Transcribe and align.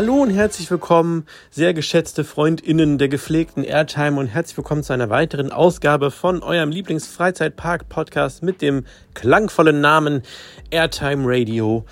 Hallo 0.00 0.22
und 0.22 0.30
herzlich 0.30 0.70
willkommen, 0.70 1.26
sehr 1.50 1.74
geschätzte 1.74 2.24
FreundInnen 2.24 2.96
der 2.96 3.10
gepflegten 3.10 3.64
Airtime 3.64 4.18
und 4.18 4.28
herzlich 4.28 4.56
willkommen 4.56 4.82
zu 4.82 4.94
einer 4.94 5.10
weiteren 5.10 5.52
Ausgabe 5.52 6.10
von 6.10 6.42
eurem 6.42 6.70
Lieblingsfreizeitpark-Podcast 6.70 8.42
mit 8.42 8.62
dem 8.62 8.86
klangvollen 9.12 9.82
Namen 9.82 10.22
Airtime 10.70 11.24
Radio. 11.26 11.84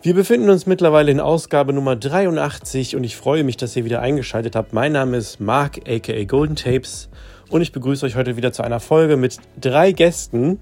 Wir 0.00 0.14
befinden 0.14 0.48
uns 0.48 0.64
mittlerweile 0.64 1.10
in 1.10 1.20
Ausgabe 1.20 1.74
Nummer 1.74 1.94
83 1.94 2.96
und 2.96 3.04
ich 3.04 3.18
freue 3.18 3.44
mich, 3.44 3.58
dass 3.58 3.76
ihr 3.76 3.84
wieder 3.84 4.00
eingeschaltet 4.00 4.56
habt. 4.56 4.72
Mein 4.72 4.92
Name 4.92 5.18
ist 5.18 5.38
Mark 5.38 5.80
aka 5.86 6.24
Golden 6.24 6.56
Tapes 6.56 7.10
und 7.50 7.60
ich 7.60 7.70
begrüße 7.70 8.06
euch 8.06 8.16
heute 8.16 8.38
wieder 8.38 8.52
zu 8.52 8.62
einer 8.62 8.80
Folge 8.80 9.18
mit 9.18 9.36
drei 9.60 9.92
Gästen, 9.92 10.58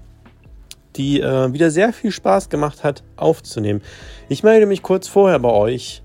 die 0.97 1.21
äh, 1.21 1.53
wieder 1.53 1.71
sehr 1.71 1.93
viel 1.93 2.11
Spaß 2.11 2.49
gemacht 2.49 2.83
hat 2.83 3.01
aufzunehmen. 3.15 3.81
Ich 4.27 4.43
melde 4.43 4.65
mich 4.65 4.81
kurz 4.81 5.07
vorher 5.07 5.39
bei 5.39 5.51
euch 5.51 6.01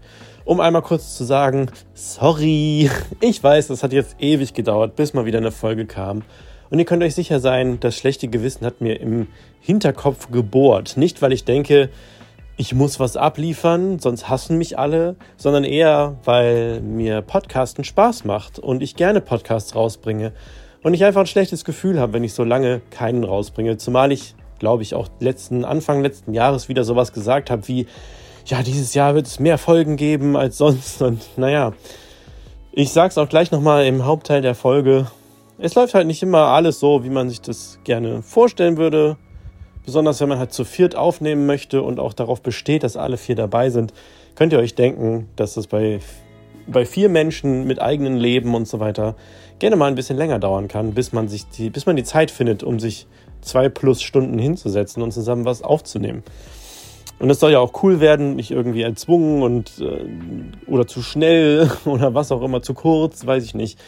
um 0.50 0.58
einmal 0.58 0.82
kurz 0.82 1.16
zu 1.16 1.22
sagen, 1.22 1.70
sorry, 1.94 2.90
ich 3.20 3.40
weiß, 3.40 3.68
das 3.68 3.84
hat 3.84 3.92
jetzt 3.92 4.16
ewig 4.18 4.52
gedauert, 4.52 4.96
bis 4.96 5.14
mal 5.14 5.24
wieder 5.24 5.38
eine 5.38 5.52
Folge 5.52 5.86
kam. 5.86 6.22
Und 6.70 6.80
ihr 6.80 6.84
könnt 6.84 7.04
euch 7.04 7.14
sicher 7.14 7.38
sein, 7.38 7.78
das 7.78 7.94
schlechte 7.94 8.26
Gewissen 8.26 8.66
hat 8.66 8.80
mir 8.80 8.98
im 8.98 9.28
Hinterkopf 9.60 10.28
gebohrt. 10.32 10.96
Nicht, 10.96 11.22
weil 11.22 11.32
ich 11.32 11.44
denke, 11.44 11.88
ich 12.56 12.74
muss 12.74 12.98
was 12.98 13.16
abliefern, 13.16 14.00
sonst 14.00 14.28
hassen 14.28 14.58
mich 14.58 14.76
alle, 14.76 15.14
sondern 15.36 15.62
eher, 15.62 16.16
weil 16.24 16.80
mir 16.80 17.22
Podcasten 17.22 17.84
Spaß 17.84 18.24
macht 18.24 18.58
und 18.58 18.82
ich 18.82 18.96
gerne 18.96 19.20
Podcasts 19.20 19.76
rausbringe. 19.76 20.32
Und 20.82 20.94
ich 20.94 21.04
einfach 21.04 21.20
ein 21.20 21.26
schlechtes 21.28 21.64
Gefühl 21.64 22.00
habe, 22.00 22.14
wenn 22.14 22.24
ich 22.24 22.34
so 22.34 22.42
lange 22.42 22.82
keinen 22.90 23.22
rausbringe. 23.22 23.76
Zumal 23.76 24.10
ich, 24.10 24.34
glaube 24.58 24.82
ich, 24.82 24.96
auch 24.96 25.10
letzten, 25.20 25.64
Anfang 25.64 26.02
letzten 26.02 26.34
Jahres 26.34 26.68
wieder 26.68 26.82
sowas 26.82 27.12
gesagt 27.12 27.52
habe 27.52 27.68
wie, 27.68 27.86
ja, 28.50 28.62
dieses 28.62 28.94
Jahr 28.94 29.14
wird 29.14 29.26
es 29.26 29.38
mehr 29.38 29.58
Folgen 29.58 29.96
geben 29.96 30.36
als 30.36 30.58
sonst. 30.58 31.00
Und 31.02 31.22
naja, 31.36 31.72
ich 32.72 32.90
sag's 32.90 33.16
auch 33.16 33.28
gleich 33.28 33.50
nochmal 33.50 33.86
im 33.86 34.04
Hauptteil 34.04 34.42
der 34.42 34.54
Folge. 34.54 35.06
Es 35.58 35.74
läuft 35.74 35.94
halt 35.94 36.06
nicht 36.06 36.22
immer 36.22 36.46
alles 36.46 36.80
so, 36.80 37.04
wie 37.04 37.10
man 37.10 37.28
sich 37.28 37.40
das 37.40 37.78
gerne 37.84 38.22
vorstellen 38.22 38.76
würde. 38.76 39.16
Besonders 39.84 40.20
wenn 40.20 40.28
man 40.28 40.38
halt 40.38 40.52
zu 40.52 40.64
viert 40.64 40.96
aufnehmen 40.96 41.46
möchte 41.46 41.82
und 41.82 42.00
auch 42.00 42.12
darauf 42.12 42.42
besteht, 42.42 42.82
dass 42.82 42.96
alle 42.96 43.16
vier 43.16 43.34
dabei 43.34 43.70
sind, 43.70 43.94
könnt 44.34 44.52
ihr 44.52 44.58
euch 44.58 44.74
denken, 44.74 45.28
dass 45.36 45.54
das 45.54 45.66
bei, 45.66 46.00
bei 46.66 46.84
vier 46.84 47.08
Menschen 47.08 47.66
mit 47.66 47.80
eigenen 47.80 48.16
Leben 48.16 48.54
und 48.54 48.68
so 48.68 48.80
weiter 48.80 49.16
gerne 49.58 49.76
mal 49.76 49.86
ein 49.86 49.94
bisschen 49.94 50.16
länger 50.16 50.38
dauern 50.38 50.68
kann, 50.68 50.92
bis 50.92 51.12
man 51.12 51.28
sich 51.28 51.48
die, 51.48 51.70
bis 51.70 51.86
man 51.86 51.96
die 51.96 52.04
Zeit 52.04 52.30
findet, 52.30 52.62
um 52.62 52.80
sich 52.80 53.06
zwei 53.42 53.68
plus 53.68 54.02
Stunden 54.02 54.38
hinzusetzen 54.38 55.02
und 55.02 55.12
zusammen 55.12 55.44
was 55.44 55.62
aufzunehmen. 55.62 56.22
Und 57.20 57.28
es 57.28 57.38
soll 57.38 57.52
ja 57.52 57.58
auch 57.58 57.82
cool 57.82 58.00
werden, 58.00 58.34
nicht 58.34 58.50
irgendwie 58.50 58.80
erzwungen 58.80 59.42
und 59.42 59.78
äh, 59.78 60.70
oder 60.70 60.86
zu 60.86 61.02
schnell 61.02 61.70
oder 61.84 62.14
was 62.14 62.32
auch 62.32 62.42
immer, 62.42 62.62
zu 62.62 62.72
kurz, 62.72 63.26
weiß 63.26 63.44
ich 63.44 63.54
nicht. 63.54 63.78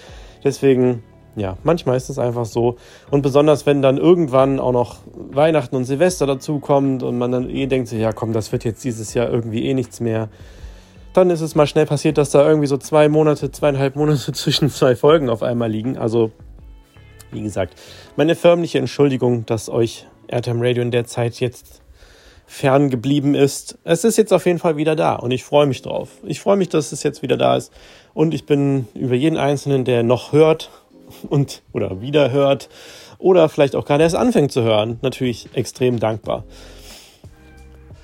Deswegen, 0.45 1.03
ja, 1.35 1.57
manchmal 1.65 1.97
ist 1.97 2.11
es 2.11 2.19
einfach 2.19 2.45
so. 2.45 2.77
Und 3.11 3.23
besonders, 3.23 3.65
wenn 3.65 3.81
dann 3.81 3.97
irgendwann 3.97 4.61
auch 4.61 4.73
noch 4.73 4.99
Weihnachten 5.15 5.77
und 5.77 5.85
Silvester 5.85 6.27
dazukommt 6.27 7.03
und 7.03 7.17
man 7.17 7.33
dann 7.33 7.49
eh 7.49 7.67
denkt, 7.67 7.89
so, 7.89 7.97
ja 7.97 8.13
komm, 8.13 8.35
das 8.35 8.53
wird 8.53 8.65
jetzt 8.65 8.85
dieses 8.85 9.15
Jahr 9.15 9.31
irgendwie 9.31 9.65
eh 9.65 9.73
nichts 9.73 10.01
mehr. 10.01 10.29
Dann 11.15 11.31
ist 11.31 11.41
es 11.41 11.55
mal 11.55 11.67
schnell 11.67 11.87
passiert, 11.87 12.19
dass 12.19 12.31
da 12.31 12.47
irgendwie 12.47 12.67
so 12.67 12.77
zwei 12.77 13.09
Monate, 13.09 13.51
zweieinhalb 13.51 13.97
Monate 13.97 14.33
zwischen 14.35 14.69
zwei 14.69 14.95
Folgen 14.95 15.31
auf 15.31 15.43
einmal 15.43 15.71
liegen. 15.71 15.97
Also, 15.97 16.33
wie 17.31 17.43
gesagt, 17.43 17.77
meine 18.17 18.35
förmliche 18.35 18.79
Entschuldigung, 18.79 19.47
dass 19.47 19.71
euch 19.71 20.07
Airtime 20.29 20.67
Radio 20.67 20.83
in 20.83 20.91
der 20.91 21.07
Zeit 21.07 21.41
jetzt 21.41 21.82
fern 22.53 22.91
geblieben 22.91 23.35
ist. 23.35 23.79
Es 23.83 24.05
ist 24.05 24.19
jetzt 24.19 24.31
auf 24.31 24.45
jeden 24.45 24.59
Fall 24.59 24.77
wieder 24.77 24.95
da 24.95 25.15
und 25.15 25.31
ich 25.31 25.43
freue 25.43 25.65
mich 25.67 25.81
drauf. 25.81 26.11
Ich 26.23 26.41
freue 26.41 26.59
mich, 26.59 26.69
dass 26.69 26.93
es 26.93 27.03
jetzt 27.03 27.23
wieder 27.23 27.39
da 27.39 27.57
ist 27.57 27.73
und 28.13 28.35
ich 28.35 28.45
bin 28.45 28.87
über 28.95 29.15
jeden 29.15 29.39
Einzelnen, 29.39 29.87
der 29.87 30.03
noch 30.03 30.33
hört 30.33 30.71
und 31.31 31.63
oder 31.73 32.03
wieder 32.03 32.31
hört 32.31 32.69
oder 33.19 33.49
vielleicht 33.49 33.75
auch 33.75 33.87
gerade 33.87 34.03
erst 34.03 34.17
anfängt 34.17 34.53
zu 34.53 34.63
hören, 34.63 34.99
natürlich 35.01 35.49
extrem 35.55 35.99
dankbar. 35.99 36.45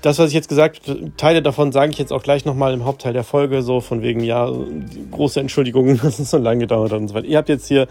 Das, 0.00 0.18
was 0.18 0.28
ich 0.28 0.34
jetzt 0.34 0.48
gesagt 0.48 0.88
habe, 0.88 1.12
Teile 1.18 1.42
davon 1.42 1.70
sage 1.70 1.92
ich 1.92 1.98
jetzt 1.98 2.12
auch 2.12 2.22
gleich 2.22 2.46
nochmal 2.46 2.72
im 2.72 2.86
Hauptteil 2.86 3.12
der 3.12 3.24
Folge, 3.24 3.60
so 3.60 3.80
von 3.82 4.00
wegen, 4.00 4.20
ja, 4.20 4.50
große 5.10 5.40
Entschuldigungen, 5.40 5.98
dass 6.02 6.18
es 6.18 6.30
so 6.30 6.38
lange 6.38 6.60
gedauert 6.60 6.92
hat 6.92 7.00
und 7.00 7.08
so 7.08 7.14
weiter. 7.14 7.26
Ihr 7.26 7.36
habt 7.36 7.50
jetzt 7.50 7.68
hier, 7.68 7.86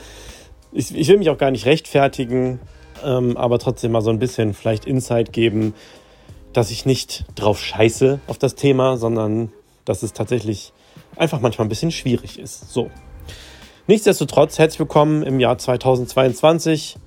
ich, 0.72 0.95
ich 0.97 1.07
will 1.07 1.18
mich 1.19 1.29
auch 1.29 1.38
gar 1.38 1.51
nicht 1.51 1.68
rechtfertigen, 1.68 2.59
ähm, 3.06 3.38
aber 3.38 3.59
trotzdem 3.59 3.91
mal 3.91 4.01
so 4.01 4.09
ein 4.09 4.18
bisschen 4.18 4.56
vielleicht 4.56 4.85
Insight 4.85 5.34
geben, 5.34 5.75
dass 6.57 6.72
ich 6.72 6.88
nicht 6.88 7.25
drauf 7.35 7.63
scheiße 7.63 8.19
auf 8.25 8.40
das 8.40 8.56
Thema, 8.56 8.97
sondern 8.97 9.51
dass 9.85 10.01
es 10.01 10.13
tatsächlich 10.13 10.73
einfach 11.16 11.40
manchmal 11.40 11.68
ein 11.68 11.69
bisschen 11.69 11.91
schwierig 11.91 12.40
ist. 12.40 12.73
So. 12.73 12.90
Nichtsdestotrotz, 13.85 14.57
herzlich 14.57 14.79
willkommen 14.79 15.22
im 15.22 15.40
Jahr 15.40 15.59
2022. 15.59 16.97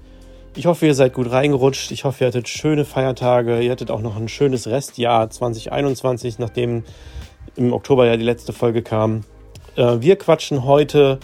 Ich 0.54 0.66
hoffe, 0.66 0.86
ihr 0.86 0.94
seid 0.94 1.14
gut 1.14 1.32
reingerutscht. 1.32 1.90
Ich 1.90 2.04
hoffe, 2.04 2.22
ihr 2.22 2.28
hattet 2.28 2.48
schöne 2.48 2.84
Feiertage. 2.84 3.60
Ihr 3.60 3.72
hattet 3.72 3.90
auch 3.90 4.02
noch 4.02 4.16
ein 4.16 4.28
schönes 4.28 4.68
Restjahr 4.68 5.28
2021, 5.28 6.38
nachdem 6.38 6.84
im 7.56 7.72
Oktober 7.72 8.06
ja 8.06 8.16
die 8.16 8.22
letzte 8.22 8.52
Folge 8.52 8.82
kam. 8.82 9.24
Äh, 9.74 9.96
wir 9.98 10.14
quatschen 10.14 10.64
heute 10.64 11.18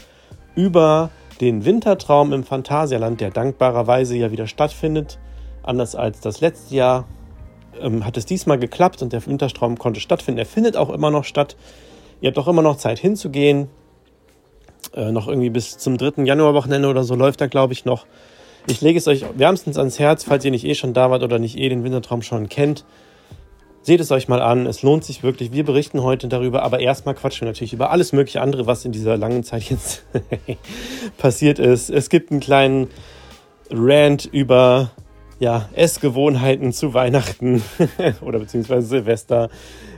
über 0.56 1.10
den 1.40 1.64
Wintertraum 1.64 2.32
im 2.32 2.42
Phantasialand, 2.42 3.20
der 3.20 3.30
dankbarerweise 3.30 4.16
ja 4.16 4.32
wieder 4.32 4.48
stattfindet. 4.48 5.20
Anders 5.62 5.94
als 5.94 6.18
das 6.18 6.40
letzte 6.40 6.74
Jahr 6.74 7.04
ähm, 7.80 8.04
hat 8.04 8.16
es 8.16 8.26
diesmal 8.26 8.58
geklappt 8.58 9.02
und 9.02 9.12
der 9.12 9.24
Winterstrom 9.26 9.78
konnte 9.78 10.00
stattfinden. 10.00 10.38
Er 10.38 10.46
findet 10.46 10.76
auch 10.76 10.90
immer 10.90 11.10
noch 11.10 11.24
statt. 11.24 11.56
Ihr 12.20 12.28
habt 12.28 12.38
auch 12.38 12.48
immer 12.48 12.62
noch 12.62 12.76
Zeit 12.76 12.98
hinzugehen. 12.98 13.68
Äh, 14.94 15.12
noch 15.12 15.28
irgendwie 15.28 15.50
bis 15.50 15.78
zum 15.78 15.98
3. 15.98 16.24
Januarwochenende 16.24 16.88
oder 16.88 17.04
so 17.04 17.14
läuft 17.14 17.40
er, 17.40 17.48
glaube 17.48 17.72
ich, 17.72 17.84
noch. 17.84 18.06
Ich 18.68 18.80
lege 18.80 18.98
es 18.98 19.06
euch 19.06 19.24
wärmstens 19.36 19.78
ans 19.78 19.98
Herz, 19.98 20.24
falls 20.24 20.44
ihr 20.44 20.50
nicht 20.50 20.64
eh 20.64 20.74
schon 20.74 20.92
da 20.92 21.10
wart 21.10 21.22
oder 21.22 21.38
nicht 21.38 21.56
eh 21.56 21.68
den 21.68 21.84
Wintertraum 21.84 22.22
schon 22.22 22.48
kennt. 22.48 22.84
Seht 23.82 24.00
es 24.00 24.10
euch 24.10 24.26
mal 24.26 24.42
an, 24.42 24.66
es 24.66 24.82
lohnt 24.82 25.04
sich 25.04 25.22
wirklich. 25.22 25.52
Wir 25.52 25.64
berichten 25.64 26.02
heute 26.02 26.26
darüber, 26.26 26.64
aber 26.64 26.80
erstmal 26.80 27.14
quatschen 27.14 27.42
wir 27.42 27.52
natürlich 27.52 27.72
über 27.72 27.92
alles 27.92 28.12
mögliche 28.12 28.40
andere, 28.40 28.66
was 28.66 28.84
in 28.84 28.90
dieser 28.90 29.16
langen 29.16 29.44
Zeit 29.44 29.70
jetzt 29.70 30.04
passiert 31.18 31.60
ist. 31.60 31.90
Es 31.90 32.10
gibt 32.10 32.32
einen 32.32 32.40
kleinen 32.40 32.88
Rant 33.70 34.24
über 34.26 34.90
ja, 35.38 35.68
Essgewohnheiten 35.74 36.72
zu 36.72 36.94
Weihnachten 36.94 37.62
oder 38.22 38.38
beziehungsweise 38.38 38.86
Silvester. 38.86 39.50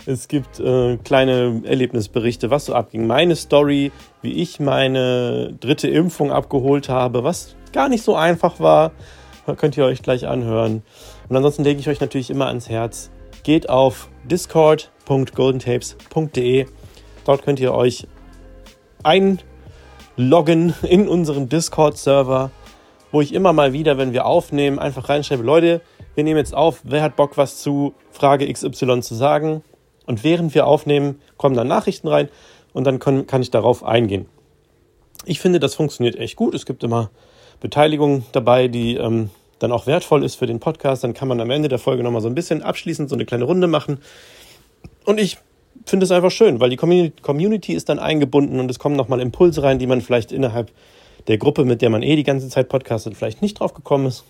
Es 0.07 0.27
gibt 0.29 0.59
äh, 0.59 0.97
kleine 0.99 1.63
Erlebnisberichte, 1.65 2.51
was 2.51 2.67
so 2.67 2.75
abging. 2.75 3.07
Meine 3.07 3.37
Story, 3.37 3.93
wie 4.23 4.33
ich 4.33 4.59
meine 4.59 5.55
dritte 5.61 5.89
Impfung 5.89 6.33
abgeholt 6.33 6.89
habe, 6.89 7.23
was 7.25 7.55
gar 7.73 7.89
nicht 7.89 8.03
so 8.03 8.17
einfach 8.17 8.59
war, 8.59 8.91
könnt 9.57 9.77
ihr 9.77 9.85
euch 9.85 10.03
gleich 10.03 10.27
anhören. 10.27 10.83
Und 11.29 11.37
ansonsten 11.37 11.63
lege 11.65 11.81
ich 11.81 11.89
euch 11.89 12.01
natürlich 12.01 12.31
immer 12.31 12.47
ans 12.49 12.69
Herz. 12.69 13.11
Geht 13.45 13.69
auf 13.69 14.09
discord.goldentapes.de. 14.25 16.67
Dort 17.25 17.45
könnt 17.45 17.61
ihr 17.61 17.75
euch 17.75 18.09
einloggen 19.03 20.75
in 20.83 21.09
unseren 21.09 21.49
Discord-Server 21.49 22.51
wo 23.11 23.21
ich 23.21 23.33
immer 23.33 23.53
mal 23.53 23.73
wieder, 23.73 23.99
wenn 23.99 24.13
wir 24.13 24.27
aufnehmen, 24.27 24.79
einfach 24.79 25.09
reinschreibe, 25.09 25.43
Leute, 25.43 25.81
wir 26.15 26.25
nehmen 26.25 26.39
jetzt 26.39 26.55
auf, 26.55 26.81
wer 26.85 27.03
hat 27.03 27.17
Bock, 27.17 27.37
was 27.37 27.59
zu 27.59 27.95
Frage 28.11 28.53
XY 28.53 29.01
zu 29.01 29.15
sagen? 29.15 29.63
Und 30.07 30.25
während 30.25 30.55
wir 30.55 30.67
aufnehmen, 30.67 31.21
kommen 31.37 31.55
dann 31.55 31.69
Nachrichten 31.69 32.09
rein 32.09 32.29
und 32.73 32.87
dann 32.87 32.99
kann, 32.99 33.27
kann 33.27 33.43
ich 33.43 33.51
darauf 33.51 33.85
eingehen. 33.85 34.27
Ich 35.25 35.41
finde, 35.41 35.61
das 35.61 35.75
funktioniert 35.75 36.17
echt 36.17 36.37
gut. 36.37 36.55
Es 36.55 36.65
gibt 36.65 36.83
immer 36.83 37.11
Beteiligung 37.61 38.25
dabei, 38.33 38.69
die 38.69 38.97
ähm, 38.97 39.31
dann 39.59 39.73
auch 39.73 39.87
wertvoll 39.87 40.25
ist 40.25 40.37
für 40.37 40.47
den 40.47 40.61
Podcast. 40.61 41.05
Dann 41.05 41.15
kann 41.15 41.29
man 41.29 41.41
am 41.41 41.51
Ende 41.51 41.69
der 41.69 41.79
Folge 41.79 42.03
nochmal 42.03 42.23
so 42.23 42.29
ein 42.29 42.35
bisschen 42.35 42.63
abschließend 42.63 43.09
so 43.09 43.17
eine 43.17 43.25
kleine 43.25 43.45
Runde 43.45 43.67
machen. 43.67 43.99
Und 45.05 45.19
ich 45.19 45.39
finde 45.87 46.05
es 46.05 46.11
einfach 46.11 46.31
schön, 46.31 46.61
weil 46.61 46.71
die 46.71 46.77
Community 46.77 47.73
ist 47.73 47.89
dann 47.89 47.99
eingebunden 47.99 48.61
und 48.61 48.71
es 48.71 48.79
kommen 48.79 48.97
nochmal 48.97 49.21
Impulse 49.21 49.63
rein, 49.63 49.79
die 49.79 49.87
man 49.87 50.01
vielleicht 50.01 50.33
innerhalb 50.33 50.71
der 51.27 51.39
Gruppe, 51.39 51.65
mit 51.65 51.83
der 51.83 51.91
man 51.91 52.03
eh 52.03 52.17
die 52.17 52.25
ganze 52.25 52.49
Zeit 52.49 52.69
podcastet, 52.69 53.17
vielleicht 53.17 53.43
nicht 53.43 53.61
drauf 53.61 53.75
gekommen 53.75 54.07
ist. 54.07 54.25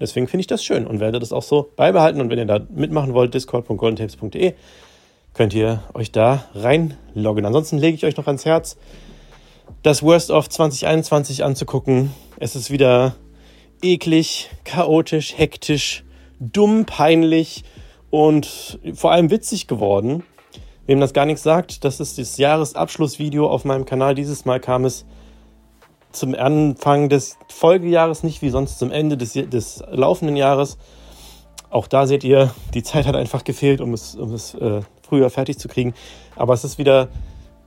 Deswegen 0.00 0.26
finde 0.26 0.42
ich 0.42 0.46
das 0.46 0.64
schön 0.64 0.86
und 0.86 1.00
werde 1.00 1.18
das 1.18 1.32
auch 1.32 1.42
so 1.42 1.70
beibehalten. 1.76 2.20
Und 2.20 2.30
wenn 2.30 2.38
ihr 2.38 2.46
da 2.46 2.60
mitmachen 2.68 3.14
wollt, 3.14 3.34
discord.goldentapes.de, 3.34 4.54
könnt 5.34 5.54
ihr 5.54 5.82
euch 5.94 6.12
da 6.12 6.44
reinloggen. 6.54 7.44
Ansonsten 7.44 7.78
lege 7.78 7.96
ich 7.96 8.04
euch 8.04 8.16
noch 8.16 8.26
ans 8.26 8.44
Herz, 8.44 8.76
das 9.82 10.02
Worst 10.02 10.30
of 10.30 10.48
2021 10.48 11.44
anzugucken. 11.44 12.12
Es 12.38 12.56
ist 12.56 12.70
wieder 12.70 13.14
eklig, 13.82 14.50
chaotisch, 14.64 15.36
hektisch, 15.36 16.04
dumm, 16.40 16.86
peinlich 16.86 17.64
und 18.10 18.78
vor 18.94 19.12
allem 19.12 19.30
witzig 19.30 19.66
geworden. 19.66 20.22
Wem 20.86 21.00
das 21.00 21.14
gar 21.14 21.24
nichts 21.24 21.42
sagt, 21.42 21.84
das 21.84 22.00
ist 22.00 22.18
das 22.18 22.36
Jahresabschlussvideo 22.36 23.48
auf 23.48 23.64
meinem 23.64 23.86
Kanal. 23.86 24.14
Dieses 24.14 24.44
Mal 24.44 24.60
kam 24.60 24.84
es 24.84 25.06
zum 26.14 26.34
Anfang 26.34 27.08
des 27.08 27.36
Folgejahres, 27.48 28.22
nicht 28.22 28.42
wie 28.42 28.50
sonst 28.50 28.78
zum 28.78 28.90
Ende 28.90 29.16
des, 29.16 29.32
des 29.32 29.82
laufenden 29.90 30.36
Jahres. 30.36 30.78
auch 31.70 31.86
da 31.86 32.06
seht 32.06 32.24
ihr, 32.24 32.54
die 32.72 32.82
Zeit 32.82 33.06
hat 33.06 33.16
einfach 33.16 33.44
gefehlt, 33.44 33.80
um 33.80 33.92
es, 33.92 34.14
um 34.14 34.32
es 34.32 34.54
äh, 34.54 34.82
früher 35.02 35.30
fertig 35.30 35.58
zu 35.58 35.68
kriegen. 35.68 35.94
Aber 36.36 36.54
es 36.54 36.64
ist 36.64 36.78
wieder, 36.78 37.08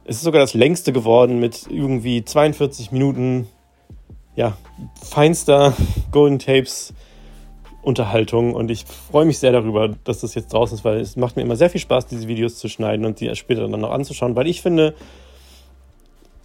es 0.06 0.18
ist 0.18 0.24
sogar 0.24 0.42
das 0.42 0.54
längste 0.54 0.94
geworden 0.94 1.40
mit 1.40 1.68
irgendwie 1.70 2.24
42 2.24 2.92
Minuten, 2.92 3.48
ja, 4.36 4.58
feinster 5.02 5.74
Golden 6.12 6.40
Tapes 6.40 6.94
Unterhaltung 7.88 8.54
und 8.54 8.70
ich 8.70 8.86
freue 8.86 9.26
mich 9.26 9.40
sehr 9.40 9.54
darüber, 9.54 9.88
dass 10.04 10.20
das 10.20 10.36
jetzt 10.36 10.52
draußen 10.52 10.78
ist, 10.78 10.84
weil 10.84 11.00
es 11.00 11.16
macht 11.16 11.38
mir 11.38 11.44
immer 11.44 11.56
sehr 11.56 11.70
viel 11.70 11.80
Spaß, 11.80 12.06
diese 12.06 12.28
Videos 12.28 12.58
zu 12.58 12.68
schneiden 12.68 13.06
und 13.06 13.22
die 13.22 13.34
später 13.36 13.66
dann 13.68 13.80
noch 13.80 13.92
anzuschauen, 13.92 14.36
weil 14.36 14.48
ich 14.48 14.62
finde, 14.62 14.94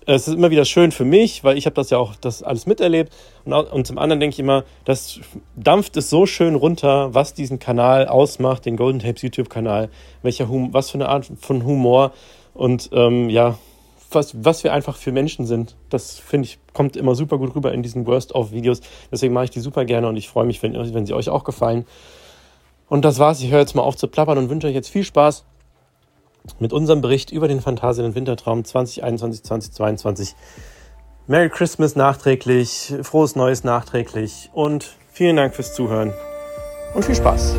es 0.07 0.29
ist 0.29 0.35
immer 0.35 0.51
wieder 0.51 0.65
schön 0.65 0.93
für 0.93 1.05
mich, 1.05 1.45
weil 1.45 1.57
ich 1.57 1.67
habe 1.67 1.75
das 1.75 1.91
ja 1.91 1.99
auch 1.99 2.15
das 2.17 2.43
alles 2.43 2.67
miterlebt 2.67 3.13
und, 3.45 3.53
und 3.53 3.87
zum 3.87 3.99
anderen 3.99 4.21
denke 4.21 4.35
ich 4.35 4.41
immer, 4.41 4.65
das 4.85 5.21
dampft 5.57 5.97
es 5.97 6.11
so 6.11 6.27
schön 6.27 6.55
runter, 6.55 7.15
was 7.15 7.35
diesen 7.35 7.59
Kanal 7.59 8.09
ausmacht, 8.09 8.67
den 8.67 8.77
Golden 8.77 8.99
Tapes 8.99 9.23
YouTube-Kanal, 9.23 9.91
welcher 10.23 10.49
hum 10.49 10.73
was 10.73 10.91
für 10.91 10.99
eine 10.99 11.09
Art 11.09 11.31
von 11.41 11.65
Humor 11.65 12.13
und 12.55 12.91
ähm, 12.93 13.29
ja, 13.31 13.59
was, 14.11 14.45
was 14.45 14.65
wir 14.65 14.73
einfach 14.73 14.97
für 14.97 15.13
Menschen 15.13 15.47
sind. 15.47 15.77
Das 15.89 16.19
finde 16.19 16.47
ich, 16.47 16.59
kommt 16.73 16.97
immer 16.97 17.15
super 17.15 17.39
gut 17.39 17.55
rüber 17.55 17.73
in 17.73 17.83
diesen 17.83 18.07
Worst-of-Videos. 18.07 18.81
Deswegen 19.11 19.33
mache 19.33 19.45
ich 19.45 19.51
die 19.51 19.61
super 19.61 19.85
gerne 19.85 20.09
und 20.09 20.17
ich 20.17 20.29
freue 20.29 20.45
mich, 20.45 20.63
wenn, 20.63 20.75
wenn 20.75 21.07
sie 21.07 21.15
euch 21.15 21.31
auch 21.31 21.45
gefallen. 21.45 21.87
Und 22.89 23.07
das 23.07 23.19
war's. 23.19 23.41
Ich 23.41 23.51
höre 23.51 23.61
jetzt 23.61 23.75
mal 23.75 23.83
auf 23.83 23.97
zu 23.97 24.09
plappern 24.09 24.37
und 24.37 24.51
wünsche 24.51 24.67
euch 24.67 24.75
jetzt 24.75 24.91
viel 24.91 25.05
Spaß 25.05 25.45
mit 26.59 26.73
unserem 26.73 27.00
Bericht 27.00 27.31
über 27.31 27.49
den 27.49 27.61
Phantasien 27.61 28.15
Wintertraum 28.15 28.65
2021, 28.65 29.43
2022. 29.44 30.35
Merry 31.27 31.50
Christmas 31.50 31.97
nachträglich, 31.97 32.94
frohes 33.03 33.37
Neues 33.37 33.65
nachträglich 33.65 34.50
und 34.53 34.97
vielen 35.11 35.37
Dank 35.37 35.55
fürs 35.55 35.75
Zuhören 35.75 36.12
und 36.94 37.05
viel 37.05 37.15
Spaß. 37.15 37.56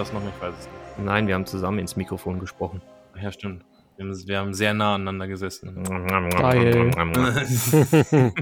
das 0.00 0.12
noch? 0.12 0.20
Ich 0.22 0.42
weiß 0.42 0.54
es 0.58 0.66
nicht. 0.66 0.79
Nein, 0.98 1.26
wir 1.26 1.34
haben 1.34 1.46
zusammen 1.46 1.78
ins 1.78 1.96
Mikrofon 1.96 2.38
gesprochen. 2.38 2.82
Ja, 3.20 3.32
stimmt. 3.32 3.64
Wir 3.96 4.06
haben, 4.06 4.28
wir 4.28 4.38
haben 4.38 4.54
sehr 4.54 4.72
nah 4.72 4.94
aneinander 4.94 5.28
gesessen. 5.28 5.82
Geil. 5.84 6.90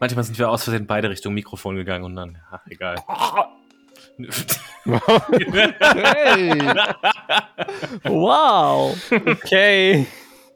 Manchmal 0.00 0.24
sind 0.24 0.38
wir 0.38 0.48
aus 0.50 0.62
Versehen 0.64 0.86
beide 0.86 1.10
Richtung 1.10 1.34
Mikrofon 1.34 1.74
gegangen 1.76 2.04
und 2.04 2.14
dann, 2.14 2.38
ach, 2.50 2.64
egal. 2.68 2.96
hey. 5.80 6.58
Wow. 8.04 8.96
Okay. 9.10 10.06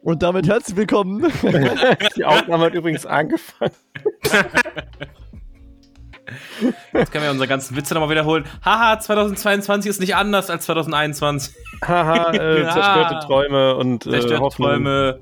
Und 0.01 0.23
damit 0.23 0.47
herzlich 0.47 0.77
willkommen. 0.77 1.31
Die 2.15 2.23
Aufnahme 2.23 2.65
hat 2.65 2.73
übrigens 2.73 3.05
angefangen. 3.05 3.73
Jetzt 6.93 7.11
können 7.11 7.23
wir 7.23 7.31
unsere 7.31 7.47
ganzen 7.47 7.75
Witze 7.75 7.93
nochmal 7.93 8.09
wiederholen. 8.09 8.45
Haha, 8.63 8.99
2022 8.99 9.89
ist 9.89 9.99
nicht 9.99 10.15
anders 10.15 10.49
als 10.49 10.65
2021. 10.65 11.55
Haha, 11.83 12.31
äh, 12.33 12.63
zerstörte 12.63 13.19
Träume 13.25 13.75
und 13.75 14.05
äh, 14.05 14.11
zerstörte 14.11 14.55
Träume, 14.55 15.19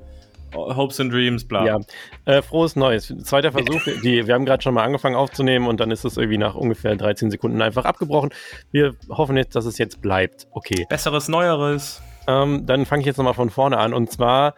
Hopes 0.54 1.00
and 1.00 1.12
Dreams, 1.12 1.46
bla. 1.46 1.66
Ja. 1.66 1.80
Äh, 2.24 2.42
frohes 2.42 2.76
Neues. 2.76 3.12
Zweiter 3.22 3.52
Versuch. 3.52 3.82
Die, 4.02 4.26
wir 4.26 4.34
haben 4.34 4.44
gerade 4.44 4.62
schon 4.62 4.74
mal 4.74 4.84
angefangen 4.84 5.16
aufzunehmen 5.16 5.66
und 5.66 5.80
dann 5.80 5.90
ist 5.90 6.04
es 6.04 6.16
irgendwie 6.16 6.38
nach 6.38 6.54
ungefähr 6.54 6.96
13 6.96 7.30
Sekunden 7.30 7.60
einfach 7.62 7.84
abgebrochen. 7.84 8.30
Wir 8.70 8.94
hoffen 9.08 9.36
jetzt, 9.36 9.56
dass 9.56 9.66
es 9.66 9.78
jetzt 9.78 10.00
bleibt. 10.00 10.46
Okay. 10.52 10.86
Besseres, 10.88 11.28
Neueres. 11.28 12.02
Ähm, 12.26 12.66
dann 12.66 12.86
fange 12.86 13.00
ich 13.00 13.06
jetzt 13.06 13.16
nochmal 13.16 13.34
von 13.34 13.50
vorne 13.50 13.78
an. 13.78 13.92
Und 13.92 14.10
zwar, 14.10 14.54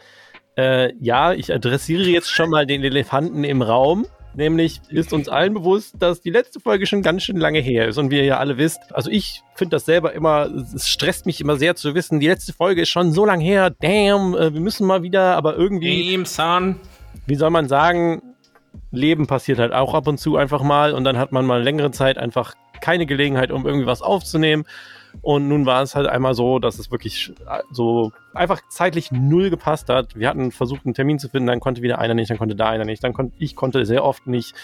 äh, 0.57 0.93
ja, 1.01 1.33
ich 1.33 1.53
adressiere 1.53 2.03
jetzt 2.03 2.31
schon 2.31 2.51
mal 2.51 2.67
den 2.67 2.85
Elefanten 2.85 3.45
im 3.45 3.63
Raum. 3.63 4.07
Nämlich 4.37 4.83
ist 4.91 5.15
uns 5.15 5.31
allen 5.31 5.55
bewusst, 5.55 5.95
dass 5.99 6.21
die 6.21 6.31
letzte 6.31 6.61
Folge 6.61 6.87
schon 6.87 7.01
ganz 7.01 7.23
schön 7.23 7.39
lange 7.39 7.59
her 7.59 7.89
ist 7.89 7.97
und 7.97 8.11
wie 8.11 8.19
ihr 8.19 8.25
ja 8.25 8.39
alle 8.39 8.59
wisst, 8.59 8.95
also 8.95 9.11
ich 9.11 9.43
finde 9.55 9.77
das 9.77 9.87
selber 9.87 10.13
immer, 10.13 10.51
es 10.75 10.89
stresst 10.89 11.25
mich 11.25 11.41
immer 11.41 11.57
sehr 11.57 11.75
zu 11.75 11.95
wissen, 11.95 12.21
die 12.21 12.27
letzte 12.27 12.53
Folge 12.53 12.83
ist 12.83 12.91
schon 12.91 13.13
so 13.13 13.25
lange 13.25 13.43
her, 13.43 13.71
damn, 13.71 14.35
äh, 14.35 14.53
wir 14.53 14.61
müssen 14.61 14.87
mal 14.87 15.03
wieder, 15.03 15.37
aber 15.37 15.57
irgendwie, 15.57 16.13
Damn, 16.13 16.27
son. 16.27 16.77
wie 17.27 17.35
soll 17.37 17.49
man 17.49 17.67
sagen, 17.67 18.21
Leben 18.91 19.27
passiert 19.27 19.59
halt 19.59 19.73
auch 19.73 19.95
ab 19.95 20.07
und 20.07 20.19
zu 20.19 20.37
einfach 20.37 20.63
mal 20.63 20.93
und 20.93 21.05
dann 21.05 21.17
hat 21.17 21.33
man 21.33 21.47
mal 21.47 21.63
längere 21.63 21.91
Zeit 21.91 22.19
einfach 22.19 22.55
keine 22.83 23.07
Gelegenheit, 23.07 23.51
um 23.51 23.67
irgendwie 23.67 23.87
was 23.87 24.03
aufzunehmen. 24.03 24.65
Und 25.23 25.49
nun 25.49 25.67
war 25.67 25.83
es 25.83 25.95
halt 25.95 26.07
einmal 26.07 26.35
so, 26.35 26.59
dass 26.59 26.79
es 26.79 26.91
wirklich 26.91 27.33
so 27.71 28.13
einfach 28.35 28.61
zeitlich 28.69 29.11
null 29.11 29.51
gepasst 29.51 29.89
hat. 29.89 30.17
Wir 30.17 30.29
hatten 30.29 30.53
versucht, 30.53 30.85
einen 30.85 30.95
Termin 30.95 31.19
zu 31.19 31.29
finden, 31.29 31.49
dann 31.49 31.61
konnte 31.61 31.83
wieder 31.83 31.99
einer 31.99 32.15
nicht, 32.15 32.31
dann 32.31 32.39
konnte 32.39 32.55
da 32.55 32.69
einer 32.69 32.85
nicht, 32.85 33.03
dann 33.03 33.13
konnte 33.13 33.35
ich 33.39 33.57
konnte 33.57 33.85
sehr 33.87 34.05
oft 34.05 34.27
nicht. 34.27 34.55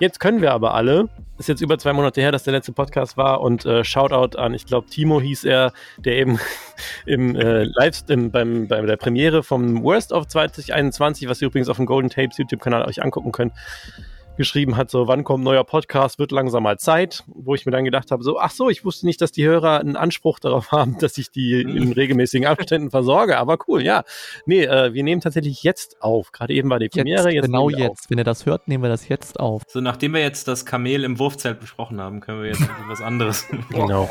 Jetzt 0.00 0.18
können 0.18 0.40
wir 0.40 0.52
aber 0.52 0.72
alle. 0.72 1.10
Ist 1.36 1.50
jetzt 1.50 1.60
über 1.60 1.78
zwei 1.78 1.92
Monate 1.92 2.22
her, 2.22 2.32
dass 2.32 2.44
der 2.44 2.54
letzte 2.54 2.72
Podcast 2.72 3.18
war 3.18 3.42
und 3.42 3.66
äh, 3.66 3.84
Shoutout 3.84 4.38
an, 4.38 4.54
ich 4.54 4.64
glaube, 4.64 4.88
Timo 4.88 5.20
hieß 5.20 5.44
er, 5.44 5.74
der 5.98 6.16
eben 6.16 6.38
im 7.06 7.36
äh, 7.36 7.64
Livestream 7.64 8.30
beim, 8.30 8.66
bei 8.66 8.80
der 8.80 8.96
Premiere 8.96 9.42
vom 9.42 9.82
Worst 9.82 10.12
of 10.12 10.26
2021, 10.26 11.28
was 11.28 11.42
ihr 11.42 11.48
übrigens 11.48 11.68
auf 11.68 11.76
dem 11.76 11.84
Golden 11.84 12.08
Tapes 12.08 12.38
YouTube-Kanal 12.38 12.86
euch 12.86 13.02
angucken 13.02 13.30
könnt, 13.30 13.52
geschrieben 14.36 14.76
hat, 14.76 14.90
so 14.90 15.06
wann 15.06 15.24
kommt 15.24 15.42
ein 15.42 15.44
neuer 15.44 15.64
Podcast, 15.64 16.18
wird 16.18 16.32
langsam 16.32 16.62
mal 16.62 16.78
Zeit, 16.78 17.24
wo 17.26 17.54
ich 17.54 17.66
mir 17.66 17.72
dann 17.72 17.84
gedacht 17.84 18.10
habe, 18.10 18.22
so 18.22 18.38
ach 18.38 18.50
so, 18.50 18.70
ich 18.70 18.84
wusste 18.84 19.06
nicht, 19.06 19.20
dass 19.20 19.32
die 19.32 19.44
Hörer 19.44 19.80
einen 19.80 19.96
Anspruch 19.96 20.38
darauf 20.38 20.72
haben, 20.72 20.98
dass 20.98 21.18
ich 21.18 21.30
die 21.30 21.60
in 21.60 21.92
regelmäßigen 21.92 22.46
Abständen 22.46 22.90
versorge, 22.90 23.38
aber 23.38 23.58
cool, 23.68 23.82
ja. 23.82 24.04
Nee, 24.46 24.64
äh, 24.64 24.94
wir 24.94 25.02
nehmen 25.02 25.20
tatsächlich 25.20 25.62
jetzt 25.62 26.02
auf. 26.02 26.32
Gerade 26.32 26.54
eben 26.54 26.70
war 26.70 26.78
die 26.78 26.88
Premiere. 26.88 27.24
Jetzt, 27.24 27.34
jetzt 27.34 27.44
genau 27.46 27.70
jetzt. 27.70 27.90
Auf. 27.90 27.98
Wenn 28.08 28.18
ihr 28.18 28.24
das 28.24 28.46
hört, 28.46 28.68
nehmen 28.68 28.84
wir 28.84 28.90
das 28.90 29.08
jetzt 29.08 29.38
auf. 29.38 29.62
So, 29.68 29.80
nachdem 29.80 30.14
wir 30.14 30.20
jetzt 30.20 30.48
das 30.48 30.64
Kamel 30.64 31.04
im 31.04 31.18
Wurfzelt 31.18 31.60
besprochen 31.60 32.00
haben, 32.00 32.20
können 32.20 32.42
wir 32.42 32.48
jetzt 32.48 32.62
was 32.88 33.00
anderes. 33.00 33.46
genau. 33.70 34.08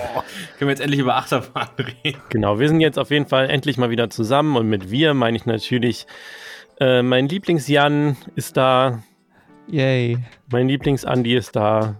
können 0.58 0.68
wir 0.68 0.70
jetzt 0.70 0.82
endlich 0.82 1.00
über 1.00 1.16
Achterbahn 1.16 1.70
reden. 1.78 2.22
Genau, 2.30 2.60
wir 2.60 2.68
sind 2.68 2.82
jetzt 2.82 3.00
auf 3.00 3.12
jeden 3.12 3.28
Fall 3.28 3.50
endlich 3.50 3.78
mal 3.78 3.90
wieder 3.90 4.10
zusammen 4.10 4.56
und 4.58 4.68
mit 4.68 4.92
wir 4.92 5.14
meine 5.14 5.38
ich 5.38 5.46
natürlich 5.46 6.06
äh, 6.80 7.02
mein 7.02 7.28
Lieblings-Jan 7.28 8.18
ist 8.36 8.56
da, 8.56 9.04
Yay. 9.72 10.18
Mein 10.52 10.68
Lieblings-Andi 10.68 11.36
ist 11.36 11.56
da. 11.56 11.96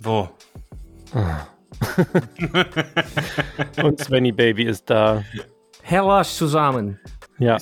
Wo? 0.00 0.28
Und 3.82 4.00
Svenny 4.00 4.32
Baby 4.32 4.64
ist 4.64 4.88
da. 4.88 5.22
Herrlich 5.82 6.28
zusammen. 6.28 6.98
Ja. 7.38 7.58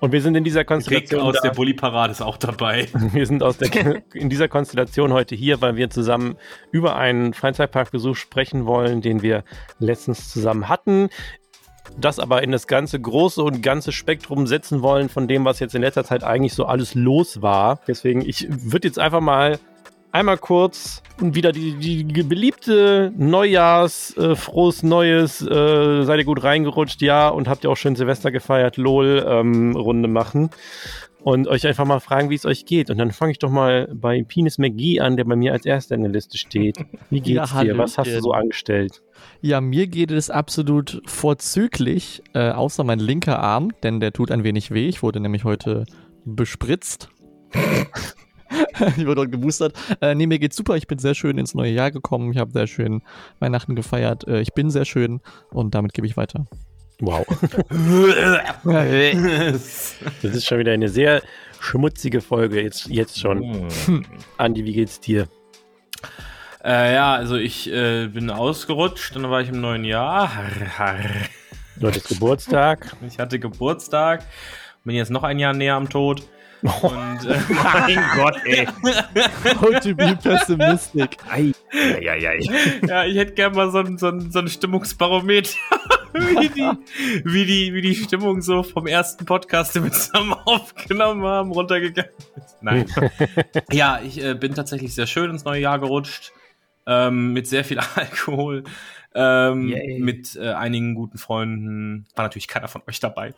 Und 0.00 0.12
wir 0.12 0.20
sind 0.20 0.34
in 0.34 0.44
dieser 0.44 0.64
Konstellation. 0.64 1.20
Rick 1.20 1.28
aus 1.28 1.36
da. 1.40 1.48
der 1.48 1.54
Bulli-Parade 1.54 2.10
ist 2.10 2.20
auch 2.20 2.36
dabei. 2.36 2.88
Wir 3.12 3.26
sind 3.26 3.42
aus 3.42 3.56
der, 3.56 4.02
in 4.12 4.28
dieser 4.28 4.48
Konstellation 4.48 5.14
heute 5.14 5.34
hier, 5.34 5.62
weil 5.62 5.76
wir 5.76 5.88
zusammen 5.88 6.36
über 6.72 6.96
einen 6.96 7.32
Freizeitparkbesuch 7.32 8.16
sprechen 8.16 8.66
wollen, 8.66 9.00
den 9.00 9.22
wir 9.22 9.44
letztens 9.78 10.30
zusammen 10.30 10.68
hatten 10.68 11.08
das 11.98 12.18
aber 12.18 12.42
in 12.42 12.52
das 12.52 12.66
ganze 12.66 13.00
große 13.00 13.42
und 13.42 13.62
ganze 13.62 13.92
Spektrum 13.92 14.46
setzen 14.46 14.82
wollen 14.82 15.08
von 15.08 15.28
dem, 15.28 15.44
was 15.44 15.60
jetzt 15.60 15.74
in 15.74 15.82
letzter 15.82 16.04
Zeit 16.04 16.24
eigentlich 16.24 16.54
so 16.54 16.64
alles 16.64 16.94
los 16.94 17.42
war. 17.42 17.80
Deswegen, 17.86 18.20
ich 18.20 18.46
würde 18.48 18.88
jetzt 18.88 18.98
einfach 18.98 19.20
mal 19.20 19.58
einmal 20.12 20.38
kurz 20.38 21.02
und 21.20 21.34
wieder 21.34 21.50
die, 21.52 21.74
die 21.74 22.22
beliebte 22.22 23.12
Neujahrs, 23.16 24.16
äh, 24.16 24.36
frohes 24.36 24.82
Neues, 24.82 25.42
äh, 25.42 26.04
seid 26.04 26.18
ihr 26.18 26.24
gut 26.24 26.44
reingerutscht, 26.44 27.02
ja, 27.02 27.28
und 27.28 27.48
habt 27.48 27.64
ihr 27.64 27.70
auch 27.70 27.76
schön 27.76 27.96
Silvester 27.96 28.30
gefeiert, 28.30 28.76
lol, 28.76 29.24
ähm, 29.28 29.74
Runde 29.74 30.08
machen 30.08 30.50
und 31.24 31.48
euch 31.48 31.66
einfach 31.66 31.86
mal 31.86 32.00
fragen, 32.00 32.28
wie 32.28 32.34
es 32.34 32.44
euch 32.44 32.66
geht. 32.66 32.90
Und 32.90 32.98
dann 32.98 33.10
fange 33.10 33.32
ich 33.32 33.38
doch 33.38 33.50
mal 33.50 33.88
bei 33.94 34.22
Penis 34.22 34.58
McGee 34.58 35.00
an, 35.00 35.16
der 35.16 35.24
bei 35.24 35.36
mir 35.36 35.52
als 35.52 35.64
erster 35.64 35.94
in 35.94 36.02
der 36.02 36.12
Liste 36.12 36.36
steht. 36.36 36.76
Wie 37.08 37.20
geht's 37.22 37.52
ja, 37.52 37.64
dir? 37.64 37.78
Was 37.78 37.96
hast 37.96 38.10
du 38.10 38.20
so 38.20 38.32
angestellt? 38.32 39.02
Ja, 39.40 39.62
mir 39.62 39.86
geht 39.86 40.10
es 40.10 40.28
absolut 40.28 41.00
vorzüglich, 41.06 42.22
äh, 42.34 42.50
außer 42.50 42.84
mein 42.84 42.98
linker 42.98 43.38
Arm, 43.38 43.72
denn 43.82 44.00
der 44.00 44.12
tut 44.12 44.30
ein 44.30 44.44
wenig 44.44 44.70
weh. 44.70 44.86
Ich 44.86 45.02
wurde 45.02 45.18
nämlich 45.18 45.44
heute 45.44 45.84
bespritzt. 46.26 47.08
ich 47.54 49.06
wurde 49.06 49.14
dort 49.14 49.32
geboostert. 49.32 49.72
Äh, 50.02 50.14
nee, 50.14 50.26
mir 50.26 50.38
geht's 50.38 50.56
super. 50.56 50.76
Ich 50.76 50.86
bin 50.86 50.98
sehr 50.98 51.14
schön 51.14 51.38
ins 51.38 51.54
neue 51.54 51.72
Jahr 51.72 51.90
gekommen. 51.90 52.32
Ich 52.32 52.38
habe 52.38 52.50
sehr 52.52 52.66
schön 52.66 53.00
Weihnachten 53.38 53.74
gefeiert. 53.74 54.28
Äh, 54.28 54.42
ich 54.42 54.52
bin 54.52 54.68
sehr 54.68 54.84
schön 54.84 55.22
und 55.50 55.74
damit 55.74 55.94
gebe 55.94 56.06
ich 56.06 56.18
weiter. 56.18 56.46
Wow. 57.00 57.26
das 58.64 59.84
ist 60.22 60.46
schon 60.46 60.58
wieder 60.58 60.72
eine 60.72 60.88
sehr 60.88 61.22
schmutzige 61.60 62.20
Folge, 62.20 62.62
jetzt, 62.62 62.86
jetzt 62.88 63.18
schon. 63.18 63.68
Hm. 63.86 64.04
Andi, 64.36 64.64
wie 64.64 64.72
geht's 64.72 65.00
dir? 65.00 65.28
Äh, 66.62 66.94
ja, 66.94 67.14
also 67.14 67.36
ich 67.36 67.70
äh, 67.70 68.06
bin 68.06 68.30
ausgerutscht, 68.30 69.16
dann 69.16 69.30
war 69.30 69.40
ich 69.40 69.48
im 69.48 69.60
neuen 69.60 69.84
Jahr. 69.84 70.30
Du 71.76 71.88
hattest 71.88 72.08
Geburtstag. 72.08 72.96
Ich 73.06 73.18
hatte 73.18 73.38
Geburtstag, 73.38 74.24
bin 74.84 74.94
jetzt 74.94 75.10
noch 75.10 75.24
ein 75.24 75.38
Jahr 75.38 75.52
näher 75.52 75.74
am 75.74 75.88
Tod. 75.88 76.22
Und, 76.64 77.26
äh, 77.26 77.38
Mein 77.62 78.02
Gott, 78.16 78.36
ey. 78.46 78.66
How 79.60 79.80
to 79.80 79.94
be 79.94 80.16
pessimistic. 80.16 81.18
Ei, 81.28 81.52
ei, 81.70 82.08
ei, 82.08 82.26
ei. 82.26 82.40
ja, 82.88 83.04
ich 83.04 83.16
hätte 83.16 83.34
gerne 83.34 83.54
mal 83.54 83.70
so 83.70 83.78
ein, 83.80 83.98
so 83.98 84.08
ein, 84.08 84.30
so 84.30 84.38
ein 84.38 84.48
Stimmungsbarometer, 84.48 85.50
wie, 86.14 86.48
die, 86.48 86.70
wie, 87.24 87.44
die, 87.44 87.74
wie 87.74 87.82
die 87.82 87.94
Stimmung 87.94 88.40
so 88.40 88.62
vom 88.62 88.86
ersten 88.86 89.26
Podcast, 89.26 89.74
den 89.74 89.84
wir 89.84 89.92
zusammen 89.92 90.32
aufgenommen 90.32 91.22
haben, 91.24 91.52
runtergegangen 91.52 92.10
ist. 92.36 92.56
Nein. 92.62 92.86
ja, 93.70 94.00
ich 94.02 94.24
äh, 94.24 94.32
bin 94.32 94.54
tatsächlich 94.54 94.94
sehr 94.94 95.06
schön 95.06 95.28
ins 95.30 95.44
neue 95.44 95.60
Jahr 95.60 95.78
gerutscht. 95.78 96.32
Ähm, 96.86 97.32
mit 97.32 97.46
sehr 97.46 97.64
viel 97.64 97.78
Alkohol. 97.94 98.64
Ähm, 99.16 99.68
Yay. 99.68 99.98
mit 100.00 100.34
äh, 100.36 100.48
einigen 100.52 100.94
guten 100.94 101.18
Freunden. 101.18 102.06
War 102.16 102.24
natürlich 102.24 102.48
keiner 102.48 102.68
von 102.68 102.82
euch 102.88 102.98
dabei. 103.00 103.32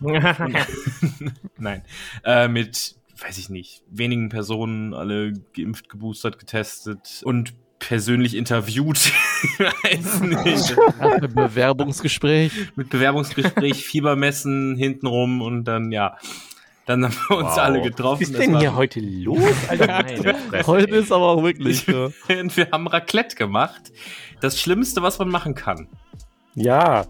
Nein. 1.58 1.82
Äh, 2.24 2.48
mit, 2.48 2.94
weiß 3.20 3.38
ich 3.38 3.48
nicht, 3.50 3.82
wenigen 3.90 4.28
Personen, 4.28 4.94
alle 4.94 5.32
geimpft, 5.54 5.88
geboostert, 5.88 6.38
getestet 6.38 7.20
und 7.24 7.54
persönlich 7.78 8.34
interviewt. 8.34 8.98
weiß 9.58 10.20
nicht. 10.22 10.76
Einem 11.00 11.34
Bewerbungsgespräch. 11.34 12.52
Mit 12.76 12.88
Bewerbungsgespräch, 12.90 13.84
Fiebermessen 13.84 14.76
hintenrum 14.76 15.42
und 15.42 15.64
dann, 15.64 15.92
ja. 15.92 16.16
Dann 16.86 17.04
haben 17.04 17.14
wir 17.28 17.36
uns 17.36 17.48
Wow. 17.50 17.58
alle 17.58 17.82
getroffen. 17.82 18.22
Was 18.22 18.30
ist 18.30 18.38
denn 18.38 18.54
war- 18.54 18.60
hier 18.60 18.74
heute 18.74 19.00
los? 19.00 19.38
Alter, 19.68 20.66
Heute 20.66 20.96
ist 20.96 21.12
aber 21.12 21.26
auch 21.28 21.42
wirklich. 21.42 21.86
Ja. 21.86 22.08
Und 22.40 22.56
wir 22.56 22.70
haben 22.72 22.86
Raclette 22.86 23.36
gemacht. 23.36 23.92
Das 24.40 24.60
Schlimmste, 24.60 25.02
was 25.02 25.18
man 25.18 25.28
machen 25.28 25.54
kann. 25.54 25.88
Ja. 26.54 27.04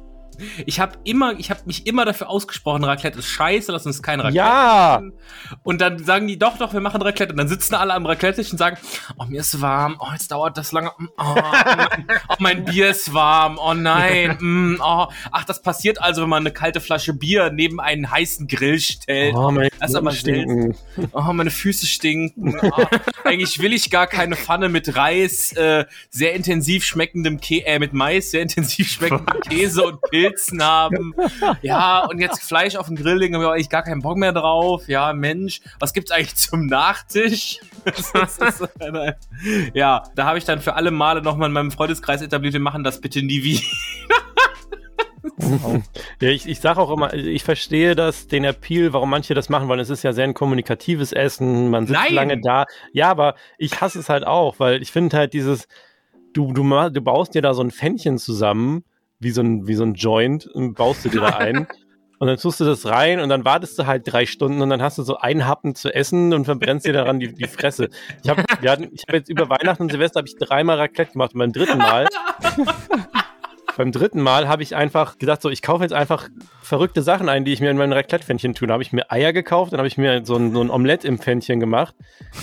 Ich 0.66 0.80
habe 0.80 0.99
immer, 1.04 1.33
ich 1.38 1.50
habe 1.50 1.61
mich 1.66 1.87
immer 1.87 2.04
dafür 2.04 2.28
ausgesprochen, 2.28 2.85
Raclette 2.85 3.18
ist 3.18 3.28
scheiße, 3.28 3.73
lass 3.73 3.87
uns 3.87 4.02
kein 4.02 4.21
Raclette 4.21 4.37
Ja. 4.37 4.99
machen. 5.00 5.12
Und 5.62 5.80
dann 5.80 6.02
sagen 6.04 6.26
die, 6.28 6.38
doch, 6.38 6.59
doch, 6.59 6.73
wir 6.73 6.80
machen 6.80 7.02
Raclette. 7.02 7.33
Und 7.33 7.38
dann 7.38 7.49
sitzen 7.49 7.75
alle 7.75 7.95
am 7.95 8.07
Raclette-Tisch 8.07 8.52
und 8.52 8.59
sagen, 8.59 8.76
oh, 9.18 9.25
mir 9.26 9.40
ist 9.40 9.61
warm, 9.61 9.97
oh, 10.00 10.09
jetzt 10.12 10.30
dauert 10.30 10.57
das 10.57 10.73
lange, 10.73 10.88
Mm, 10.99 11.09
oh, 11.18 11.35
mein, 11.35 12.07
oh, 12.28 12.35
mein 12.38 12.64
Bier 12.64 12.90
ist 12.90 13.12
warm, 13.12 13.59
oh 13.62 13.75
nein, 13.75 14.37
mm, 14.40 14.80
oh. 14.80 15.07
ach, 15.33 15.45
das 15.45 15.62
passiert 15.62 16.00
also, 16.00 16.23
wenn 16.23 16.28
man 16.28 16.42
eine 16.42 16.52
kalte 16.52 16.80
Flasche 16.80 17.12
Bier 17.12 17.50
neben 17.50 17.78
einen 17.80 18.11
heißen 18.11 18.47
Grill 18.49 18.80
stellt. 18.80 19.35
Oh, 19.35 19.50
mein 19.50 19.68
Das 19.80 19.90
ist 19.90 19.97
aber 19.97 20.12
stinken. 20.12 20.75
Oh, 21.12 21.23
meine 21.33 21.50
Füße 21.50 21.87
stinken. 21.87 22.59
Oh, 22.62 22.85
eigentlich 23.25 23.61
will 23.61 23.73
ich 23.73 23.90
gar 23.90 24.07
keine 24.07 24.37
Pfanne 24.37 24.68
mit 24.68 24.97
Reis, 24.97 25.52
äh, 25.52 25.85
sehr 26.11 26.35
intensiv 26.35 26.85
schmeckendem 26.85 27.40
Kä 27.40 27.61
äh, 27.66 27.78
mit 27.78 27.92
Mais, 27.92 28.30
sehr 28.30 28.42
intensiv 28.42 28.90
schmeckendem 28.90 29.40
Käse 29.49 29.85
und 29.85 30.00
Pilzen 30.29 30.63
haben. 30.63 31.15
Ja, 31.63 32.05
und 32.05 32.19
jetzt 32.19 32.43
Fleisch 32.43 32.77
auf 32.77 32.87
den 32.87 32.97
Grill 32.97 33.17
legen, 33.17 33.35
habe 33.35 33.45
ich 33.45 33.51
eigentlich 33.51 33.71
gar 33.71 33.83
keinen 33.83 34.03
Bock 34.03 34.17
mehr 34.17 34.33
drauf. 34.33 34.89
Ja, 34.89 35.13
Mensch, 35.13 35.61
was 35.79 35.93
gibt's 35.93 36.11
eigentlich 36.11 36.37
zum 36.37 36.67
Nachtisch? 36.67 37.61
Ja, 39.75 40.05
da 40.15 40.25
habe 40.25 40.39
ich 40.39 40.45
dann 40.45 40.61
für 40.61 40.75
alle 40.75 40.91
Male 40.91 41.23
nochmal 41.23 41.49
in 41.49 41.53
meinem 41.53 41.71
Freundeskreis 41.71 42.23
etabliert, 42.23 42.53
wir 42.55 42.61
machen 42.61 42.85
das 42.85 43.01
bitte 43.01 43.23
nie 43.23 43.43
wieder. 43.43 43.63
Ja, 46.21 46.29
ich, 46.29 46.49
ich 46.49 46.61
sage 46.61 46.81
auch 46.81 46.91
immer, 46.91 47.15
ich 47.15 47.45
verstehe 47.45 47.95
das, 47.95 48.27
den 48.27 48.45
Appeal, 48.45 48.93
warum 48.93 49.11
manche 49.11 49.35
das 49.35 49.49
machen 49.49 49.69
wollen. 49.69 49.81
Es 49.81 49.91
ist 49.91 50.03
ja 50.03 50.13
sehr 50.13 50.25
ein 50.25 50.35
kommunikatives 50.35 51.13
Essen, 51.13 51.71
man 51.71 51.87
sitzt 51.87 52.01
Nein! 52.01 52.15
lange 52.15 52.41
da. 52.41 52.67
Ja, 52.93 53.11
aber 53.11 53.35
ich 53.57 53.81
hasse 53.81 53.99
es 54.01 54.09
halt 54.09 54.27
auch, 54.27 54.59
weil 54.59 54.83
ich 54.83 54.91
finde 54.91 55.17
halt 55.17 55.33
dieses, 55.33 55.69
du, 56.33 56.53
du, 56.53 56.63
du 56.91 57.01
baust 57.01 57.35
dir 57.35 57.43
da 57.43 57.55
so 57.55 57.63
ein 57.63 57.71
Fännchen 57.71 58.19
zusammen, 58.19 58.85
wie 59.21 59.31
so 59.31 59.43
ein, 59.43 59.67
wie 59.67 59.75
so 59.75 59.85
ein 59.85 59.95
Joint, 59.95 60.47
und 60.47 60.75
baust 60.75 61.05
du 61.05 61.09
dir 61.09 61.21
da 61.21 61.37
ein. 61.37 61.67
Und 62.21 62.27
dann 62.27 62.37
tust 62.37 62.59
du 62.59 62.65
das 62.65 62.85
rein 62.85 63.21
und 63.21 63.29
dann 63.29 63.45
wartest 63.45 63.79
du 63.79 63.87
halt 63.87 64.13
drei 64.13 64.27
Stunden 64.27 64.61
und 64.61 64.71
dann 64.71 64.83
hast 64.83 64.99
du 64.99 65.05
so 65.05 65.19
einen 65.19 65.47
Happen 65.47 65.77
zu 65.77 65.95
essen 65.95 66.35
und 66.35 66.47
verbrennst 66.47 66.85
dir 66.85 66.93
daran 66.93 67.21
die, 67.21 67.33
die 67.33 67.47
Fresse. 67.47 67.91
Ich 68.25 68.29
habe 68.29 68.43
ich 68.61 68.69
hab 69.07 69.15
jetzt 69.15 69.29
über 69.29 69.49
Weihnachten 69.49 69.85
und 69.85 69.93
Silvester 69.93 70.19
habe 70.19 70.27
ich 70.27 70.35
dreimal 70.35 70.79
Raclette 70.79 71.13
gemacht 71.13 71.35
und 71.35 71.39
beim 71.39 71.53
dritten 71.53 71.79
Mal 71.79 72.09
beim 73.79 73.93
dritten 73.93 74.21
Mal 74.21 74.49
habe 74.49 74.65
ich 74.65 74.75
einfach 74.75 75.19
gedacht, 75.19 75.41
so, 75.41 75.49
ich 75.49 75.63
kaufe 75.63 75.85
jetzt 75.85 75.93
einfach 75.93 76.29
verrückte 76.61 77.03
Sachen 77.03 77.29
ein, 77.29 77.45
die 77.45 77.53
ich 77.53 77.61
mir 77.61 77.71
in 77.71 77.77
mein 77.77 77.93
Raclette-Pfännchen 77.93 78.55
tue. 78.55 78.67
Da 78.67 78.75
habe 78.75 78.83
ich 78.83 78.93
mir 78.93 79.11
Eier 79.11 79.33
gekauft, 79.33 79.73
dann 79.73 79.79
habe 79.79 79.87
ich 79.87 79.97
mir 79.97 80.27
so 80.27 80.35
ein, 80.35 80.53
so 80.53 80.61
ein 80.61 80.69
Omelett 80.69 81.05
im 81.05 81.19
Pfännchen 81.19 81.61
gemacht. 81.61 81.95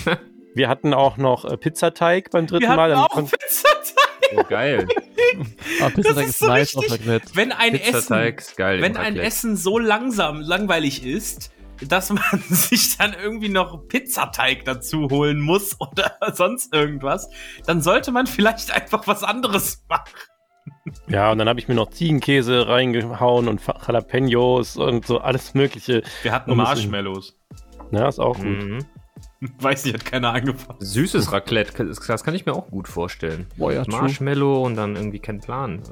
Wir 0.54 0.70
hatten 0.70 0.94
auch 0.94 1.18
noch 1.18 1.44
äh, 1.44 1.58
Pizzateig 1.58 2.30
beim 2.30 2.46
dritten 2.46 2.62
Wir 2.62 2.68
hatten 2.70 2.76
Mal. 2.78 2.88
Dann 2.88 3.00
auch 3.00 3.14
Pizzateig. 3.14 4.06
Oh, 4.34 4.42
geil. 4.48 4.86
Aber 5.80 5.90
Pizzateig 5.90 6.28
ist 6.28 6.38
so 6.38 6.46
nice 6.46 6.76
richtig-. 6.76 7.36
Wenn 7.36 7.52
ein 7.52 7.74
Essen 7.74 8.36
geil. 8.56 8.82
wenn 8.82 8.96
ein. 8.96 9.16
Essen 9.16 9.56
so 9.56 9.78
langsam, 9.78 10.40
langweilig 10.40 11.04
ist, 11.04 11.50
dass 11.88 12.10
man 12.10 12.22
sich 12.48 12.96
dann 12.96 13.14
irgendwie 13.14 13.48
noch 13.48 13.86
Pizzateig 13.88 14.64
dazu 14.64 15.08
holen 15.10 15.40
muss 15.40 15.80
oder 15.80 16.16
sonst 16.34 16.74
irgendwas, 16.74 17.28
dann 17.66 17.82
sollte 17.82 18.12
man 18.12 18.26
vielleicht 18.26 18.70
einfach 18.70 19.06
was 19.06 19.22
anderes 19.22 19.84
machen. 19.88 20.12
ja, 21.08 21.30
und 21.32 21.38
dann 21.38 21.48
habe 21.48 21.60
ich 21.60 21.68
mir 21.68 21.74
noch 21.74 21.90
Ziegenkäse 21.90 22.68
reingehauen 22.68 23.48
und 23.48 23.60
Jalapenos 23.64 24.76
und 24.76 25.06
so 25.06 25.18
alles 25.18 25.54
Mögliche. 25.54 26.02
Wir 26.22 26.32
hatten 26.32 26.56
Marshmallows. 26.56 27.36
Ja, 27.92 28.08
ist 28.08 28.18
auch 28.18 28.36
gut. 28.36 28.46
Mhm. 28.46 28.78
Weiß 29.60 29.84
nicht, 29.84 29.94
hat 29.94 30.04
keiner 30.04 30.32
angefangen. 30.32 30.78
Süßes 30.80 31.32
Raclette, 31.32 31.84
das 31.84 32.24
kann 32.24 32.34
ich 32.34 32.46
mir 32.46 32.54
auch 32.54 32.68
gut 32.68 32.88
vorstellen. 32.88 33.46
Boah, 33.56 33.72
ja, 33.72 33.84
true. 33.84 34.00
Marshmallow 34.00 34.62
und 34.64 34.76
dann 34.76 34.96
irgendwie 34.96 35.18
kein 35.18 35.40
Plan. 35.40 35.82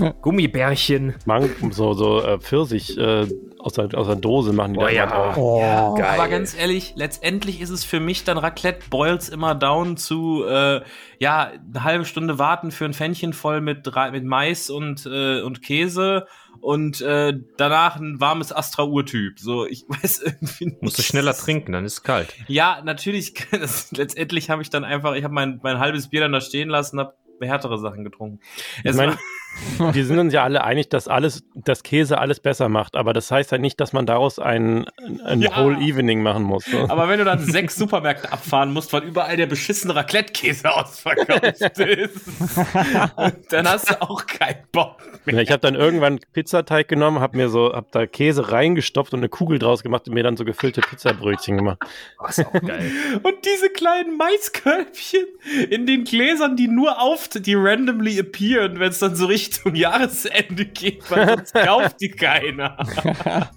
Äh, 0.00 0.10
Gummibärchen. 0.20 1.14
Mang 1.26 1.48
so, 1.70 1.92
so 1.92 2.22
äh, 2.22 2.38
Pfirsich 2.38 2.98
äh, 2.98 3.28
aus, 3.60 3.74
der, 3.74 3.88
aus 3.94 4.08
der 4.08 4.16
Dose 4.16 4.52
machen 4.52 4.74
die 4.74 4.80
da 4.80 4.88
ja. 4.90 5.06
drauf. 5.06 5.36
Oh. 5.36 5.94
Geil. 5.94 6.18
Aber 6.18 6.28
ganz 6.28 6.58
ehrlich, 6.58 6.94
letztendlich 6.96 7.60
ist 7.60 7.70
es 7.70 7.84
für 7.84 8.00
mich 8.00 8.24
dann 8.24 8.36
Raclette 8.36 8.88
boils 8.90 9.28
immer 9.28 9.54
down 9.54 9.96
zu 9.96 10.44
äh, 10.44 10.80
ja 11.18 11.52
eine 11.72 11.84
halbe 11.84 12.04
Stunde 12.04 12.38
warten 12.38 12.72
für 12.72 12.84
ein 12.84 12.94
Pfännchen 12.94 13.32
voll 13.32 13.60
mit 13.60 13.90
mit 14.12 14.24
Mais 14.24 14.70
und 14.70 15.06
äh, 15.06 15.40
und 15.40 15.62
Käse 15.62 16.26
und 16.60 17.00
äh, 17.00 17.34
danach 17.56 17.96
ein 17.96 18.20
warmes 18.20 18.52
Astra 18.54 18.84
Urtyp. 18.84 19.38
So, 19.38 19.66
ich 19.66 19.84
weiß 19.88 20.20
irgendwie 20.24 20.66
nicht. 20.66 20.82
Musst 20.82 20.98
du 20.98 21.02
schneller 21.02 21.34
trinken, 21.34 21.72
dann 21.72 21.84
ist 21.84 21.94
es 21.94 22.02
kalt. 22.02 22.34
Ja, 22.48 22.80
natürlich. 22.84 23.34
Das, 23.50 23.90
letztendlich 23.92 24.50
habe 24.50 24.62
ich 24.62 24.70
dann 24.70 24.84
einfach, 24.84 25.14
ich 25.14 25.24
habe 25.24 25.34
mein, 25.34 25.60
mein 25.62 25.78
halbes 25.78 26.08
Bier 26.08 26.20
dann 26.20 26.32
da 26.32 26.40
stehen 26.40 26.68
lassen, 26.68 26.98
habe 27.00 27.14
härtere 27.40 27.78
Sachen 27.78 28.04
getrunken. 28.04 28.40
Ich 28.78 28.84
Es 28.90 28.96
meine, 28.96 29.12
war- 29.12 29.18
wir 29.78 30.04
sind 30.04 30.18
uns 30.18 30.32
ja 30.32 30.42
alle 30.42 30.64
einig, 30.64 30.88
dass 30.88 31.08
alles, 31.08 31.44
dass 31.54 31.82
Käse 31.82 32.18
alles 32.18 32.40
besser 32.40 32.68
macht, 32.68 32.96
aber 32.96 33.12
das 33.12 33.30
heißt 33.30 33.52
halt 33.52 33.62
nicht, 33.62 33.80
dass 33.80 33.92
man 33.92 34.06
daraus 34.06 34.38
ein, 34.38 34.86
ein 35.24 35.40
Ja. 35.40 35.56
Whole 35.56 35.78
Evening 35.78 36.22
machen 36.22 36.42
muss. 36.42 36.66
Ne? 36.66 36.86
aber 36.88 37.08
wenn 37.08 37.18
du 37.18 37.24
dann 37.24 37.38
sechs 37.38 37.76
Supermärkte 37.76 38.32
abfahren 38.32 38.72
musst, 38.72 38.92
weil 38.92 39.02
überall 39.04 39.36
der 39.36 39.46
beschissene 39.46 39.94
Raclette-Käse 39.94 40.74
ausverkauft 40.74 41.78
ist, 41.80 42.22
dann 43.50 43.68
hast 43.68 43.90
du 43.90 44.02
auch 44.02 44.26
keinen 44.26 44.64
Bock 44.72 44.96
mehr. 45.24 45.40
Ich 45.40 45.50
habe 45.50 45.60
dann 45.60 45.74
irgendwann 45.74 46.20
Pizzateig 46.32 46.88
genommen, 46.88 47.20
habe 47.20 47.36
mir 47.36 47.48
so, 47.48 47.72
hab 47.72 47.92
da 47.92 48.06
Käse 48.06 48.52
reingestopft 48.52 49.12
und 49.12 49.20
eine 49.20 49.28
Kugel 49.28 49.58
draus 49.58 49.82
gemacht 49.82 50.08
und 50.08 50.14
mir 50.14 50.22
dann 50.22 50.36
so 50.36 50.44
gefüllte 50.44 50.80
Pizzabrötchen 50.80 51.56
gemacht. 51.56 51.78
Oh, 52.20 52.26
ist 52.26 52.44
auch 52.46 52.52
geil. 52.52 52.90
Und 53.22 53.34
diese 53.44 53.70
kleinen 53.70 54.16
Maiskölbchen 54.16 55.24
in 55.70 55.86
den 55.86 56.04
Gläsern, 56.04 56.56
die 56.56 56.68
nur 56.68 57.00
auf, 57.00 57.28
die 57.28 57.54
randomly 57.54 58.18
appearen, 58.18 58.78
wenn 58.78 58.90
es 58.90 58.98
dann 58.98 59.16
so 59.16 59.26
Richtung 59.46 59.74
Jahresende 59.74 60.66
geht, 60.66 61.10
weil 61.10 61.28
sonst 61.28 61.54
kauft 61.54 62.00
die 62.00 62.10
keiner. 62.10 62.76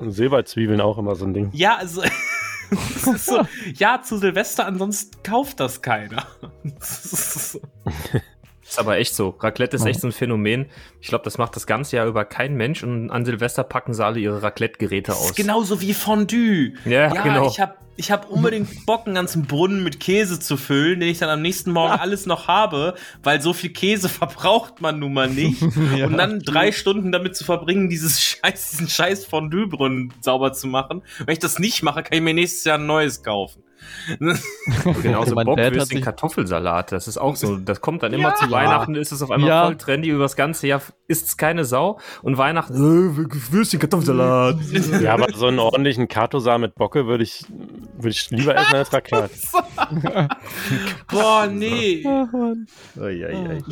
Silberzwiebeln 0.00 0.80
auch 0.80 0.98
immer 0.98 1.14
so 1.14 1.26
ein 1.26 1.34
Ding. 1.34 1.50
Ja, 1.52 1.76
also. 1.76 2.02
So, 3.16 3.44
ja, 3.74 4.00
zu 4.00 4.18
Silvester, 4.18 4.64
ansonsten 4.64 5.20
kauft 5.24 5.58
das 5.58 5.82
keiner. 5.82 6.24
Das 6.62 7.52
so. 7.52 7.60
Ist 8.70 8.78
aber 8.78 8.98
echt 8.98 9.16
so. 9.16 9.30
Raclette 9.40 9.74
ist 9.76 9.84
echt 9.84 10.00
so 10.00 10.06
ein 10.06 10.12
Phänomen. 10.12 10.66
Ich 11.00 11.08
glaube, 11.08 11.24
das 11.24 11.38
macht 11.38 11.56
das 11.56 11.66
ganze 11.66 11.96
Jahr 11.96 12.06
über 12.06 12.24
kein 12.24 12.54
Mensch 12.54 12.84
und 12.84 13.10
an 13.10 13.24
Silvester 13.24 13.64
packen 13.64 13.94
sie 13.94 14.04
alle 14.04 14.20
ihre 14.20 14.44
Raclette-Geräte 14.44 15.10
Das 15.10 15.18
aus. 15.18 15.30
ist 15.30 15.36
genauso 15.36 15.80
wie 15.80 15.92
Fondue. 15.92 16.74
Ja, 16.84 17.08
genau. 17.08 17.48
ich 17.48 17.58
habe 17.58 17.74
ich 17.96 18.10
hab 18.12 18.30
unbedingt 18.30 18.86
Bock, 18.86 19.06
einen 19.06 19.16
ganzen 19.16 19.42
Brunnen 19.46 19.82
mit 19.82 19.98
Käse 19.98 20.38
zu 20.38 20.56
füllen, 20.56 21.00
den 21.00 21.08
ich 21.08 21.18
dann 21.18 21.28
am 21.28 21.42
nächsten 21.42 21.72
Morgen 21.72 21.94
alles 21.94 22.24
noch 22.26 22.46
habe, 22.48 22.94
weil 23.24 23.42
so 23.42 23.52
viel 23.52 23.70
Käse 23.70 24.08
verbraucht 24.20 24.80
man 24.80 25.00
nun 25.00 25.12
mal 25.12 25.28
nicht. 25.28 25.60
Ja, 25.96 26.06
und 26.06 26.16
dann 26.16 26.38
drei 26.38 26.70
Stunden 26.70 27.10
damit 27.10 27.34
zu 27.36 27.44
verbringen, 27.44 27.88
dieses 27.90 28.22
Scheiß, 28.22 28.70
diesen 28.70 28.88
scheiß 28.88 29.24
Fondue-Brunnen 29.24 30.12
sauber 30.20 30.52
zu 30.52 30.68
machen. 30.68 31.02
Wenn 31.18 31.32
ich 31.32 31.40
das 31.40 31.58
nicht 31.58 31.82
mache, 31.82 32.04
kann 32.04 32.12
ich 32.16 32.20
mir 32.22 32.34
nächstes 32.34 32.62
Jahr 32.64 32.78
ein 32.78 32.86
neues 32.86 33.22
kaufen. 33.24 33.64
Genauso 35.02 35.34
Mein 35.34 35.46
Dad 35.46 35.56
hat 35.58 35.64
Bockwürstchen, 35.66 35.84
sich- 35.98 36.02
Kartoffelsalat. 36.04 36.92
Das 36.92 37.08
ist 37.08 37.18
auch 37.18 37.36
so. 37.36 37.56
Das 37.56 37.80
kommt 37.80 38.02
dann 38.02 38.12
immer 38.12 38.30
Ja. 38.30 38.34
zu 38.34 38.50
Weihnachten, 38.50 38.94
ist 38.94 39.12
es 39.12 39.22
auf 39.22 39.30
einmal 39.30 39.48
Ja. 39.48 39.64
voll 39.66 39.76
trendy. 39.76 40.08
Über 40.10 40.22
das 40.24 40.36
ganze 40.36 40.66
Jahr 40.66 40.82
isst 41.08 41.28
es 41.28 41.36
keine 41.36 41.64
Sau. 41.64 41.98
Und 42.22 42.38
Weihnachten, 42.38 42.74
äh, 42.74 43.52
Würstchen, 43.52 43.80
Kartoffelsalat. 43.80 44.56
Ja, 45.00 45.14
aber 45.14 45.28
so 45.32 45.46
einen 45.46 45.58
ordentlichen 45.58 46.08
Katosan 46.08 46.60
mit 46.60 46.74
Bocke 46.74 47.06
würde 47.06 47.22
ich, 47.24 47.44
würde 47.96 48.08
ich 48.10 48.30
lieber 48.30 48.54
essen 48.56 48.74
als 48.74 48.92
Raclette. 48.92 49.30
Boah, 51.10 51.46
nee. 51.46 52.04
Ei, 53.00 53.26
ei, 53.26 53.60
ei. 53.60 53.62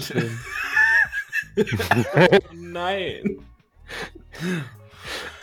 Nein. 2.54 3.38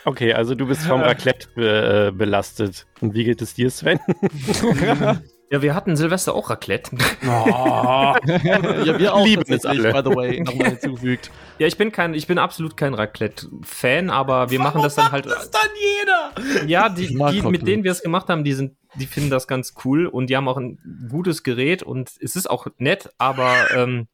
Okay, 0.04 0.32
also 0.32 0.54
du 0.54 0.66
bist 0.66 0.82
vom 0.82 1.00
Raclette 1.02 1.48
be 1.54 2.08
äh, 2.08 2.10
belastet. 2.12 2.86
Und 3.00 3.14
wie 3.14 3.24
geht 3.24 3.42
es 3.42 3.54
dir, 3.54 3.70
Sven? 3.70 3.98
Ja, 5.48 5.62
wir 5.62 5.76
hatten 5.76 5.94
Silvester 5.94 6.34
auch 6.34 6.50
Raclette. 6.50 6.90
Oh. 7.24 7.28
ja, 8.26 8.98
wir 8.98 9.14
auch 9.14 9.24
Lieben 9.24 9.44
es 9.46 9.64
alle. 9.64 9.92
by 9.92 10.00
the 10.04 10.16
way, 10.16 10.40
nochmal 10.40 10.70
hinzufügt. 10.70 11.30
Ja, 11.58 11.68
ich 11.68 11.78
bin 11.78 11.92
kein, 11.92 12.14
ich 12.14 12.26
bin 12.26 12.38
absolut 12.38 12.76
kein 12.76 12.94
Raclette-Fan, 12.94 14.10
aber 14.10 14.50
wir 14.50 14.58
machen 14.58 14.82
das 14.82 14.96
dann 14.96 15.12
halt. 15.12 15.26
Das 15.26 15.52
dann 15.52 15.68
jeder. 15.78 16.66
Ja, 16.66 16.88
die, 16.88 17.06
die 17.06 17.16
Raclette. 17.16 17.48
mit 17.48 17.66
denen 17.66 17.84
wir 17.84 17.92
es 17.92 18.02
gemacht 18.02 18.28
haben, 18.28 18.42
die 18.42 18.54
sind, 18.54 18.76
die 18.96 19.06
finden 19.06 19.30
das 19.30 19.46
ganz 19.46 19.74
cool 19.84 20.06
und 20.06 20.30
die 20.30 20.36
haben 20.36 20.48
auch 20.48 20.56
ein 20.56 20.78
gutes 21.08 21.44
Gerät 21.44 21.84
und 21.84 22.10
es 22.20 22.34
ist 22.34 22.50
auch 22.50 22.66
nett, 22.78 23.10
aber 23.18 23.54
ähm, 23.72 24.08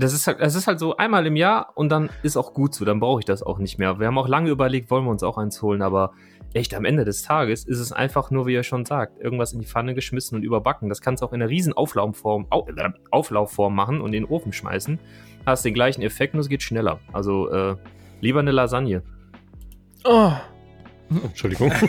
das 0.00 0.14
ist 0.14 0.26
halt, 0.26 0.40
das 0.40 0.54
ist 0.54 0.66
halt 0.66 0.78
so 0.78 0.96
einmal 0.96 1.26
im 1.26 1.36
Jahr 1.36 1.72
und 1.74 1.90
dann 1.90 2.08
ist 2.22 2.36
auch 2.36 2.54
gut 2.54 2.74
so, 2.74 2.84
dann 2.84 3.00
brauche 3.00 3.20
ich 3.20 3.26
das 3.26 3.42
auch 3.42 3.58
nicht 3.58 3.78
mehr. 3.78 3.98
Wir 3.98 4.06
haben 4.06 4.18
auch 4.18 4.28
lange 4.28 4.50
überlegt, 4.50 4.90
wollen 4.90 5.04
wir 5.04 5.10
uns 5.10 5.22
auch 5.22 5.36
eins 5.36 5.60
holen, 5.60 5.82
aber 5.82 6.12
echt 6.54 6.74
am 6.74 6.84
Ende 6.86 7.04
des 7.04 7.22
Tages 7.22 7.64
ist 7.64 7.78
es 7.78 7.92
einfach 7.92 8.30
nur, 8.30 8.46
wie 8.46 8.54
ihr 8.54 8.62
schon 8.62 8.86
sagt, 8.86 9.20
irgendwas 9.20 9.52
in 9.52 9.60
die 9.60 9.66
Pfanne 9.66 9.94
geschmissen 9.94 10.36
und 10.36 10.42
überbacken. 10.42 10.88
Das 10.88 11.02
kannst 11.02 11.22
du 11.22 11.26
auch 11.26 11.32
in 11.32 11.42
einer 11.42 11.50
riesen 11.50 11.74
Auflaufform, 11.74 12.46
Au, 12.50 12.66
äh, 12.66 12.90
Auflaufform 13.10 13.74
machen 13.74 14.00
und 14.00 14.14
in 14.14 14.24
den 14.24 14.30
Ofen 14.30 14.52
schmeißen. 14.52 14.98
Hast 15.44 15.64
den 15.64 15.74
gleichen 15.74 16.02
Effekt 16.02 16.34
und 16.34 16.40
es 16.40 16.48
geht 16.48 16.62
schneller. 16.62 16.98
Also 17.12 17.50
äh, 17.50 17.76
lieber 18.20 18.40
eine 18.40 18.52
Lasagne. 18.52 19.02
Oh. 20.04 20.32
Entschuldigung. 21.10 21.72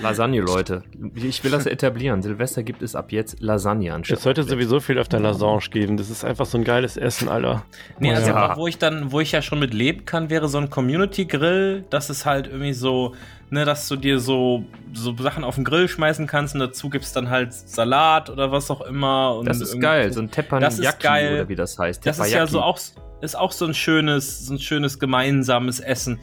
Lasagne, 0.00 0.40
Leute. 0.40 0.82
Ich 1.14 1.42
will 1.44 1.50
das 1.50 1.66
etablieren. 1.66 2.22
Silvester 2.22 2.62
gibt 2.62 2.82
es 2.82 2.94
ab 2.94 3.10
jetzt 3.12 3.40
Lasagne 3.40 3.92
anstatt. 3.94 4.18
Es 4.18 4.24
sollte 4.24 4.42
sowieso 4.42 4.80
viel 4.80 4.98
öfter 4.98 5.18
Lasange 5.18 5.60
geben. 5.70 5.96
Das 5.96 6.10
ist 6.10 6.24
einfach 6.24 6.46
so 6.46 6.58
ein 6.58 6.64
geiles 6.64 6.96
Essen, 6.96 7.28
Alter. 7.28 7.64
Nee, 7.98 8.14
also 8.14 8.28
Ja. 8.30 8.56
wo 8.56 8.66
ich 8.66 8.78
dann, 8.78 9.12
wo 9.12 9.20
ich 9.20 9.32
ja 9.32 9.42
schon 9.42 9.58
mit 9.58 9.74
leben 9.74 10.04
kann, 10.04 10.30
wäre 10.30 10.48
so 10.48 10.58
ein 10.58 10.70
Community-Grill. 10.70 11.84
Das 11.90 12.10
ist 12.10 12.26
halt 12.26 12.46
irgendwie 12.46 12.72
so, 12.74 13.14
ne, 13.50 13.64
dass 13.64 13.88
du 13.88 13.96
dir 13.96 14.20
so, 14.20 14.64
so 14.92 15.16
Sachen 15.16 15.42
auf 15.44 15.54
den 15.56 15.64
Grill 15.64 15.88
schmeißen 15.88 16.26
kannst 16.26 16.54
und 16.54 16.60
dazu 16.60 16.90
gibt's 16.90 17.12
dann 17.12 17.30
halt 17.30 17.52
Salat 17.52 18.30
oder 18.30 18.52
was 18.52 18.70
auch 18.70 18.82
immer. 18.82 19.36
Und 19.36 19.46
Das 19.48 19.60
ist 19.60 19.80
geil, 19.80 20.12
so 20.12 20.20
ein 20.20 20.30
Teppanyaki 20.30 20.76
Das 20.82 20.94
ist 20.94 21.00
geil. 21.00 21.34
oder 21.34 21.48
wie 21.48 21.56
das 21.56 21.78
heißt. 21.78 22.06
Das 22.06 22.18
ist 22.18 22.32
ja 22.32 22.46
so 22.46 22.60
auch, 22.60 22.78
ist 23.20 23.36
auch 23.36 23.52
so 23.52 23.64
ein 23.64 23.74
schönes, 23.74 24.46
so 24.46 24.54
ein 24.54 24.58
schönes 24.58 24.98
gemeinsames 24.98 25.80
Essen. 25.80 26.18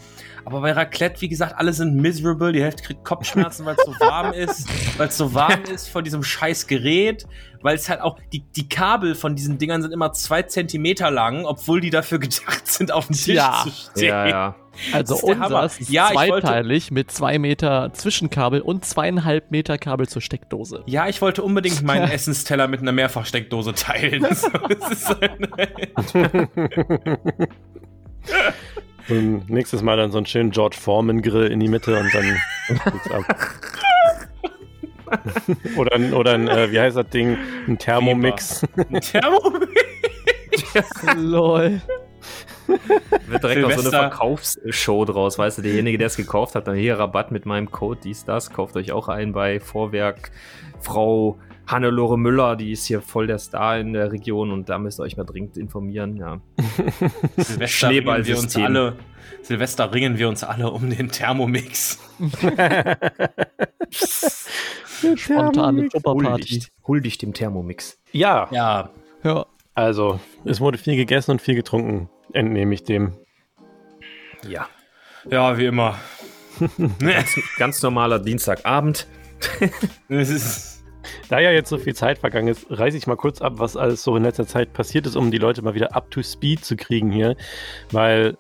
Aber 0.46 0.62
bei 0.62 0.72
Raclette, 0.74 1.22
wie 1.22 1.28
gesagt, 1.30 1.56
alle 1.58 1.74
sind 1.74 1.96
miserable. 1.96 2.52
Die 2.52 2.62
Hälfte 2.62 2.84
kriegt 2.84 3.04
Kopfschmerzen, 3.04 3.66
weil 3.66 3.76
es 3.78 3.84
so 3.86 3.92
warm 4.00 4.32
ist, 4.32 4.68
weil 5.00 5.08
es 5.08 5.18
so 5.18 5.34
warm 5.34 5.64
ist 5.74 5.90
von 5.90 6.04
diesem 6.04 6.22
scheiß 6.24 6.68
Gerät, 6.68 7.26
weil 7.62 7.76
es 7.76 7.90
halt 7.90 8.02
auch, 8.02 8.20
die, 8.32 8.42
die 8.56 8.70
Kabel 8.70 9.16
von 9.16 9.36
diesen 9.36 9.58
Dingern 9.58 9.82
sind 9.82 9.92
immer 9.92 10.14
zwei 10.14 10.44
Zentimeter 10.44 11.10
lang, 11.10 11.46
obwohl 11.46 11.82
die 11.82 11.90
dafür 11.90 12.20
gedacht 12.20 12.68
sind, 12.68 12.92
auf 12.92 13.08
dem 13.08 13.16
Tisch 13.16 13.26
Tja. 13.36 13.64
zu 13.64 13.72
stehen. 13.72 14.08
Ja, 14.10 14.28
ja. 14.28 14.56
Also 14.92 15.16
unseres 15.16 15.80
ist 15.80 15.90
Ja, 15.90 16.10
ich 16.12 16.18
wollte- 16.30 16.48
zweiteilig 16.48 16.92
mit 16.92 17.10
zwei 17.10 17.40
Meter 17.40 17.92
Zwischenkabel 17.94 18.60
und 18.60 18.84
zweieinhalb 18.84 19.50
Meter 19.50 19.78
Kabel 19.78 20.10
zur 20.10 20.22
Steckdose. 20.22 20.84
Ja, 20.86 21.08
ich 21.08 21.22
wollte 21.22 21.44
unbedingt 21.44 21.82
meinen 21.84 22.12
Essensteller 22.12 22.68
mit 22.68 22.82
einer 22.82 22.92
Mehrfachsteckdose 22.92 23.74
teilen. 23.74 24.28
So, 24.36 25.16
ein, 29.10 29.44
nächstes 29.48 29.82
Mal 29.82 29.98
dann 29.98 30.12
so 30.12 30.18
einen 30.18 30.26
schönen 30.26 30.52
George 30.52 30.78
Foreman 30.80 31.22
Grill 31.22 31.48
in 31.48 31.60
die 31.60 31.68
Mitte 31.68 32.00
und 32.00 32.14
dann 32.14 32.38
geht's 32.92 33.12
ab. 33.12 33.24
oder 35.78 35.96
ein, 35.96 36.14
oder 36.14 36.34
ein 36.34 36.48
äh, 36.48 36.72
wie 36.72 36.80
heißt 36.80 36.98
das 36.98 37.10
Ding? 37.10 37.38
Ein 37.68 37.78
Thermomix. 37.78 38.64
ein 38.78 39.02
Thermomix. 39.02 39.76
Lol. 41.16 41.82
Wird 42.68 43.44
direkt 43.44 43.62
noch 43.62 43.70
so 43.70 43.74
eine 43.74 43.84
Silvester. 43.84 43.92
Verkaufsshow 43.92 45.06
draus, 45.06 45.38
weißt 45.38 45.60
du, 45.60 45.62
derjenige, 45.62 45.98
der 45.98 46.08
es 46.08 46.18
gekauft 46.18 46.56
hat, 46.56 46.68
dann 46.68 46.76
hier 46.76 46.98
Rabatt 46.98 47.32
mit 47.32 47.46
meinem 47.46 47.72
Code, 47.72 48.00
dies, 48.04 48.26
das, 48.26 48.50
kauft 48.52 48.76
euch 48.76 48.92
auch 48.92 49.08
ein 49.08 49.34
bei 49.34 49.60
Vorwerk. 49.60 50.32
Frau 50.82 51.40
Hannelore 51.68 52.18
Müller, 52.18 52.56
die 52.56 52.72
ist 52.72 52.86
hier 52.86 53.02
voll 53.02 53.28
der 53.28 53.40
Star 53.40 53.80
in 53.80 53.94
der 53.94 54.12
Region 54.12 54.52
und 54.52 54.70
da 54.70 54.78
müsst 54.78 55.00
ihr 55.00 55.04
euch 55.04 55.18
mal 55.18 55.24
dringend 55.24 55.58
informieren, 55.58 56.18
ja. 56.18 56.40
Silvester 57.38 57.90
ringen 57.90 58.26
wir 58.26 58.38
uns 58.38 58.56
alle. 58.56 58.96
Silvester 59.42 59.94
ringen 59.94 60.18
wir 60.18 60.30
uns 60.30 60.44
alle 60.44 60.70
um 60.72 60.90
den 60.90 61.10
Thermomix. 61.10 62.00
Spontane 65.16 65.90
Tupperparty. 65.90 66.42
dich, 66.44 66.72
hul 66.88 67.02
dich 67.02 67.18
dem 67.18 67.34
Thermomix. 67.34 68.00
Ja, 68.12 68.48
Ja, 68.52 68.90
Ja. 69.24 69.46
also 69.74 70.20
es 70.46 70.62
wurde 70.62 70.78
viel 70.78 70.96
gegessen 70.96 71.32
und 71.32 71.42
viel 71.42 71.56
getrunken, 71.56 72.10
entnehme 72.34 72.74
ich 72.74 72.84
dem. 72.84 73.14
Ja. 74.48 74.68
ja, 75.30 75.58
wie 75.58 75.66
immer. 75.66 75.96
Ganz 77.58 77.82
normaler 77.82 78.20
Dienstagabend. 78.20 79.08
Es 80.08 80.30
ist, 80.30 80.75
Da 81.30 81.40
ja 81.40 81.52
jetzt 81.52 81.70
so 81.70 81.78
viel 81.78 81.96
Zeit 81.96 82.18
vergangen 82.18 82.48
ist, 82.48 82.66
reiße 82.70 82.98
ich 82.98 83.08
mal 83.08 83.16
kurz 83.16 83.42
ab, 83.42 83.54
was 83.58 83.78
alles 83.78 84.04
so 84.04 84.16
in 84.16 84.24
letzter 84.24 84.48
Zeit 84.48 84.74
passiert 84.74 85.06
ist, 85.08 85.16
um 85.16 85.32
die 85.32 85.38
Leute 85.38 85.62
mal 85.62 85.76
wieder 85.76 85.96
up 85.96 86.12
to 86.12 86.22
speed 86.22 86.64
zu 86.64 86.76
kriegen 86.76 87.12
hier. 87.12 87.36
Weil 87.92 88.38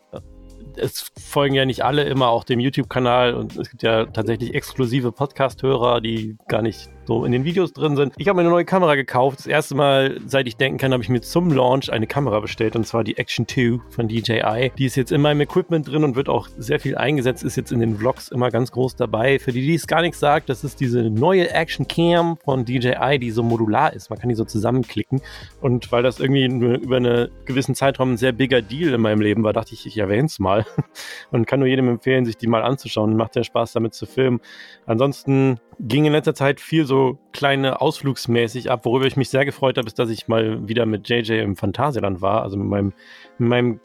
es 0.77 1.11
folgen 1.17 1.55
ja 1.55 1.65
nicht 1.65 1.83
alle 1.83 2.03
immer 2.03 2.29
auch 2.29 2.43
dem 2.43 2.59
YouTube-Kanal 2.59 3.33
und 3.33 3.55
es 3.55 3.69
gibt 3.69 3.83
ja 3.83 4.05
tatsächlich 4.05 4.53
exklusive 4.53 5.11
Podcast-Hörer, 5.11 6.01
die 6.01 6.37
gar 6.47 6.61
nicht 6.61 6.89
so 7.05 7.25
in 7.25 7.31
den 7.31 7.43
Videos 7.43 7.73
drin 7.73 7.95
sind. 7.95 8.13
Ich 8.17 8.27
habe 8.27 8.37
mir 8.37 8.41
eine 8.41 8.49
neue 8.49 8.65
Kamera 8.65 8.95
gekauft. 8.95 9.39
Das 9.39 9.47
erste 9.47 9.75
Mal, 9.75 10.19
seit 10.25 10.47
ich 10.47 10.57
denken 10.57 10.77
kann, 10.77 10.93
habe 10.93 11.03
ich 11.03 11.09
mir 11.09 11.21
zum 11.21 11.51
Launch 11.51 11.91
eine 11.91 12.07
Kamera 12.07 12.39
bestellt 12.39 12.75
und 12.75 12.85
zwar 12.85 13.03
die 13.03 13.17
Action 13.17 13.47
2 13.47 13.79
von 13.89 14.07
DJI. 14.07 14.71
Die 14.77 14.85
ist 14.85 14.95
jetzt 14.95 15.11
in 15.11 15.21
meinem 15.21 15.41
Equipment 15.41 15.87
drin 15.87 16.03
und 16.03 16.15
wird 16.15 16.29
auch 16.29 16.47
sehr 16.57 16.79
viel 16.79 16.97
eingesetzt, 16.97 17.43
ist 17.43 17.55
jetzt 17.55 17.71
in 17.71 17.79
den 17.79 17.97
Vlogs 17.97 18.29
immer 18.29 18.49
ganz 18.49 18.71
groß 18.71 18.95
dabei. 18.95 19.39
Für 19.39 19.51
die, 19.51 19.61
die 19.61 19.75
es 19.75 19.87
gar 19.87 20.01
nicht 20.01 20.15
sagt, 20.15 20.49
das 20.49 20.63
ist 20.63 20.79
diese 20.79 21.09
neue 21.09 21.49
Action 21.51 21.87
Cam 21.87 22.37
von 22.43 22.65
DJI, 22.65 23.19
die 23.19 23.31
so 23.31 23.43
modular 23.43 23.93
ist. 23.93 24.09
Man 24.09 24.19
kann 24.19 24.29
die 24.29 24.35
so 24.35 24.45
zusammenklicken. 24.45 25.21
Und 25.61 25.91
weil 25.91 26.03
das 26.03 26.19
irgendwie 26.19 26.45
über 26.45 26.97
einen 26.97 27.29
gewissen 27.45 27.75
Zeitraum 27.75 28.13
ein 28.13 28.17
sehr 28.17 28.31
bigger 28.31 28.61
Deal 28.61 28.93
in 28.93 29.01
meinem 29.01 29.21
Leben 29.21 29.43
war, 29.43 29.53
dachte 29.53 29.73
ich, 29.73 29.85
ich 29.85 29.97
erwähne 29.97 30.25
es 30.25 30.39
mal. 30.39 30.65
Und 31.31 31.47
kann 31.47 31.59
nur 31.59 31.67
jedem 31.67 31.89
empfehlen, 31.89 32.25
sich 32.25 32.37
die 32.37 32.47
mal 32.47 32.63
anzuschauen. 32.63 33.15
Macht 33.15 33.35
ja 33.35 33.43
Spaß, 33.43 33.73
damit 33.73 33.93
zu 33.93 34.05
filmen. 34.05 34.39
Ansonsten 34.85 35.59
ging 35.79 36.05
in 36.05 36.13
letzter 36.13 36.35
Zeit 36.35 36.59
viel 36.59 36.85
so 36.85 37.17
kleine 37.33 37.81
Ausflugsmäßig 37.81 38.71
ab. 38.71 38.85
Worüber 38.85 39.05
ich 39.05 39.17
mich 39.17 39.29
sehr 39.29 39.45
gefreut 39.45 39.77
habe, 39.77 39.87
ist, 39.87 39.99
dass 39.99 40.09
ich 40.09 40.27
mal 40.27 40.67
wieder 40.67 40.85
mit 40.85 41.09
JJ 41.09 41.33
im 41.39 41.55
Phantasialand 41.55 42.21
war. 42.21 42.43
Also 42.43 42.57
mit 42.57 42.67
meinem, 42.67 42.93
mit 43.37 43.49
meinem 43.49 43.79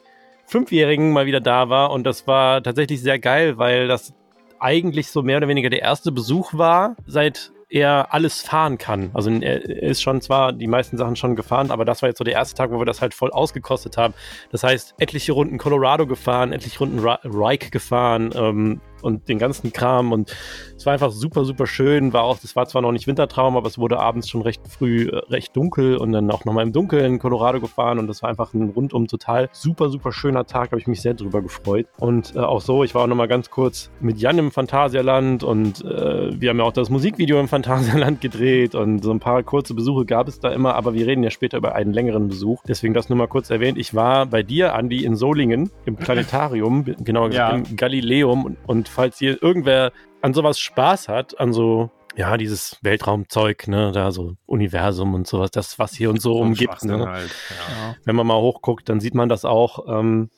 Fünfjährigen 0.47 1.13
mal 1.13 1.27
wieder 1.27 1.41
da 1.41 1.69
war. 1.69 1.91
Und 1.91 2.05
das 2.05 2.27
war 2.27 2.63
tatsächlich 2.63 3.01
sehr 3.03 3.19
geil, 3.19 3.59
weil 3.59 3.89
das 3.89 4.15
eigentlich 4.59 5.09
so 5.11 5.23
mehr 5.23 5.39
oder 5.39 5.49
weniger 5.49 5.71
der 5.71 5.83
erste 5.83 6.13
Besuch 6.13 6.55
war, 6.55 6.97
seit 7.07 7.53
er 7.71 8.13
alles 8.13 8.43
fahren 8.43 8.79
kann. 8.79 9.11
Also 9.15 9.31
er 9.31 9.65
ist 9.65 10.03
schon 10.03 10.21
zwar 10.21 10.53
die 10.53 10.67
meisten 10.67 10.99
Sachen 10.99 11.15
schon 11.15 11.37
gefahren, 11.37 11.71
aber 11.71 11.85
das 11.85 12.03
war 12.03 12.09
jetzt 12.09 12.19
so 12.19 12.25
der 12.25 12.35
erste 12.35 12.57
Tag, 12.57 12.73
wo 12.73 12.79
wir 12.81 12.85
das 12.85 13.01
halt 13.01 13.15
voll 13.15 13.31
ausgekostet 13.31 13.97
haben. 13.97 14.13
Das 14.51 14.65
heißt, 14.65 14.95
etliche 14.99 15.33
Runden 15.33 15.57
Colorado 15.57 16.07
gefahren, 16.07 16.53
etliche 16.53 16.81
Runden 16.81 16.99
Rike 16.99 17.71
gefahren 17.71 18.33
ähm, 18.35 18.81
und 19.03 19.29
den 19.29 19.39
ganzen 19.39 19.73
Kram 19.73 20.13
und 20.13 20.35
es 20.77 20.87
war 20.87 20.93
einfach 20.93 21.11
super, 21.11 21.45
super 21.45 21.67
schön. 21.67 22.13
War 22.13 22.23
auch, 22.23 22.39
das 22.39 22.57
war 22.57 22.67
zwar 22.67 22.83
noch 22.83 22.93
nicht 22.93 23.07
Wintertraum, 23.07 23.57
aber 23.57 23.67
es 23.67 23.79
wurde 23.79 23.99
abends 23.99 24.29
schon 24.29 24.43
recht 24.43 24.63
früh 24.69 25.09
äh, 25.09 25.17
recht 25.31 25.55
dunkel 25.57 25.97
und 25.97 26.13
dann 26.13 26.31
auch 26.31 26.45
nochmal 26.45 26.65
im 26.65 26.73
Dunkeln 26.73 27.19
Colorado 27.19 27.61
gefahren 27.61 27.99
und 27.99 28.07
das 28.07 28.23
war 28.23 28.31
einfach 28.31 28.55
ein 28.55 28.71
rundum 28.71 29.07
total 29.07 29.49
super, 29.53 29.89
super 29.91 30.13
schöner 30.13 30.47
Tag. 30.47 30.71
Habe 30.71 30.81
ich 30.81 30.87
mich 30.87 31.01
sehr 31.03 31.15
drüber 31.15 31.43
gefreut. 31.43 31.87
Und 31.99 32.35
äh, 32.37 32.39
auch 32.41 32.61
so, 32.61 32.85
ich 32.85 32.95
war 32.95 33.03
auch 33.03 33.07
nochmal 33.07 33.29
ganz 33.29 33.51
kurz 33.51 33.91
mit 34.01 34.19
Jan 34.19 34.39
im 34.39 34.51
Phantasialand 34.51 35.43
und 35.45 35.85
äh, 35.85 36.41
wir 36.41 36.51
haben 36.51 36.59
ja 36.59 36.65
auch 36.65 36.73
das 36.73 36.91
Musikvideo 36.91 37.39
im 37.41 37.49
Phantasialand 37.49 38.21
gedreht 38.21 38.75
und 38.75 39.03
so 39.03 39.11
ein 39.11 39.21
paar 39.21 39.43
kurze 39.43 39.75
Besuche 39.75 40.05
gab 40.05 40.29
es 40.29 40.41
da 40.41 40.51
immer, 40.51 40.75
aber 40.75 40.95
wir 40.95 41.07
reden 41.07 41.23
ja 41.23 41.31
später 41.31 41.59
über 41.59 41.75
einen 41.75 41.93
längeren 41.93 42.29
Besuch. 42.29 42.63
Deswegen 42.67 42.95
das 42.95 43.09
nur 43.09 43.19
mal 43.19 43.29
kurz 43.29 43.51
erwähnt. 43.51 43.79
Ich 43.79 43.95
war 43.95 44.27
bei 44.27 44.43
dir, 44.43 44.75
Andi, 44.75 45.05
in 45.05 45.17
Solingen 45.17 45.71
im 45.85 45.97
Planetarium, 45.97 46.85
genauer 47.05 47.31
gesagt 47.31 47.53
Ja. 47.53 47.71
im 47.71 47.77
Galileum 47.77 48.45
und, 48.45 48.57
und 48.67 48.89
falls 48.91 49.19
hier 49.19 49.43
irgendwer 49.43 49.93
an 50.23 50.35
sowas 50.35 50.59
Spaß 50.61 51.09
hat, 51.09 51.41
an 51.41 51.53
so 51.53 51.91
ja, 52.17 52.37
dieses 52.37 52.77
Weltraumzeug, 52.83 53.69
ne, 53.69 53.93
da 53.93 54.11
so 54.11 54.35
Universum 54.47 55.15
und 55.15 55.27
sowas, 55.27 55.51
das, 55.53 55.79
was 55.79 55.95
hier 55.95 56.11
uns 56.11 56.23
so 56.23 56.33
umgibt, 56.41 56.85
ne? 56.85 57.07
halt. 57.07 57.31
Ja. 57.51 57.95
wenn 58.05 58.17
man 58.17 58.27
mal 58.27 58.41
hochguckt, 58.41 58.89
dann 58.89 59.01
sieht 59.01 59.15
man 59.15 59.29
das 59.29 59.45
auch. 59.45 59.87
Ähm, 59.89 60.31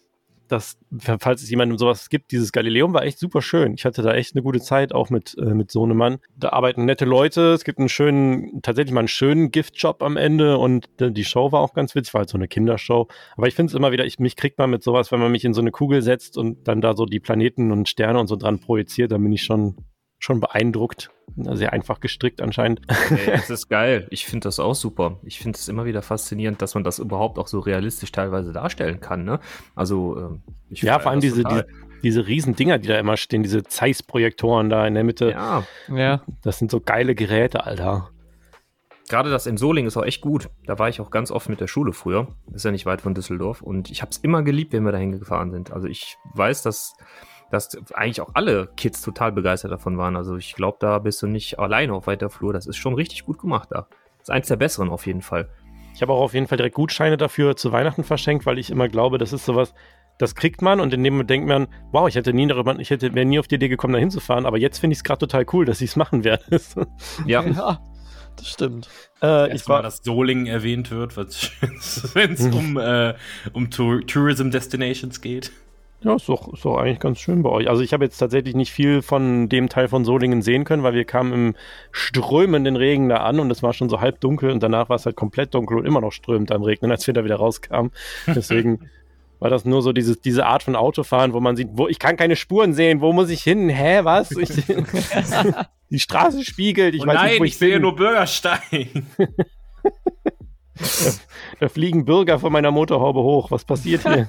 dass, 0.52 0.78
falls 1.18 1.42
es 1.42 1.50
jemandem 1.50 1.78
sowas 1.78 2.08
gibt, 2.10 2.30
dieses 2.30 2.52
Galileum 2.52 2.92
war 2.92 3.04
echt 3.04 3.18
super 3.18 3.42
schön. 3.42 3.74
Ich 3.74 3.84
hatte 3.84 4.02
da 4.02 4.14
echt 4.14 4.34
eine 4.34 4.42
gute 4.42 4.60
Zeit, 4.60 4.94
auch 4.94 5.10
mit, 5.10 5.36
äh, 5.38 5.54
mit 5.54 5.70
Sohnemann. 5.70 6.18
Da 6.36 6.50
arbeiten 6.50 6.84
nette 6.84 7.04
Leute. 7.04 7.52
Es 7.52 7.64
gibt 7.64 7.78
einen 7.78 7.88
schönen, 7.88 8.60
tatsächlich 8.62 8.92
mal 8.92 9.00
einen 9.00 9.08
schönen 9.08 9.50
Giftjob 9.50 10.02
am 10.02 10.16
Ende 10.16 10.58
und 10.58 10.88
die 11.00 11.24
Show 11.24 11.50
war 11.52 11.60
auch 11.60 11.74
ganz 11.74 11.94
witzig, 11.94 12.14
war 12.14 12.20
halt 12.20 12.28
so 12.28 12.38
eine 12.38 12.48
Kindershow. 12.48 13.08
Aber 13.36 13.48
ich 13.48 13.54
finde 13.54 13.70
es 13.70 13.74
immer 13.74 13.92
wieder, 13.92 14.04
ich, 14.04 14.18
mich 14.18 14.36
kriegt 14.36 14.58
man 14.58 14.70
mit 14.70 14.82
sowas, 14.82 15.10
wenn 15.10 15.20
man 15.20 15.32
mich 15.32 15.44
in 15.44 15.54
so 15.54 15.60
eine 15.60 15.70
Kugel 15.70 16.02
setzt 16.02 16.36
und 16.36 16.68
dann 16.68 16.80
da 16.80 16.94
so 16.94 17.06
die 17.06 17.20
Planeten 17.20 17.72
und 17.72 17.88
Sterne 17.88 18.20
und 18.20 18.26
so 18.26 18.36
dran 18.36 18.58
projiziert, 18.58 19.12
dann 19.12 19.22
bin 19.22 19.32
ich 19.32 19.42
schon, 19.42 19.76
schon 20.22 20.40
beeindruckt. 20.40 21.10
Sehr 21.36 21.72
einfach 21.72 22.00
gestrickt 22.00 22.40
anscheinend. 22.40 22.82
Ey, 23.10 23.26
das 23.32 23.50
ist 23.50 23.68
geil. 23.68 24.06
Ich 24.10 24.26
finde 24.26 24.44
das 24.44 24.60
auch 24.60 24.74
super. 24.74 25.18
Ich 25.24 25.38
finde 25.40 25.58
es 25.58 25.66
immer 25.68 25.84
wieder 25.84 26.02
faszinierend, 26.02 26.62
dass 26.62 26.74
man 26.74 26.84
das 26.84 26.98
überhaupt 26.98 27.38
auch 27.38 27.48
so 27.48 27.58
realistisch 27.58 28.12
teilweise 28.12 28.52
darstellen 28.52 29.00
kann. 29.00 29.24
Ne? 29.24 29.40
Also, 29.74 30.16
ähm, 30.18 30.42
ich 30.68 30.82
Ja, 30.82 30.98
vor 30.98 31.10
allem 31.10 31.20
diese, 31.20 31.42
diese, 31.42 31.66
diese 32.02 32.26
riesen 32.26 32.54
Dinger, 32.54 32.78
die 32.78 32.88
da 32.88 32.98
immer 32.98 33.16
stehen, 33.16 33.42
diese 33.42 33.64
Zeiss-Projektoren 33.64 34.68
da 34.70 34.86
in 34.86 34.94
der 34.94 35.04
Mitte. 35.04 35.30
Ja, 35.30 35.64
Ja. 35.88 36.22
Das 36.42 36.58
sind 36.58 36.70
so 36.70 36.80
geile 36.80 37.14
Geräte, 37.14 37.64
Alter. 37.64 38.10
gerade 39.08 39.30
das 39.30 39.46
in 39.46 39.56
Solingen 39.56 39.88
ist 39.88 39.96
auch 39.96 40.04
echt 40.04 40.20
gut. 40.20 40.50
Da 40.66 40.78
war 40.78 40.88
ich 40.88 41.00
auch 41.00 41.10
ganz 41.10 41.30
oft 41.32 41.48
mit 41.48 41.60
der 41.60 41.66
Schule 41.66 41.92
früher. 41.92 42.28
Ist 42.52 42.64
ja 42.64 42.70
nicht 42.70 42.86
weit 42.86 43.00
von 43.00 43.14
Düsseldorf. 43.14 43.60
Und 43.62 43.90
ich 43.90 44.02
habe 44.02 44.10
es 44.10 44.18
immer 44.18 44.42
geliebt, 44.42 44.72
wenn 44.72 44.84
wir 44.84 44.92
dahin 44.92 45.18
gefahren 45.18 45.50
sind. 45.50 45.72
Also 45.72 45.88
ich 45.88 46.16
weiß, 46.34 46.62
dass, 46.62 46.94
dass 47.52 47.76
eigentlich 47.92 48.20
auch 48.22 48.30
alle 48.34 48.68
Kids 48.76 49.02
total 49.02 49.30
begeistert 49.30 49.70
davon 49.70 49.98
waren. 49.98 50.16
Also 50.16 50.36
ich 50.36 50.54
glaube, 50.54 50.78
da 50.80 50.98
bist 50.98 51.20
du 51.22 51.26
nicht 51.26 51.58
alleine 51.58 51.92
auf 51.92 52.06
weiter 52.06 52.30
Flur. 52.30 52.52
Das 52.52 52.66
ist 52.66 52.76
schon 52.76 52.94
richtig 52.94 53.24
gut 53.24 53.38
gemacht 53.38 53.68
da. 53.70 53.86
Das 54.18 54.28
ist 54.28 54.30
eins 54.30 54.48
der 54.48 54.56
besseren 54.56 54.88
auf 54.88 55.06
jeden 55.06 55.22
Fall. 55.22 55.48
Ich 55.94 56.00
habe 56.00 56.12
auch 56.12 56.22
auf 56.22 56.32
jeden 56.32 56.46
Fall 56.46 56.56
direkt 56.56 56.74
Gutscheine 56.74 57.18
dafür 57.18 57.54
zu 57.54 57.70
Weihnachten 57.70 58.04
verschenkt, 58.04 58.46
weil 58.46 58.58
ich 58.58 58.70
immer 58.70 58.88
glaube, 58.88 59.18
das 59.18 59.34
ist 59.34 59.44
sowas, 59.44 59.74
das 60.16 60.34
kriegt 60.34 60.62
man 60.62 60.80
und 60.80 60.94
in 60.94 61.04
dem 61.04 61.14
Moment 61.14 61.28
denkt 61.28 61.46
man, 61.46 61.68
wow, 61.90 62.08
ich 62.08 62.14
hätte 62.14 62.32
nie 62.32 62.46
darüber, 62.46 62.78
ich 62.78 62.88
hätte 62.88 63.14
wäre 63.14 63.26
nie 63.26 63.38
auf 63.38 63.48
die 63.48 63.56
Idee 63.56 63.68
gekommen, 63.68 63.92
da 63.92 63.98
hinzufahren, 63.98 64.46
aber 64.46 64.56
jetzt 64.56 64.78
finde 64.78 64.92
ich 64.92 65.00
es 65.00 65.04
gerade 65.04 65.18
total 65.18 65.44
cool, 65.52 65.66
dass 65.66 65.82
ich 65.82 65.90
es 65.90 65.96
machen 65.96 66.24
werde. 66.24 66.44
Ja, 67.26 67.42
Ja, 67.44 67.80
das 68.36 68.48
stimmt. 68.48 68.88
äh, 69.22 69.54
ich 69.54 69.68
war, 69.68 69.82
dass 69.82 69.98
Solingen 69.98 70.46
erwähnt 70.46 70.90
wird, 70.90 71.16
wenn 71.16 72.32
es 72.32 72.40
um, 72.54 72.78
äh, 72.78 73.14
um 73.52 73.70
Tour 73.70 74.00
Tourism 74.06 74.50
Destinations 74.50 75.20
geht. 75.20 75.52
Ja, 76.02 76.16
ist 76.16 76.28
doch, 76.28 76.52
ist 76.52 76.64
doch 76.64 76.76
eigentlich 76.76 76.98
ganz 77.00 77.20
schön 77.20 77.42
bei 77.42 77.50
euch. 77.50 77.68
Also 77.68 77.82
ich 77.82 77.92
habe 77.92 78.04
jetzt 78.04 78.18
tatsächlich 78.18 78.54
nicht 78.54 78.72
viel 78.72 79.02
von 79.02 79.48
dem 79.48 79.68
Teil 79.68 79.88
von 79.88 80.04
Solingen 80.04 80.42
sehen 80.42 80.64
können, 80.64 80.82
weil 80.82 80.94
wir 80.94 81.04
kamen 81.04 81.32
im 81.32 81.54
strömenden 81.92 82.76
Regen 82.76 83.08
da 83.08 83.18
an 83.18 83.38
und 83.40 83.50
es 83.50 83.62
war 83.62 83.72
schon 83.72 83.88
so 83.88 84.00
halb 84.00 84.20
dunkel 84.20 84.50
und 84.50 84.62
danach 84.62 84.88
war 84.88 84.96
es 84.96 85.06
halt 85.06 85.16
komplett 85.16 85.54
dunkel 85.54 85.78
und 85.78 85.86
immer 85.86 86.00
noch 86.00 86.12
strömend 86.12 86.50
am 86.50 86.62
Regnen, 86.62 86.90
als 86.90 87.06
wir 87.06 87.14
da 87.14 87.24
wieder 87.24 87.36
rauskamen. 87.36 87.92
Deswegen 88.26 88.90
war 89.38 89.50
das 89.50 89.64
nur 89.64 89.82
so 89.82 89.92
dieses, 89.92 90.20
diese 90.20 90.46
Art 90.46 90.62
von 90.62 90.76
Autofahren, 90.76 91.32
wo 91.32 91.40
man 91.40 91.56
sieht, 91.56 91.68
wo 91.72 91.88
ich 91.88 91.98
kann 91.98 92.16
keine 92.16 92.36
Spuren 92.36 92.74
sehen, 92.74 93.00
wo 93.00 93.12
muss 93.12 93.30
ich 93.30 93.42
hin? 93.42 93.68
Hä, 93.68 94.00
was? 94.02 94.32
Ich, 94.32 94.50
die 95.90 96.00
Straße 96.00 96.44
spiegelt, 96.44 96.94
ich 96.94 97.02
oh 97.02 97.06
weiß 97.06 97.14
nein, 97.14 97.30
nicht, 97.30 97.40
wo 97.40 97.44
ich 97.44 97.52
ich, 97.52 97.58
sehe 97.58 97.74
bin. 97.74 97.82
nur 97.82 97.96
Bürgersteig. 97.96 98.62
Da 101.60 101.68
fliegen 101.68 102.04
Bürger 102.04 102.38
von 102.38 102.52
meiner 102.52 102.70
Motorhaube 102.70 103.20
hoch. 103.20 103.50
Was 103.50 103.64
passiert 103.64 104.02
hier? 104.02 104.28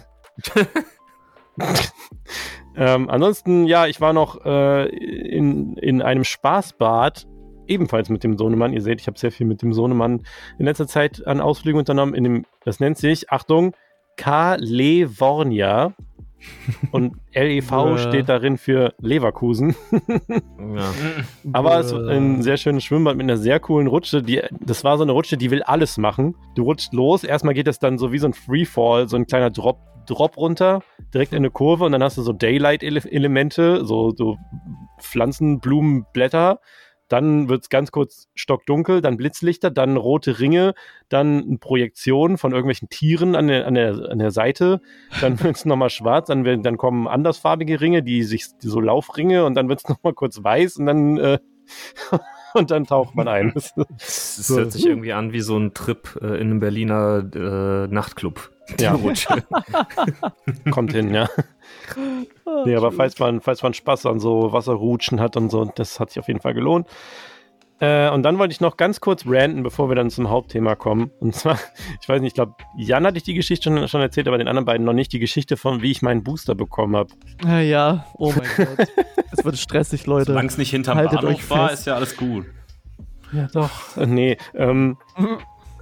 ähm, 2.76 3.10
ansonsten, 3.10 3.66
ja, 3.66 3.88
ich 3.88 4.02
war 4.02 4.13
noch 4.13 4.46
äh, 4.46 4.88
in, 4.88 5.78
in 5.78 6.02
einem 6.02 6.24
Spaßbad, 6.24 7.28
ebenfalls 7.68 8.10
mit 8.10 8.24
dem 8.24 8.38
Sohnemann. 8.38 8.74
Ihr 8.74 8.82
seht, 8.82 9.02
ich 9.02 9.08
habe 9.08 9.18
sehr 9.18 9.32
viel 9.32 9.48
mit 9.48 9.62
dem 9.62 9.74
Sohnemann 9.74 10.24
in 10.60 10.66
letzter 10.66 10.88
Zeit 10.88 11.26
an 11.26 11.39
Ausflügen 11.39 11.80
unternommen. 11.80 12.16
In 12.16 12.24
dem, 12.24 12.46
das 12.63 12.80
nennt 12.80 12.98
sich, 12.98 13.30
Achtung, 13.32 13.74
Kalevornia. 14.18 15.94
Und 16.91 17.15
LEV 17.34 17.69
Bäh. 17.69 17.97
steht 18.10 18.29
darin 18.29 18.58
für 18.58 18.93
Leverkusen. 18.99 19.75
ja. 19.91 20.93
Aber 21.53 21.79
es 21.79 21.93
war 21.93 22.08
ein 22.08 22.41
sehr 22.41 22.58
schönes 22.58 22.84
Schwimmbad 22.84 23.15
mit 23.15 23.25
einer 23.25 23.38
sehr 23.38 23.60
coolen 23.60 23.88
Rutsche. 23.88 24.21
Die, 24.21 24.41
das 24.62 24.84
war 24.84 24.97
so 24.97 25.03
eine 25.03 25.12
Rutsche, 25.12 25.38
die 25.38 25.51
will 25.51 25.63
alles 25.63 25.97
machen. 25.97 26.36
Du 26.56 26.63
rutscht 26.63 26.93
los, 26.93 27.23
erstmal 27.23 27.53
geht 27.53 27.67
es 27.67 27.79
dann 27.79 27.97
so 27.97 28.12
wie 28.12 28.19
so 28.19 28.27
ein 28.27 28.34
Freefall, 28.34 29.08
so 29.08 29.15
ein 29.15 29.25
kleiner 29.25 29.49
Drop, 29.49 29.79
Drop 30.06 30.38
runter, 30.38 30.82
direkt 31.13 31.32
in 31.32 31.38
eine 31.38 31.51
Kurve 31.51 31.86
und 31.86 31.93
dann 31.93 32.03
hast 32.03 32.17
du 32.17 32.21
so 32.21 32.34
Daylight-Elemente, 32.34 33.86
so, 33.86 34.12
so 34.12 34.38
Pflanzen, 34.99 35.60
Blumen, 35.60 36.06
Blätter. 36.13 36.60
Dann 37.10 37.50
wird 37.50 37.63
es 37.63 37.70
ganz 37.70 37.92
kurz 37.92 38.28
stockdunkel, 38.34 39.02
dann 39.02 39.18
Blitzlichter, 39.18 39.70
dann 39.70 39.98
rote 39.98 40.39
Ringe, 40.39 40.74
dann 41.10 41.60
Projektionen 41.60 42.38
von 42.38 42.52
irgendwelchen 42.54 42.89
Tieren 42.89 43.36
an 43.36 43.48
der, 43.48 43.68
an 43.68 43.76
der, 43.76 44.10
an 44.10 44.20
der 44.20 44.32
Seite. 44.32 44.82
Dann 45.22 45.39
wird 45.44 45.56
es 45.58 45.66
nochmal 45.66 45.89
schwarz, 45.89 46.28
dann, 46.28 46.46
werden- 46.46 46.63
dann 46.63 46.78
kommen 46.78 47.08
andersfarbige 47.08 47.82
Ringe, 47.82 48.04
die 48.04 48.24
sich 48.24 48.46
die 48.62 48.68
so 48.68 48.80
Laufringe 48.80 49.46
und 49.46 49.56
dann 49.56 49.70
wird 49.70 49.80
es 49.84 49.88
nochmal 49.89 50.13
kurz 50.13 50.44
weiß 50.44 50.78
und 50.78 50.86
dann, 50.88 51.18
äh, 51.18 51.39
und 52.56 52.72
dann 52.72 52.86
taucht 52.86 53.16
man 53.16 53.28
ein. 53.28 53.52
Das, 53.54 53.74
Es 53.98 54.38
es 54.39 54.50
hört 54.50 54.72
sich 54.72 54.86
irgendwie 54.86 55.13
an 55.13 55.34
wie 55.34 55.42
so 55.42 55.58
ein 55.58 55.74
Trip 55.74 56.20
äh, 56.22 56.26
in 56.36 56.50
einem 56.52 56.60
Berliner 56.60 57.24
äh, 57.34 57.94
Nachtclub. 57.94 58.50
Die 58.80 58.84
Ja. 58.86 58.98
Kommt 60.72 60.94
hin, 60.94 61.13
ja. 61.13 61.28
Nee, 62.65 62.76
aber 62.76 62.91
falls 62.91 63.17
man, 63.19 63.41
falls 63.41 63.63
man 63.63 63.74
Spaß 63.74 64.06
an 64.06 64.19
so 64.19 64.52
Wasserrutschen 64.54 65.19
hat 65.19 65.38
und 65.38 65.50
so, 65.50 65.65
das 65.65 66.00
hat 66.00 66.10
sich 66.12 66.19
auf 66.19 66.28
jeden 66.28 66.41
Fall 66.41 66.54
gelohnt. 66.54 66.88
Äh, 67.80 68.10
und 68.12 68.24
dann 68.24 68.38
wollte 68.38 68.54
ich 68.54 68.62
noch 68.62 68.78
ganz 68.78 69.02
kurz 69.02 69.24
ranten, 69.26 69.63
bevor 69.63 69.89
wir 69.89 69.96
dann 69.96 70.10
zum 70.10 70.30
Hauptthema 70.30 70.76
kommen. 70.76 71.12
Und 71.19 71.36
zwar, 71.36 71.58
ich 72.02 72.08
weiß 72.08 72.22
nicht, 72.22 72.30
ich 72.30 72.34
glaube, 72.36 72.54
Jan 72.78 73.06
hatte 73.06 73.17
ich 73.17 73.24
die 73.24 73.34
Geschichte 73.34 73.63
schon, 73.69 73.88
schon 73.88 74.00
erzählt, 74.02 74.28
aber 74.28 74.38
den 74.38 74.48
anderen 74.48 74.65
beiden 74.65 74.86
noch 74.86 74.93
nicht, 74.93 75.12
die 75.12 75.19
Geschichte 75.19 75.58
von, 75.58 75.82
wie 75.82 75.91
ich 75.91 76.02
meinen 76.02 76.24
Booster 76.24 76.56
bekommen 76.56 76.96
habe. 76.96 77.10
Ja, 77.43 77.60
ja, 77.60 78.06
oh 78.17 78.32
mein 78.36 78.48
Gott. 78.78 78.88
Es 79.32 79.43
wird 79.43 79.58
stressig, 79.58 80.06
Leute. 80.06 80.26
Solange 80.26 80.48
es 80.48 80.58
nicht 80.58 80.69
hinterm 80.69 80.98
Haltet 80.98 81.22
Bahnhof 81.22 81.34
euch 81.36 81.50
war, 81.50 81.69
fest. 81.69 81.82
ist 81.82 81.86
ja 81.88 81.96
alles 81.96 82.15
gut. 82.15 82.46
Ja, 83.34 83.48
doch. 83.52 83.98
Äh, 83.98 84.06
Nee, 84.06 84.38
ähm, 84.54 84.98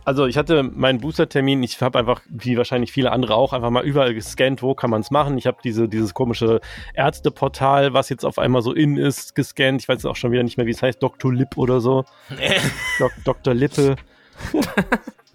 also 0.06 0.26
ich 0.26 0.38
hatte 0.38 0.64
meinen 0.64 1.00
Booster-Termin, 1.00 1.64
ich 1.64 1.82
habe 1.82 2.00
einfach, 2.00 2.22
wie 2.30 2.58
wahrscheinlich 2.58 2.92
viele 2.92 3.12
andere 3.12 3.36
auch, 3.36 3.54
einfach 3.54 3.70
mal 3.70 3.84
überall 3.84 4.14
gescannt, 4.14 4.62
wo 4.62 4.74
kann 4.74 4.90
man 4.90 5.02
es 5.02 5.12
machen. 5.12 5.38
Ich 5.38 5.48
habe 5.48 5.58
diese, 5.64 5.88
dieses 5.88 6.14
komische 6.14 6.60
Ärzteportal, 6.94 7.94
was 7.94 8.10
jetzt 8.10 8.26
auf 8.26 8.38
einmal 8.38 8.62
so 8.62 8.74
in 8.74 8.98
ist, 8.98 9.36
gescannt. 9.36 9.82
Ich 9.82 9.90
weiß 9.90 10.06
auch 10.06 10.16
schon 10.16 10.32
wieder 10.32 10.44
nicht 10.44 10.58
mehr, 10.58 10.66
wie 10.66 10.72
es 10.72 10.82
heißt, 10.82 11.02
Dr. 11.02 11.34
Lip 11.34 11.58
oder 11.58 11.82
so. 11.82 12.06
Dok 13.00 13.12
Dr. 13.24 13.54
Lippe. 13.54 13.96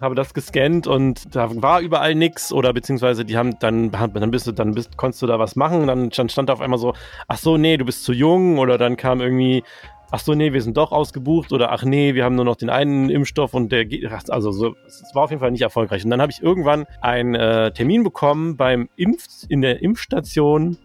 habe 0.01 0.15
das 0.15 0.33
gescannt 0.33 0.85
und 0.85 1.35
da 1.35 1.49
war 1.61 1.81
überall 1.81 2.13
nix 2.13 2.51
oder 2.51 2.71
beziehungsweise 2.71 3.25
die 3.25 3.37
haben 3.37 3.57
dann 3.59 3.91
dann 3.91 4.31
bist 4.31 4.45
du 4.45 4.51
dann 4.51 4.73
bist 4.73 4.95
konntest 4.95 5.21
du 5.23 5.27
da 5.27 5.39
was 5.39 5.55
machen 5.55 5.87
dann 5.87 6.11
stand, 6.11 6.31
stand 6.31 6.49
da 6.49 6.53
auf 6.53 6.61
einmal 6.61 6.77
so 6.77 6.93
ach 7.27 7.37
so 7.37 7.57
nee 7.57 7.77
du 7.77 7.85
bist 7.85 8.03
zu 8.03 8.13
jung 8.13 8.59
oder 8.59 8.77
dann 8.77 8.95
kam 8.95 9.21
irgendwie 9.21 9.63
ach 10.11 10.19
so 10.19 10.33
nee 10.33 10.53
wir 10.53 10.61
sind 10.61 10.77
doch 10.77 10.91
ausgebucht 10.91 11.51
oder 11.51 11.71
ach 11.71 11.83
nee 11.83 12.13
wir 12.15 12.23
haben 12.23 12.35
nur 12.35 12.45
noch 12.45 12.55
den 12.55 12.69
einen 12.69 13.09
Impfstoff 13.09 13.53
und 13.53 13.71
der 13.71 13.85
geht 13.85 14.09
also 14.29 14.51
so 14.51 14.75
es 14.85 15.03
war 15.13 15.23
auf 15.23 15.29
jeden 15.29 15.39
Fall 15.39 15.51
nicht 15.51 15.61
erfolgreich 15.61 16.03
und 16.03 16.11
dann 16.11 16.21
habe 16.21 16.31
ich 16.31 16.41
irgendwann 16.41 16.85
einen 17.01 17.35
äh, 17.35 17.71
Termin 17.71 18.03
bekommen 18.03 18.57
beim 18.57 18.89
Impf 18.95 19.25
in 19.49 19.61
der 19.61 19.81
Impfstation 19.81 20.77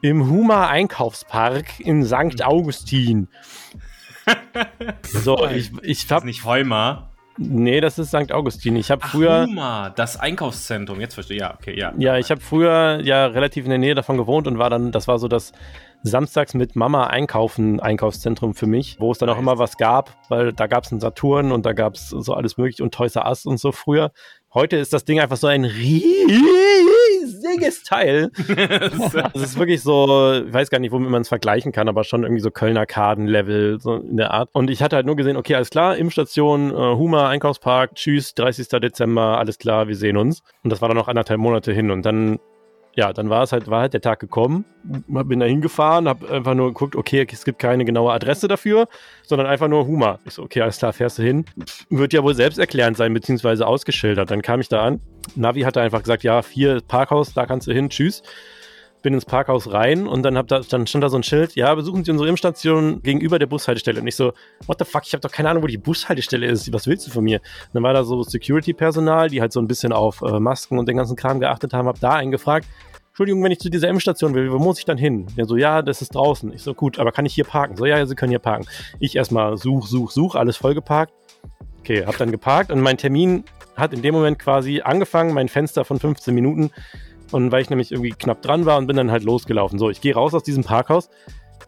im 0.00 0.28
Huma 0.28 0.68
Einkaufspark 0.68 1.80
in 1.80 2.04
St. 2.04 2.44
Augustin 2.44 3.28
so 5.02 5.46
ich 5.46 5.72
ich 5.82 6.06
Das 6.06 6.10
habe 6.10 6.20
ist 6.20 6.36
nicht 6.36 6.44
Heuma. 6.44 7.08
Nee, 7.40 7.80
das 7.80 8.00
ist 8.00 8.08
St. 8.08 8.32
Augustin. 8.32 8.74
Ich 8.74 8.90
habe 8.90 9.06
früher, 9.06 9.44
Huma, 9.46 9.90
das 9.90 10.18
Einkaufszentrum. 10.18 11.00
Jetzt 11.00 11.14
verstehe 11.14 11.36
ich. 11.36 11.40
Ja, 11.40 11.54
okay, 11.54 11.78
ja. 11.78 11.92
ja, 11.96 12.18
ich 12.18 12.32
habe 12.32 12.40
früher 12.40 13.00
ja 13.00 13.26
relativ 13.26 13.64
in 13.64 13.70
der 13.70 13.78
Nähe 13.78 13.94
davon 13.94 14.16
gewohnt 14.16 14.48
und 14.48 14.58
war 14.58 14.70
dann, 14.70 14.90
das 14.90 15.06
war 15.06 15.20
so 15.20 15.28
das 15.28 15.52
Samstags 16.02 16.54
mit 16.54 16.76
Mama 16.76 17.08
einkaufen 17.08 17.80
Einkaufszentrum 17.80 18.54
für 18.54 18.66
mich, 18.66 18.96
wo 19.00 19.10
es 19.10 19.18
dann 19.18 19.28
auch 19.28 19.38
immer 19.38 19.58
was 19.58 19.76
gab, 19.76 20.16
weil 20.28 20.52
da 20.52 20.66
gab 20.66 20.84
es 20.84 20.92
einen 20.92 21.00
Saturn 21.00 21.52
und 21.52 21.66
da 21.66 21.72
gab 21.72 21.94
es 21.94 22.10
so 22.10 22.34
alles 22.34 22.56
mögliche 22.56 22.82
und 22.82 22.94
Toys 22.94 23.16
R 23.16 23.26
Us 23.26 23.46
und 23.46 23.58
so 23.58 23.72
früher. 23.72 24.12
Heute 24.54 24.76
ist 24.76 24.94
das 24.94 25.04
Ding 25.04 25.20
einfach 25.20 25.36
so 25.36 25.46
ein 25.46 25.66
riesiges 25.66 27.82
Teil. 27.82 28.30
Es 29.34 29.42
ist 29.42 29.58
wirklich 29.58 29.82
so, 29.82 30.42
ich 30.46 30.52
weiß 30.52 30.70
gar 30.70 30.78
nicht, 30.78 30.90
womit 30.90 31.10
man 31.10 31.22
es 31.22 31.28
vergleichen 31.28 31.70
kann, 31.70 31.88
aber 31.88 32.02
schon 32.02 32.22
irgendwie 32.22 32.40
so 32.40 32.50
Kölner 32.50 32.86
Karten-Level, 32.86 33.78
so 33.80 33.96
in 33.96 34.16
der 34.16 34.30
Art. 34.30 34.48
Und 34.52 34.70
ich 34.70 34.82
hatte 34.82 34.96
halt 34.96 35.04
nur 35.04 35.16
gesehen, 35.16 35.36
okay, 35.36 35.54
alles 35.54 35.70
klar, 35.70 35.96
Impfstation, 35.96 36.70
äh, 36.70 36.74
Huma, 36.74 37.28
Einkaufspark, 37.28 37.94
tschüss, 37.94 38.34
30. 38.34 38.68
Dezember, 38.80 39.38
alles 39.38 39.58
klar, 39.58 39.88
wir 39.88 39.96
sehen 39.96 40.16
uns. 40.16 40.42
Und 40.64 40.70
das 40.70 40.80
war 40.80 40.88
dann 40.88 40.96
noch 40.96 41.08
anderthalb 41.08 41.40
Monate 41.40 41.72
hin. 41.72 41.90
Und 41.90 42.06
dann, 42.06 42.38
ja, 42.98 43.12
dann 43.12 43.30
war 43.30 43.44
es 43.44 43.52
halt, 43.52 43.68
war 43.68 43.82
halt 43.82 43.94
der 43.94 44.00
Tag 44.00 44.18
gekommen, 44.18 44.64
bin 44.82 45.38
da 45.38 45.46
hingefahren, 45.46 46.08
hab 46.08 46.28
einfach 46.28 46.54
nur 46.54 46.66
geguckt, 46.66 46.96
okay, 46.96 47.24
es 47.30 47.44
gibt 47.44 47.60
keine 47.60 47.84
genaue 47.84 48.12
Adresse 48.12 48.48
dafür, 48.48 48.88
sondern 49.22 49.46
einfach 49.46 49.68
nur 49.68 49.86
Huma. 49.86 50.18
Ich 50.24 50.34
so, 50.34 50.42
okay, 50.42 50.62
alles 50.62 50.78
klar, 50.78 50.92
fährst 50.92 51.16
du 51.20 51.22
hin. 51.22 51.44
Wird 51.90 52.12
ja 52.12 52.24
wohl 52.24 52.34
selbsterklärend 52.34 52.96
sein, 52.96 53.14
beziehungsweise 53.14 53.68
ausgeschildert. 53.68 54.32
Dann 54.32 54.42
kam 54.42 54.60
ich 54.60 54.68
da 54.68 54.84
an. 54.84 55.00
Navi 55.36 55.60
hatte 55.60 55.80
einfach 55.80 56.00
gesagt, 56.00 56.24
ja, 56.24 56.42
vier 56.42 56.80
Parkhaus, 56.88 57.34
da 57.34 57.46
kannst 57.46 57.68
du 57.68 57.72
hin, 57.72 57.88
tschüss 57.88 58.24
bin 59.02 59.14
ins 59.14 59.24
Parkhaus 59.24 59.72
rein 59.72 60.06
und 60.06 60.22
dann, 60.22 60.36
hab 60.36 60.48
da, 60.48 60.60
dann 60.60 60.86
stand 60.86 61.04
da 61.04 61.08
so 61.08 61.16
ein 61.16 61.22
Schild, 61.22 61.54
ja, 61.54 61.74
besuchen 61.74 62.04
Sie 62.04 62.10
unsere 62.10 62.28
Impfstation 62.28 63.02
gegenüber 63.02 63.38
der 63.38 63.46
Bushaltestelle. 63.46 64.00
Und 64.00 64.06
ich 64.06 64.16
so, 64.16 64.32
what 64.66 64.78
the 64.78 64.84
fuck, 64.84 65.02
ich 65.06 65.12
habe 65.12 65.20
doch 65.20 65.30
keine 65.30 65.48
Ahnung, 65.50 65.62
wo 65.62 65.66
die 65.66 65.78
Bushaltestelle 65.78 66.46
ist. 66.46 66.72
Was 66.72 66.86
willst 66.86 67.06
du 67.06 67.10
von 67.10 67.24
mir? 67.24 67.38
Und 67.38 67.74
dann 67.74 67.82
war 67.82 67.92
da 67.92 68.04
so 68.04 68.22
Security-Personal, 68.22 69.28
die 69.28 69.40
halt 69.40 69.52
so 69.52 69.60
ein 69.60 69.68
bisschen 69.68 69.92
auf 69.92 70.22
äh, 70.22 70.40
Masken 70.40 70.78
und 70.78 70.88
den 70.88 70.96
ganzen 70.96 71.16
Kram 71.16 71.40
geachtet 71.40 71.72
haben, 71.72 71.86
hab 71.86 72.00
da 72.00 72.14
einen 72.14 72.30
gefragt, 72.30 72.66
Entschuldigung, 73.18 73.42
wenn 73.42 73.50
ich 73.50 73.58
zu 73.58 73.68
dieser 73.68 73.88
Impfstation 73.88 74.32
will, 74.32 74.52
wo 74.52 74.60
muss 74.60 74.78
ich 74.78 74.84
dann 74.84 74.96
hin? 74.96 75.26
Der 75.36 75.44
so, 75.44 75.56
ja, 75.56 75.82
das 75.82 76.02
ist 76.02 76.14
draußen. 76.14 76.52
Ich 76.52 76.62
so, 76.62 76.72
gut, 76.72 77.00
aber 77.00 77.10
kann 77.10 77.26
ich 77.26 77.34
hier 77.34 77.42
parken? 77.42 77.76
So, 77.76 77.84
ja, 77.84 77.98
ja, 77.98 78.06
Sie 78.06 78.14
können 78.14 78.30
hier 78.30 78.38
parken. 78.38 78.64
Ich 79.00 79.16
erstmal 79.16 79.56
such, 79.56 79.88
such, 79.88 80.12
such, 80.12 80.36
alles 80.36 80.56
vollgeparkt. 80.56 81.12
Okay, 81.80 82.06
hab 82.06 82.16
dann 82.16 82.30
geparkt 82.30 82.70
und 82.70 82.80
mein 82.80 82.96
Termin 82.96 83.42
hat 83.74 83.92
in 83.92 84.02
dem 84.02 84.14
Moment 84.14 84.38
quasi 84.38 84.82
angefangen, 84.82 85.34
mein 85.34 85.48
Fenster 85.48 85.84
von 85.84 85.98
15 85.98 86.32
Minuten. 86.32 86.70
Und 87.32 87.50
weil 87.50 87.60
ich 87.60 87.70
nämlich 87.70 87.90
irgendwie 87.90 88.10
knapp 88.10 88.40
dran 88.40 88.66
war 88.66 88.78
und 88.78 88.86
bin 88.86 88.94
dann 88.94 89.10
halt 89.10 89.24
losgelaufen. 89.24 89.80
So, 89.80 89.90
ich 89.90 90.00
gehe 90.00 90.14
raus 90.14 90.32
aus 90.32 90.44
diesem 90.44 90.62
Parkhaus 90.62 91.10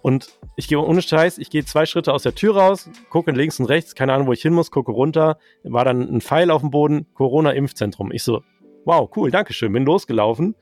und 0.03 0.29
ich 0.55 0.69
gehe 0.69 0.79
ohne 0.79 1.03
Scheiß, 1.03 1.39
ich 1.39 1.51
gehe 1.51 1.65
zwei 1.65 1.85
Schritte 1.85 2.13
aus 2.13 2.23
der 2.23 2.37
Tür 2.37 2.57
raus, 2.57 2.89
gucke 3.09 3.33
links 3.33 3.59
und 3.59 3.67
rechts, 3.67 3.97
keine 3.97 4.13
Ahnung, 4.13 4.29
wo 4.29 4.33
ich 4.33 4.43
hin 4.43 4.53
muss, 4.53 4.71
gucke 4.71 4.93
runter, 4.93 5.37
war 5.65 5.85
dann 5.85 6.03
ein 6.03 6.21
Pfeil 6.21 6.53
auf 6.53 6.61
dem 6.61 6.71
Boden, 6.71 7.09
Corona-Impfzentrum. 7.15 8.13
Ich 8.13 8.23
so, 8.23 8.41
wow, 8.85 9.11
cool, 9.17 9.33
Dankeschön, 9.33 9.73
bin 9.73 9.85
losgelaufen 9.85 10.55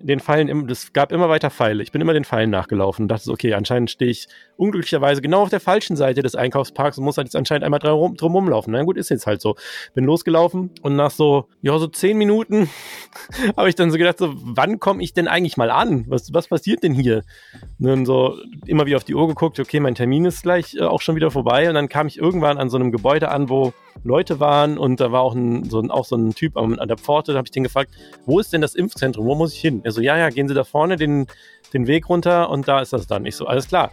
den 0.00 0.20
Pfeilen, 0.20 0.68
es 0.68 0.92
gab 0.92 1.12
immer 1.12 1.28
weiter 1.28 1.50
Pfeile. 1.50 1.82
Ich 1.82 1.92
bin 1.92 2.00
immer 2.00 2.14
den 2.14 2.24
Pfeilen 2.24 2.50
nachgelaufen 2.50 3.04
und 3.04 3.08
dachte 3.08 3.24
so, 3.24 3.32
okay, 3.32 3.54
anscheinend 3.54 3.90
stehe 3.90 4.10
ich 4.10 4.28
unglücklicherweise 4.60 5.22
genau 5.22 5.42
auf 5.42 5.48
der 5.48 5.58
falschen 5.58 5.96
Seite 5.96 6.22
des 6.22 6.34
Einkaufsparks 6.34 6.98
und 6.98 7.04
muss 7.04 7.16
halt 7.16 7.26
jetzt 7.26 7.36
anscheinend 7.36 7.64
einmal 7.64 7.80
drum, 7.80 8.14
drum 8.16 8.34
rumlaufen. 8.34 8.72
Na 8.72 8.82
gut, 8.82 8.98
ist 8.98 9.08
jetzt 9.08 9.26
halt 9.26 9.40
so. 9.40 9.56
Bin 9.94 10.04
losgelaufen 10.04 10.70
und 10.82 10.96
nach 10.96 11.10
so, 11.10 11.46
ja, 11.62 11.78
so 11.78 11.86
zehn 11.86 12.18
Minuten 12.18 12.68
habe 13.56 13.70
ich 13.70 13.74
dann 13.74 13.90
so 13.90 13.96
gedacht, 13.96 14.18
so, 14.18 14.34
wann 14.36 14.78
komme 14.78 15.02
ich 15.02 15.14
denn 15.14 15.28
eigentlich 15.28 15.56
mal 15.56 15.70
an? 15.70 16.04
Was, 16.08 16.32
was 16.34 16.48
passiert 16.48 16.82
denn 16.82 16.92
hier? 16.92 17.22
Und 17.78 17.86
dann 17.86 18.06
so 18.06 18.36
immer 18.66 18.84
wieder 18.84 18.98
auf 18.98 19.04
die 19.04 19.14
Uhr 19.14 19.26
geguckt, 19.28 19.58
okay, 19.58 19.80
mein 19.80 19.94
Termin 19.94 20.26
ist 20.26 20.42
gleich 20.42 20.74
äh, 20.74 20.82
auch 20.82 21.00
schon 21.00 21.16
wieder 21.16 21.30
vorbei 21.30 21.68
und 21.68 21.74
dann 21.74 21.88
kam 21.88 22.06
ich 22.06 22.18
irgendwann 22.18 22.58
an 22.58 22.68
so 22.68 22.76
einem 22.76 22.92
Gebäude 22.92 23.30
an, 23.30 23.48
wo 23.48 23.72
Leute 24.04 24.40
waren 24.40 24.76
und 24.76 25.00
da 25.00 25.10
war 25.10 25.22
auch, 25.22 25.34
ein, 25.34 25.68
so 25.70 25.80
ein, 25.80 25.90
auch 25.90 26.04
so 26.04 26.16
ein 26.16 26.34
Typ 26.34 26.56
an, 26.56 26.78
an 26.78 26.88
der 26.88 26.98
Pforte, 26.98 27.32
da 27.32 27.38
habe 27.38 27.46
ich 27.46 27.52
den 27.52 27.64
gefragt, 27.64 27.92
wo 28.26 28.38
ist 28.38 28.52
denn 28.52 28.60
das 28.60 28.74
Impfzentrum, 28.74 29.26
wo 29.26 29.34
muss 29.34 29.54
ich 29.54 29.60
hin? 29.60 29.80
Er 29.84 29.92
so, 29.92 30.00
ja, 30.00 30.18
ja, 30.18 30.28
gehen 30.28 30.48
Sie 30.48 30.54
da 30.54 30.64
vorne 30.64 30.96
den, 30.96 31.26
den 31.72 31.86
Weg 31.86 32.08
runter 32.08 32.50
und 32.50 32.68
da 32.68 32.80
ist 32.80 32.92
das 32.92 33.06
dann. 33.06 33.24
Ich 33.24 33.36
so, 33.36 33.46
alles 33.46 33.68
klar. 33.68 33.90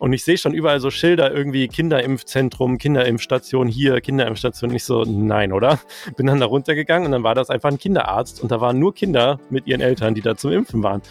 Und 0.00 0.14
ich 0.14 0.24
sehe 0.24 0.38
schon 0.38 0.54
überall 0.54 0.80
so 0.80 0.90
Schilder, 0.90 1.30
irgendwie 1.30 1.68
Kinderimpfzentrum, 1.68 2.78
Kinderimpfstation 2.78 3.68
hier, 3.68 4.00
Kinderimpfstation. 4.00 4.74
Ich 4.74 4.84
so, 4.84 5.04
nein, 5.04 5.52
oder? 5.52 5.78
Bin 6.16 6.26
dann 6.26 6.40
da 6.40 6.46
runtergegangen 6.46 7.04
und 7.04 7.12
dann 7.12 7.22
war 7.22 7.34
das 7.34 7.50
einfach 7.50 7.68
ein 7.68 7.78
Kinderarzt 7.78 8.42
und 8.42 8.50
da 8.50 8.62
waren 8.62 8.78
nur 8.78 8.94
Kinder 8.94 9.38
mit 9.50 9.66
ihren 9.66 9.82
Eltern, 9.82 10.14
die 10.14 10.22
da 10.22 10.36
zum 10.36 10.52
Impfen 10.52 10.82
waren. 10.82 11.02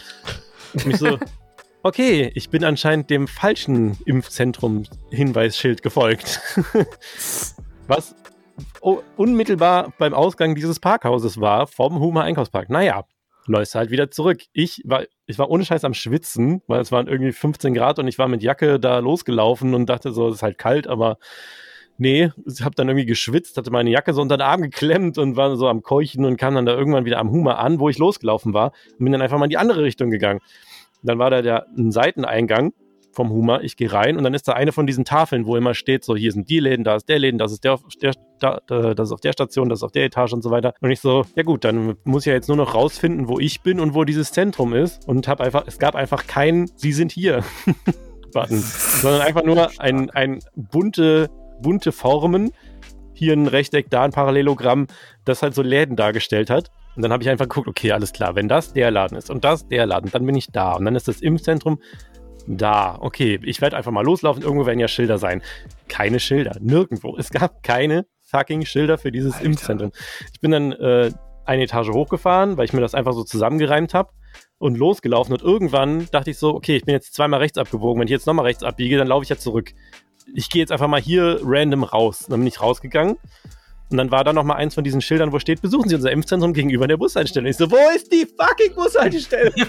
Und 0.74 0.88
ich 0.88 0.98
so, 0.98 1.20
okay, 1.84 2.32
ich 2.34 2.50
bin 2.50 2.64
anscheinend 2.64 3.12
dem 3.12 3.28
falschen 3.28 3.96
Impfzentrum-Hinweisschild 4.06 5.84
gefolgt. 5.84 6.42
Was 7.88 8.16
unmittelbar 9.18 9.94
beim 10.00 10.16
Ausgang 10.16 10.56
dieses 10.56 10.80
Parkhauses 10.80 11.40
war, 11.40 11.68
vom 11.68 12.00
Humer 12.00 12.24
Einkaufspark. 12.24 12.72
Naja, 12.72 13.06
läufst 13.50 13.76
halt 13.76 13.92
wieder 13.92 14.12
zurück. 14.12 14.44
Ich 14.54 14.82
war, 14.86 15.04
ich 15.26 15.40
war 15.40 15.50
ohne 15.50 15.66
Scheiß 15.66 15.84
am 15.84 15.94
Schwitzen, 15.94 16.62
weil 16.68 16.82
es 16.82 16.92
waren 16.92 17.08
irgendwie 17.08 17.32
15 17.32 17.74
Grad 17.74 18.00
und 18.00 18.08
ich 18.08 18.20
war 18.20 18.28
mit 18.28 18.44
Jacke 18.44 18.80
da 18.80 19.00
losgelaufen 19.00 19.74
und 19.74 19.88
dachte 19.88 20.12
so, 20.12 20.30
es 20.30 20.36
ist 20.36 20.44
halt 20.44 20.58
kalt, 20.58 20.88
aber 20.88 21.18
nee, 21.98 22.32
ich 22.46 22.62
habe 22.62 22.76
dann 22.76 22.88
irgendwie 22.88 23.08
geschwitzt, 23.08 23.58
hatte 23.58 23.72
meine 23.72 23.90
Jacke 23.90 24.14
so 24.14 24.22
unter 24.22 24.38
den 24.38 24.44
Arm 24.44 24.62
geklemmt 24.62 25.18
und 25.18 25.36
war 25.36 25.56
so 25.58 25.68
am 25.68 25.82
Keuchen 25.82 26.26
und 26.26 26.38
kam 26.38 26.56
dann 26.56 26.66
da 26.66 26.76
irgendwann 26.76 27.06
wieder 27.06 27.20
am 27.20 27.32
Hummer 27.32 27.60
an, 27.60 27.80
wo 27.80 27.90
ich 27.90 27.98
losgelaufen 27.98 28.54
war 28.54 28.72
und 28.98 29.06
bin 29.06 29.12
dann 29.12 29.22
einfach 29.22 29.38
mal 29.38 29.46
in 29.46 29.52
die 29.52 29.58
andere 29.58 29.84
Richtung 29.84 30.12
gegangen. 30.12 30.40
Dann 31.02 31.18
war 31.18 31.30
da 31.32 31.42
der 31.42 31.66
ein 31.78 31.92
Seiteneingang 31.92 32.74
vom 33.20 33.32
Hummer. 33.32 33.62
Ich 33.64 33.76
gehe 33.76 33.92
rein 33.92 34.16
und 34.16 34.24
dann 34.24 34.34
ist 34.34 34.48
da 34.48 34.54
eine 34.54 34.72
von 34.72 34.88
diesen 34.88 35.04
Tafeln, 35.04 35.46
wo 35.46 35.58
immer 35.58 35.74
steht, 35.74 36.06
so 36.06 36.16
hier 36.16 36.32
sind 36.32 36.50
die 36.50 36.62
Läden, 36.62 36.86
da 36.86 36.96
ist 36.96 37.10
der 37.10 37.20
Läden, 37.20 37.38
das 37.38 37.52
ist 37.52 37.66
der, 37.66 37.78
der 38.02 38.14
da, 38.40 38.62
das 38.70 39.10
ist 39.10 39.12
auf 39.12 39.20
der 39.20 39.34
Station, 39.34 39.68
das 39.68 39.80
ist 39.80 39.84
auf 39.84 39.92
der 39.92 40.06
Etage 40.06 40.32
und 40.32 40.42
so 40.42 40.52
weiter. 40.52 40.74
Und 40.80 40.90
ich 40.90 41.02
so, 41.02 41.26
ja 41.36 41.44
gut, 41.44 41.66
dann 41.66 41.98
muss 42.06 42.22
ich 42.22 42.28
ja 42.28 42.34
jetzt 42.34 42.48
nur 42.48 42.56
noch 42.56 42.74
rausfinden, 42.74 43.28
wo 43.28 43.38
ich 43.38 43.60
bin 43.60 43.82
und 43.82 43.94
wo 43.94 44.06
dieses 44.06 44.32
Zentrum 44.32 44.74
ist. 44.74 45.06
Und 45.06 45.28
habe 45.28 45.44
einfach, 45.44 45.66
es 45.68 45.80
gab 45.80 45.96
einfach 45.96 46.28
kein, 46.28 46.72
Sie 46.78 46.94
sind 46.94 47.12
hier. 47.12 47.44
Button, 48.32 48.60
sondern 48.60 49.22
einfach 49.22 49.44
nur 49.44 49.70
ein, 49.80 50.10
ein 50.12 50.40
bunte, 50.56 51.30
bunte 51.62 51.92
Formen. 51.92 52.52
Hier 53.12 53.34
ein 53.34 53.48
Rechteck, 53.48 53.90
da 53.90 54.04
ein 54.04 54.12
Parallelogramm, 54.12 54.88
das 55.26 55.42
halt 55.42 55.56
so 55.56 55.62
Läden 55.62 55.98
dargestellt 55.98 56.50
hat. 56.50 56.72
Und 56.96 57.04
dann 57.04 57.12
habe 57.12 57.22
ich 57.24 57.30
einfach 57.30 57.50
geguckt, 57.50 57.68
okay, 57.68 57.92
alles 57.92 58.14
klar, 58.14 58.36
wenn 58.36 58.48
das 58.48 58.74
der 58.74 58.92
Laden 58.92 59.18
ist 59.18 59.30
und 59.30 59.44
das 59.44 59.68
der 59.68 59.86
Laden, 59.86 60.10
dann 60.12 60.26
bin 60.26 60.36
ich 60.36 60.48
da. 60.52 60.74
Und 60.74 60.86
dann 60.86 60.96
ist 60.96 61.08
das 61.08 61.22
Impfzentrum 61.22 61.80
da. 62.50 62.98
Okay, 63.00 63.40
ich 63.44 63.62
werde 63.62 63.78
einfach 63.78 63.92
mal 63.92 64.04
loslaufen. 64.04 64.44
Irgendwo 64.44 64.66
werden 64.66 64.80
ja 64.80 64.88
Schilder 64.88 65.18
sein. 65.18 65.42
Keine 65.88 66.20
Schilder. 66.20 66.58
Nirgendwo. 66.60 67.16
Es 67.18 67.30
gab 67.30 67.64
keine 67.64 68.06
fucking 68.22 68.66
Schilder 68.66 68.98
für 68.98 69.12
dieses 69.12 69.36
Alter. 69.36 69.46
Impfzentrum. 69.46 69.92
Ich 70.34 70.40
bin 70.40 70.52
dann 70.52 70.72
äh, 70.74 71.12
eine 71.46 71.64
Etage 71.64 71.90
hochgefahren, 71.90 72.58
weil 72.58 72.66
ich 72.66 72.74
mir 72.74 72.82
das 72.82 72.96
einfach 72.96 73.14
so 73.14 73.24
zusammengereimt 73.24 73.94
habe 73.94 74.12
und 74.58 74.78
losgelaufen. 74.78 75.34
Und 75.34 75.42
irgendwann 75.42 76.08
dachte 76.12 76.32
ich 76.32 76.38
so, 76.38 76.56
okay, 76.56 76.76
ich 76.76 76.86
bin 76.86 76.94
jetzt 76.94 77.14
zweimal 77.14 77.40
rechts 77.40 77.58
abgebogen. 77.58 78.00
Wenn 78.00 78.08
ich 78.08 78.12
jetzt 78.12 78.28
nochmal 78.28 78.46
rechts 78.46 78.64
abbiege, 78.64 78.98
dann 78.98 79.08
laufe 79.08 79.24
ich 79.24 79.30
ja 79.30 79.38
zurück. 79.38 79.74
Ich 80.34 80.50
gehe 80.50 80.62
jetzt 80.62 80.72
einfach 80.72 80.88
mal 80.88 81.02
hier 81.02 81.40
random 81.44 81.84
raus. 81.84 82.26
Dann 82.30 82.40
bin 82.40 82.48
ich 82.48 82.62
rausgegangen 82.62 83.18
und 83.92 83.98
dann 83.98 84.12
war 84.12 84.24
da 84.24 84.34
noch 84.34 84.44
mal 84.44 84.56
eins 84.56 84.76
von 84.76 84.84
diesen 84.84 85.02
Schildern, 85.02 85.32
wo 85.32 85.40
steht, 85.40 85.62
besuchen 85.62 85.90
Sie 85.90 85.96
unser 85.96 86.12
Impfzentrum 86.12 86.54
gegenüber 86.54 86.88
der 86.88 86.98
Bushaltestelle. 86.98 87.50
Ich 87.50 87.58
so, 87.58 87.72
wo 87.72 87.78
ist 87.96 88.12
die 88.12 88.28
fucking 88.28 88.76
Bushaltestelle? 88.76 89.52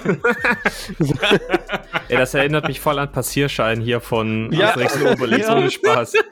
Ey, 2.09 2.17
das 2.17 2.35
erinnert 2.35 2.69
mich 2.69 2.81
voll 2.81 2.99
an 2.99 3.11
Passierschein 3.11 3.81
hier 3.81 4.01
von 4.01 4.53
ja. 4.53 4.69
Asterix 4.69 4.97
und 4.97 5.07
Obelix, 5.07 5.49
ja. 5.49 5.57
ohne 5.57 5.71
Spaß. 5.71 6.15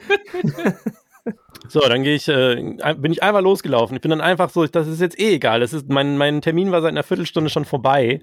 So, 1.67 1.81
dann 1.81 2.01
gehe 2.01 2.15
ich, 2.15 2.27
äh, 2.27 2.73
bin 2.97 3.11
ich 3.11 3.21
einmal 3.21 3.43
losgelaufen. 3.43 3.95
Ich 3.95 4.01
bin 4.01 4.09
dann 4.09 4.21
einfach 4.21 4.49
so, 4.49 4.65
das 4.65 4.87
ist 4.87 5.01
jetzt 5.01 5.19
eh 5.19 5.35
egal. 5.35 5.59
Das 5.59 5.71
ist, 5.71 5.87
mein, 5.87 6.17
mein 6.17 6.41
Termin 6.41 6.71
war 6.71 6.81
seit 6.81 6.89
einer 6.89 7.03
Viertelstunde 7.03 7.51
schon 7.51 7.63
vorbei. 7.63 8.21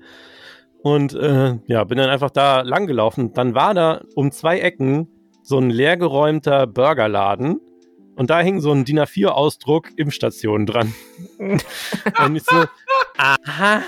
Und 0.83 1.15
äh, 1.15 1.57
ja, 1.67 1.85
bin 1.85 1.99
dann 1.99 2.11
einfach 2.11 2.31
da 2.31 2.63
lang 2.63 2.89
gelaufen. 2.89 3.35
Dann 3.35 3.55
war 3.55 3.73
da 3.73 4.01
um 4.17 4.33
zwei 4.33 4.59
Ecken 4.59 5.07
so 5.45 5.59
ein 5.59 5.71
leergeräumter 5.71 6.67
Burgerladen 6.67 7.61
und 8.17 8.31
da 8.31 8.41
hing 8.41 8.61
so 8.61 8.73
ein 8.73 8.85
DIN 8.85 8.99
A4-Ausdruck 8.99 9.91
Impfstation 9.97 10.67
dran. 10.67 10.95
und 11.39 12.37
ich 12.37 12.43
so, 12.43 12.65
aha, 13.17 13.83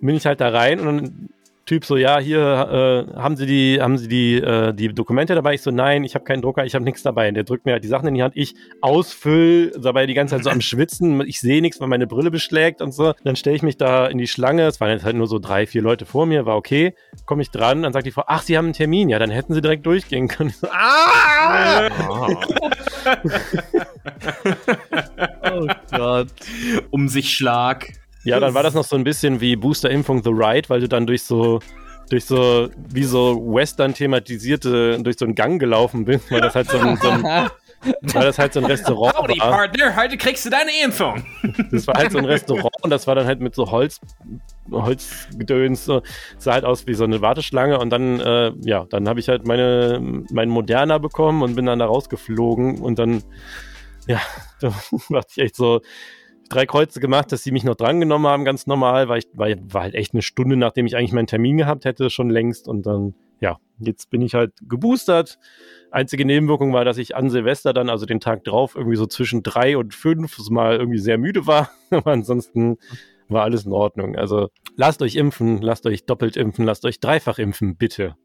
bin 0.00 0.16
ich 0.16 0.26
halt 0.26 0.40
da 0.40 0.48
rein 0.48 0.80
und 0.80 0.86
dann 0.86 1.28
Typ 1.64 1.84
so, 1.84 1.96
ja, 1.96 2.18
hier 2.18 3.06
äh, 3.14 3.16
haben 3.16 3.36
Sie 3.36 3.46
die, 3.46 3.80
haben 3.80 3.96
Sie 3.96 4.08
die, 4.08 4.34
äh, 4.34 4.74
die 4.74 4.88
Dokumente 4.88 5.36
dabei? 5.36 5.54
Ich 5.54 5.62
so, 5.62 5.70
nein, 5.70 6.02
ich 6.02 6.16
habe 6.16 6.24
keinen 6.24 6.42
Drucker, 6.42 6.64
ich 6.64 6.74
habe 6.74 6.84
nichts 6.84 7.02
dabei. 7.02 7.28
Und 7.28 7.34
der 7.34 7.44
drückt 7.44 7.66
mir 7.66 7.72
halt 7.72 7.84
die 7.84 7.88
Sachen 7.88 8.08
in 8.08 8.14
die 8.14 8.22
Hand. 8.22 8.36
Ich 8.36 8.56
ausfüll, 8.80 9.72
dabei 9.80 10.06
die 10.06 10.14
ganze 10.14 10.34
Zeit 10.34 10.44
so 10.44 10.50
am 10.50 10.60
Schwitzen. 10.60 11.20
Ich 11.20 11.38
sehe 11.38 11.62
nichts, 11.62 11.80
weil 11.80 11.86
meine 11.86 12.08
Brille 12.08 12.32
beschlägt 12.32 12.82
und 12.82 12.92
so. 12.92 13.14
Dann 13.22 13.36
stelle 13.36 13.54
ich 13.54 13.62
mich 13.62 13.76
da 13.76 14.06
in 14.06 14.18
die 14.18 14.26
Schlange. 14.26 14.66
Es 14.66 14.80
waren 14.80 14.90
jetzt 14.90 15.04
halt 15.04 15.14
nur 15.14 15.28
so 15.28 15.38
drei, 15.38 15.66
vier 15.66 15.82
Leute 15.82 16.04
vor 16.04 16.26
mir, 16.26 16.46
war 16.46 16.56
okay. 16.56 16.94
Komme 17.26 17.42
ich 17.42 17.50
dran, 17.50 17.82
dann 17.82 17.92
sagt 17.92 18.06
die 18.06 18.10
Frau, 18.10 18.24
ach, 18.26 18.42
Sie 18.42 18.58
haben 18.58 18.66
einen 18.66 18.74
Termin. 18.74 19.08
Ja, 19.08 19.20
dann 19.20 19.30
hätten 19.30 19.54
Sie 19.54 19.60
direkt 19.60 19.86
durchgehen 19.86 20.26
können. 20.26 20.50
Ich 20.50 20.56
so, 20.56 20.66
ah! 20.68 21.88
oh 25.52 25.66
Gott. 25.90 26.28
Um 26.90 27.08
sich 27.08 27.32
Schlag. 27.32 28.01
Ja, 28.24 28.40
dann 28.40 28.54
war 28.54 28.62
das 28.62 28.74
noch 28.74 28.84
so 28.84 28.96
ein 28.96 29.04
bisschen 29.04 29.40
wie 29.40 29.56
Boosterimpfung 29.56 30.22
The 30.22 30.30
Ride, 30.30 30.68
weil 30.68 30.80
du 30.80 30.88
dann 30.88 31.06
durch 31.06 31.24
so 31.24 31.60
durch 32.10 32.24
so 32.26 32.68
wie 32.90 33.04
so 33.04 33.36
Western 33.54 33.94
thematisierte 33.94 34.98
durch 35.02 35.16
so 35.18 35.24
einen 35.24 35.34
Gang 35.34 35.58
gelaufen 35.58 36.04
bist, 36.04 36.30
weil 36.30 36.40
das 36.40 36.54
halt 36.54 36.68
so 36.68 36.78
ein, 36.78 36.96
so 36.96 37.08
ein 37.08 37.22
weil 38.12 38.24
das 38.24 38.38
halt 38.38 38.52
so 38.52 38.60
ein 38.60 38.66
Restaurant 38.66 39.16
Howdy, 39.16 39.40
war. 39.40 39.50
Partner, 39.50 39.96
heute 39.96 40.16
kriegst 40.16 40.44
du 40.44 40.50
deine 40.50 40.70
Impfung. 40.84 41.24
Das 41.70 41.86
war 41.86 41.94
halt 41.94 42.12
so 42.12 42.18
ein 42.18 42.24
Restaurant 42.24 42.74
und 42.82 42.90
das 42.90 43.06
war 43.06 43.14
dann 43.14 43.26
halt 43.26 43.40
mit 43.40 43.54
so 43.54 43.70
Holz 43.70 44.00
Holzgedöns, 44.70 45.84
so, 45.84 46.02
sah 46.38 46.52
halt 46.52 46.64
aus 46.64 46.86
wie 46.86 46.94
so 46.94 47.04
eine 47.04 47.20
Warteschlange 47.20 47.78
und 47.78 47.90
dann, 47.90 48.20
äh, 48.20 48.52
ja, 48.60 48.86
dann 48.90 49.08
habe 49.08 49.18
ich 49.18 49.28
halt 49.28 49.46
meine, 49.46 49.98
meinen 50.30 50.50
Moderner 50.50 51.00
bekommen 51.00 51.42
und 51.42 51.56
bin 51.56 51.66
dann 51.66 51.80
da 51.80 51.86
rausgeflogen 51.86 52.80
und 52.80 52.98
dann, 52.98 53.24
ja, 54.06 54.20
da 54.60 54.72
dachte 55.08 55.28
ich 55.30 55.38
echt 55.38 55.56
so, 55.56 55.80
drei 56.54 56.66
Kreuze 56.66 57.00
gemacht, 57.00 57.32
dass 57.32 57.42
sie 57.42 57.50
mich 57.52 57.64
noch 57.64 57.74
drangenommen 57.74 58.30
haben, 58.30 58.44
ganz 58.44 58.66
normal, 58.66 59.08
weil 59.08 59.18
ich 59.18 59.28
war, 59.32 59.48
war 59.72 59.82
halt 59.82 59.94
echt 59.94 60.12
eine 60.12 60.22
Stunde, 60.22 60.56
nachdem 60.56 60.86
ich 60.86 60.96
eigentlich 60.96 61.12
meinen 61.12 61.26
Termin 61.26 61.56
gehabt 61.56 61.84
hätte, 61.84 62.10
schon 62.10 62.30
längst. 62.30 62.68
Und 62.68 62.86
dann, 62.86 63.14
ja, 63.40 63.58
jetzt 63.78 64.10
bin 64.10 64.22
ich 64.22 64.34
halt 64.34 64.52
geboostert. 64.68 65.38
Einzige 65.90 66.24
Nebenwirkung 66.24 66.72
war, 66.72 66.84
dass 66.84 66.98
ich 66.98 67.16
an 67.16 67.30
Silvester 67.30 67.72
dann, 67.72 67.90
also 67.90 68.06
den 68.06 68.20
Tag 68.20 68.44
drauf, 68.44 68.74
irgendwie 68.76 68.96
so 68.96 69.06
zwischen 69.06 69.42
drei 69.42 69.76
und 69.76 69.94
fünf 69.94 70.38
mal 70.50 70.76
irgendwie 70.76 70.98
sehr 70.98 71.18
müde 71.18 71.46
war. 71.46 71.70
Aber 71.90 72.12
ansonsten 72.12 72.78
war 73.28 73.42
alles 73.42 73.64
in 73.64 73.72
Ordnung. 73.72 74.16
Also 74.16 74.48
lasst 74.76 75.02
euch 75.02 75.16
impfen, 75.16 75.60
lasst 75.62 75.86
euch 75.86 76.06
doppelt 76.06 76.36
impfen, 76.36 76.64
lasst 76.64 76.84
euch 76.84 77.00
dreifach 77.00 77.38
impfen, 77.38 77.76
bitte. 77.76 78.16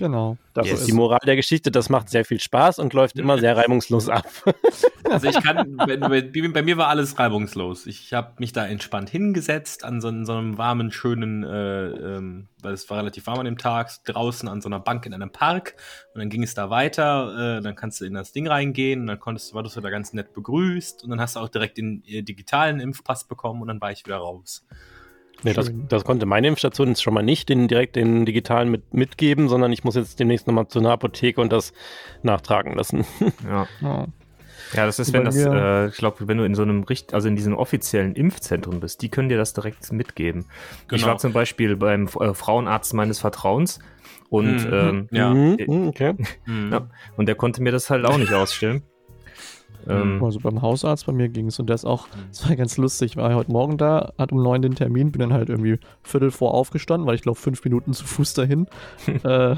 Genau. 0.00 0.38
Das 0.54 0.66
yes. 0.66 0.80
ist 0.80 0.88
die 0.88 0.94
Moral 0.94 1.20
der 1.26 1.36
Geschichte. 1.36 1.70
Das 1.70 1.90
macht 1.90 2.08
sehr 2.08 2.24
viel 2.24 2.40
Spaß 2.40 2.78
und 2.78 2.94
läuft 2.94 3.18
immer 3.18 3.36
sehr 3.36 3.54
reibungslos 3.56 4.08
ab. 4.08 4.26
Also 5.02 5.28
ich 5.28 5.42
kann, 5.42 5.76
bei, 5.76 5.96
bei 5.96 6.62
mir 6.62 6.76
war 6.76 6.86
alles 6.86 7.18
reibungslos. 7.18 7.86
Ich 7.86 8.12
habe 8.12 8.34
mich 8.38 8.52
da 8.52 8.64
entspannt 8.64 9.10
hingesetzt 9.10 9.82
an 9.82 10.00
so, 10.00 10.12
so 10.24 10.34
einem 10.34 10.56
warmen, 10.56 10.92
schönen, 10.92 11.42
äh, 11.42 11.86
ähm, 11.88 12.46
weil 12.62 12.74
es 12.74 12.88
war 12.88 12.98
relativ 12.98 13.26
warm 13.26 13.40
an 13.40 13.44
dem 13.44 13.58
Tag, 13.58 13.90
draußen 14.04 14.48
an 14.48 14.60
so 14.60 14.68
einer 14.68 14.78
Bank 14.78 15.06
in 15.06 15.14
einem 15.14 15.32
Park. 15.32 15.74
Und 16.14 16.20
dann 16.20 16.30
ging 16.30 16.44
es 16.44 16.54
da 16.54 16.70
weiter. 16.70 17.56
Äh, 17.58 17.60
dann 17.60 17.74
kannst 17.74 18.00
du 18.00 18.04
in 18.04 18.14
das 18.14 18.30
Ding 18.30 18.46
reingehen 18.46 19.00
und 19.00 19.08
dann 19.08 19.18
konntest, 19.18 19.52
warst 19.52 19.74
du 19.74 19.80
da 19.80 19.90
ganz 19.90 20.12
nett 20.12 20.32
begrüßt 20.32 21.02
und 21.02 21.10
dann 21.10 21.20
hast 21.20 21.34
du 21.34 21.40
auch 21.40 21.48
direkt 21.48 21.78
den 21.78 22.04
äh, 22.06 22.22
digitalen 22.22 22.78
Impfpass 22.78 23.24
bekommen 23.26 23.62
und 23.62 23.68
dann 23.68 23.80
war 23.80 23.90
ich 23.90 24.06
wieder 24.06 24.18
raus. 24.18 24.64
Nee, 25.42 25.52
das, 25.52 25.70
das, 25.88 26.04
konnte 26.04 26.26
meine 26.26 26.48
Impfstation 26.48 26.88
jetzt 26.88 27.02
schon 27.02 27.14
mal 27.14 27.22
nicht 27.22 27.48
den, 27.48 27.66
direkt 27.68 27.96
den 27.96 28.26
digitalen 28.26 28.70
mit, 28.70 28.92
mitgeben, 28.92 29.48
sondern 29.48 29.72
ich 29.72 29.84
muss 29.84 29.94
jetzt 29.94 30.20
demnächst 30.20 30.46
nochmal 30.46 30.68
zu 30.68 30.78
einer 30.80 30.90
Apotheke 30.90 31.40
und 31.40 31.52
das 31.52 31.72
nachtragen 32.22 32.74
lassen. 32.74 33.04
Ja. 33.48 33.66
ja. 33.80 34.06
Ja, 34.72 34.86
das 34.86 35.00
ist, 35.00 35.10
Bei 35.10 35.18
wenn 35.18 35.24
das, 35.24 35.36
äh, 35.36 35.88
ich 35.88 35.96
glaube, 35.96 36.28
wenn 36.28 36.38
du 36.38 36.44
in 36.44 36.54
so 36.54 36.62
einem 36.62 36.84
Richt 36.84 37.12
also 37.12 37.26
in 37.26 37.34
diesen 37.34 37.54
offiziellen 37.54 38.14
Impfzentren 38.14 38.78
bist, 38.78 39.02
die 39.02 39.08
können 39.08 39.28
dir 39.28 39.36
das 39.38 39.52
direkt 39.52 39.90
mitgeben. 39.90 40.44
Ich 40.82 40.88
Genau. 40.88 41.06
war 41.08 41.18
zum 41.18 41.32
Beispiel 41.32 41.74
beim 41.76 42.06
äh, 42.20 42.34
Frauenarzt 42.34 42.94
meines 42.94 43.18
Vertrauens 43.18 43.80
und, 44.28 44.64
Mhm. 44.64 44.72
ähm, 44.72 45.08
Ja. 45.10 45.34
Mhm, 45.34 45.56
mhm, 45.66 45.88
okay. 45.88 46.14
Ja. 46.70 46.88
und 47.16 47.26
der 47.26 47.34
konnte 47.34 47.62
mir 47.62 47.72
das 47.72 47.90
halt 47.90 48.04
auch 48.04 48.16
nicht 48.18 48.32
ausstellen. 48.32 48.82
Ähm, 49.88 50.22
Also 50.22 50.40
beim 50.40 50.62
Hausarzt 50.62 51.06
bei 51.06 51.12
mir 51.12 51.28
ging 51.28 51.46
es 51.46 51.58
und 51.58 51.68
der 51.68 51.74
ist 51.74 51.84
auch, 51.84 52.06
das 52.28 52.48
war 52.48 52.56
ganz 52.56 52.76
lustig, 52.76 53.16
war 53.16 53.34
heute 53.34 53.52
Morgen 53.52 53.78
da, 53.78 54.12
hat 54.18 54.32
um 54.32 54.42
neun 54.42 54.62
den 54.62 54.74
Termin, 54.74 55.12
bin 55.12 55.20
dann 55.20 55.32
halt 55.32 55.48
irgendwie 55.48 55.78
Viertel 56.02 56.30
vor 56.30 56.54
aufgestanden, 56.54 57.06
weil 57.06 57.14
ich 57.14 57.22
glaube 57.22 57.38
fünf 57.38 57.62
Minuten 57.64 57.92
zu 57.92 58.04
Fuß 58.04 58.34
dahin. 58.34 58.66
äh, 59.24 59.56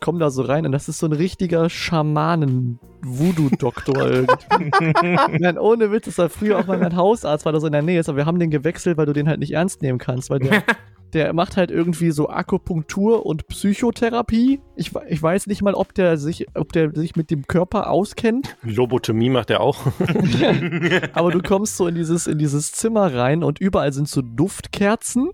komm 0.00 0.18
da 0.18 0.30
so 0.30 0.42
rein 0.42 0.66
und 0.66 0.72
das 0.72 0.88
ist 0.88 0.98
so 0.98 1.06
ein 1.06 1.12
richtiger 1.12 1.70
Schamanen-Voodoo-Doktor 1.70 4.10
irgendwie. 4.28 5.38
Nein, 5.38 5.58
ohne 5.58 5.92
Witz, 5.92 6.06
das 6.06 6.18
war 6.18 6.28
früher 6.28 6.58
auch 6.58 6.66
mal 6.66 6.78
mein 6.78 6.96
Hausarzt, 6.96 7.46
weil 7.46 7.54
er 7.54 7.60
so 7.60 7.66
in 7.66 7.72
der 7.72 7.82
Nähe 7.82 8.00
ist, 8.00 8.08
aber 8.08 8.18
wir 8.18 8.26
haben 8.26 8.38
den 8.38 8.50
gewechselt, 8.50 8.96
weil 8.96 9.06
du 9.06 9.12
den 9.12 9.28
halt 9.28 9.40
nicht 9.40 9.52
ernst 9.52 9.82
nehmen 9.82 9.98
kannst, 9.98 10.30
weil 10.30 10.38
der, 10.40 10.62
der 11.12 11.32
macht 11.32 11.56
halt 11.56 11.70
irgendwie 11.70 12.10
so 12.10 12.28
Akupunktur 12.28 13.24
und 13.24 13.46
Psychotherapie. 13.48 14.60
Ich, 14.74 14.92
ich 15.08 15.22
weiß 15.22 15.46
nicht 15.46 15.62
mal, 15.62 15.74
ob 15.74 15.94
der 15.94 16.16
sich, 16.16 16.46
ob 16.54 16.72
der 16.72 16.94
sich 16.94 17.16
mit 17.16 17.30
dem 17.30 17.46
Körper 17.46 17.90
auskennt. 17.90 18.56
Lobotomie 18.62 19.30
macht 19.30 19.50
er 19.50 19.60
auch. 19.60 19.86
Aber 21.12 21.30
du 21.30 21.40
kommst 21.42 21.76
so 21.76 21.86
in 21.86 21.94
dieses, 21.94 22.26
in 22.26 22.38
dieses 22.38 22.72
Zimmer 22.72 23.14
rein 23.14 23.42
und 23.42 23.60
überall 23.60 23.92
sind 23.92 24.08
so 24.08 24.20
Duftkerzen. 24.20 25.30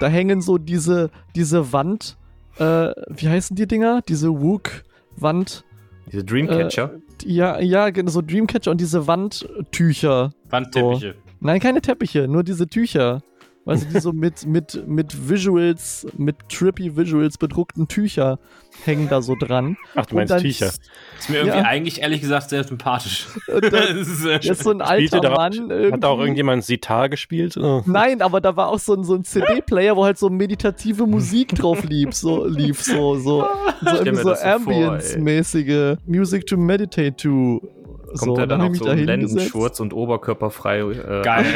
Da 0.00 0.08
hängen 0.08 0.42
so 0.42 0.58
diese, 0.58 1.10
diese 1.34 1.72
Wand, 1.72 2.18
äh, 2.58 2.90
wie 3.08 3.28
heißen 3.28 3.56
die 3.56 3.66
Dinger? 3.66 4.02
Diese 4.06 4.28
Wook-Wand. 4.28 5.64
diese 6.10 6.24
Dreamcatcher. 6.24 6.90
Ja, 7.24 7.60
ja, 7.60 7.90
genau, 7.90 8.10
so 8.10 8.20
Dreamcatcher 8.20 8.70
und 8.70 8.80
diese 8.80 9.06
Wandtücher. 9.06 10.32
Wandteppiche. 10.50 11.14
Nein, 11.40 11.60
keine 11.60 11.80
Teppiche, 11.80 12.28
nur 12.28 12.44
diese 12.44 12.66
Tücher. 12.66 13.22
Weißt 13.66 13.84
du, 13.84 13.94
die 13.94 14.00
so 14.00 14.12
mit, 14.12 14.46
mit, 14.46 14.86
mit 14.86 15.28
Visuals, 15.28 16.06
mit 16.16 16.36
trippy 16.48 16.96
Visuals 16.96 17.36
bedruckten 17.36 17.88
Tücher 17.88 18.38
hängen 18.84 19.08
da 19.08 19.20
so 19.22 19.34
dran. 19.34 19.76
Ach, 19.96 20.06
du 20.06 20.10
Und 20.12 20.18
meinst 20.20 20.30
dann- 20.30 20.40
Tücher. 20.40 20.66
Ist 20.66 21.28
mir 21.28 21.38
irgendwie 21.38 21.58
Ja. 21.58 21.64
eigentlich 21.64 22.00
ehrlich 22.00 22.20
gesagt 22.20 22.48
sehr 22.50 22.62
sympathisch. 22.62 23.26
Und 23.52 23.64
dann 23.72 23.72
Das 23.72 24.06
ist, 24.08 24.24
äh, 24.24 24.38
ist 24.50 24.62
so 24.62 24.70
ein 24.70 24.80
alter 24.80 25.20
da, 25.20 25.30
Mann. 25.30 25.52
hat 25.52 25.68
da 25.68 25.68
auch 25.72 25.80
irgendwie. 26.12 26.22
irgendjemand 26.22 26.64
Sitar 26.64 27.08
gespielt? 27.08 27.56
Oh. 27.56 27.82
Nein, 27.86 28.22
aber 28.22 28.40
da 28.40 28.54
war 28.56 28.68
auch 28.68 28.78
so 28.78 28.94
ein, 28.94 29.02
so 29.02 29.14
ein 29.16 29.24
CD-Player, 29.24 29.96
wo 29.96 30.04
halt 30.04 30.18
so 30.18 30.30
meditative 30.30 31.04
Musik 31.06 31.54
drauf 31.56 31.82
lief, 31.84 32.14
so 32.14 32.46
lief, 32.46 32.82
so, 32.84 33.16
so, 33.16 33.44
so, 33.82 33.96
irgendwie 33.96 34.22
so 34.22 34.32
Ambience-mäßige 34.34 35.96
Music 36.06 36.46
to 36.46 36.56
meditate 36.56 37.16
to. 37.16 37.60
Kommt 38.06 38.18
so, 38.20 38.36
der 38.36 38.46
dann 38.46 38.60
dann 38.60 38.70
auch 38.70 38.74
so. 38.76 38.92
Lendenschurz 38.92 39.80
und 39.80 39.92
oberkörperfrei. 39.92 40.78
Äh, 40.80 41.22
Geil. 41.22 41.46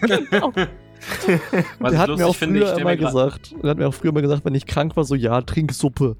Was 1.78 1.90
Der 1.90 1.92
ich 1.92 1.98
hat 1.98 2.18
mir 2.18 2.26
auch 2.26 2.30
ich 2.30 2.38
früher 2.38 2.66
stell 2.66 2.80
immer 2.80 2.96
gesagt, 2.96 3.54
der 3.62 3.70
hat 3.70 3.78
mir 3.78 3.88
auch 3.88 3.94
früher 3.94 4.10
immer 4.10 4.22
gesagt, 4.22 4.44
wenn 4.44 4.54
ich 4.54 4.66
krank 4.66 4.96
war, 4.96 5.04
so 5.04 5.14
ja, 5.14 5.40
trink 5.42 5.72
Suppe. 5.72 6.16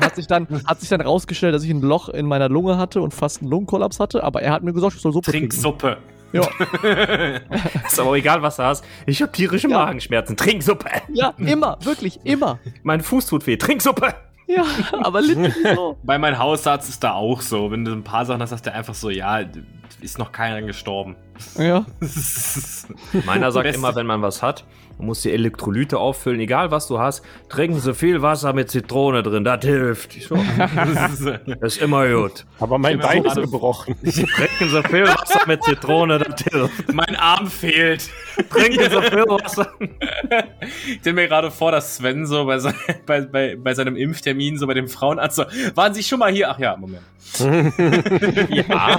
hat 0.00 0.16
sich 0.16 0.26
dann 0.26 0.46
hat 0.66 0.80
sich 0.80 0.88
dann 0.88 1.00
rausgestellt, 1.00 1.54
dass 1.54 1.62
ich 1.64 1.70
ein 1.70 1.80
Loch 1.82 2.08
in 2.08 2.26
meiner 2.26 2.48
Lunge 2.48 2.78
hatte 2.78 3.00
und 3.02 3.12
fast 3.14 3.42
einen 3.42 3.50
Lungenkollaps 3.50 4.00
hatte, 4.00 4.24
aber 4.24 4.42
er 4.42 4.52
hat 4.52 4.62
mir 4.62 4.72
gesagt, 4.72 4.94
ich 4.94 5.02
soll 5.02 5.12
Suppe 5.12 5.30
Trink 5.30 5.50
trinken. 5.50 5.62
Suppe. 5.62 5.96
Ja, 6.34 6.48
Ist 7.86 8.00
aber 8.00 8.14
egal, 8.16 8.40
was 8.40 8.56
du 8.56 8.62
hast. 8.62 8.82
Ich 9.04 9.20
habe 9.20 9.30
tierische 9.32 9.68
Ja. 9.68 9.78
Magenschmerzen. 9.84 10.34
Trinksuppe. 10.36 10.88
ja, 11.12 11.34
immer, 11.36 11.76
wirklich, 11.82 12.20
immer. 12.24 12.58
Mein 12.82 13.02
Fuß 13.02 13.26
tut 13.26 13.46
weh. 13.46 13.58
Trinksuppe. 13.58 14.14
Ja, 14.46 14.64
aber 15.02 15.20
literally 15.20 15.74
so. 15.74 15.98
Bei 16.02 16.18
meinem 16.18 16.38
Hausarzt 16.38 16.88
ist 16.88 17.04
da 17.04 17.12
auch 17.12 17.42
so. 17.42 17.70
Wenn 17.70 17.84
du 17.84 17.92
ein 17.92 18.02
paar 18.02 18.24
Sachen 18.24 18.40
hast, 18.40 18.48
sagt 18.50 18.64
der 18.64 18.74
einfach 18.74 18.94
so, 18.94 19.10
ja, 19.10 19.40
ist 20.02 20.18
noch 20.18 20.32
keiner 20.32 20.62
gestorben. 20.62 21.16
Ja. 21.56 21.86
Meiner 23.24 23.52
sagt 23.52 23.64
Beste. 23.64 23.78
immer, 23.78 23.94
wenn 23.94 24.06
man 24.06 24.22
was 24.22 24.42
hat, 24.42 24.64
man 24.98 25.06
muss 25.06 25.22
die 25.22 25.32
Elektrolyte 25.32 25.98
auffüllen, 25.98 26.40
egal 26.40 26.70
was 26.70 26.86
du 26.86 26.98
hast, 26.98 27.24
trinken 27.48 27.80
Sie 27.80 27.94
viel 27.94 28.22
Wasser 28.22 28.52
mit 28.52 28.70
Zitrone 28.70 29.22
drin, 29.22 29.44
das 29.44 29.64
hilft. 29.64 30.12
So, 30.28 30.36
Das 30.58 31.20
ist, 31.20 31.26
das 31.46 31.74
ist 31.76 31.82
immer 31.82 32.08
gut. 32.08 32.44
Aber 32.60 32.78
mein 32.78 32.98
Bein 32.98 33.24
ist 33.24 33.34
so- 33.34 33.42
gebrochen. 33.42 33.96
Trinken 34.02 34.68
Sie 34.68 34.82
viel 34.88 35.04
Wasser 35.04 35.40
mit 35.46 35.62
Zitrone, 35.64 36.18
das 36.18 36.42
hilft. 36.42 36.92
mein 36.92 37.16
Arm 37.16 37.46
fehlt. 37.48 38.08
Trinken 38.50 38.82
Sie 38.84 38.90
viel 39.10 39.24
Wasser. 39.26 39.72
Ich 40.86 40.98
stell 41.00 41.12
mir 41.14 41.28
gerade 41.28 41.50
vor, 41.50 41.72
dass 41.72 41.96
Sven 41.96 42.26
so 42.26 42.44
bei, 42.44 42.58
sein, 42.58 42.74
bei, 43.06 43.22
bei, 43.22 43.56
bei 43.56 43.74
seinem 43.74 43.96
Impftermin, 43.96 44.58
so 44.58 44.66
bei 44.66 44.74
dem 44.74 44.88
Frauenarzt, 44.88 45.36
so, 45.36 45.44
waren 45.74 45.94
Sie 45.94 46.02
schon 46.02 46.18
mal 46.18 46.32
hier? 46.32 46.50
Ach 46.50 46.58
ja, 46.58 46.76
Moment. 46.76 47.02
Ja, 48.50 48.98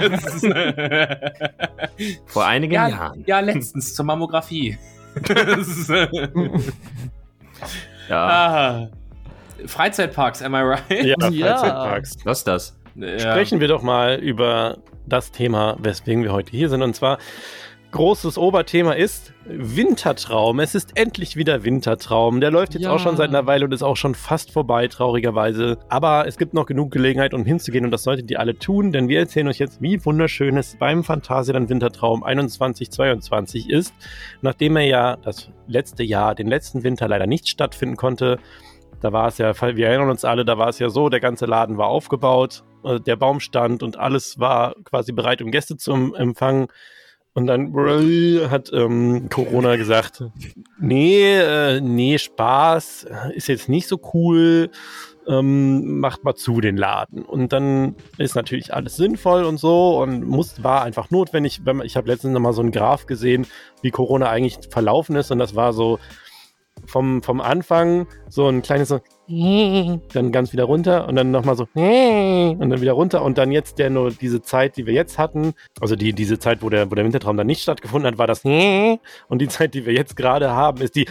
vor 2.26 2.46
einigen 2.46 2.72
ja, 2.74 2.88
Jahren. 2.88 3.24
ja, 3.26 3.40
letztens 3.40 3.94
zur 3.94 4.04
Mammographie. 4.04 4.78
Das 5.22 5.68
ist, 5.68 5.88
Ja, 8.08 8.26
ah. 8.26 8.88
Freizeitparks, 9.66 10.42
am 10.42 10.54
I 10.54 10.58
right? 10.58 10.82
Ja, 10.90 11.28
Ja. 11.30 11.56
Freizeitparks. 11.56 12.16
was 12.24 12.38
ist 12.38 12.46
das? 12.48 12.76
Ja. 12.96 13.18
Sprechen 13.18 13.60
wir 13.60 13.68
doch 13.68 13.82
mal 13.82 14.16
über 14.16 14.78
das 15.06 15.30
Thema, 15.32 15.76
weswegen 15.80 16.22
wir 16.22 16.32
heute 16.32 16.50
hier 16.50 16.68
sind. 16.68 16.82
Und 16.82 16.94
zwar, 16.94 17.18
großes 17.94 18.38
Oberthema 18.38 18.92
ist 18.94 19.32
Wintertraum. 19.46 20.58
Es 20.58 20.74
ist 20.74 20.96
endlich 20.98 21.36
wieder 21.36 21.62
Wintertraum. 21.62 22.40
Der 22.40 22.50
läuft 22.50 22.74
jetzt 22.74 22.82
Ja. 22.82 22.90
auch 22.90 22.98
schon 22.98 23.16
seit 23.16 23.28
einer 23.28 23.46
Weile 23.46 23.64
und 23.64 23.72
ist 23.72 23.84
auch 23.84 23.96
schon 23.96 24.16
fast 24.16 24.50
vorbei, 24.50 24.88
traurigerweise. 24.88 25.78
Aber 25.88 26.26
es 26.26 26.36
gibt 26.36 26.54
noch 26.54 26.66
genug 26.66 26.90
Gelegenheit, 26.90 27.34
um 27.34 27.44
hinzugehen 27.44 27.84
und 27.84 27.92
das 27.92 28.02
solltet 28.02 28.28
ihr 28.32 28.40
alle 28.40 28.58
tun, 28.58 28.90
denn 28.90 29.08
wir 29.08 29.20
erzählen 29.20 29.46
euch 29.46 29.60
jetzt, 29.60 29.80
wie 29.80 30.04
wunderschön 30.04 30.56
es 30.56 30.76
beim 30.76 31.04
Phantasialand 31.04 31.68
Wintertraum 31.70 32.24
21-22 32.24 33.70
ist. 33.70 33.94
Nachdem 34.42 34.74
er 34.76 34.84
ja 34.86 35.16
das 35.16 35.50
letzte 35.68 36.02
Jahr, 36.02 36.34
den 36.34 36.48
letzten 36.48 36.82
Winter 36.82 37.06
leider 37.06 37.28
nicht 37.28 37.48
stattfinden 37.48 37.96
konnte, 37.96 38.38
da 39.02 39.12
war 39.12 39.28
es 39.28 39.38
ja, 39.38 39.52
wir 39.76 39.86
erinnern 39.86 40.10
uns 40.10 40.24
alle, 40.24 40.44
da 40.44 40.58
war 40.58 40.68
es 40.68 40.80
ja 40.80 40.88
so, 40.90 41.10
der 41.10 41.20
ganze 41.20 41.46
Laden 41.46 41.78
war 41.78 41.86
aufgebaut, 41.86 42.64
äh, 42.84 42.98
der 42.98 43.14
Baum 43.14 43.38
stand 43.38 43.84
und 43.84 43.98
alles 43.98 44.40
war 44.40 44.74
quasi 44.82 45.12
bereit, 45.12 45.42
um 45.42 45.52
Gäste 45.52 45.76
zu 45.76 46.14
empfangen. 46.14 46.66
Und 47.34 47.48
dann 47.48 47.74
hat 48.48 48.70
ähm, 48.72 49.28
Corona 49.28 49.74
gesagt, 49.74 50.22
nee, 50.78 51.36
äh, 51.36 51.80
nee, 51.80 52.16
Spaß, 52.16 53.06
ist 53.34 53.48
jetzt 53.48 53.68
nicht 53.68 53.88
so 53.88 53.98
cool, 54.14 54.70
ähm, 55.26 55.98
macht 55.98 56.22
mal 56.22 56.34
zu 56.36 56.60
den 56.60 56.76
Laden. 56.76 57.24
Und 57.24 57.52
dann 57.52 57.96
ist 58.18 58.36
natürlich 58.36 58.72
alles 58.72 58.96
sinnvoll 58.96 59.44
und 59.44 59.58
so 59.58 60.00
und 60.00 60.24
muss, 60.24 60.62
war 60.62 60.82
einfach 60.82 61.10
notwendig. 61.10 61.62
Wenn 61.64 61.78
man, 61.78 61.86
ich 61.86 61.96
habe 61.96 62.08
letztens 62.08 62.34
noch 62.34 62.40
mal 62.40 62.52
so 62.52 62.62
einen 62.62 62.70
Graph 62.70 63.06
gesehen, 63.06 63.46
wie 63.82 63.90
Corona 63.90 64.28
eigentlich 64.28 64.58
verlaufen 64.70 65.16
ist 65.16 65.32
und 65.32 65.38
das 65.40 65.56
war 65.56 65.72
so 65.72 65.98
vom, 66.86 67.22
vom 67.22 67.40
Anfang 67.40 68.06
so 68.28 68.48
ein 68.48 68.62
kleines 68.62 68.88
so 68.88 69.00
dann 70.12 70.32
ganz 70.32 70.52
wieder 70.52 70.64
runter 70.64 71.08
und 71.08 71.16
dann 71.16 71.30
nochmal 71.30 71.56
so 71.56 71.66
und 71.74 72.70
dann 72.70 72.80
wieder 72.80 72.92
runter 72.92 73.22
und 73.22 73.38
dann 73.38 73.52
jetzt 73.52 73.78
der 73.78 73.90
nur 73.90 74.10
diese 74.10 74.42
Zeit, 74.42 74.76
die 74.76 74.86
wir 74.86 74.92
jetzt 74.92 75.18
hatten, 75.18 75.54
also 75.80 75.96
die, 75.96 76.12
diese 76.12 76.38
Zeit, 76.38 76.62
wo 76.62 76.68
der, 76.68 76.90
wo 76.90 76.94
der 76.94 77.04
Wintertraum 77.04 77.36
dann 77.36 77.46
nicht 77.46 77.62
stattgefunden 77.62 78.10
hat, 78.10 78.18
war 78.18 78.26
das 78.26 78.44
und 79.28 79.38
die 79.40 79.48
Zeit, 79.48 79.74
die 79.74 79.86
wir 79.86 79.94
jetzt 79.94 80.16
gerade 80.16 80.50
haben, 80.50 80.82
ist 80.82 80.94
die 80.96 81.06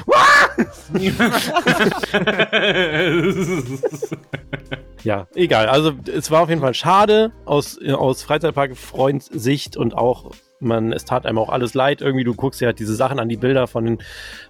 Ja, 5.03 5.27
egal. 5.35 5.67
Also 5.67 5.91
es 6.05 6.31
war 6.31 6.41
auf 6.41 6.49
jeden 6.49 6.61
Fall 6.61 6.73
schade 6.73 7.31
aus, 7.45 7.79
aus 7.81 8.23
Freizeitpark-Freundsicht 8.23 9.75
und 9.75 9.97
auch, 9.97 10.31
man, 10.63 10.91
es 10.93 11.05
tat 11.05 11.25
einem 11.25 11.37
auch 11.37 11.49
alles 11.49 11.73
leid. 11.73 12.01
Irgendwie, 12.01 12.23
du 12.23 12.33
guckst 12.33 12.61
ja 12.61 12.67
halt 12.67 12.79
diese 12.79 12.95
Sachen 12.95 13.19
an, 13.19 13.29
die 13.29 13.37
Bilder 13.37 13.67
von, 13.67 13.85
den, 13.85 13.97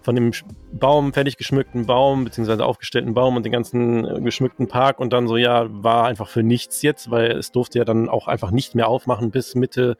von 0.01 0.15
dem 0.15 0.31
Baum, 0.71 1.13
fertig 1.13 1.37
geschmückten 1.37 1.85
Baum, 1.85 2.23
beziehungsweise 2.23 2.65
aufgestellten 2.65 3.13
Baum 3.13 3.35
und 3.35 3.43
den 3.43 3.51
ganzen 3.51 4.05
äh, 4.05 4.21
geschmückten 4.21 4.67
Park 4.67 4.99
und 4.99 5.13
dann 5.13 5.27
so, 5.27 5.37
ja, 5.37 5.65
war 5.69 6.05
einfach 6.05 6.27
für 6.27 6.43
nichts 6.43 6.81
jetzt, 6.81 7.11
weil 7.11 7.31
es 7.31 7.51
durfte 7.51 7.79
ja 7.79 7.85
dann 7.85 8.09
auch 8.09 8.27
einfach 8.27 8.51
nicht 8.51 8.75
mehr 8.75 8.87
aufmachen 8.87 9.31
bis 9.31 9.55
Mitte 9.55 9.97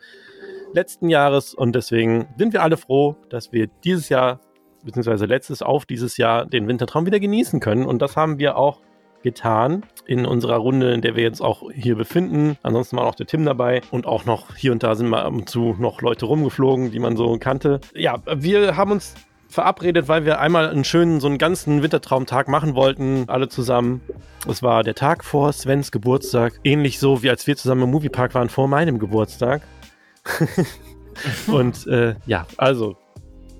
letzten 0.74 1.10
Jahres 1.10 1.54
und 1.54 1.76
deswegen 1.76 2.28
sind 2.38 2.54
wir 2.54 2.64
alle 2.64 2.78
froh, 2.78 3.16
dass 3.30 3.52
wir 3.52 3.68
dieses 3.84 4.10
Jahr, 4.10 4.40
beziehungsweise 4.84 5.26
letztes 5.26 5.62
auf 5.62 5.86
dieses 5.86 6.18
Jahr, 6.18 6.46
den 6.46 6.68
Wintertraum 6.68 7.06
wieder 7.06 7.20
genießen 7.20 7.60
können 7.60 7.86
und 7.86 8.02
das 8.02 8.16
haben 8.18 8.40
wir 8.40 8.58
auch 8.58 8.82
getan 9.24 9.84
in 10.06 10.26
unserer 10.26 10.58
Runde, 10.58 10.94
in 10.94 11.02
der 11.02 11.16
wir 11.16 11.24
jetzt 11.24 11.42
auch 11.42 11.72
hier 11.72 11.96
befinden. 11.96 12.58
Ansonsten 12.62 12.98
war 12.98 13.06
auch 13.06 13.16
der 13.16 13.26
Tim 13.26 13.46
dabei 13.46 13.82
und 13.92 14.06
auch 14.06 14.26
noch 14.26 14.56
hier 14.56 14.72
und 14.72 14.84
da 14.84 14.96
sind 14.96 15.10
mal 15.10 15.24
ab 15.24 15.34
und 15.34 15.50
zu 15.50 15.76
noch 15.80 16.02
Leute 16.02 16.26
rumgeflogen, 16.26 16.92
die 16.92 17.00
man 17.00 17.18
so 17.18 17.38
kannte. 17.40 17.80
Ja, 17.96 18.22
wir 18.26 18.78
haben 18.78 18.92
uns 18.92 19.16
verabredet, 19.54 20.08
weil 20.08 20.26
wir 20.26 20.40
einmal 20.40 20.70
einen 20.70 20.84
schönen, 20.84 21.20
so 21.20 21.28
einen 21.28 21.38
ganzen 21.38 21.84
Wintertraumtag 21.84 22.48
machen 22.48 22.76
wollten, 22.76 23.26
alle 23.28 23.48
zusammen. 23.48 24.02
Es 24.48 24.64
war 24.64 24.84
der 24.84 24.96
Tag 24.96 25.24
vor 25.24 25.54
Svens 25.54 25.92
Geburtstag, 25.92 26.60
ähnlich 26.64 27.00
so 27.00 27.24
wie 27.24 27.30
als 27.30 27.46
wir 27.48 27.56
zusammen 27.56 27.84
im 27.84 27.92
Moviepark 27.92 28.34
waren 28.34 28.50
vor 28.50 28.68
meinem 28.68 29.00
Geburtstag. 29.00 29.62
und 31.48 31.86
äh, 31.88 32.16
ja, 32.26 32.48
also 32.58 32.98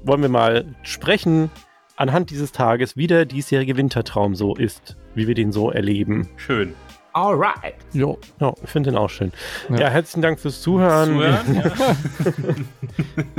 wollen 0.04 0.22
wir 0.22 0.30
mal 0.30 0.66
sprechen 0.82 1.52
anhand 1.96 2.30
dieses 2.30 2.52
Tages, 2.52 2.98
wie 2.98 3.08
der 3.08 3.26
diesjährige 3.26 3.78
Wintertraum 3.78 4.36
so 4.36 4.56
ist, 4.56 4.98
wie 5.16 5.28
wir 5.28 5.36
den 5.36 5.52
so 5.52 5.72
erleben. 5.72 6.30
Schön. 6.38 6.74
Alright. 7.14 7.76
Jo. 7.92 8.18
Ja, 8.40 8.54
ich 8.64 8.70
finde 8.70 8.90
den 8.90 8.98
auch 8.98 9.10
schön. 9.10 9.32
Ja. 9.70 9.82
Ja. 9.82 9.90
herzlichen 9.90 10.24
Dank 10.24 10.40
fürs 10.40 10.62
Zuhören. 10.62 11.10
Zuhören, 11.10 11.56
ja. 11.56 11.72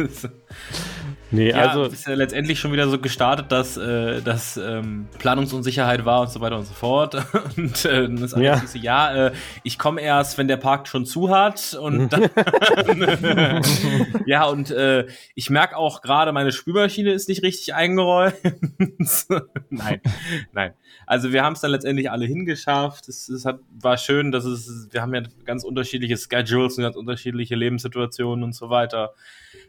Nee, 1.34 1.50
Ja, 1.50 1.68
also 1.68 1.84
ist 1.84 2.06
ja 2.06 2.14
letztendlich 2.14 2.60
schon 2.60 2.72
wieder 2.72 2.88
so 2.88 2.98
gestartet, 2.98 3.50
dass, 3.50 3.76
äh, 3.76 4.20
dass 4.22 4.56
ähm, 4.56 5.08
Planungsunsicherheit 5.18 6.04
war 6.04 6.20
und 6.22 6.30
so 6.30 6.40
weiter 6.40 6.56
und 6.58 6.64
so 6.66 6.74
fort. 6.74 7.14
Und 7.56 7.84
äh, 7.84 8.02
dann 8.02 8.18
ist 8.18 8.34
alles 8.34 8.46
Ja. 8.46 8.62
so, 8.66 8.78
ja, 8.78 9.26
äh, 9.26 9.32
ich 9.62 9.78
komme 9.78 10.00
erst, 10.00 10.38
wenn 10.38 10.48
der 10.48 10.56
Park 10.56 10.88
schon 10.88 11.06
zu 11.06 11.30
hat. 11.30 11.74
Und 11.74 12.08
dann, 12.12 12.30
ja, 14.26 14.44
und 14.46 14.70
äh, 14.70 15.06
ich 15.34 15.50
merke 15.50 15.76
auch 15.76 16.02
gerade, 16.02 16.32
meine 16.32 16.52
Spülmaschine 16.52 17.12
ist 17.12 17.28
nicht 17.28 17.42
richtig 17.42 17.74
eingeräumt. 17.74 18.34
nein, 19.70 20.00
nein. 20.52 20.72
Also 21.06 21.32
wir 21.32 21.42
haben 21.42 21.52
es 21.54 21.60
dann 21.60 21.70
letztendlich 21.70 22.10
alle 22.10 22.24
hingeschafft. 22.26 23.08
Es, 23.08 23.28
es 23.28 23.44
hat, 23.44 23.58
war 23.80 23.98
schön, 23.98 24.32
dass 24.32 24.44
es, 24.44 24.88
wir 24.90 25.02
haben 25.02 25.14
ja 25.14 25.22
ganz 25.44 25.64
unterschiedliche 25.64 26.16
Schedules 26.16 26.76
und 26.78 26.84
ganz 26.84 26.96
unterschiedliche 26.96 27.54
Lebenssituationen 27.56 28.42
und 28.44 28.54
so 28.54 28.70
weiter 28.70 29.12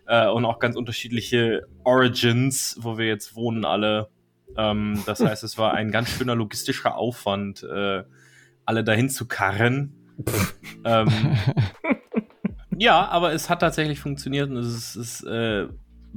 äh, 0.07 0.27
und 0.29 0.45
auch 0.45 0.59
ganz 0.59 0.75
unterschiedliche 0.75 1.67
Origins, 1.83 2.77
wo 2.79 2.97
wir 2.97 3.05
jetzt 3.07 3.35
wohnen 3.35 3.65
alle. 3.65 4.09
Ähm, 4.57 5.01
das 5.05 5.19
heißt, 5.23 5.43
es 5.43 5.57
war 5.57 5.73
ein 5.73 5.91
ganz 5.91 6.09
schöner 6.09 6.35
logistischer 6.35 6.95
Aufwand, 6.97 7.63
äh, 7.63 8.03
alle 8.65 8.83
dahin 8.83 9.09
zu 9.09 9.27
karren. 9.27 9.93
ähm, 10.85 11.07
ja, 12.77 13.07
aber 13.07 13.33
es 13.33 13.49
hat 13.49 13.59
tatsächlich 13.59 13.99
funktioniert 13.99 14.49
und 14.49 14.57
es, 14.57 14.95
es 14.95 15.23
äh, 15.23 15.67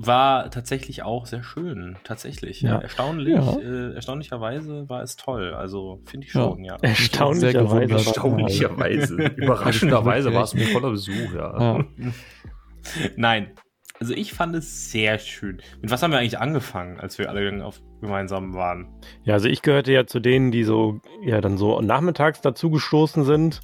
war 0.00 0.50
tatsächlich 0.52 1.02
auch 1.02 1.26
sehr 1.26 1.42
schön. 1.42 1.96
Tatsächlich. 2.04 2.60
Ja. 2.60 2.74
Ja. 2.74 2.78
Erstaunlich, 2.82 3.34
Ja. 3.34 3.58
Äh, 3.58 3.94
erstaunlicherweise 3.94 4.88
war 4.88 5.02
es 5.02 5.16
toll. 5.16 5.52
Also 5.54 6.00
finde 6.04 6.26
ich 6.28 6.34
Ja. 6.34 6.42
schon, 6.42 6.64
ja. 6.64 6.76
erstaunlicherweise. 6.80 7.92
Erstaunlicherweise. 7.94 9.16
Überraschenderweise 9.36 10.32
war 10.32 10.44
es 10.44 10.54
mir 10.54 10.66
voller 10.68 10.90
Besuch, 10.90 11.34
ja. 11.34 11.84
Ja. 13.00 13.10
Nein. 13.16 13.52
Also 14.00 14.14
ich 14.14 14.32
fand 14.32 14.54
es 14.54 14.92
sehr 14.92 15.18
schön. 15.18 15.60
Mit 15.80 15.90
was 15.90 16.02
haben 16.02 16.12
wir 16.12 16.18
eigentlich 16.18 16.38
angefangen, 16.38 17.00
als 17.00 17.18
wir 17.18 17.28
alle 17.28 17.64
auf 17.64 17.80
gemeinsam 18.00 18.54
waren? 18.54 18.88
Ja, 19.24 19.34
also 19.34 19.48
ich 19.48 19.62
gehörte 19.62 19.92
ja 19.92 20.06
zu 20.06 20.20
denen, 20.20 20.52
die 20.52 20.62
so, 20.62 21.00
ja, 21.24 21.40
dann 21.40 21.58
so 21.58 21.80
nachmittags 21.80 22.40
dazu 22.40 22.70
gestoßen 22.70 23.24
sind. 23.24 23.60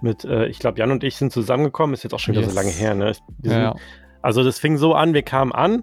Mit, 0.00 0.24
äh, 0.24 0.46
ich 0.46 0.60
glaube, 0.60 0.78
Jan 0.78 0.92
und 0.92 1.02
ich 1.02 1.16
sind 1.16 1.32
zusammengekommen, 1.32 1.94
ist 1.94 2.04
jetzt 2.04 2.12
auch 2.12 2.20
schon 2.20 2.34
wieder 2.34 2.42
Yes. 2.42 2.52
so 2.52 2.56
lange 2.56 2.70
her, 2.70 2.94
ne? 2.94 3.14
Sind, 3.14 3.52
Ja, 3.52 3.74
Also 4.20 4.44
das 4.44 4.60
fing 4.60 4.76
so 4.76 4.94
an, 4.94 5.14
wir 5.14 5.22
kamen 5.22 5.52
an, 5.52 5.82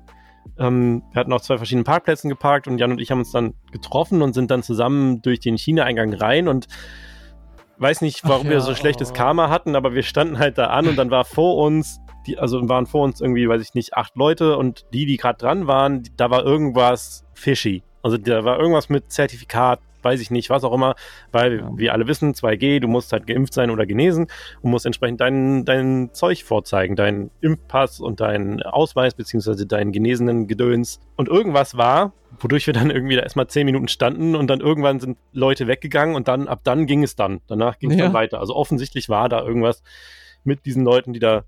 ähm, 0.57 1.03
wir 1.11 1.19
hatten 1.19 1.33
auf 1.33 1.41
zwei 1.41 1.57
verschiedenen 1.57 1.85
Parkplätzen 1.85 2.29
geparkt 2.29 2.67
und 2.67 2.77
Jan 2.77 2.91
und 2.91 3.01
ich 3.01 3.11
haben 3.11 3.19
uns 3.19 3.31
dann 3.31 3.53
getroffen 3.71 4.21
und 4.21 4.33
sind 4.33 4.51
dann 4.51 4.63
zusammen 4.63 5.21
durch 5.21 5.39
den 5.39 5.57
China-Eingang 5.57 6.13
rein 6.13 6.47
und 6.47 6.67
weiß 7.77 8.01
nicht, 8.01 8.21
warum 8.25 8.47
Ach 8.47 8.49
wir 8.49 8.57
ja, 8.57 8.61
so 8.61 8.75
schlechtes 8.75 9.11
oh. 9.11 9.13
Karma 9.13 9.49
hatten, 9.49 9.75
aber 9.75 9.93
wir 9.93 10.03
standen 10.03 10.37
halt 10.37 10.57
da 10.57 10.67
an 10.67 10.87
und 10.87 10.97
dann 10.97 11.11
war 11.11 11.23
vor 11.23 11.57
uns, 11.57 11.99
die, 12.27 12.37
also 12.37 12.67
waren 12.69 12.85
vor 12.85 13.03
uns 13.03 13.21
irgendwie, 13.21 13.47
weiß 13.47 13.61
ich 13.61 13.73
nicht, 13.73 13.95
acht 13.95 14.15
Leute 14.15 14.57
und 14.57 14.85
die, 14.93 15.05
die 15.05 15.17
gerade 15.17 15.37
dran 15.37 15.67
waren, 15.67 16.03
da 16.17 16.29
war 16.29 16.43
irgendwas 16.45 17.25
fishy. 17.33 17.83
Also 18.01 18.17
da 18.17 18.43
war 18.45 18.59
irgendwas 18.59 18.89
mit 18.89 19.11
Zertifikat, 19.11 19.79
weiß 20.01 20.21
ich 20.21 20.31
nicht, 20.31 20.49
was 20.49 20.63
auch 20.63 20.73
immer, 20.73 20.95
weil 21.33 21.59
Ja. 21.59 21.69
wir 21.75 21.93
alle 21.93 22.07
wissen, 22.07 22.33
2G, 22.33 22.79
du 22.79 22.87
musst 22.87 23.11
halt 23.11 23.27
geimpft 23.27 23.53
sein 23.53 23.69
oder 23.69 23.85
genesen 23.85 24.27
und 24.61 24.71
musst 24.71 24.85
entsprechend 24.85 25.19
dein, 25.19 25.65
dein 25.65 26.09
Zeug 26.13 26.43
vorzeigen, 26.43 26.95
deinen 26.95 27.31
Impfpass 27.41 27.99
und 27.99 28.21
deinen 28.21 28.61
Ausweis 28.63 29.13
beziehungsweise 29.13 29.65
deinen 29.65 29.91
genesenen 29.91 30.47
Gedöns. 30.47 31.01
Und 31.17 31.27
irgendwas 31.27 31.75
war, 31.75 32.13
wodurch 32.39 32.65
wir 32.67 32.73
dann 32.73 32.89
irgendwie 32.91 33.15
da 33.17 33.23
erstmal 33.23 33.47
zehn 33.47 33.65
Minuten 33.65 33.89
standen 33.89 34.35
und 34.35 34.47
dann 34.47 34.61
irgendwann 34.61 35.01
sind 35.01 35.17
Leute 35.33 35.67
weggegangen 35.67 36.15
und 36.15 36.29
dann 36.29 36.47
ab 36.47 36.61
dann 36.63 36.85
ging 36.85 37.03
es 37.03 37.17
dann. 37.17 37.41
Danach 37.47 37.79
ging 37.79 37.91
es 37.91 37.97
Ja. 37.97 38.05
dann 38.05 38.13
weiter. 38.13 38.39
Also 38.39 38.55
offensichtlich 38.55 39.09
war 39.09 39.27
da 39.27 39.43
irgendwas 39.43 39.83
mit 40.43 40.65
diesen 40.65 40.83
Leuten, 40.83 41.13
die 41.13 41.19
da 41.19 41.43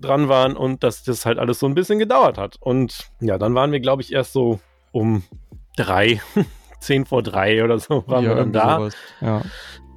dran 0.00 0.28
waren 0.28 0.56
und 0.56 0.82
dass 0.82 1.02
das 1.02 1.26
halt 1.26 1.38
alles 1.38 1.58
so 1.58 1.66
ein 1.66 1.74
bisschen 1.74 1.98
gedauert 1.98 2.38
hat. 2.38 2.56
Und 2.60 3.10
ja, 3.20 3.38
dann 3.38 3.54
waren 3.54 3.72
wir, 3.72 3.80
glaube 3.80 4.02
ich, 4.02 4.12
erst 4.12 4.32
so 4.32 4.60
um 4.92 5.22
drei, 5.76 6.20
zehn 6.80 7.04
vor 7.04 7.22
drei 7.22 7.64
oder 7.64 7.78
so 7.78 8.04
waren 8.06 8.24
ja, 8.24 8.30
wir 8.30 8.36
dann 8.36 8.52
da 8.52 8.78
sowas. 8.78 8.96
Ja. 9.20 9.42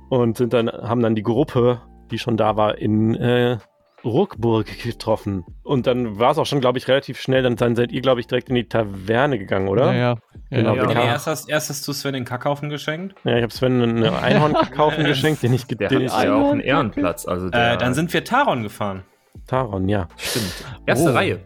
und 0.09 0.37
sind 0.37 0.53
dann, 0.53 0.69
haben 0.69 1.01
dann 1.01 1.15
die 1.15 1.23
Gruppe, 1.23 1.81
die 2.11 2.19
schon 2.19 2.37
da 2.37 2.55
war, 2.55 2.77
in 2.77 3.15
äh, 3.15 3.57
Ruckburg 4.03 4.67
getroffen. 4.83 5.45
Und 5.63 5.87
dann 5.87 6.17
war 6.19 6.31
es 6.31 6.37
auch 6.37 6.45
schon, 6.45 6.59
glaube 6.61 6.77
ich, 6.77 6.87
relativ 6.87 7.19
schnell. 7.19 7.43
Dann, 7.43 7.55
dann 7.55 7.75
seid 7.75 7.91
ihr, 7.91 8.01
glaube 8.01 8.19
ich, 8.19 8.27
direkt 8.27 8.49
in 8.49 8.55
die 8.55 8.65
Taverne 8.67 9.37
gegangen, 9.37 9.67
oder? 9.67 9.93
Ja, 9.93 9.99
ja. 9.99 10.17
Genau, 10.49 10.75
ja, 10.75 10.85
kamen- 10.85 11.05
erst, 11.07 11.27
hast, 11.27 11.49
erst 11.49 11.69
hast 11.69 11.87
du 11.87 11.93
Sven 11.93 12.13
den 12.13 12.25
Kackhaufen 12.25 12.69
geschenkt. 12.69 13.15
Ja, 13.23 13.37
ich 13.37 13.43
habe 13.43 13.53
Sven 13.53 13.81
eine 13.81 14.19
Einhorn-Kaufen 14.19 15.03
geschenkt, 15.05 15.43
den 15.43 15.53
ich, 15.53 15.65
Der 15.67 15.87
den 15.89 16.09
hat 16.09 16.17
ich 16.19 16.23
ja 16.25 16.35
auch 16.35 16.51
einen 16.51 16.61
Ehrenplatz. 16.61 17.25
Also 17.27 17.49
der, 17.49 17.73
Äh, 17.73 17.77
dann 17.77 17.93
sind 17.93 18.13
wir 18.13 18.23
Taron 18.23 18.63
gefahren. 18.63 19.03
Taron, 19.47 19.87
ja. 19.87 20.07
stimmt. 20.17 20.51
Erste 20.85 21.09
Oh. 21.11 21.13
Reihe. 21.13 21.39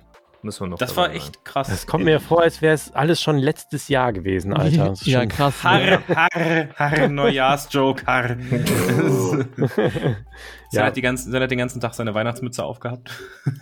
Müssen 0.45 0.65
wir 0.65 0.67
noch 0.69 0.77
Das 0.77 0.95
war 0.95 1.11
echt 1.11 1.43
krass. 1.43 1.69
Es 1.69 1.87
kommt 1.87 2.05
mir 2.05 2.19
vor, 2.19 2.43
als 2.43 2.61
wäre 2.61 2.75
es 2.75 2.93
alles 2.93 3.19
schon 3.19 3.37
letztes 3.39 3.87
Jahr 3.87 4.13
gewesen, 4.13 4.53
Alter. 4.53 4.89
Das 4.89 5.01
ist 5.01 5.07
ja, 5.07 5.21
schon- 5.21 5.29
krass. 5.29 5.63
Harr, 5.63 6.01
harr, 6.07 6.69
harr, 6.75 7.07
Neujahrsjoke, 7.09 8.05
harr. 8.05 8.37
Sven, 8.45 9.47
Ja. 10.71 10.85
hat 10.85 10.95
die 10.97 11.01
ganzen, 11.01 11.31
Sven 11.31 11.41
hat 11.41 11.49
den 11.51 11.57
ganzen 11.57 11.79
Tag 11.79 11.93
seine 11.93 12.13
Weihnachtsmütze 12.13 12.63
aufgehabt. 12.63 13.09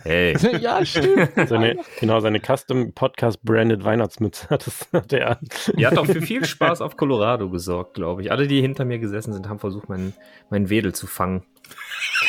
Hey. 0.02 0.36
ja, 0.60 0.84
stimmt. 0.84 1.30
seine, 1.48 1.76
genau, 2.00 2.20
seine 2.20 2.40
Custom 2.40 2.92
Podcast 2.92 3.42
Branded 3.42 3.84
Weihnachtsmütze 3.84 4.48
hat 4.50 4.66
das 4.66 4.86
hat 4.92 5.12
er 5.12 5.30
an. 5.38 5.38
Die 5.78 5.86
hat 5.86 5.96
auch 5.98 6.06
für 6.06 6.20
viel 6.20 6.44
Spaß 6.44 6.80
auf 6.80 6.96
Colorado 6.96 7.48
gesorgt, 7.50 7.94
glaube 7.94 8.22
ich. 8.22 8.30
Alle, 8.30 8.46
die 8.46 8.60
hinter 8.60 8.84
mir 8.84 8.98
gesessen 8.98 9.32
sind, 9.32 9.48
haben 9.48 9.58
versucht, 9.58 9.88
meinen, 9.88 10.12
meinen 10.50 10.68
Wedel 10.70 10.94
zu 10.94 11.06
fangen. 11.06 11.44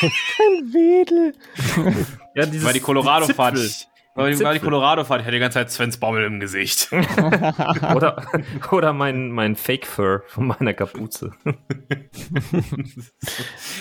Ein 0.00 0.72
Wedel. 0.72 1.34
Ja, 2.34 2.46
dieses 2.46 2.64
War 2.64 2.72
die 2.72 2.80
Colorado-Fahrt. 2.80 3.58
Die, 4.16 4.20
war 4.20 4.30
die 4.30 4.36
Zipfel. 4.36 4.60
Colorado-Fahrt. 4.60 5.20
Ich 5.20 5.26
hatte 5.26 5.34
die 5.34 5.40
ganze 5.40 5.58
Zeit 5.58 5.70
Svens 5.70 5.98
Baumel 5.98 6.24
im 6.24 6.40
Gesicht. 6.40 6.90
Oder, 7.94 8.26
oder 8.72 8.92
mein, 8.92 9.30
mein 9.30 9.56
Fake-Fur 9.56 10.22
von 10.26 10.46
meiner 10.46 10.74
Kapuze. 10.74 11.32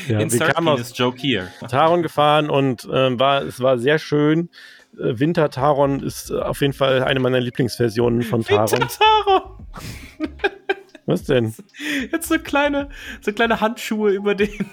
Ja, 0.07 0.17
wir 0.17 0.19
Insert 0.19 0.53
kamen 0.53 0.67
aus 0.67 0.95
Joke 0.95 1.17
hier. 1.17 1.47
Taron 1.67 2.03
gefahren 2.03 2.49
und 2.49 2.87
ähm, 2.91 3.19
war, 3.19 3.41
es 3.41 3.59
war 3.59 3.79
sehr 3.79 3.97
schön. 3.97 4.49
Äh, 4.93 5.19
Winter 5.19 5.49
Taron 5.49 6.01
ist 6.01 6.29
äh, 6.29 6.39
auf 6.39 6.61
jeden 6.61 6.73
Fall 6.73 7.03
eine 7.03 7.19
meiner 7.19 7.39
Lieblingsversionen 7.39 8.21
von 8.21 8.43
Taron. 8.43 8.87
Taron. 8.87 9.67
Was 11.05 11.23
denn? 11.23 11.53
Jetzt 12.11 12.27
so 12.27 12.37
kleine, 12.39 12.89
so 13.21 13.31
kleine 13.31 13.61
Handschuhe 13.61 14.11
über 14.11 14.35
den, 14.35 14.65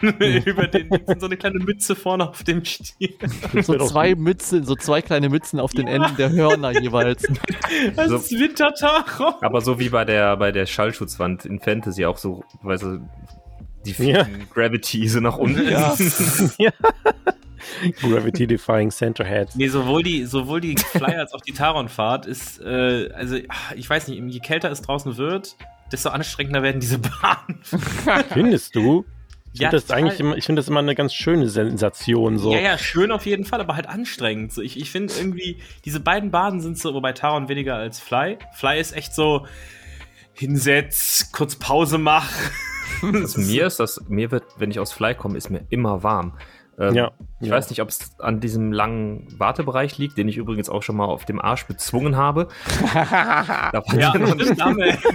über 0.44 0.66
den, 0.66 0.90
so 1.18 1.26
eine 1.26 1.36
kleine 1.36 1.58
Mütze 1.58 1.94
vorne 1.96 2.28
auf 2.28 2.42
dem 2.44 2.64
Stiel. 2.64 3.14
So 3.62 3.76
zwei 3.78 4.14
Mützen, 4.14 4.64
so 4.64 4.74
zwei 4.74 5.00
kleine 5.02 5.28
Mützen 5.28 5.58
auf 5.60 5.72
den 5.72 5.86
Enden 5.88 6.16
der 6.16 6.30
Hörner 6.30 6.70
jeweils. 6.80 7.22
Das 7.96 8.08
So- 8.08 8.16
ist 8.16 8.32
Winter 8.32 8.72
Taron. 8.74 9.34
Aber 9.42 9.60
so 9.60 9.78
wie 9.78 9.88
bei 9.88 10.04
der, 10.04 10.36
bei 10.36 10.52
der 10.52 10.66
Schallschutzwand 10.66 11.44
in 11.44 11.60
Fantasy 11.60 12.04
auch 12.04 12.18
so, 12.18 12.44
weißt 12.62 12.82
du, 12.84 13.08
die 13.84 13.92
Ja. 14.04 14.26
Gravity 14.52 15.08
so 15.08 15.20
nach 15.20 15.36
unten. 15.38 15.68
Ja. 15.68 15.94
ja. 16.58 16.70
Gravity 18.00 18.46
Defying 18.46 18.90
Centerhead. 18.90 19.48
Nee, 19.54 19.68
sowohl 19.68 20.02
die, 20.02 20.24
sowohl 20.24 20.60
die 20.60 20.76
Fly 20.76 21.14
als 21.16 21.32
auch 21.32 21.40
die 21.40 21.52
Taron-Fahrt 21.52 22.26
ist, 22.26 22.60
äh, 22.60 23.10
also, 23.12 23.36
ich 23.74 23.88
weiß 23.90 24.08
nicht, 24.08 24.22
je 24.32 24.40
kälter 24.40 24.70
es 24.70 24.82
draußen 24.82 25.16
wird, 25.16 25.56
desto 25.92 26.10
anstrengender 26.10 26.62
werden 26.62 26.80
diese 26.80 26.98
Bahnen. 26.98 27.60
Findest 28.32 28.74
du? 28.74 29.04
Ich 29.56 29.62
Ja, 29.62 29.70
finde 29.70 29.76
das 29.78 29.86
total. 29.86 30.02
eigentlich 30.02 30.20
immer, 30.20 30.36
ich 30.36 30.44
finde 30.44 30.60
das 30.60 30.68
immer 30.68 30.80
eine 30.80 30.94
ganz 30.94 31.14
schöne 31.14 31.48
Sensation. 31.48 32.36
So. 32.38 32.52
Ja, 32.52 32.60
ja, 32.60 32.76
schön 32.78 33.10
auf 33.10 33.24
jeden 33.24 33.46
Fall, 33.46 33.58
aber 33.60 33.74
halt 33.74 33.88
anstrengend. 33.88 34.52
So, 34.52 34.60
ich 34.60 34.78
ich 34.78 34.90
finde 34.90 35.14
irgendwie, 35.16 35.56
diese 35.86 35.98
beiden 35.98 36.30
Bahnen 36.30 36.60
sind 36.60 36.76
so, 36.78 36.92
wobei 36.92 37.12
Taron 37.14 37.48
weniger 37.48 37.74
als 37.76 37.98
Fly. 37.98 38.36
Fly 38.52 38.78
ist 38.78 38.94
echt 38.94 39.14
so, 39.14 39.46
hinsetz, 40.34 41.30
kurz 41.32 41.56
Pause 41.56 41.98
mach. 41.98 42.30
Also 43.02 43.40
mir 43.40 43.66
ist 43.66 43.78
das, 43.78 44.00
mir 44.08 44.30
wird, 44.30 44.44
wenn 44.58 44.70
ich 44.70 44.78
aus 44.78 44.92
Fly 44.92 45.14
komme, 45.14 45.36
ist 45.36 45.50
mir 45.50 45.66
immer 45.70 46.02
warm. 46.02 46.32
Ähm, 46.78 46.94
Ja, 46.94 47.12
ich 47.40 47.48
ja. 47.48 47.54
weiß 47.54 47.70
nicht, 47.70 47.80
ob 47.82 47.88
es 47.88 48.18
an 48.18 48.40
diesem 48.40 48.72
langen 48.72 49.26
Wartebereich 49.38 49.96
liegt, 49.98 50.18
den 50.18 50.28
ich 50.28 50.36
übrigens 50.36 50.68
auch 50.68 50.82
schon 50.82 50.96
mal 50.96 51.06
auf 51.06 51.24
dem 51.24 51.40
Arsch 51.40 51.66
bezwungen 51.66 52.16
habe. 52.16 52.48
da, 52.94 53.72
wart 53.72 53.92
Ja, 53.94 54.12
ihr 54.14 54.20
noch 54.20 54.34
nicht, 54.34 54.44
stimmt, 54.46 54.62
haben 54.62 54.76
wir. 54.76 54.96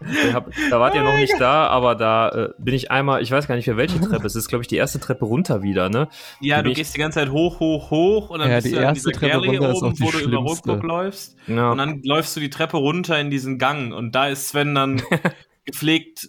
da 0.00 0.32
hab- 0.34 0.50
da 0.70 0.80
wart 0.80 0.94
ihr 0.94 1.02
noch 1.02 1.16
nicht 1.16 1.34
da, 1.38 1.66
aber 1.68 1.94
da 1.94 2.28
äh, 2.30 2.48
bin 2.58 2.74
ich 2.74 2.90
einmal, 2.90 3.22
ich 3.22 3.30
weiß 3.30 3.46
gar 3.46 3.54
nicht 3.56 3.64
für 3.66 3.76
welche 3.76 4.00
Treppe, 4.00 4.26
es 4.26 4.34
ist, 4.36 4.48
glaube 4.48 4.62
ich, 4.62 4.68
die 4.68 4.76
erste 4.76 4.98
Treppe 5.00 5.24
runter 5.24 5.62
wieder, 5.62 5.88
ne? 5.88 6.08
Ja, 6.40 6.62
du 6.62 6.72
gehst 6.72 6.94
die 6.94 6.98
ganze 6.98 7.20
Zeit 7.20 7.30
hoch, 7.30 7.60
hoch, 7.60 7.90
hoch 7.90 8.30
und 8.30 8.40
dann 8.40 8.48
Ja, 8.50 8.56
bist 8.56 8.68
die 8.68 8.72
du 8.72 8.78
an 8.78 8.82
erste 8.84 9.08
dieser 9.10 9.18
Treppe 9.20 9.32
Galerie 9.40 9.56
runter 9.56 9.70
ist 9.72 9.76
oben, 9.82 9.86
auch 9.88 9.92
die 9.94 10.02
wo 10.02 10.10
du 10.10 10.18
über 10.18 10.28
schlimmste. 10.38 10.70
Ruckbuck 10.70 10.82
läufst. 10.88 11.36
Ja. 11.46 11.70
Und 11.72 11.78
dann 11.78 12.02
läufst 12.04 12.36
du 12.36 12.40
die 12.40 12.50
Treppe 12.50 12.76
runter 12.78 13.18
in 13.20 13.30
diesen 13.30 13.58
Gang 13.58 13.92
und 13.94 14.14
da 14.14 14.28
ist 14.28 14.48
Sven 14.48 14.74
dann 14.74 15.02
gepflegt 15.64 16.28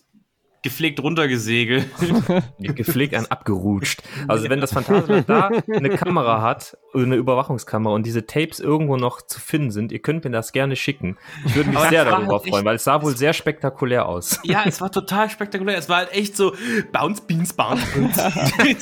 gepflegt 0.62 1.02
runtergesegelt. 1.02 1.88
gepflegt 2.60 3.14
ein 3.16 3.30
abgerutscht. 3.32 4.02
Also 4.28 4.50
wenn 4.50 4.60
das 4.62 4.74
Phantasialand 4.74 5.30
da 5.30 5.50
eine 5.74 5.90
Kamera 5.90 6.42
hat, 6.42 6.78
eine 6.94 7.16
Überwachungskamera 7.16 7.94
und 7.94 8.06
diese 8.06 8.26
Tapes 8.26 8.60
irgendwo 8.60 8.98
noch 8.98 9.22
zu 9.22 9.40
finden 9.40 9.72
sind, 9.72 9.92
ihr 9.92 10.00
könnt 10.00 10.24
mir 10.26 10.32
das 10.32 10.52
gerne 10.52 10.76
schicken. 10.76 11.18
Ich 11.46 11.56
würde 11.56 11.70
mich 11.70 11.78
Aber 11.78 11.90
sehr 11.90 12.04
darüber 12.06 12.34
halt 12.34 12.42
freuen, 12.50 12.54
echt- 12.56 12.66
weil 12.66 12.76
es 12.76 12.84
sah 12.84 13.02
wohl 13.02 13.16
sehr 13.16 13.34
spektakulär 13.34 14.08
aus. 14.08 14.40
Ja, 14.44 14.64
es 14.66 14.82
war 14.82 14.92
total 14.92 15.30
spektakulär. 15.30 15.78
Es 15.78 15.88
war 15.88 15.98
halt 15.98 16.14
echt 16.14 16.36
so 16.36 16.54
Bounce 16.92 17.22
Beans, 17.26 17.54
Bounce. 17.54 17.84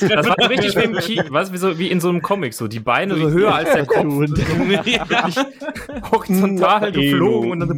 Das 0.00 0.26
war 0.26 0.34
so 0.40 0.46
richtig 0.48 0.76
wie 0.76 0.84
im 0.84 0.94
Kino, 0.96 1.22
du, 1.22 1.52
wie, 1.52 1.58
so, 1.58 1.78
wie 1.78 1.90
in 1.90 2.00
so 2.00 2.08
einem 2.08 2.22
Comic, 2.22 2.54
so 2.54 2.66
die 2.68 2.80
Beine 2.80 3.16
so 3.16 3.30
höher 3.30 3.54
als 3.54 3.72
der 3.72 3.86
Kopf, 3.86 4.04
horizontal 6.10 6.92
geflogen 6.92 7.50
und 7.52 7.60
dann 7.60 7.68
so 7.68 7.74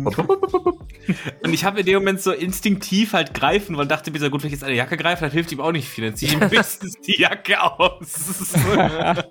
Und 1.43 1.53
ich 1.53 1.65
habe 1.65 1.81
in 1.81 1.87
dem 1.87 1.95
Moment 1.97 2.21
so 2.21 2.33
instinktiv 2.33 3.13
halt 3.13 3.35
greifen 3.35 3.77
wollen, 3.77 3.89
dachte 3.91 4.11
mir 4.11 4.19
so, 4.19 4.31
gut, 4.31 4.43
wenn 4.43 4.49
ich 4.49 4.53
jetzt 4.53 4.65
eine 4.65 4.75
Jacke 4.75 4.97
greife, 4.97 5.25
das 5.25 5.33
hilft 5.33 5.53
ihm 5.53 5.61
auch 5.61 5.73
nicht 5.73 5.89
viel. 5.89 6.05
Dann 6.07 6.17
ziehe 6.17 6.31
ich 6.33 6.37
ihm 6.41 6.51
höchstens 6.51 6.95
die 7.07 7.21
Jacke 7.21 7.61
aus. 7.63 8.55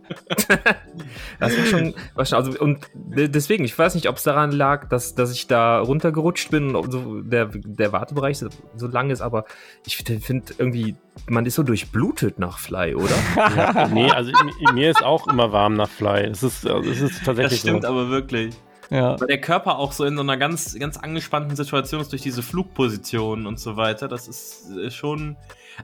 Das 1.39 1.57
war 1.57 1.65
schon, 1.65 1.93
war 2.15 2.25
schon 2.25 2.37
also, 2.37 2.59
und 2.59 2.79
de- 2.93 3.29
deswegen, 3.29 3.63
ich 3.63 3.77
weiß 3.77 3.95
nicht, 3.95 4.09
ob 4.09 4.17
es 4.17 4.23
daran 4.23 4.51
lag, 4.51 4.89
dass, 4.89 5.15
dass 5.15 5.31
ich 5.31 5.47
da 5.47 5.79
runtergerutscht 5.79 6.51
bin 6.51 6.75
und 6.75 6.91
so 6.91 7.21
der, 7.21 7.45
der 7.53 7.91
Wartebereich 7.93 8.37
so, 8.39 8.49
so 8.75 8.87
lang 8.87 9.09
ist, 9.09 9.21
aber 9.21 9.45
ich 9.85 9.97
finde 9.97 10.53
irgendwie, 10.57 10.95
man 11.27 11.45
ist 11.45 11.55
so 11.55 11.63
durchblutet 11.63 12.39
nach 12.39 12.57
Fly, 12.59 12.95
oder? 12.95 13.15
Ja, 13.35 13.87
nee, 13.87 14.11
also 14.11 14.31
mi- 14.31 14.73
mir 14.73 14.91
ist 14.91 15.03
auch 15.03 15.27
immer 15.27 15.51
warm 15.51 15.75
nach 15.75 15.89
Fly. 15.89 16.25
Es 16.25 16.43
ist, 16.43 16.67
also 16.67 16.89
es 16.89 16.99
ist 17.01 17.17
Das 17.19 17.23
tatsächlich 17.25 17.61
stimmt 17.61 17.83
so. 17.83 17.87
aber 17.89 18.09
wirklich. 18.09 18.53
Ja. 18.89 19.19
Weil 19.19 19.27
der 19.27 19.41
Körper 19.41 19.77
auch 19.77 19.91
so 19.91 20.03
in 20.05 20.15
so 20.15 20.21
einer 20.21 20.37
ganz, 20.37 20.77
ganz 20.79 20.97
angespannten 20.97 21.55
Situation 21.55 22.01
ist 22.01 22.11
durch 22.11 22.21
diese 22.23 22.41
Flugposition 22.41 23.45
und 23.45 23.59
so 23.59 23.77
weiter. 23.77 24.07
Das 24.07 24.27
ist 24.27 24.69
äh, 24.71 24.89
schon. 24.89 25.37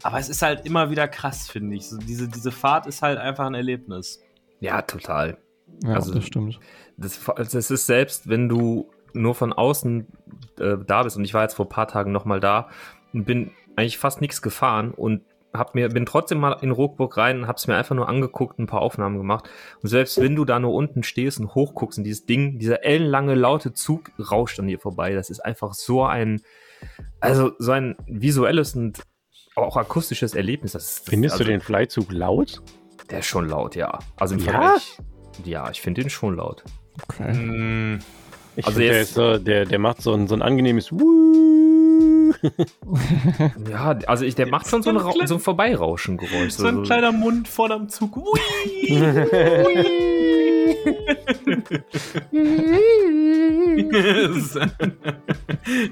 Aber 0.03 0.19
es 0.19 0.27
ist 0.29 0.41
halt 0.41 0.65
immer 0.65 0.89
wieder 0.89 1.07
krass, 1.07 1.47
finde 1.47 1.75
ich. 1.75 1.87
So 1.87 1.97
diese, 1.97 2.27
diese 2.27 2.51
Fahrt 2.51 2.87
ist 2.87 3.01
halt 3.01 3.17
einfach 3.19 3.45
ein 3.45 3.53
Erlebnis. 3.53 4.21
Ja, 4.59 4.81
total. 4.81 5.37
ja, 5.83 5.93
Also- 5.93 6.13
das 6.13 6.25
stimmt. 6.25 6.59
Das, 6.97 7.19
das 7.35 7.71
ist 7.71 7.85
selbst, 7.85 8.29
wenn 8.29 8.47
du 8.47 8.89
nur 9.13 9.35
von 9.35 9.51
außen 9.53 10.07
äh, 10.59 10.77
da 10.85 11.03
bist, 11.03 11.17
und 11.17 11.25
ich 11.25 11.33
war 11.33 11.43
jetzt 11.43 11.55
vor 11.55 11.65
ein 11.65 11.69
paar 11.69 11.87
Tagen 11.89 12.11
nochmal 12.13 12.39
da 12.39 12.69
und 13.13 13.25
bin 13.25 13.51
eigentlich 13.75 13.97
fast 13.97 14.21
nichts 14.21 14.41
gefahren 14.41 14.91
und 14.91 15.21
hab 15.57 15.75
mir, 15.75 15.89
bin 15.89 16.05
trotzdem 16.05 16.39
mal 16.39 16.53
in 16.61 16.71
Rockburg 16.71 17.17
rein 17.17 17.39
und 17.41 17.47
hab's 17.47 17.67
mir 17.67 17.75
einfach 17.75 17.95
nur 17.95 18.07
angeguckt, 18.09 18.59
ein 18.59 18.67
paar 18.67 18.81
Aufnahmen 18.81 19.17
gemacht. 19.17 19.49
Und 19.81 19.89
selbst 19.89 20.19
wenn 20.21 20.35
du 20.35 20.45
da 20.45 20.59
nur 20.59 20.73
unten 20.73 21.03
stehst 21.03 21.39
und 21.39 21.55
hochguckst 21.55 21.97
und 21.97 22.03
dieses 22.03 22.25
Ding, 22.25 22.59
dieser 22.59 22.83
ellenlange, 22.85 23.35
laute 23.35 23.73
Zug 23.73 24.11
rauscht 24.31 24.59
an 24.59 24.67
dir 24.67 24.79
vorbei, 24.79 25.13
das 25.13 25.29
ist 25.29 25.39
einfach 25.43 25.73
so 25.73 26.03
ein, 26.03 26.41
also 27.19 27.51
so 27.59 27.71
ein 27.71 27.95
visuelles 28.07 28.75
und 28.75 29.01
auch 29.55 29.77
akustisches 29.77 30.35
Erlebnis. 30.35 30.73
Das 30.73 30.83
ist, 30.83 31.09
Findest 31.09 31.33
also, 31.33 31.43
du 31.45 31.49
den 31.51 31.61
Flyzug 31.61 32.11
laut? 32.11 32.61
Der 33.09 33.19
ist 33.19 33.27
schon 33.27 33.47
laut, 33.47 33.75
ja. 33.75 33.99
Also 34.17 34.35
im 34.35 34.41
Ja? 34.41 34.51
Vergleich. 34.51 34.97
Ja, 35.43 35.69
ich 35.69 35.81
finde 35.81 36.01
den 36.01 36.09
schon 36.09 36.35
laut. 36.37 36.63
Okay. 37.03 37.99
Ich 38.57 38.65
Also 38.65 38.79
find, 38.79 38.89
der, 38.89 38.97
jetzt- 38.99 39.09
ist 39.09 39.13
so, 39.15 39.37
der, 39.37 39.65
der 39.65 39.79
macht 39.79 40.01
so 40.01 40.13
ein, 40.13 40.27
so 40.27 40.35
ein 40.35 40.41
angenehmes 40.41 40.91
Wuh. 40.91 42.14
Ja, 43.69 43.97
also 44.07 44.25
ich, 44.25 44.35
der 44.35 44.47
macht 44.47 44.67
schon 44.67 44.83
so 44.83 44.89
ein, 44.89 44.97
Ra 44.97 45.13
so 45.25 45.35
ein 45.35 45.39
Vorbeirauschen-Geräusch. 45.39 46.53
so 46.53 46.67
ein 46.67 46.83
kleiner 46.83 47.11
Mund 47.11 47.47
voll 47.47 47.71
am 47.71 47.89
Zug. 47.89 48.17
Ui. 48.17 48.39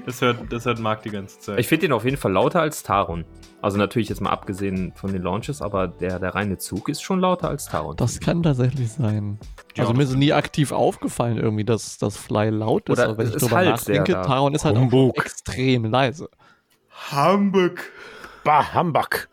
das, 0.06 0.20
hört, 0.20 0.52
das 0.52 0.64
hört 0.66 0.78
Marc 0.78 1.02
die 1.02 1.10
ganze 1.10 1.38
Zeit. 1.40 1.58
Ich 1.58 1.68
finde 1.68 1.86
den 1.86 1.92
auf 1.92 2.04
jeden 2.04 2.16
Fall 2.16 2.32
lauter 2.32 2.60
als 2.60 2.82
Taron. 2.82 3.24
Also 3.60 3.78
natürlich 3.78 4.08
jetzt 4.08 4.20
mal 4.20 4.30
abgesehen 4.30 4.92
von 4.94 5.12
den 5.12 5.22
Launches, 5.22 5.62
aber 5.62 5.88
der, 5.88 6.18
der 6.18 6.34
reine 6.34 6.58
Zug 6.58 6.88
ist 6.88 7.02
schon 7.02 7.20
lauter 7.20 7.48
als 7.48 7.66
Taron. 7.66 7.96
Das 7.96 8.20
kann 8.20 8.42
tatsächlich 8.42 8.92
sein. 8.92 9.38
Ja, 9.74 9.84
also 9.84 9.94
mir 9.94 10.02
ist 10.02 10.14
nie 10.14 10.32
aktiv 10.32 10.70
aufgefallen 10.70 11.38
irgendwie, 11.38 11.64
dass 11.64 11.98
das 11.98 12.16
Fly 12.16 12.50
laut 12.50 12.88
ist, 12.88 12.98
Oder 12.98 13.08
aber 13.08 13.18
wenn 13.18 13.28
ich 13.28 13.36
drüber 13.36 13.56
halt 13.56 13.70
nachdenke. 13.70 14.12
Taron 14.12 14.54
ist 14.54 14.64
halt 14.64 14.76
Humbug. 14.76 15.18
auch 15.18 15.22
extrem 15.22 15.86
leise. 15.86 16.28
Hamburg. 16.94 17.90
Bah, 18.44 18.72
Hamburg. 18.72 19.28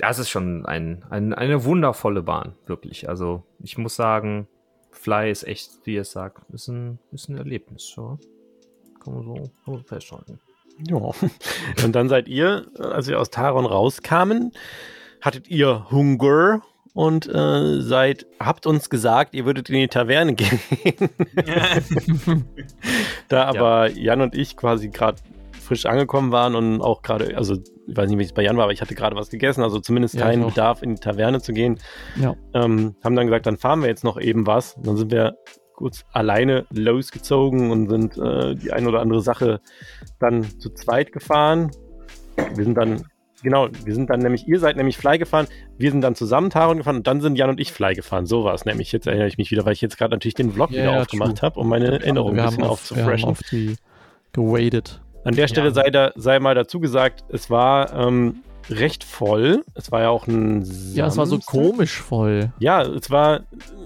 Ja, 0.00 0.10
es 0.10 0.18
ist 0.18 0.30
schon 0.30 0.66
ein, 0.66 1.04
ein, 1.10 1.32
eine 1.32 1.64
wundervolle 1.64 2.22
Bahn, 2.22 2.54
wirklich. 2.66 3.08
Also 3.08 3.44
ich 3.60 3.78
muss 3.78 3.94
sagen, 3.96 4.48
Fly 4.90 5.30
ist 5.30 5.44
echt, 5.44 5.70
wie 5.84 5.96
es 5.96 6.12
sagt, 6.12 6.50
ist 6.52 6.68
ein, 6.68 6.98
ist 7.12 7.28
ein 7.28 7.36
Erlebnis. 7.36 7.94
Ja. 7.96 8.16
Kann 9.02 9.14
man 9.14 9.24
so, 9.24 9.34
kann 9.34 9.50
man 9.66 9.76
so 9.78 9.84
festhalten. 9.84 10.40
Ja. 10.88 11.10
Und 11.84 11.92
dann 11.92 12.08
seid 12.08 12.28
ihr, 12.28 12.66
äh, 12.78 12.82
als 12.82 13.06
wir 13.06 13.20
aus 13.20 13.30
Taron 13.30 13.66
rauskamen, 13.66 14.52
hattet 15.20 15.48
ihr 15.48 15.90
Hunger 15.90 16.62
und 16.94 17.28
äh, 17.28 17.80
seid, 17.80 18.26
habt 18.40 18.66
uns 18.66 18.90
gesagt, 18.90 19.34
ihr 19.34 19.44
würdet 19.44 19.68
in 19.68 19.76
die 19.76 19.88
Taverne 19.88 20.34
gehen. 20.36 20.60
da 23.28 23.44
aber 23.44 23.90
Jan 23.90 24.20
und 24.20 24.34
ich 24.34 24.56
quasi 24.56 24.88
gerade 24.88 25.18
frisch 25.64 25.86
angekommen 25.86 26.30
waren 26.32 26.54
und 26.54 26.80
auch 26.80 27.02
gerade, 27.02 27.36
also 27.36 27.54
ich 27.86 27.96
weiß 27.96 28.08
nicht, 28.08 28.18
wie 28.18 28.24
es 28.24 28.32
bei 28.32 28.42
Jan 28.42 28.56
war, 28.56 28.64
aber 28.64 28.72
ich 28.72 28.80
hatte 28.80 28.94
gerade 28.94 29.16
was 29.16 29.28
gegessen, 29.30 29.62
also 29.62 29.80
zumindest 29.80 30.14
Ja, 30.14 30.22
keinen. 30.22 30.46
Bedarf 30.46 30.82
in 30.82 30.94
die 30.94 31.00
Taverne 31.00 31.40
zu 31.40 31.52
gehen. 31.52 31.78
Ja. 32.16 32.34
Ähm, 32.54 32.94
haben 33.02 33.16
dann 33.16 33.26
gesagt, 33.26 33.46
dann 33.46 33.56
fahren 33.56 33.80
wir 33.80 33.88
jetzt 33.88 34.04
noch 34.04 34.20
eben 34.20 34.46
was. 34.46 34.74
Und 34.74 34.86
dann 34.86 34.96
sind 34.96 35.10
wir 35.10 35.36
kurz 35.74 36.04
alleine 36.12 36.66
losgezogen 36.70 37.70
und 37.70 37.88
sind 37.88 38.16
äh, 38.16 38.54
die 38.54 38.72
ein 38.72 38.86
oder 38.86 39.00
andere 39.00 39.20
Sache 39.20 39.60
dann 40.20 40.44
zu 40.60 40.70
zweit 40.70 41.12
gefahren. 41.12 41.70
Wir 42.54 42.64
sind 42.64 42.76
dann, 42.76 43.04
genau, 43.42 43.68
wir 43.84 43.94
sind 43.94 44.08
dann 44.08 44.20
nämlich, 44.20 44.46
ihr 44.46 44.60
seid 44.60 44.76
nämlich 44.76 44.96
Fly 44.96 45.18
gefahren, 45.18 45.46
wir 45.76 45.90
sind 45.90 46.00
dann 46.00 46.14
zusammen 46.14 46.50
Taron 46.50 46.78
gefahren 46.78 46.96
und 46.96 47.06
dann 47.06 47.20
sind 47.20 47.36
Jan 47.36 47.50
und 47.50 47.60
ich 47.60 47.72
Fly 47.72 47.94
gefahren. 47.94 48.26
So 48.26 48.44
war 48.44 48.54
es 48.54 48.64
nämlich. 48.64 48.92
Jetzt 48.92 49.06
erinnere 49.06 49.26
ich 49.28 49.36
mich 49.36 49.50
wieder, 49.50 49.64
weil 49.66 49.72
ich 49.72 49.80
jetzt 49.80 49.98
gerade 49.98 50.14
natürlich 50.14 50.34
den 50.34 50.52
Vlog 50.52 50.70
Ja, 50.70 50.82
wieder 50.82 51.00
aufgemacht 51.00 51.42
habe, 51.42 51.58
um 51.60 51.68
meine 51.68 51.86
Erinnerung 51.86 52.36
wir 52.36 52.44
ein 52.44 52.48
bisschen 52.50 52.64
auf, 52.64 52.90
wir 52.90 53.02
haben 53.04 53.24
aufzufreshen. 53.24 53.28
auf 53.28 53.40
die 53.50 53.76
gewadet. 54.32 55.00
An 55.24 55.34
der 55.34 55.48
Stelle 55.48 55.68
Ja. 55.68 55.74
sei, 55.74 55.90
da, 55.90 56.12
sei 56.16 56.38
mal 56.40 56.54
dazu 56.54 56.80
gesagt, 56.80 57.24
es 57.28 57.50
war 57.50 57.92
ähm, 57.94 58.42
recht 58.70 59.04
voll. 59.04 59.64
Es 59.74 59.92
war 59.92 60.00
ja 60.02 60.08
auch 60.10 60.26
ein 60.26 60.62
Ja, 60.94 61.06
es 61.06 61.16
war 61.16 61.26
so 61.26 61.36
Samstag. 61.36 61.52
komisch 61.52 62.00
voll. 62.00 62.52
Ja, 62.58 62.82
es 62.82 63.10
war, 63.10 63.40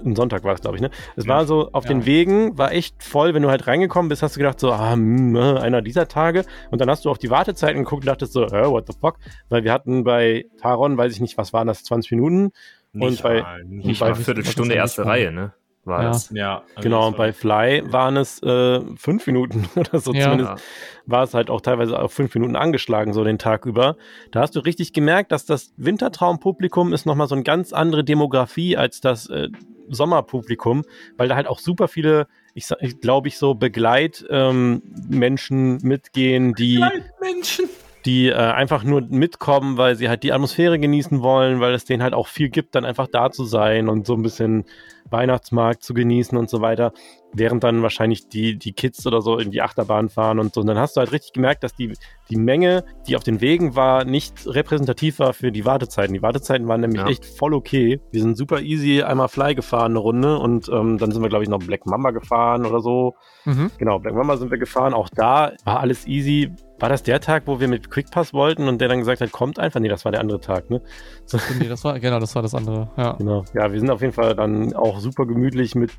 ein 0.05 0.15
Sonntag 0.15 0.45
war 0.45 0.55
es, 0.55 0.61
glaube 0.61 0.77
ich, 0.77 0.83
ne? 0.83 0.91
Es 1.17 1.25
Ja. 1.25 1.31
war 1.35 1.47
so, 1.47 1.71
auf 1.73 1.85
Ja. 1.85 1.89
den 1.89 2.07
Wegen 2.07 2.57
war 2.59 2.73
echt 2.73 3.03
voll, 3.03 3.35
wenn 3.35 3.43
du 3.43 3.51
halt 3.51 3.67
reingekommen 3.67 4.09
bist, 4.09 4.23
hast 4.23 4.37
du 4.37 4.39
gedacht 4.39 4.61
so, 4.61 4.71
ah, 4.73 4.93
hm, 4.93 5.35
äh, 5.37 5.59
einer 5.59 5.83
dieser 5.83 6.07
Tage. 6.09 6.45
Und 6.71 6.81
dann 6.81 6.89
hast 6.91 7.05
du 7.05 7.11
auf 7.11 7.19
die 7.19 7.31
Wartezeiten 7.31 7.83
geguckt 7.85 8.03
und 8.03 8.07
dachtest 8.07 8.33
so, 8.33 8.45
äh, 8.45 8.71
what 8.71 8.87
the 8.87 8.95
fuck? 9.01 9.17
Weil 9.49 9.65
wir 9.65 9.73
hatten 9.73 10.05
bei 10.05 10.47
Taron, 10.61 10.97
weiß 10.97 11.13
ich 11.13 11.21
nicht, 11.21 11.37
was 11.39 11.53
waren 11.53 11.67
das, 11.67 11.83
20 11.85 12.13
Minuten? 12.13 12.53
Und 12.95 13.23
bei- 13.23 13.45
nicht 13.67 13.85
und 13.85 13.91
Ich 13.91 14.01
bei- 14.01 14.15
Viertelstunde 14.15 14.75
erste. 14.75 15.05
Reihe, 15.05 15.31
ne? 15.33 15.53
War 15.89 16.03
Ja. 16.03 16.09
das. 16.11 16.31
Ja, 16.33 16.63
also 16.77 16.83
Genau, 16.83 17.09
und 17.09 17.17
bei 17.17 17.33
Fly 17.33 17.83
waren 17.91 18.17
es 18.17 18.41
äh, 18.43 18.81
fünf 18.97 19.27
Minuten 19.27 19.69
oder 19.75 19.99
so. 19.99 20.13
Ja. 20.13 20.25
Zumindest 20.25 20.63
war 21.07 21.25
es 21.25 21.35
halt 21.35 21.51
auch 21.51 21.61
teilweise 21.61 21.99
auf 21.99 22.13
fünf 22.13 22.35
Minuten 22.35 22.55
angeschlagen, 22.55 23.13
so 23.13 23.25
den 23.25 23.39
Tag 23.39 23.67
über. 23.67 23.97
Da 24.31 24.41
hast 24.41 24.55
du 24.55 24.61
richtig 24.61 24.93
gemerkt, 24.93 25.33
dass 25.33 25.47
das 25.47 25.73
Wintertraumpublikum 25.79 26.93
ist 26.93 27.07
nochmal 27.07 27.27
so 27.27 27.35
eine 27.35 27.45
ganz 27.45 27.73
andere 27.73 28.05
Demografie 28.05 28.77
als 28.77 29.01
das 29.01 29.29
äh, 29.31 29.49
Sommerpublikum, 29.91 30.85
weil 31.17 31.29
da 31.29 31.35
halt 31.37 31.47
auch 31.47 31.59
super 31.59 31.89
viele, 31.89 32.27
ich, 32.55 32.67
ich 32.81 33.01
glaube 33.01 33.29
ich, 33.29 33.39
so 33.39 33.55
Begleitmenschen 33.55 34.29
ähm, 34.31 34.83
Menschen 35.09 35.79
mitgehen, 35.83 36.53
die 36.55 36.85
Menschen. 37.21 37.65
die 38.05 38.29
äh, 38.29 38.35
einfach 38.35 38.85
nur 38.85 39.03
mitkommen, 39.09 39.77
weil 39.77 39.97
sie 39.97 40.09
halt 40.09 40.23
die 40.23 40.33
Atmosphäre 40.33 40.79
genießen 40.79 41.23
wollen, 41.23 41.61
weil 41.61 41.75
es 41.75 41.85
denen 41.85 42.03
halt 42.03 42.15
auch 42.15 42.27
viel 42.29 42.49
gibt, 42.51 42.75
dann 42.75 42.85
einfach 42.85 43.09
da 43.11 43.31
zu 43.31 43.45
sein 43.45 43.89
und 43.89 44.07
so 44.07 44.15
ein 44.15 44.23
bisschen 44.23 44.65
Weihnachtsmarkt 45.11 45.83
zu 45.83 45.95
genießen 45.95 46.37
und 46.39 46.49
so 46.51 46.61
weiter, 46.61 46.93
während 47.33 47.63
dann 47.65 47.83
wahrscheinlich 47.83 48.29
die, 48.29 48.59
die 48.59 48.73
Kids 48.73 49.07
oder 49.07 49.21
so 49.21 49.39
in 49.39 49.51
die 49.51 49.61
Achterbahn 49.63 50.09
fahren 50.09 50.39
und 50.39 50.55
so. 50.55 50.61
Und 50.63 50.67
dann 50.67 50.79
hast 50.79 50.97
du 50.97 51.01
halt 51.01 51.13
richtig 51.13 51.33
gemerkt, 51.35 51.63
dass 51.63 51.75
die, 51.75 51.93
die 52.31 52.37
Menge, 52.37 52.85
die 53.07 53.17
auf 53.17 53.23
den 53.25 53.41
Wegen 53.41 53.77
war, 53.77 54.05
nicht 54.05 54.47
repräsentativ 54.47 55.19
war 55.19 55.33
für 55.35 55.53
die 55.53 55.65
Wartezeiten. 55.65 56.15
Die 56.15 56.23
Wartezeiten 56.23 56.69
waren 56.69 56.81
nämlich 56.81 57.01
Ja. 57.01 57.09
echt 57.09 57.25
voll 57.27 57.53
okay. 57.55 58.01
Wir 58.13 58.23
sind 58.23 58.37
super 58.37 58.61
easy 58.61 59.03
einmal 59.03 59.29
Fly 59.29 59.55
gefahren, 59.55 59.93
eine 59.93 59.99
Runde, 59.99 60.39
und 60.39 60.69
ähm, 60.69 60.99
dann 60.99 61.11
sind 61.13 61.23
wir, 61.23 61.29
glaube 61.29 61.45
ich, 61.45 61.51
noch 61.51 61.59
Black 61.59 61.87
Mamba 61.87 62.11
gefahren 62.11 62.65
oder 62.67 62.81
so. 62.81 63.15
Mhm. 63.45 63.71
Genau, 63.79 63.99
Black 63.99 64.15
Mamba 64.15 64.37
sind 64.37 64.51
wir 64.51 64.59
gefahren. 64.59 64.95
Auch 64.95 65.09
da 65.11 65.53
war 65.65 65.81
alles 65.81 66.07
easy. 66.07 66.51
War 66.81 66.89
das 66.89 67.03
der 67.03 67.21
Tag, 67.21 67.43
wo 67.47 67.59
wir 67.59 67.67
mit 67.67 67.91
Quickpass 67.91 68.33
wollten 68.33 68.69
und 68.69 68.81
der 68.81 68.87
dann 68.89 69.01
gesagt 69.01 69.21
hat, 69.21 69.33
kommt 69.33 69.59
einfach? 69.59 69.81
Nee, 69.81 69.89
das 69.89 70.05
war 70.05 70.13
der 70.13 70.21
andere 70.21 70.41
Tag, 70.41 70.71
ne? 70.71 70.81
So, 71.25 71.37
Nee, 71.59 71.67
das 71.69 71.83
war, 71.85 71.99
genau, 71.99 72.21
das 72.21 72.35
war 72.37 72.43
das 72.43 72.55
andere. 72.55 72.89
Ja. 72.97 73.13
genau. 73.15 73.45
Ja, 73.53 73.73
wir 73.73 73.81
sind 73.81 73.91
auf 73.91 74.01
jeden 74.01 74.13
Fall 74.13 74.37
dann 74.37 74.73
auch 74.75 74.98
super 74.99 75.27
gemütlich 75.27 75.75
mit 75.75 75.91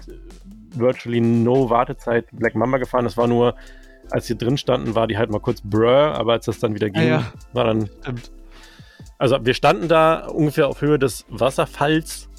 virtually 0.75 1.21
no 1.21 1.69
Wartezeit 1.69 2.25
Black 2.31 2.55
Mamba 2.55 2.77
gefahren. 2.77 3.03
Das 3.05 3.17
war 3.17 3.27
nur, 3.27 3.55
als 4.11 4.29
wir 4.29 4.35
drin 4.35 4.57
standen, 4.57 4.95
war 4.95 5.07
die 5.07 5.17
halt 5.17 5.31
mal 5.31 5.39
kurz 5.39 5.61
brr, 5.61 6.13
aber 6.15 6.33
als 6.33 6.45
das 6.45 6.59
dann 6.59 6.75
wieder 6.75 6.89
ging, 6.89 7.03
Ah, 7.03 7.05
ja. 7.07 7.33
war 7.53 7.65
dann. 7.65 7.89
Stimmt. 8.01 8.31
Also 9.17 9.37
wir 9.45 9.53
standen 9.53 9.87
da 9.87 10.27
ungefähr 10.27 10.67
auf 10.67 10.81
Höhe 10.81 10.97
des 10.99 11.25
Wasserfalls 11.29 12.29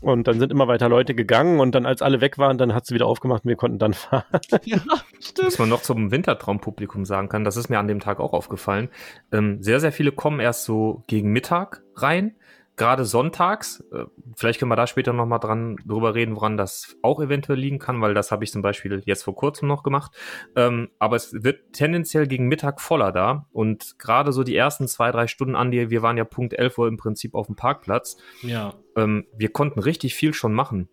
Und 0.00 0.28
dann 0.28 0.38
sind 0.38 0.52
immer 0.52 0.68
weiter 0.68 0.88
Leute 0.88 1.14
gegangen 1.14 1.58
und 1.58 1.74
dann, 1.74 1.84
als 1.84 2.02
alle 2.02 2.20
weg 2.20 2.38
waren, 2.38 2.56
dann 2.58 2.72
hat 2.74 2.86
sie 2.86 2.94
wieder 2.94 3.06
aufgemacht 3.06 3.44
und 3.44 3.48
wir 3.48 3.56
konnten 3.56 3.78
dann 3.80 3.94
fahren. 3.94 4.22
Ja, 4.64 4.78
stimmt. 5.18 5.48
Was 5.48 5.58
man 5.58 5.68
noch 5.68 5.82
zum 5.82 6.12
Wintertraumpublikum 6.12 7.04
sagen 7.04 7.28
kann, 7.28 7.42
das 7.42 7.56
ist 7.56 7.68
mir 7.68 7.78
an 7.80 7.88
dem 7.88 7.98
Tag 7.98 8.20
auch 8.20 8.32
aufgefallen. 8.32 8.90
Ähm, 9.32 9.60
sehr, 9.62 9.80
sehr 9.80 9.90
viele 9.90 10.12
kommen 10.12 10.38
erst 10.38 10.64
so 10.64 11.02
gegen 11.08 11.32
Mittag 11.32 11.82
rein. 11.96 12.36
Gerade 12.78 13.04
sonntags, 13.04 13.84
äh, 13.92 14.04
vielleicht 14.36 14.60
können 14.60 14.70
wir 14.70 14.76
da 14.76 14.86
später 14.86 15.12
nochmal 15.12 15.40
dran 15.40 15.76
drüber 15.84 16.14
reden, 16.14 16.36
woran 16.36 16.56
das 16.56 16.96
auch 17.02 17.20
eventuell 17.20 17.58
liegen 17.58 17.80
kann, 17.80 18.00
weil 18.00 18.14
das 18.14 18.30
habe 18.30 18.44
ich 18.44 18.52
zum 18.52 18.62
Beispiel 18.62 19.02
jetzt 19.04 19.24
vor 19.24 19.34
kurzem 19.34 19.66
noch 19.66 19.82
gemacht. 19.82 20.12
Ähm, 20.54 20.88
aber 21.00 21.16
es 21.16 21.32
wird 21.32 21.72
tendenziell 21.72 22.28
gegen 22.28 22.46
Mittag 22.46 22.80
voller 22.80 23.10
da. 23.10 23.48
Und 23.50 23.98
gerade 23.98 24.32
so 24.32 24.44
die 24.44 24.54
ersten 24.54 24.86
zwei, 24.86 25.10
drei 25.10 25.26
Stunden 25.26 25.56
an 25.56 25.72
dir, 25.72 25.90
wir 25.90 26.02
waren 26.02 26.16
ja 26.16 26.24
Punkt 26.24 26.54
11 26.54 26.78
Uhr 26.78 26.88
im 26.88 26.96
Prinzip 26.96 27.34
auf 27.34 27.46
dem 27.46 27.56
Parkplatz. 27.56 28.16
Ja. 28.42 28.74
Ähm, 28.96 29.26
wir 29.36 29.48
konnten 29.50 29.80
richtig 29.80 30.14
viel 30.14 30.32
schon 30.32 30.54
machen. 30.54 30.88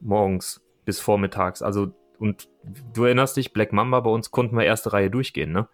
Morgens 0.00 0.60
bis 0.84 0.98
vormittags. 0.98 1.62
Also, 1.62 1.92
und 2.18 2.48
du 2.92 3.04
erinnerst 3.04 3.36
dich, 3.36 3.52
Black 3.52 3.72
Mamba, 3.72 4.00
bei 4.00 4.10
uns 4.10 4.32
konnten 4.32 4.56
wir 4.56 4.64
erste 4.64 4.92
Reihe 4.92 5.08
durchgehen, 5.08 5.52
ne? 5.52 5.68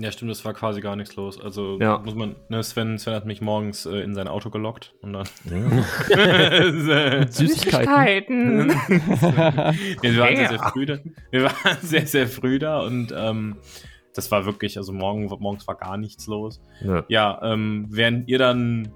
Ja, 0.00 0.12
stimmt, 0.12 0.30
es 0.30 0.44
war 0.44 0.54
quasi 0.54 0.80
gar 0.80 0.94
nichts 0.96 1.16
los. 1.16 1.40
Also 1.40 1.78
Ja. 1.80 1.98
muss 1.98 2.14
man, 2.14 2.36
ne, 2.48 2.62
Sven, 2.62 2.98
Sven 2.98 3.14
hat 3.14 3.26
mich 3.26 3.40
morgens 3.40 3.84
äh, 3.84 3.96
in 4.00 4.14
sein 4.14 4.28
Auto 4.28 4.48
gelockt 4.50 4.94
und 5.02 5.12
dann. 5.12 5.26
Süßigkeiten. 7.30 8.68
wir 8.68 10.18
waren 10.18 10.36
sehr, 10.36 10.48
sehr 10.48 10.58
früh 10.60 10.86
da. 10.86 10.98
Wir 11.30 11.42
waren 11.44 11.76
sehr, 11.82 12.06
sehr 12.06 12.26
früh 12.28 12.58
da 12.58 12.80
und 12.80 13.12
ähm, 13.16 13.56
das 14.14 14.30
war 14.30 14.46
wirklich, 14.46 14.76
also 14.78 14.92
morgen, 14.92 15.26
morgens 15.40 15.66
war 15.68 15.74
gar 15.76 15.96
nichts 15.96 16.26
los. 16.26 16.60
Ja. 16.82 17.04
Ja, 17.08 17.40
ähm, 17.42 17.86
während 17.90 18.28
ihr 18.28 18.38
dann 18.38 18.88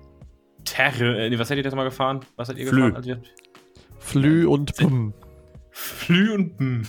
Terre, 0.65 1.27
äh, 1.27 1.39
was 1.39 1.49
seid 1.49 1.59
ihr 1.59 1.65
das 1.65 1.75
mal 1.75 1.85
gefahren? 1.85 2.21
Was 2.37 2.49
seid 2.49 2.59
ihr 2.59 2.67
Flü. 2.69 2.93
gefahren? 2.93 3.23
Flü 3.99 4.47
und 4.47 4.77
Pum. 4.77 5.15
Flü 5.73 6.33
und. 6.35 6.87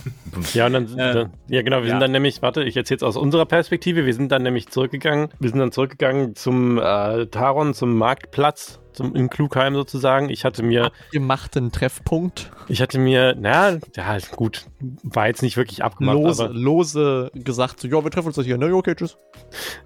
Ja, 0.52 0.66
und 0.66 0.74
dann, 0.74 0.84
Äh, 0.98 1.14
dann 1.14 1.32
ja 1.48 1.62
genau, 1.62 1.78
wir 1.78 1.84
ja. 1.86 1.90
sind 1.92 2.00
dann 2.00 2.12
nämlich, 2.12 2.42
warte, 2.42 2.62
ich 2.64 2.76
erzähle 2.76 2.98
es 2.98 3.02
aus 3.02 3.16
unserer 3.16 3.46
Perspektive, 3.46 4.04
wir 4.04 4.14
sind 4.14 4.30
dann 4.30 4.42
nämlich 4.42 4.68
zurückgegangen, 4.68 5.28
wir 5.40 5.48
sind 5.48 5.58
dann 5.58 5.72
zurückgegangen 5.72 6.34
zum 6.34 6.78
äh, 6.78 7.26
Taron, 7.26 7.72
zum 7.72 7.96
Marktplatz, 7.96 8.80
zum, 8.94 9.14
in 9.14 9.28
Klugheim 9.28 9.74
sozusagen. 9.74 10.30
Ich 10.30 10.44
hatte 10.44 10.62
mir, 10.62 10.90
Gemachten 11.12 11.72
Treffpunkt. 11.72 12.50
ich 12.68 12.80
hatte 12.80 12.98
mir, 12.98 13.34
naja, 13.34 13.78
ja, 13.96 14.18
gut, 14.34 14.66
war 15.02 15.26
jetzt 15.26 15.42
nicht 15.42 15.56
wirklich 15.56 15.84
abgemacht, 15.84 16.16
Lose, 16.16 16.44
aber 16.44 16.54
lose 16.54 17.30
gesagt, 17.34 17.80
so, 17.80 17.88
ja, 17.88 18.02
wir 18.02 18.10
treffen 18.10 18.28
uns 18.28 18.44
hier, 18.44 18.58
ne? 18.58 18.74
Okay, 18.74 18.94
tschüss. 18.94 19.16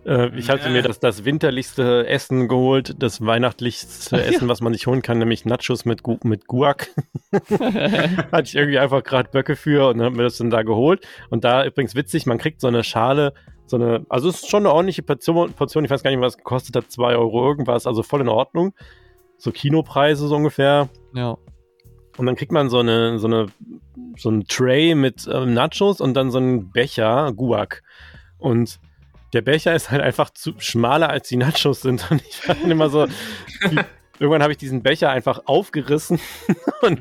äh, 0.07 0.29
ich 0.37 0.51
hatte 0.51 0.67
Ja. 0.67 0.71
mir 0.71 0.83
das, 0.83 1.01
das 1.01 1.25
winterlichste 1.25 2.07
Essen 2.07 2.49
geholt, 2.49 2.97
das 3.03 3.25
weihnachtlichste 3.25 4.23
Essen, 4.23 4.49
was 4.49 4.61
man 4.61 4.73
sich 4.73 4.87
holen 4.87 5.03
kann, 5.03 5.19
nämlich 5.19 5.45
Nachos 5.45 5.85
mit, 5.85 6.03
Gu 6.03 6.19
mit 6.23 6.47
Guac. 6.47 6.89
hatte 7.33 8.43
ich 8.45 8.55
irgendwie 8.55 8.79
einfach 8.79 9.03
gerade 9.03 9.31
Böcke 9.31 9.57
für 9.57 9.89
und 9.89 10.01
habe 10.01 10.17
mir 10.17 10.23
das 10.25 10.39
dann 10.39 10.51
da 10.51 10.63
geholt. 10.63 11.07
Und 11.31 11.45
da 11.45 11.65
übrigens 11.65 11.95
witzig, 11.95 12.27
man 12.27 12.39
kriegt 12.39 12.61
so 12.61 12.69
eine 12.69 12.85
Schale, 12.85 13.33
so 13.69 13.77
eine, 13.77 14.07
also 14.09 14.29
es 14.29 14.43
ist 14.43 14.51
schon 14.51 14.64
eine 14.64 14.73
ordentliche 14.73 15.03
Portion, 15.03 15.53
Portion, 15.53 15.85
ich 15.85 15.91
weiß 15.91 16.03
gar 16.03 16.11
nicht, 16.11 16.21
was 16.21 16.35
es 16.35 16.39
gekostet 16.39 16.77
hat, 16.77 16.91
2 16.91 17.16
Euro 17.16 17.47
irgendwas, 17.47 17.87
also 17.87 18.03
voll 18.03 18.23
in 18.23 18.29
Ordnung. 18.29 18.75
So 19.37 19.53
Kinopreise 19.53 20.27
so 20.27 20.35
ungefähr. 20.35 20.89
Ja. 21.14 21.37
Und 22.16 22.27
dann 22.27 22.35
kriegt 22.35 22.51
man 22.51 22.69
so 22.69 22.81
eine, 22.81 23.19
so 23.19 23.29
eine, 23.29 23.47
so 24.16 24.31
ein 24.31 24.47
Tray 24.49 24.95
mit 24.95 25.29
ähm, 25.33 25.55
Nachos 25.55 26.01
und 26.01 26.14
dann 26.14 26.31
so 26.31 26.39
einen 26.39 26.73
Becher 26.73 27.33
Guac. 27.33 27.83
Und 28.39 28.81
der 29.33 29.43
Becher 29.43 29.75
ist 29.75 29.91
halt 29.91 30.03
einfach 30.03 30.31
zu 30.31 30.55
schmaler 30.59 31.11
als 31.11 31.29
die 31.29 31.37
Nachos 31.37 31.83
sind. 31.83 32.05
Und 32.11 32.23
ich 32.23 32.49
war 32.49 32.57
immer 32.62 32.89
so, 32.89 33.07
irgendwann 34.19 34.43
habe 34.43 34.53
ich 34.53 34.59
diesen 34.59 34.83
Becher 34.83 35.11
einfach 35.11 35.43
aufgerissen 35.47 36.19
und, 36.83 37.01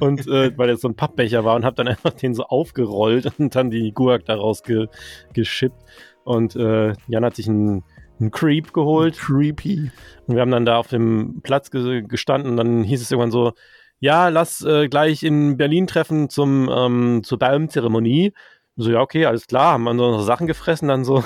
und 0.00 0.26
äh, 0.26 0.56
weil 0.56 0.68
das 0.68 0.80
so 0.80 0.88
ein 0.88 0.94
Pappbecher 0.94 1.44
war 1.44 1.56
und 1.56 1.64
habe 1.64 1.76
dann 1.76 1.88
einfach 1.88 2.12
den 2.12 2.34
so 2.34 2.44
aufgerollt 2.44 3.32
und 3.38 3.54
dann 3.54 3.70
die 3.70 3.92
Guac 3.92 4.24
daraus 4.26 4.62
ge, 4.62 4.88
geschippt. 5.32 5.82
Und 6.28 6.56
äh, 6.56 6.92
Jan 7.06 7.24
hat 7.24 7.36
sich 7.36 7.48
einen, 7.48 7.84
einen 8.20 8.30
Creep 8.30 8.74
geholt. 8.74 9.16
Creepy. 9.16 9.90
Und 10.26 10.34
wir 10.34 10.42
haben 10.42 10.50
dann 10.50 10.66
da 10.66 10.76
auf 10.76 10.88
dem 10.88 11.40
Platz 11.42 11.70
ge 11.70 12.02
gestanden 12.02 12.50
und 12.50 12.56
dann 12.58 12.84
hieß 12.84 13.00
es 13.00 13.10
irgendwann 13.10 13.30
so, 13.30 13.52
ja, 13.98 14.28
lass 14.28 14.62
äh, 14.62 14.88
gleich 14.88 15.22
in 15.22 15.56
Berlin 15.56 15.86
treffen 15.86 16.28
zum, 16.28 16.68
ähm, 16.70 17.22
zur 17.24 17.38
Baumzeremonie. 17.38 18.34
So, 18.76 18.90
ja, 18.90 19.00
okay, 19.00 19.24
alles 19.24 19.46
klar, 19.46 19.72
haben 19.72 19.84
wir 19.84 19.96
so 19.96 20.04
unsere 20.04 20.24
Sachen 20.24 20.46
gefressen, 20.46 20.88
dann 20.88 21.02
so. 21.02 21.24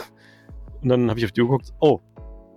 Und 0.83 0.89
dann 0.89 1.11
habe 1.11 1.19
ich 1.19 1.27
auf 1.27 1.33
die 1.33 1.43
Uhr 1.43 1.49
geguckt, 1.49 1.73
oh, 1.81 2.01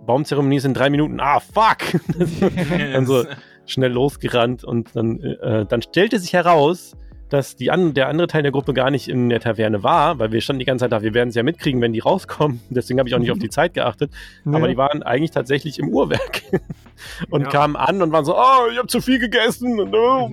Baumzeremonie 0.06 0.58
ist 0.58 0.64
in 0.64 0.72
drei 0.72 0.88
Minuten, 0.88 1.18
ah, 1.18 1.40
fuck. 1.40 2.00
dann 2.92 3.06
so 3.06 3.24
schnell 3.66 3.90
losgerannt 3.90 4.62
und 4.62 4.94
dann, 4.94 5.20
äh, 5.20 5.66
dann 5.66 5.82
stellte 5.82 6.20
sich 6.20 6.32
heraus, 6.32 6.96
dass 7.28 7.56
die 7.56 7.70
an, 7.70 7.92
der 7.94 8.08
andere 8.08 8.28
Teil 8.28 8.42
der 8.42 8.52
Gruppe 8.52 8.72
gar 8.72 8.90
nicht 8.90 9.08
in 9.08 9.28
der 9.28 9.40
Taverne 9.40 9.82
war, 9.82 10.18
weil 10.18 10.30
wir 10.32 10.40
standen 10.40 10.60
die 10.60 10.64
ganze 10.64 10.84
Zeit 10.84 10.92
da, 10.92 11.02
wir 11.02 11.12
werden 11.12 11.30
es 11.30 11.34
ja 11.34 11.42
mitkriegen, 11.42 11.80
wenn 11.80 11.92
die 11.92 11.98
rauskommen. 12.00 12.60
Deswegen 12.70 12.98
habe 12.98 13.08
ich 13.08 13.14
auch 13.14 13.18
nicht 13.18 13.32
auf 13.32 13.38
die 13.38 13.48
Zeit 13.50 13.74
geachtet. 13.74 14.12
Aber 14.44 14.68
die 14.68 14.76
waren 14.76 15.02
eigentlich 15.02 15.32
tatsächlich 15.32 15.78
im 15.78 15.88
Uhrwerk 15.88 16.42
und 17.30 17.42
Ja. 17.42 17.48
kamen 17.48 17.76
an 17.76 18.00
und 18.02 18.12
waren 18.12 18.24
so, 18.24 18.36
oh, 18.36 18.68
ich 18.70 18.78
habe 18.78 18.88
zu 18.88 19.00
viel 19.00 19.18
gegessen. 19.18 19.80
Und, 19.80 19.94
oh, 19.94 20.30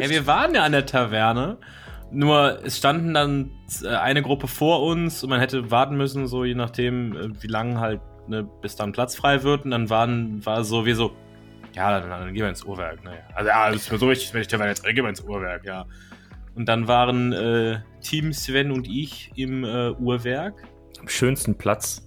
ja, 0.00 0.08
wir 0.10 0.26
waren 0.26 0.54
ja 0.54 0.62
an 0.64 0.72
der 0.72 0.86
Taverne. 0.86 1.58
Nur 2.10 2.58
es 2.64 2.76
standen 2.76 3.14
dann 3.14 3.50
äh, 3.82 3.88
eine 3.88 4.20
Gruppe 4.22 4.46
vor 4.46 4.82
uns 4.82 5.22
und 5.22 5.30
man 5.30 5.40
hätte 5.40 5.70
warten 5.70 5.96
müssen, 5.96 6.26
so 6.26 6.44
je 6.44 6.54
nachdem, 6.54 7.16
äh, 7.16 7.42
wie 7.42 7.46
lange 7.46 7.80
halt, 7.80 8.00
ne, 8.28 8.46
bis 8.60 8.76
dann 8.76 8.92
Platz 8.92 9.16
frei 9.16 9.42
wird. 9.42 9.64
Und 9.64 9.70
dann 9.70 9.88
waren, 9.88 10.44
war 10.44 10.62
so, 10.64 10.84
wir 10.84 10.94
so, 10.94 11.12
ja, 11.74 12.00
dann, 12.00 12.10
dann 12.10 12.32
gehen 12.32 12.42
wir 12.42 12.48
ins 12.48 12.64
Uhrwerk. 12.64 13.02
Ne? 13.04 13.18
Also, 13.34 13.48
ja, 13.48 13.70
das 13.70 13.82
ist 13.82 13.92
mir 13.92 13.98
so 13.98 14.08
wichtig, 14.08 14.32
wenn 14.34 14.42
ich 14.42 14.48
Taverne 14.48 14.70
jetzt, 14.70 14.84
dann 14.84 14.94
gehen 14.94 15.04
wir 15.04 15.08
ins 15.08 15.22
Uhrwerk, 15.22 15.64
ja. 15.64 15.86
Und 16.54 16.66
dann 16.66 16.86
waren 16.86 17.32
äh, 17.32 17.80
Team 18.00 18.32
Sven 18.32 18.70
und 18.70 18.86
ich 18.86 19.32
im 19.36 19.64
äh, 19.64 19.90
Uhrwerk. 19.92 20.54
Am 21.00 21.08
schönsten 21.08 21.56
Platz. 21.56 22.06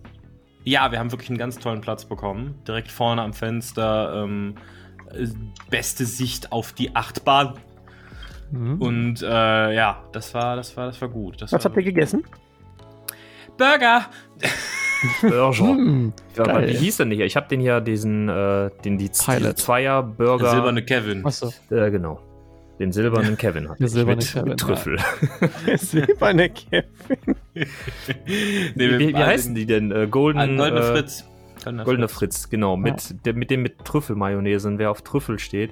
Ja, 0.63 0.91
wir 0.91 0.99
haben 0.99 1.11
wirklich 1.11 1.29
einen 1.29 1.37
ganz 1.37 1.57
tollen 1.57 1.81
Platz 1.81 2.05
bekommen. 2.05 2.61
Direkt 2.67 2.91
vorne 2.91 3.21
am 3.21 3.33
Fenster. 3.33 4.23
Ähm, 4.23 4.55
äh, 5.11 5.27
beste 5.69 6.05
Sicht 6.05 6.51
auf 6.51 6.73
die 6.73 6.95
Achtbahn. 6.95 7.53
Mhm. 8.51 8.81
Und 8.81 9.21
äh, 9.21 9.73
ja, 9.73 10.03
das 10.11 10.33
war, 10.33 10.55
das 10.55 10.77
war, 10.77 10.87
das 10.87 11.01
war 11.01 11.09
gut. 11.09 11.41
Das 11.41 11.51
Was 11.51 11.63
war 11.63 11.71
habt 11.71 11.77
ihr 11.77 11.83
gegessen? 11.83 12.23
Burger! 13.57 14.05
Burger. 15.21 15.57
Hm, 15.67 16.13
Ja, 16.35 16.67
wie 16.67 16.73
hieß 16.73 16.97
denn 16.97 17.11
hier? 17.11 17.25
Ich 17.25 17.35
habe 17.35 17.47
den 17.47 17.59
hier, 17.59 17.81
diesen, 17.81 18.29
äh, 18.29 18.69
den 18.83 18.97
die 18.97 19.09
Pilot. 19.09 19.39
diese 19.39 19.55
Zweier-Burger. 19.55 20.43
Der 20.43 20.51
silberne 20.51 20.83
Kevin. 20.83 21.25
Achso. 21.25 21.51
Äh, 21.69 21.91
genau. 21.91 22.19
Den 22.79 22.91
silbernen 22.91 23.37
Kevin 23.37 23.69
hat 23.69 23.79
Der 23.79 23.87
silberne 23.87 24.17
mit, 24.21 24.31
Kevin, 24.33 24.49
mit 24.49 24.59
Trüffel. 24.59 24.97
Der 25.67 25.77
silberne 25.77 26.49
Kevin. 26.49 26.83
Nee, 28.75 28.99
Wie, 28.99 29.07
wie 29.09 29.15
heißen 29.15 29.55
die 29.55 29.65
denn? 29.65 29.91
Äh, 29.91 30.07
Golden, 30.07 30.39
Ah, 30.39 30.45
Goldene 30.47 30.81
äh, 30.81 30.91
Fritz. 30.91 31.25
Goldener 31.63 31.83
Goldener 31.85 32.07
Fritz, 32.09 32.49
genau. 32.49 32.75
Mit, 32.77 33.25
der, 33.25 33.33
mit 33.33 33.49
dem 33.49 33.61
mit 33.63 33.83
Trüffelmayonnaise. 33.85 34.67
Und 34.67 34.77
wer 34.77 34.91
auf 34.91 35.01
Trüffel 35.03 35.39
steht, 35.39 35.71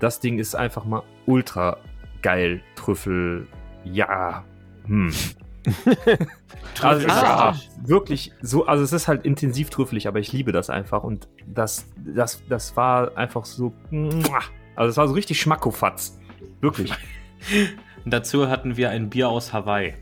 das 0.00 0.20
Ding 0.20 0.38
ist 0.38 0.56
einfach 0.56 0.84
mal 0.84 1.02
ultra 1.26 1.76
geil. 2.22 2.60
Trüffel, 2.76 3.46
ja. 3.84 4.42
Hm. 4.86 5.12
Also, 6.80 7.06
es 7.06 7.12
ist 7.12 7.22
Ah. 7.22 7.56
wirklich 7.82 8.32
so, 8.40 8.66
also 8.66 8.84
es 8.84 8.92
ist 8.92 9.08
halt 9.08 9.24
intensiv 9.24 9.68
trüffelig, 9.70 10.06
aber 10.06 10.20
ich 10.20 10.32
liebe 10.32 10.52
das 10.52 10.70
einfach. 10.70 11.02
Und 11.02 11.26
das, 11.46 11.86
das, 11.96 12.40
das 12.48 12.76
war 12.76 13.16
einfach 13.16 13.44
so. 13.46 13.72
Also 14.76 14.90
es 14.90 14.96
war 14.96 15.08
so 15.08 15.14
richtig 15.14 15.40
Schmackofatz. 15.40 16.16
Wirklich. 16.60 16.92
Und 18.04 18.10
dazu 18.12 18.48
hatten 18.48 18.76
wir 18.76 18.90
ein 18.90 19.10
Bier 19.10 19.28
aus 19.28 19.52
Hawaii. 19.52 19.94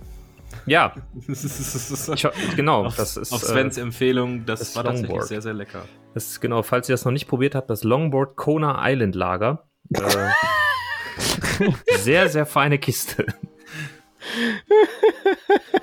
Ja, 0.66 0.94
ich, 1.28 2.56
genau. 2.56 2.84
auf, 2.86 2.96
das 2.96 3.16
ist, 3.16 3.32
auf 3.32 3.42
äh, 3.42 3.46
Svens 3.46 3.78
Empfehlung, 3.78 4.44
das, 4.44 4.60
das 4.60 4.76
war 4.76 4.84
tatsächlich 4.84 5.08
Longboard. 5.10 5.28
sehr, 5.28 5.40
sehr 5.42 5.54
lecker. 5.54 5.82
Das 6.12 6.26
ist 6.26 6.40
genau, 6.40 6.62
falls 6.62 6.88
ihr 6.90 6.92
das 6.94 7.04
noch 7.06 7.12
nicht 7.12 7.26
probiert 7.28 7.54
habt, 7.54 7.70
das 7.70 7.84
Longboard 7.84 8.36
Kona 8.36 8.78
Island 8.86 9.14
Lager. 9.14 9.66
Äh, 9.94 10.02
sehr, 11.98 12.28
sehr 12.28 12.44
feine 12.44 12.78
Kiste. 12.78 13.26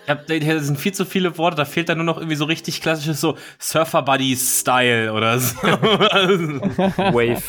Ich 0.05 0.09
hab, 0.09 0.27
das 0.27 0.65
sind 0.65 0.77
viel 0.79 0.93
zu 0.93 1.05
viele 1.05 1.37
Worte, 1.37 1.57
da 1.57 1.65
fehlt 1.65 1.89
dann 1.89 1.97
nur 1.97 2.05
noch 2.05 2.17
irgendwie 2.17 2.35
so 2.35 2.45
richtig 2.45 2.81
klassisches 2.81 3.21
so 3.21 3.37
Surfer-Buddy-Style 3.59 5.13
oder 5.13 5.39
so. 5.39 5.55
Wave 5.63 7.41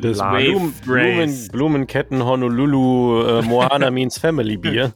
Das. 0.00 0.18
Wave 0.18 0.42
Blumen, 0.52 0.74
Race. 0.86 1.48
Blumen, 1.48 1.48
Blumenketten 1.48 2.24
Honolulu 2.24 3.22
äh, 3.38 3.42
Moana 3.42 3.90
means 3.90 4.18
Family 4.18 4.56
Bier. 4.56 4.92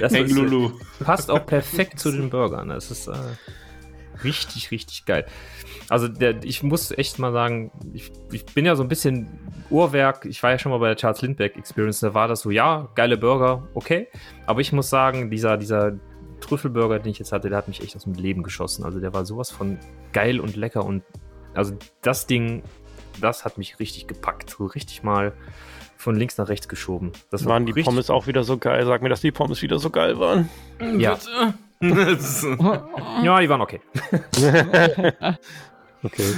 Das 0.00 0.12
Hey, 0.12 0.22
ist, 0.22 0.32
Lulu. 0.32 0.70
passt 1.02 1.30
auch 1.30 1.44
perfekt 1.44 1.98
zu 1.98 2.12
den 2.12 2.30
Burgern. 2.30 2.68
Das 2.68 2.90
ist 2.90 3.08
äh, 3.08 3.12
richtig, 4.24 4.70
richtig 4.70 5.04
geil. 5.04 5.26
Also 5.88 6.08
der, 6.08 6.42
ich 6.44 6.62
muss 6.62 6.90
echt 6.90 7.18
mal 7.18 7.32
sagen, 7.32 7.70
ich, 7.92 8.10
ich 8.32 8.44
bin 8.46 8.66
ja 8.66 8.76
so 8.76 8.82
ein 8.82 8.88
bisschen 8.88 9.28
Uhrwerk. 9.70 10.24
Ich 10.24 10.42
war 10.42 10.50
ja 10.50 10.58
schon 10.58 10.70
mal 10.72 10.78
bei 10.78 10.88
der 10.88 10.96
Charles 10.96 11.22
Lindbergh 11.22 11.58
Experience. 11.58 12.00
Da 12.00 12.14
war 12.14 12.28
das 12.28 12.40
so, 12.40 12.50
ja, 12.50 12.88
geile 12.94 13.16
Burger, 13.16 13.68
okay. 13.74 14.08
Aber 14.46 14.60
ich 14.60 14.72
muss 14.72 14.90
sagen, 14.90 15.30
dieser, 15.30 15.56
dieser 15.56 15.92
Trüffelburger, 16.40 16.98
den 16.98 17.12
ich 17.12 17.18
jetzt 17.18 17.32
hatte, 17.32 17.48
der 17.48 17.58
hat 17.58 17.68
mich 17.68 17.82
echt 17.82 17.96
aus 17.96 18.04
dem 18.04 18.14
Leben 18.14 18.42
geschossen. 18.42 18.84
Also 18.84 19.00
der 19.00 19.12
war 19.12 19.24
sowas 19.24 19.50
von 19.50 19.78
geil 20.12 20.40
und 20.40 20.56
lecker 20.56 20.84
und 20.84 21.02
also 21.54 21.74
das 22.02 22.26
Ding 22.26 22.62
das 23.20 23.44
hat 23.44 23.58
mich 23.58 23.78
richtig 23.78 24.06
gepackt. 24.06 24.50
So 24.50 24.66
richtig 24.66 25.02
mal 25.02 25.32
von 25.96 26.16
links 26.16 26.38
nach 26.38 26.48
rechts 26.48 26.68
geschoben. 26.68 27.12
Das 27.30 27.44
waren 27.44 27.66
die 27.66 27.72
richtig- 27.72 27.84
Pommes 27.86 28.08
auch 28.08 28.26
wieder 28.26 28.44
so 28.44 28.56
geil? 28.56 28.86
Sag 28.86 29.02
mir, 29.02 29.08
dass 29.10 29.20
die 29.20 29.32
Pommes 29.32 29.60
wieder 29.62 29.78
so 29.78 29.90
geil 29.90 30.18
waren. 30.18 30.48
Ja. 30.98 31.18
Ja, 33.22 33.40
die 33.40 33.48
waren 33.48 33.60
okay. 33.60 33.80
Okay. 36.02 36.32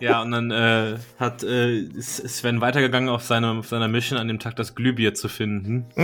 ja, 0.00 0.22
und 0.22 0.30
dann 0.30 0.50
äh, 0.50 0.96
hat 1.20 1.42
äh, 1.42 1.80
ist 1.80 2.26
Sven 2.26 2.62
weitergegangen 2.62 3.10
auf, 3.10 3.22
seine, 3.22 3.50
auf 3.50 3.68
seiner 3.68 3.86
Mission 3.86 4.18
an 4.18 4.26
dem 4.26 4.38
Tag 4.38 4.56
das 4.56 4.74
Glühbier 4.74 5.12
zu 5.12 5.28
finden. 5.28 5.86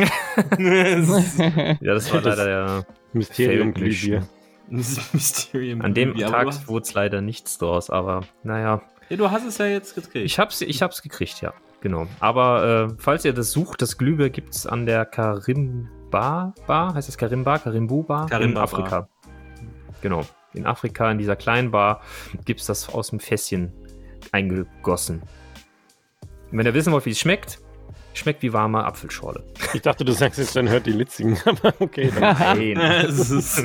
Ja, 0.61 1.95
das 1.95 2.12
war 2.12 2.20
leider 2.20 2.45
der 2.45 2.86
Mysterium. 3.14 3.72
Glühbier. 3.72 4.28
Mysterium. 4.68 5.80
An 5.80 5.95
dem 5.95 6.12
Glühbier. 6.12 6.26
Tag 6.26 6.68
wurde 6.68 6.82
es 6.82 6.93
leider 6.93 7.22
nichts 7.22 7.57
draus, 7.57 7.89
aber 7.89 8.24
naja. 8.43 8.82
ja, 9.09 9.16
du 9.16 9.30
hast 9.30 9.47
es 9.47 9.57
ja 9.57 9.66
jetzt 9.66 9.95
gekriegt. 9.95 10.26
Ich 10.26 10.39
hab's, 10.39 10.61
ich 10.61 10.82
hab's 10.82 11.01
gekriegt, 11.01 11.41
ja. 11.41 11.55
Genau. 11.80 12.07
Aber 12.20 12.91
äh, 12.91 12.95
falls 12.99 13.24
ihr 13.24 13.32
das 13.32 13.53
sucht, 13.53 13.80
das 13.80 13.97
Glühbier 13.97 14.28
gibt's 14.28 14.66
an 14.66 14.84
der 14.84 15.07
Karimba 16.11 16.54
Bar. 16.66 16.94
Heißt 16.94 17.09
das 17.09 17.18
Karimba? 17.18 17.59
Karimbu 17.59 18.02
Bar? 18.02 18.26
Karimba 18.28 18.46
in 18.48 18.54
Bar. 18.54 18.64
Afrika. 18.64 19.09
Genau. 20.00 20.22
In 20.54 20.66
Afrika, 20.66 21.11
in 21.11 21.18
dieser 21.18 21.36
kleinen 21.36 21.70
Bar, 21.70 22.00
gibt's 22.44 22.66
das 22.66 22.88
aus 22.88 23.11
dem 23.11 23.20
Fässchen 23.20 23.72
eingegossen. 24.32 25.22
Und 26.50 26.59
wenn 26.59 26.66
ihr 26.66 26.74
wissen 26.74 26.92
wollt, 26.92 27.04
wie 27.06 27.11
es 27.11 27.18
schmeckt, 27.18 27.61
schmeckt 28.14 28.42
wie 28.42 28.52
warme 28.52 28.84
Apfelschorle. 28.84 29.44
Ich 29.74 29.82
dachte, 29.82 30.04
du 30.04 30.12
sagst 30.12 30.38
jetzt, 30.38 30.56
dann 30.56 30.68
hört 30.68 30.86
die 30.86 30.92
Litzigen. 30.92 31.38
Aber 31.44 31.74
okay. 31.78 32.11
Dann. 32.18 32.38
Nein. 32.38 32.76
es 33.04 33.64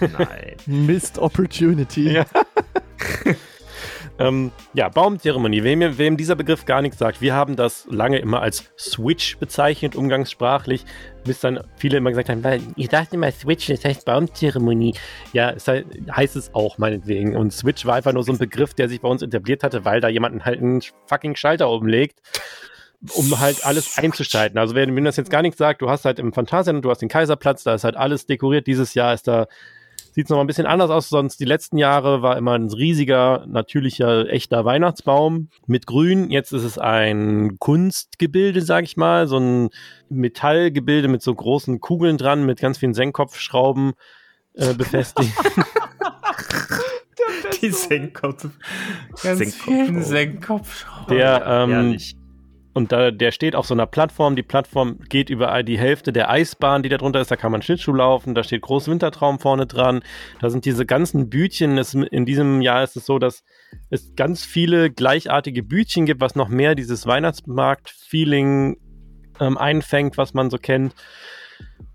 Nein. 0.00 0.56
Missed 0.66 1.18
Opportunity. 1.18 2.12
Ja. 2.12 2.26
ähm, 4.18 4.50
ja, 4.74 4.88
Baumzeremonie. 4.88 5.62
Wem, 5.62 5.98
wem 5.98 6.16
dieser 6.16 6.34
Begriff 6.34 6.64
gar 6.64 6.82
nichts 6.82 6.98
sagt, 6.98 7.20
wir 7.20 7.34
haben 7.34 7.56
das 7.56 7.86
lange 7.90 8.18
immer 8.18 8.42
als 8.42 8.70
Switch 8.78 9.38
bezeichnet, 9.38 9.94
umgangssprachlich, 9.96 10.84
bis 11.24 11.40
dann 11.40 11.60
viele 11.76 11.98
immer 11.98 12.10
gesagt 12.10 12.28
haben, 12.28 12.42
weil 12.42 12.60
ihr 12.76 12.88
dacht 12.88 13.12
immer 13.12 13.30
Switch, 13.30 13.66
das 13.68 13.84
heißt 13.84 14.04
Baumzeremonie. 14.04 14.94
Ja, 15.32 15.50
es 15.50 15.68
heißt, 15.68 15.86
heißt 16.10 16.36
es 16.36 16.54
auch 16.54 16.78
meinetwegen. 16.78 17.36
Und 17.36 17.52
Switch 17.52 17.86
war 17.86 17.94
einfach 17.96 18.12
nur 18.12 18.24
so 18.24 18.32
ein 18.32 18.38
Begriff, 18.38 18.74
der 18.74 18.88
sich 18.88 19.00
bei 19.00 19.08
uns 19.08 19.22
etabliert 19.22 19.62
hatte, 19.62 19.84
weil 19.84 20.00
da 20.00 20.08
jemanden 20.08 20.44
halt 20.44 20.60
einen 20.60 20.82
fucking 21.06 21.36
Schalter 21.36 21.70
umlegt 21.70 22.20
um 23.14 23.38
halt 23.38 23.64
alles 23.64 23.96
einzuschalten. 23.96 24.58
Also 24.58 24.74
wenn 24.74 24.92
mir 24.92 25.02
das 25.02 25.16
jetzt 25.16 25.30
gar 25.30 25.42
nichts 25.42 25.58
sagt, 25.58 25.82
du 25.82 25.88
hast 25.88 26.04
halt 26.04 26.18
im 26.18 26.32
Phantasialand, 26.32 26.84
du 26.84 26.90
hast 26.90 27.00
den 27.00 27.08
Kaiserplatz, 27.08 27.62
da 27.62 27.74
ist 27.74 27.84
halt 27.84 27.96
alles 27.96 28.26
dekoriert. 28.26 28.66
Dieses 28.66 28.94
Jahr 28.94 29.14
ist 29.14 29.28
da 29.28 29.46
sieht 30.12 30.26
es 30.26 30.30
noch 30.30 30.36
mal 30.36 30.44
ein 30.44 30.46
bisschen 30.46 30.66
anders 30.66 30.90
aus. 30.90 31.08
Sonst 31.08 31.38
die 31.40 31.44
letzten 31.44 31.78
Jahre 31.78 32.22
war 32.22 32.36
immer 32.36 32.52
ein 32.52 32.70
riesiger, 32.70 33.44
natürlicher, 33.46 34.28
echter 34.28 34.64
Weihnachtsbaum 34.64 35.48
mit 35.66 35.86
Grün. 35.86 36.30
Jetzt 36.30 36.52
ist 36.52 36.64
es 36.64 36.78
ein 36.78 37.56
Kunstgebilde, 37.58 38.62
sag 38.62 38.84
ich 38.84 38.96
mal, 38.96 39.26
so 39.28 39.38
ein 39.38 39.70
Metallgebilde 40.08 41.08
mit 41.08 41.22
so 41.22 41.34
großen 41.34 41.80
Kugeln 41.80 42.18
dran, 42.18 42.46
mit 42.46 42.60
ganz 42.60 42.78
vielen 42.78 42.94
Senkkopfschrauben 42.94 43.92
äh, 44.54 44.74
befestigt. 44.78 45.32
Die 47.60 47.70
Senkkopf. 47.70 48.48
ganz 49.22 49.38
Senkkopf. 49.38 49.64
vielen 49.64 50.02
Senkkopf. 50.02 50.86
Der, 51.08 51.44
ähm. 51.46 51.98
Und 52.78 52.92
da, 52.92 53.10
der 53.10 53.32
steht 53.32 53.56
auf 53.56 53.66
so 53.66 53.74
einer 53.74 53.86
Plattform. 53.86 54.36
Die 54.36 54.44
Plattform 54.44 55.00
geht 55.08 55.30
über 55.30 55.64
die 55.64 55.76
Hälfte 55.76 56.12
der 56.12 56.30
Eisbahn, 56.30 56.84
die 56.84 56.88
da 56.88 56.96
drunter 56.96 57.20
ist. 57.20 57.28
Da 57.28 57.34
kann 57.34 57.50
man 57.50 57.60
Schlittschuh 57.60 57.92
laufen. 57.92 58.36
Da 58.36 58.44
steht 58.44 58.62
Groß 58.62 58.86
Wintertraum 58.86 59.40
vorne 59.40 59.66
dran. 59.66 60.00
Da 60.40 60.48
sind 60.48 60.64
diese 60.64 60.86
ganzen 60.86 61.28
Bütchen. 61.28 61.76
Es, 61.76 61.94
in 61.94 62.24
diesem 62.24 62.60
Jahr 62.60 62.84
ist 62.84 62.96
es 62.96 63.04
so, 63.04 63.18
dass 63.18 63.42
es 63.90 64.14
ganz 64.14 64.44
viele 64.44 64.92
gleichartige 64.92 65.64
Bütchen 65.64 66.06
gibt, 66.06 66.20
was 66.20 66.36
noch 66.36 66.46
mehr 66.46 66.76
dieses 66.76 67.04
Weihnachtsmarkt-Feeling 67.04 68.76
ähm, 69.40 69.58
einfängt, 69.58 70.16
was 70.16 70.32
man 70.32 70.48
so 70.48 70.58
kennt. 70.58 70.94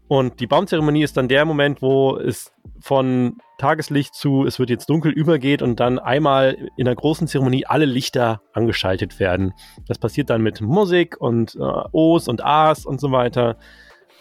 Und 0.08 0.40
die 0.40 0.48
Baumzeremonie 0.48 1.04
ist 1.04 1.18
dann 1.18 1.28
der 1.28 1.46
Moment, 1.46 1.82
wo 1.82 2.18
es 2.18 2.52
von 2.82 3.38
Tageslicht 3.58 4.14
zu, 4.14 4.46
es 4.46 4.60
wird 4.60 4.70
jetzt 4.70 4.90
dunkel 4.90 5.12
übergeht 5.12 5.62
und 5.62 5.80
dann 5.80 6.00
einmal 6.00 6.58
in 6.76 6.86
der 6.86 6.96
großen 6.96 7.28
Zeremonie 7.28 7.66
alle 7.66 7.86
Lichter 7.86 8.42
angeschaltet 8.52 9.20
werden. 9.20 9.54
Das 9.88 9.98
passiert 9.98 10.30
dann 10.30 10.42
mit 10.42 10.60
Musik 10.62 11.20
und 11.20 11.56
äh, 11.56 11.60
O's 11.94 12.28
und 12.28 12.44
A's 12.44 12.86
und 12.86 13.00
so 13.00 13.12
weiter. 13.12 13.58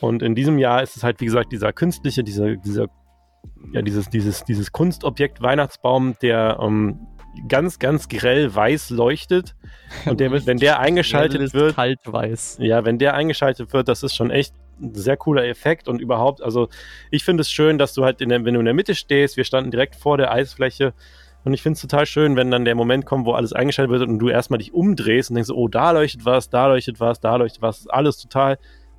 Und 0.00 0.22
in 0.22 0.34
diesem 0.34 0.58
Jahr 0.58 0.82
ist 0.82 0.96
es 0.96 1.02
halt, 1.02 1.20
wie 1.20 1.26
gesagt, 1.26 1.52
dieser 1.52 1.72
künstliche, 1.72 2.22
dieser, 2.22 2.56
dieser, 2.56 2.86
ja, 3.72 3.82
dieses, 3.82 4.08
dieses, 4.08 4.44
dieses 4.44 4.70
Kunstobjekt 4.72 5.42
Weihnachtsbaum, 5.42 6.14
der 6.22 6.58
ähm, 6.60 7.06
ganz, 7.48 7.78
ganz 7.78 8.08
grell 8.08 8.54
weiß 8.54 8.90
leuchtet. 8.90 9.54
Und 10.06 10.20
der, 10.20 10.30
wenn 10.46 10.58
der 10.58 10.78
eingeschaltet 10.80 11.54
wird, 11.54 11.74
Kaltweiß. 11.74 12.58
ja, 12.60 12.84
wenn 12.84 12.98
der 12.98 13.14
eingeschaltet 13.14 13.72
wird, 13.72 13.88
das 13.88 14.02
ist 14.02 14.14
schon 14.14 14.30
echt 14.30 14.54
sehr 14.80 15.16
cooler 15.16 15.44
Effekt 15.44 15.88
und 15.88 16.00
überhaupt, 16.00 16.42
also 16.42 16.68
ich 17.10 17.24
finde 17.24 17.42
es 17.42 17.50
schön, 17.50 17.78
dass 17.78 17.94
du 17.94 18.04
halt, 18.04 18.20
in 18.20 18.28
der, 18.28 18.44
wenn 18.44 18.54
du 18.54 18.60
in 18.60 18.66
der 18.66 18.74
Mitte 18.74 18.94
stehst, 18.94 19.36
wir 19.36 19.44
standen 19.44 19.70
direkt 19.70 19.96
vor 19.96 20.16
der 20.16 20.32
Eisfläche 20.32 20.94
und 21.44 21.54
ich 21.54 21.62
finde 21.62 21.74
es 21.74 21.80
total 21.80 22.06
schön, 22.06 22.36
wenn 22.36 22.50
dann 22.50 22.64
der 22.64 22.74
Moment 22.74 23.04
kommt, 23.04 23.26
wo 23.26 23.32
alles 23.32 23.52
eingeschaltet 23.52 23.90
wird 23.90 24.08
und 24.08 24.18
du 24.18 24.28
erstmal 24.28 24.58
dich 24.58 24.72
umdrehst 24.72 25.30
und 25.30 25.36
denkst, 25.36 25.50
oh, 25.50 25.68
da 25.68 25.90
leuchtet 25.90 26.24
was, 26.24 26.50
da 26.50 26.68
leuchtet 26.68 27.00
was, 27.00 27.20
da 27.20 27.36
leuchtet 27.36 27.62
was, 27.62 27.88
alles 27.88 28.18
total 28.18 28.58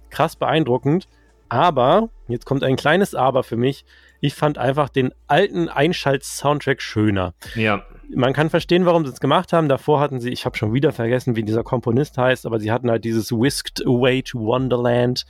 krass 0.09 0.35
beeindruckend. 0.35 1.07
Aber, 1.49 2.09
jetzt 2.27 2.45
kommt 2.45 2.63
ein 2.63 2.75
kleines 2.75 3.15
Aber 3.15 3.43
für 3.43 3.57
mich, 3.57 3.85
ich 4.21 4.33
fand 4.33 4.57
einfach 4.57 4.89
den 4.89 5.13
alten 5.27 5.69
Einschalt-Soundtrack 5.69 6.81
schöner 6.81 7.33
Ja. 7.55 7.85
Man 8.09 8.33
kann 8.33 8.49
verstehen, 8.49 8.85
warum 8.85 9.05
sie 9.05 9.11
es 9.11 9.19
gemacht 9.19 9.53
haben. 9.53 9.69
Davor 9.69 9.99
hatten 9.99 10.19
sie, 10.19 10.29
ich 10.29 10.45
habe 10.45 10.57
schon 10.57 10.73
wieder 10.73 10.91
vergessen, 10.91 11.35
wie 11.35 11.43
dieser 11.43 11.63
Komponist 11.63 12.17
heißt, 12.17 12.45
aber 12.45 12.59
sie 12.59 12.71
hatten 12.71 12.89
halt 12.89 13.05
dieses 13.05 13.31
Whisked 13.31 13.85
Away 13.85 14.21
to 14.23 14.39
Wonderland, 14.39 15.25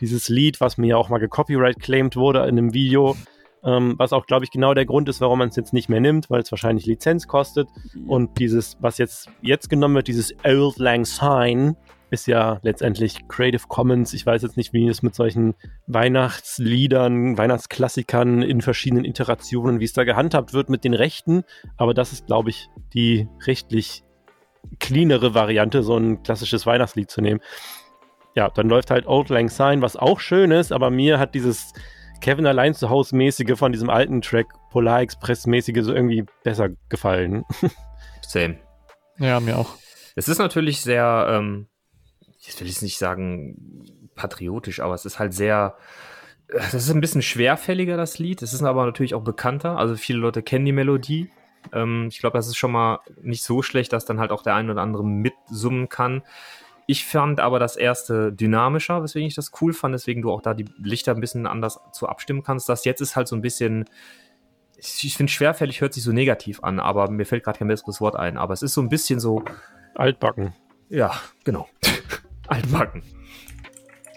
dieses 0.00 0.28
Lied, 0.28 0.60
was 0.60 0.78
mir 0.78 0.88
ja 0.88 0.96
auch 0.96 1.08
mal 1.08 1.18
gecopyright 1.18 1.80
claimed 1.80 2.16
wurde 2.16 2.40
in 2.40 2.58
einem 2.58 2.74
Video, 2.74 3.16
ähm, 3.64 3.94
was 3.98 4.12
auch, 4.12 4.26
glaube 4.26 4.44
ich, 4.44 4.50
genau 4.50 4.74
der 4.74 4.86
Grund 4.86 5.08
ist, 5.08 5.20
warum 5.20 5.38
man 5.38 5.48
es 5.48 5.56
jetzt 5.56 5.72
nicht 5.72 5.88
mehr 5.88 6.00
nimmt, 6.00 6.30
weil 6.30 6.40
es 6.40 6.50
wahrscheinlich 6.50 6.86
Lizenz 6.86 7.28
kostet. 7.28 7.68
Und 8.06 8.38
dieses, 8.38 8.76
was 8.80 8.98
jetzt, 8.98 9.28
jetzt 9.40 9.70
genommen 9.70 9.94
wird, 9.94 10.08
dieses 10.08 10.34
Old 10.44 10.78
Lang 10.78 11.04
Syne, 11.04 11.76
ist 12.12 12.26
ja 12.26 12.60
letztendlich 12.62 13.26
Creative 13.26 13.62
Commons. 13.68 14.12
Ich 14.12 14.26
weiß 14.26 14.42
jetzt 14.42 14.58
nicht, 14.58 14.74
wie 14.74 14.86
es 14.86 15.02
mit 15.02 15.14
solchen 15.14 15.54
Weihnachtsliedern, 15.86 17.38
Weihnachtsklassikern 17.38 18.42
in 18.42 18.60
verschiedenen 18.60 19.06
Iterationen, 19.06 19.80
wie 19.80 19.86
es 19.86 19.94
da 19.94 20.04
gehandhabt 20.04 20.52
wird 20.52 20.68
mit 20.68 20.84
den 20.84 20.92
Rechten. 20.92 21.42
Aber 21.78 21.94
das 21.94 22.12
ist, 22.12 22.26
glaube 22.26 22.50
ich, 22.50 22.68
die 22.92 23.28
rechtlich 23.46 24.04
cleanere 24.78 25.32
Variante, 25.32 25.82
so 25.82 25.96
ein 25.96 26.22
klassisches 26.22 26.66
Weihnachtslied 26.66 27.10
zu 27.10 27.22
nehmen. 27.22 27.40
Ja, 28.34 28.50
dann 28.50 28.68
läuft 28.68 28.90
halt 28.90 29.06
Old 29.06 29.30
Lang 29.30 29.48
Syne, 29.48 29.80
was 29.80 29.96
auch 29.96 30.20
schön 30.20 30.50
ist, 30.50 30.70
aber 30.70 30.90
mir 30.90 31.18
hat 31.18 31.34
dieses 31.34 31.72
Kevin 32.20 32.46
allein 32.46 32.74
zu 32.74 32.90
Hause 32.90 33.16
mäßige 33.16 33.58
von 33.58 33.72
diesem 33.72 33.88
alten 33.88 34.20
Track 34.20 34.48
Polar 34.70 35.00
Express 35.00 35.46
mäßige 35.46 35.82
so 35.82 35.94
irgendwie 35.94 36.26
besser 36.44 36.68
gefallen. 36.90 37.44
Same. 38.20 38.58
Ja, 39.18 39.40
mir 39.40 39.56
auch. 39.56 39.76
Es 40.14 40.28
ist 40.28 40.38
natürlich 40.38 40.82
sehr, 40.82 41.26
ähm, 41.30 41.68
ich 42.48 42.60
will 42.60 42.66
jetzt 42.66 42.82
nicht 42.82 42.98
sagen 42.98 44.08
patriotisch, 44.14 44.80
aber 44.80 44.94
es 44.94 45.04
ist 45.04 45.18
halt 45.18 45.32
sehr, 45.32 45.76
das 46.48 46.74
ist 46.74 46.90
ein 46.90 47.00
bisschen 47.00 47.22
schwerfälliger, 47.22 47.96
das 47.96 48.18
Lied. 48.18 48.42
Es 48.42 48.52
ist 48.52 48.62
aber 48.62 48.84
natürlich 48.84 49.14
auch 49.14 49.22
bekannter. 49.22 49.78
Also 49.78 49.96
viele 49.96 50.18
Leute 50.18 50.42
kennen 50.42 50.64
die 50.64 50.72
Melodie. 50.72 51.30
Ähm, 51.72 52.08
ich 52.10 52.18
glaube, 52.18 52.36
das 52.38 52.48
ist 52.48 52.56
schon 52.56 52.72
mal 52.72 53.00
nicht 53.22 53.44
so 53.44 53.62
schlecht, 53.62 53.92
dass 53.92 54.04
dann 54.04 54.18
halt 54.18 54.32
auch 54.32 54.42
der 54.42 54.54
ein 54.54 54.70
oder 54.70 54.82
andere 54.82 55.04
mitsummen 55.04 55.88
kann. 55.88 56.22
Ich 56.86 57.06
fand 57.06 57.38
aber 57.40 57.58
das 57.58 57.76
erste 57.76 58.32
dynamischer, 58.32 59.02
weswegen 59.02 59.28
ich 59.28 59.36
das 59.36 59.52
cool 59.60 59.72
fand, 59.72 59.94
deswegen 59.94 60.20
du 60.22 60.32
auch 60.32 60.42
da 60.42 60.52
die 60.52 60.66
Lichter 60.78 61.14
ein 61.14 61.20
bisschen 61.20 61.46
anders 61.46 61.78
zu 61.92 62.08
abstimmen 62.08 62.42
kannst. 62.42 62.68
Das 62.68 62.84
jetzt 62.84 63.00
ist 63.00 63.14
halt 63.14 63.28
so 63.28 63.36
ein 63.36 63.40
bisschen, 63.40 63.84
ich 64.76 65.04
ich 65.04 65.16
finde 65.16 65.30
schwerfällig 65.30 65.80
hört 65.80 65.94
sich 65.94 66.02
so 66.02 66.12
negativ 66.12 66.62
an, 66.64 66.80
aber 66.80 67.08
mir 67.08 67.24
fällt 67.24 67.44
gerade 67.44 67.60
kein 67.60 67.68
besseres 67.68 68.00
Wort 68.00 68.16
ein. 68.16 68.36
Aber 68.36 68.52
es 68.52 68.62
ist 68.62 68.74
so 68.74 68.80
ein 68.80 68.88
bisschen 68.88 69.20
so, 69.20 69.44
Altbacken. 69.94 70.54
ja, 70.88 71.12
genau. 71.44 71.68
Altbacken. 72.52 73.02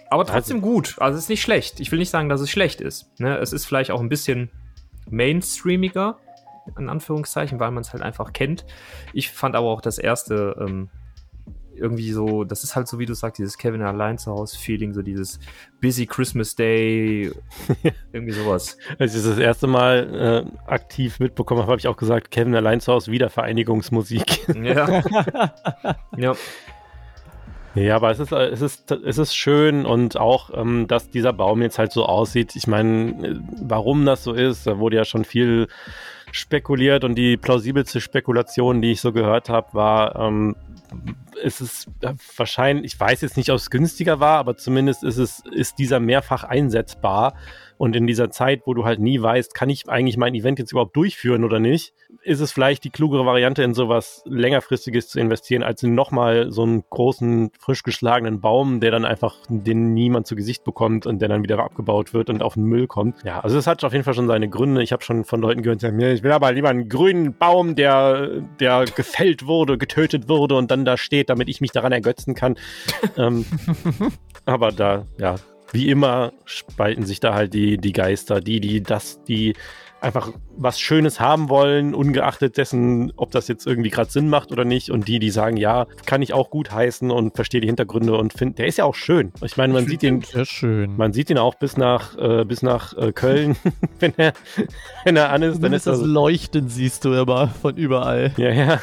Aber 0.10 0.26
trotzdem 0.26 0.62
gut. 0.62 0.96
Also 1.00 1.18
es 1.18 1.26
ist 1.26 1.30
nicht 1.30 1.42
schlecht. 1.42 1.80
Ich 1.80 1.92
will 1.92 2.00
nicht 2.00 2.10
sagen, 2.10 2.30
dass 2.30 2.42
es 2.42 2.50
schlecht 2.50 2.82
ist. 2.82 3.20
Ne? 3.20 3.38
Es 3.38 3.54
ist 3.54 3.66
vielleicht 3.66 3.92
auch 3.92 4.00
ein 4.00 4.10
bisschen 4.10 4.50
mainstreamiger, 5.10 6.18
in 6.78 6.90
Anführungszeichen, 6.90 7.60
weil 7.60 7.72
man 7.72 7.82
es 7.82 7.94
halt 7.94 8.04
einfach 8.04 8.34
kennt. 8.34 8.66
Ich 9.14 9.32
fand 9.32 9.56
aber 9.56 9.68
auch 9.68 9.82
das 9.82 9.98
erste 9.98 10.56
ähm, 10.60 10.90
irgendwie 11.76 12.12
so, 12.12 12.44
das 12.44 12.64
ist 12.64 12.76
halt 12.76 12.88
so, 12.88 13.00
wie 13.00 13.06
du 13.06 13.14
sagst, 13.14 13.38
dieses 13.40 13.58
Kevin 13.58 13.82
allein 13.82 14.18
zu 14.18 14.32
Hause 14.32 14.58
Feeling, 14.58 14.94
so 14.94 15.02
dieses 15.02 15.40
Busy 15.82 16.06
Christmas 16.06 16.56
Day, 16.56 17.32
irgendwie 18.14 18.34
sowas. 18.34 18.78
Als 18.98 19.16
ich 19.16 19.24
das 19.24 19.38
erste 19.38 19.68
Mal 19.68 20.46
äh, 20.48 20.72
aktiv 20.72 21.20
mitbekommen 21.20 21.62
habe, 21.62 21.72
habe 21.72 21.80
ich 21.80 21.88
auch 21.88 21.98
gesagt, 21.98 22.32
Kevin 22.32 22.56
allein 22.56 22.80
zu 22.80 22.94
Hause 22.94 23.12
Wiedervereinigungsmusik. 23.12 24.48
Ja. 24.56 25.04
ja. 26.18 26.36
Ja, 27.76 27.98
aber 27.98 28.10
es 28.10 28.20
ist, 28.20 28.32
äh, 28.32 28.48
es 28.48 28.62
ist, 28.62 28.90
es 28.92 29.18
ist 29.18 29.36
schön 29.36 29.86
und 29.86 30.18
auch, 30.18 30.50
ähm, 30.54 30.88
dass 30.88 31.10
dieser 31.10 31.34
Baum 31.34 31.62
jetzt 31.62 31.78
halt 31.78 31.92
so 31.92 32.06
aussieht. 32.06 32.56
Ich 32.56 32.68
meine, 32.68 33.28
äh, 33.28 33.36
warum 33.62 34.06
das 34.06 34.24
so 34.24 34.34
ist, 34.34 34.66
da 34.66 34.80
wurde 34.80 34.96
ja 34.96 35.06
schon 35.06 35.26
viel 35.26 35.68
spekuliert 36.32 37.04
und 37.04 37.16
die 37.16 37.38
plausibelste 37.38 38.00
Spekulation, 38.00 38.82
die 38.82 38.94
ich 38.94 39.02
so 39.02 39.12
gehört 39.12 39.50
habe, 39.50 39.74
war, 39.74 40.16
ähm, 40.16 40.56
ist 41.44 41.60
es 41.60 41.88
wahrscheinlich, 42.38 42.94
ich 42.94 43.00
weiß 43.00 43.22
jetzt 43.22 43.36
nicht, 43.36 43.50
ob 43.50 43.58
es 43.58 43.70
günstiger 43.70 44.22
war, 44.22 44.40
aber 44.40 44.56
zumindest 44.56 45.04
ist 45.04 45.18
es, 45.18 45.44
ist 45.52 45.78
dieser 45.78 46.00
mehrfach 46.00 46.46
einsetzbar. 46.46 47.34
Und 47.78 47.96
in 47.96 48.08
dieser 48.08 48.30
Zeit, 48.30 48.62
wo 48.66 48.74
du 48.74 48.86
halt 48.86 49.00
nie 49.00 49.22
weißt, 49.22 49.54
kann 49.54 49.70
ich 49.70 49.90
eigentlich 49.90 50.18
mein 50.18 50.34
Event 50.36 50.60
jetzt 50.60 50.72
überhaupt 50.72 50.96
durchführen 50.96 51.44
oder 51.44 51.60
nicht, 51.60 51.94
ist 52.22 52.40
es 52.40 52.52
vielleicht 52.52 52.84
die 52.84 52.90
klugere 52.90 53.26
Variante, 53.26 53.64
in 53.64 53.74
sowas 53.74 54.24
längerfristiges 54.26 55.10
zu 55.10 55.20
investieren, 55.20 55.64
als 55.64 55.84
in 55.84 55.94
nochmal 55.94 56.52
so 56.52 56.64
einen 56.64 56.84
großen, 56.90 57.52
frisch 57.60 57.84
geschlagenen 57.84 58.40
Baum, 58.40 58.80
der 58.80 58.92
dann 58.92 59.06
einfach, 59.06 59.36
den 59.50 59.94
niemand 59.94 60.28
zu 60.28 60.36
Gesicht 60.36 60.64
bekommt 60.64 61.06
und 61.06 61.20
der 61.20 61.30
dann 61.30 61.44
wieder 61.44 61.60
abgebaut 61.60 62.14
wird 62.14 62.30
und 62.30 62.42
auf 62.42 62.54
den 62.54 62.64
Müll 62.64 62.88
kommt. 62.88 63.24
Ja, 63.24 63.42
also 63.42 63.58
es 63.58 63.68
hat 63.68 63.84
auf 63.84 63.92
jeden 63.92 64.04
Fall 64.04 64.14
schon 64.14 64.28
seine 64.28 64.50
Gründe. 64.50 64.82
Ich 64.82 64.92
habe 64.92 65.04
schon 65.04 65.26
von 65.26 65.42
Leuten 65.42 65.62
gehört, 65.62 65.82
die 65.82 65.88
sagen, 65.88 66.00
ich 66.00 66.24
will 66.24 66.32
aber 66.32 66.52
lieber 66.52 66.70
einen 66.70 66.90
grünen 66.90 67.38
Baum, 67.38 67.76
der, 67.76 68.42
der 68.60 68.86
gefällt 68.86 69.46
wurde, 69.46 69.78
getötet 69.78 70.30
wurde 70.30 70.56
und 70.56 70.72
dann 70.72 70.86
da 70.86 70.98
steht, 70.98 71.30
damit 71.30 71.50
ich 71.50 71.62
mich 71.62 71.72
daran 71.72 71.92
ergötzen 71.92 72.36
kann. 72.36 72.56
ähm, 73.18 73.46
aber 74.46 74.72
da, 74.72 75.06
ja, 75.18 75.36
wie 75.72 75.90
immer 75.90 76.34
spalten 76.46 77.06
sich 77.06 77.20
da 77.20 77.34
halt 77.34 77.54
die, 77.54 77.78
die 77.78 77.94
Geister, 77.94 78.40
die, 78.40 78.60
die 78.60 78.82
das, 78.82 79.22
die 79.24 79.54
einfach 80.06 80.32
was 80.56 80.80
Schönes 80.80 81.20
haben 81.20 81.50
wollen, 81.50 81.96
ungeachtet 81.96 82.58
dessen, 82.58 83.12
ob 83.18 83.32
das 83.32 83.48
jetzt 83.48 83.66
irgendwie 83.66 83.90
gerade 83.90 84.10
Sinn 84.12 84.30
macht 84.30 84.52
oder 84.52 84.64
nicht. 84.64 84.92
Und 84.92 85.08
die, 85.08 85.20
die 85.20 85.32
sagen, 85.32 85.58
ja, 85.58 85.88
kann 86.06 86.22
ich 86.22 86.32
auch 86.34 86.52
gut 86.52 86.72
heißen 86.72 87.10
und 87.12 87.36
verstehe 87.36 87.60
die 87.60 87.68
Hintergründe 87.68 88.16
und 88.16 88.32
finde, 88.32 88.56
der 88.56 88.68
ist 88.68 88.78
ja 88.78 88.86
auch 88.86 88.96
schön. 88.96 89.34
Ich 89.42 89.58
meine, 89.58 89.74
man 89.74 89.84
ich 89.84 89.90
sieht 89.90 90.04
ihn, 90.04 90.22
sehr 90.22 90.46
schön. 90.46 90.96
man 90.96 91.12
sieht 91.12 91.30
ihn 91.30 91.40
auch 91.40 91.56
bis 91.56 91.76
nach, 91.76 92.18
äh, 92.18 92.46
bis 92.46 92.62
nach 92.62 92.96
äh, 92.96 93.12
Köln, 93.12 93.56
wenn 94.00 94.14
er, 94.18 94.34
wenn 95.04 95.18
er 95.18 95.32
an 95.32 95.42
ist. 95.42 95.62
Dann 95.62 95.74
ist 95.74 95.88
das 95.88 96.00
also, 96.00 96.06
Leuchten 96.06 96.70
siehst 96.70 97.04
du 97.04 97.14
aber 97.14 97.48
von 97.48 97.76
überall. 97.76 98.32
Ja, 98.38 98.52
ja. 98.52 98.82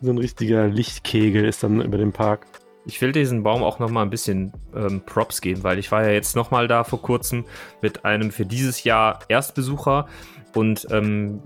So 0.00 0.10
ein 0.10 0.18
richtiger 0.18 0.66
Lichtkegel 0.68 1.44
ist 1.44 1.62
dann 1.62 1.80
über 1.80 1.98
dem 1.98 2.12
Park. 2.12 2.46
Ich 2.86 3.00
will 3.00 3.12
diesen 3.12 3.42
Baum 3.42 3.62
auch 3.62 3.78
noch 3.78 3.90
mal 3.90 4.02
ein 4.02 4.10
bisschen 4.10 4.52
ähm, 4.74 5.02
Props 5.04 5.40
geben, 5.40 5.62
weil 5.62 5.78
ich 5.78 5.90
war 5.90 6.04
ja 6.04 6.10
jetzt 6.10 6.36
noch 6.36 6.50
mal 6.50 6.68
da 6.68 6.84
vor 6.84 7.00
kurzem 7.00 7.44
mit 7.80 8.04
einem 8.04 8.30
für 8.30 8.44
dieses 8.44 8.84
Jahr 8.84 9.20
Erstbesucher 9.28 10.06
und 10.54 10.86
ähm, 10.90 11.40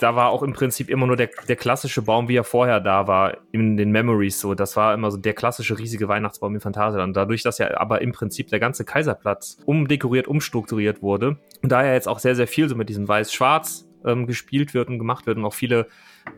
da 0.00 0.16
war 0.16 0.30
auch 0.30 0.42
im 0.42 0.52
Prinzip 0.52 0.90
immer 0.90 1.06
nur 1.06 1.16
der, 1.16 1.30
der 1.48 1.56
klassische 1.56 2.02
Baum, 2.02 2.28
wie 2.28 2.36
er 2.36 2.44
vorher 2.44 2.80
da 2.80 3.06
war, 3.06 3.36
in 3.52 3.76
den 3.76 3.90
Memories 3.90 4.40
so. 4.40 4.54
Das 4.54 4.76
war 4.76 4.94
immer 4.94 5.10
so 5.10 5.16
der 5.16 5.32
klassische 5.32 5.78
riesige 5.78 6.08
Weihnachtsbaum 6.08 6.54
im 6.54 6.60
Phantasialand. 6.60 7.16
Dadurch, 7.16 7.42
dass 7.42 7.58
ja 7.58 7.76
aber 7.78 8.02
im 8.02 8.12
Prinzip 8.12 8.48
der 8.48 8.60
ganze 8.60 8.84
Kaiserplatz 8.84 9.58
umdekoriert, 9.64 10.28
umstrukturiert 10.28 11.02
wurde 11.02 11.36
und 11.62 11.72
da 11.72 11.84
ja 11.84 11.92
jetzt 11.92 12.08
auch 12.08 12.18
sehr, 12.18 12.34
sehr 12.34 12.48
viel 12.48 12.68
so 12.68 12.74
mit 12.74 12.88
diesem 12.88 13.08
Weiß-Schwarz 13.08 13.86
ähm, 14.04 14.26
gespielt 14.26 14.74
wird 14.74 14.88
und 14.88 14.98
gemacht 14.98 15.26
wird 15.26 15.38
und 15.38 15.44
auch 15.44 15.54
viele 15.54 15.86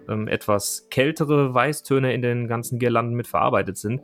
ähm, 0.08 0.28
etwas 0.28 0.88
kältere 0.90 1.54
Weißtöne 1.54 2.12
in 2.12 2.22
den 2.22 2.48
ganzen 2.48 2.78
Girlanden 2.78 3.14
mit 3.14 3.26
verarbeitet 3.26 3.76
sind, 3.76 4.02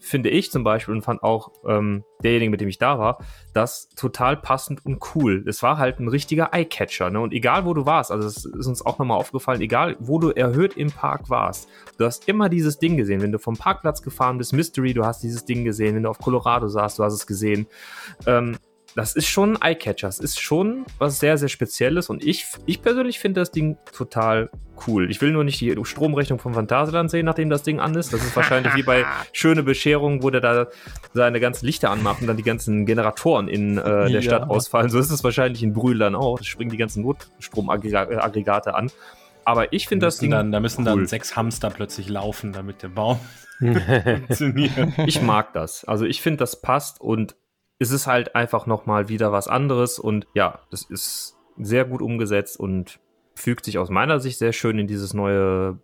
finde 0.00 0.30
ich 0.30 0.50
zum 0.50 0.64
Beispiel 0.64 0.94
und 0.94 1.02
fand 1.02 1.22
auch 1.22 1.52
ähm, 1.68 2.04
derjenige, 2.24 2.50
mit 2.50 2.60
dem 2.60 2.68
ich 2.68 2.78
da 2.78 2.98
war, 2.98 3.18
das 3.52 3.90
total 3.90 4.36
passend 4.36 4.84
und 4.84 4.98
cool. 5.14 5.44
Es 5.46 5.62
war 5.62 5.76
halt 5.76 6.00
ein 6.00 6.08
richtiger 6.08 6.52
Eyecatcher, 6.52 7.10
ne? 7.10 7.20
Und 7.20 7.34
egal 7.34 7.66
wo 7.66 7.74
du 7.74 7.84
warst, 7.84 8.10
also 8.10 8.26
es 8.26 8.46
ist 8.46 8.66
uns 8.66 8.84
auch 8.84 8.98
nochmal 8.98 9.18
aufgefallen, 9.18 9.60
egal 9.60 9.96
wo 10.00 10.18
du 10.18 10.30
erhöht 10.30 10.76
im 10.76 10.90
Park 10.90 11.28
warst, 11.28 11.68
du 11.98 12.06
hast 12.06 12.28
immer 12.28 12.48
dieses 12.48 12.78
Ding 12.78 12.96
gesehen. 12.96 13.20
Wenn 13.20 13.32
du 13.32 13.38
vom 13.38 13.56
Parkplatz 13.56 14.02
gefahren 14.02 14.38
bist, 14.38 14.54
Mystery, 14.54 14.94
du 14.94 15.04
hast 15.04 15.22
dieses 15.22 15.44
Ding 15.44 15.64
gesehen. 15.64 15.94
Wenn 15.94 16.04
du 16.04 16.08
auf 16.08 16.18
Colorado 16.18 16.66
saßt, 16.66 16.98
du 16.98 17.04
hast 17.04 17.14
es 17.14 17.26
gesehen. 17.26 17.66
Ähm, 18.26 18.56
das 18.94 19.14
ist 19.14 19.28
schon 19.28 19.56
ein 19.56 19.62
Eyecatcher. 19.62 20.08
Es 20.08 20.18
ist 20.18 20.40
schon 20.40 20.84
was 20.98 21.20
sehr, 21.20 21.38
sehr 21.38 21.48
Spezielles 21.48 22.08
und 22.10 22.24
ich, 22.24 22.46
ich 22.66 22.82
persönlich 22.82 23.18
finde 23.18 23.40
das 23.40 23.50
Ding 23.50 23.76
total 23.96 24.50
cool. 24.86 25.10
Ich 25.10 25.20
will 25.20 25.32
nur 25.32 25.44
nicht 25.44 25.60
die 25.60 25.76
Stromrechnung 25.82 26.38
vom 26.38 26.54
Phantasialand 26.54 27.10
sehen, 27.10 27.26
nachdem 27.26 27.50
das 27.50 27.62
Ding 27.62 27.80
an 27.80 27.94
ist. 27.94 28.12
Das 28.12 28.22
ist 28.24 28.34
wahrscheinlich 28.34 28.74
wie 28.74 28.82
bei 28.82 29.04
Schöne 29.32 29.62
Bescherung, 29.62 30.22
wo 30.22 30.30
der 30.30 30.40
da 30.40 30.66
seine 31.12 31.40
ganzen 31.40 31.66
Lichter 31.66 31.90
anmacht 31.90 32.20
und 32.20 32.26
dann 32.26 32.36
die 32.36 32.42
ganzen 32.42 32.86
Generatoren 32.86 33.48
in 33.48 33.78
äh, 33.78 33.82
der 33.82 34.08
ja. 34.08 34.22
Stadt 34.22 34.50
ausfallen. 34.50 34.90
So 34.90 34.98
ist 34.98 35.10
es 35.10 35.22
wahrscheinlich 35.22 35.62
in 35.62 35.72
Brühl 35.72 35.98
dann 35.98 36.14
auch. 36.14 36.38
Da 36.38 36.44
springen 36.44 36.70
die 36.70 36.76
ganzen 36.76 37.02
Notstromaggregate 37.02 38.74
an. 38.74 38.90
Aber 39.44 39.72
ich 39.72 39.88
finde 39.88 40.06
das 40.06 40.18
Ding. 40.18 40.30
Dann, 40.30 40.52
da 40.52 40.60
müssen 40.60 40.86
cool. 40.86 40.96
dann 40.96 41.06
sechs 41.06 41.36
Hamster 41.36 41.70
plötzlich 41.70 42.08
laufen, 42.08 42.52
damit 42.52 42.82
der 42.82 42.88
Baum 42.88 43.20
funktioniert. 43.58 44.98
Ich 45.06 45.22
mag 45.22 45.52
das. 45.52 45.84
Also 45.84 46.04
ich 46.04 46.22
finde, 46.22 46.38
das 46.38 46.60
passt 46.60 47.00
und 47.00 47.36
ist 47.80 47.90
es 47.90 48.06
halt 48.06 48.36
einfach 48.36 48.66
nochmal 48.66 49.08
wieder 49.08 49.32
was 49.32 49.48
anderes 49.48 49.98
und 49.98 50.26
ja, 50.34 50.60
das 50.70 50.82
ist 50.82 51.36
sehr 51.58 51.84
gut 51.84 52.02
umgesetzt 52.02 52.60
und 52.60 53.00
fügt 53.34 53.64
sich 53.64 53.78
aus 53.78 53.88
meiner 53.88 54.20
Sicht 54.20 54.38
sehr 54.38 54.52
schön 54.52 54.78
in 54.78 54.86
dieses 54.86 55.14
neue 55.14 55.80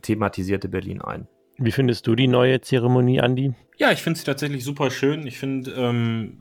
thematisierte 0.00 0.68
Berlin 0.68 1.02
ein. 1.02 1.26
Wie 1.58 1.72
findest 1.72 2.06
du 2.06 2.14
die 2.14 2.28
neue 2.28 2.60
Zeremonie, 2.60 3.20
Andi? 3.20 3.52
Ja, 3.78 3.90
ich 3.90 4.00
finde 4.00 4.18
sie 4.18 4.24
tatsächlich 4.24 4.62
super 4.62 4.92
schön. 4.92 5.26
Ich 5.26 5.38
finde, 5.38 5.72
ähm, 5.72 6.38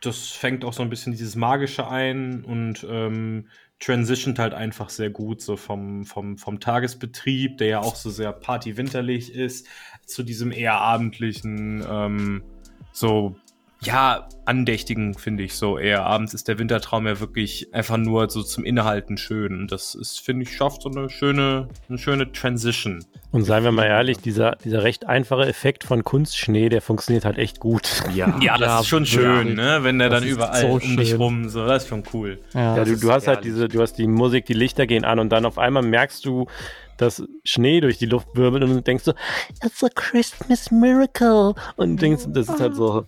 das 0.00 0.28
fängt 0.28 0.64
auch 0.64 0.72
so 0.72 0.82
ein 0.82 0.90
bisschen 0.90 1.12
dieses 1.12 1.34
Magische 1.34 1.88
ein 1.88 2.44
und 2.44 2.86
ähm, 2.88 3.48
transitioned 3.80 4.38
halt 4.38 4.54
einfach 4.54 4.90
sehr 4.90 5.10
gut, 5.10 5.40
so 5.40 5.56
vom, 5.56 6.04
vom, 6.04 6.38
vom 6.38 6.60
Tagesbetrieb, 6.60 7.58
der 7.58 7.66
ja 7.66 7.80
auch 7.80 7.96
so 7.96 8.10
sehr 8.10 8.32
partywinterlich 8.32 9.34
ist, 9.34 9.66
zu 10.06 10.22
diesem 10.22 10.52
eher 10.52 10.74
abendlichen, 10.74 11.84
ähm, 11.88 12.44
so 12.92 13.36
ja, 13.80 14.28
andächtigen, 14.46 15.14
finde 15.14 15.42
ich 15.42 15.54
so 15.56 15.78
eher. 15.78 16.06
Abends 16.06 16.32
ist 16.32 16.48
der 16.48 16.58
Wintertraum 16.58 17.06
ja 17.06 17.20
wirklich 17.20 17.74
einfach 17.74 17.96
nur 17.96 18.30
so 18.30 18.42
zum 18.42 18.64
Innehalten 18.64 19.16
schön. 19.16 19.58
Und 19.58 19.72
das 19.72 19.94
ist, 19.94 20.20
finde 20.20 20.44
ich, 20.44 20.56
schafft 20.56 20.82
so 20.82 20.90
eine 20.90 21.10
schöne, 21.10 21.68
eine 21.88 21.98
schöne 21.98 22.32
Transition. 22.32 23.04
Und 23.30 23.42
seien 23.44 23.64
wir 23.64 23.72
mal 23.72 23.86
ehrlich, 23.86 24.18
dieser, 24.18 24.56
dieser 24.56 24.82
recht 24.84 25.06
einfache 25.06 25.46
Effekt 25.46 25.84
von 25.84 26.04
Kunstschnee, 26.04 26.68
der 26.68 26.82
funktioniert 26.82 27.24
halt 27.24 27.38
echt 27.38 27.60
gut. 27.60 28.04
Ja, 28.14 28.38
ja 28.40 28.56
das 28.56 28.68
ja, 28.68 28.80
ist 28.80 28.86
schon 28.86 29.06
schön, 29.06 29.48
ja. 29.48 29.54
ne? 29.54 29.78
Wenn 29.82 29.98
der 29.98 30.08
das 30.08 30.20
dann 30.20 30.28
überall 30.28 30.60
so 30.60 30.68
um 30.68 30.96
dich 30.96 31.18
rum, 31.18 31.48
so, 31.48 31.66
das 31.66 31.84
ist 31.84 31.88
schon 31.88 32.04
cool. 32.12 32.38
Ja, 32.54 32.76
ja 32.76 32.84
du, 32.84 32.96
du 32.96 33.12
hast 33.12 33.26
halt 33.26 33.34
halt 33.34 33.44
diese, 33.44 33.68
du 33.68 33.80
hast 33.80 33.94
die 33.94 34.06
Musik, 34.06 34.46
die 34.46 34.54
Lichter 34.54 34.86
gehen 34.86 35.04
an 35.04 35.18
und 35.18 35.30
dann 35.30 35.44
auf 35.44 35.58
einmal 35.58 35.82
merkst 35.82 36.24
du, 36.24 36.46
dass 36.96 37.24
Schnee 37.44 37.80
durch 37.80 37.98
die 37.98 38.06
Luft 38.06 38.28
wirbelt 38.34 38.62
und 38.62 38.70
du 38.70 38.82
denkst 38.82 39.04
so, 39.04 39.14
it's 39.64 39.82
a 39.82 39.88
Christmas 39.94 40.70
miracle. 40.70 41.54
Und 41.76 42.00
denkst, 42.00 42.24
das 42.28 42.48
ist 42.48 42.60
halt 42.60 42.76
so, 42.76 43.06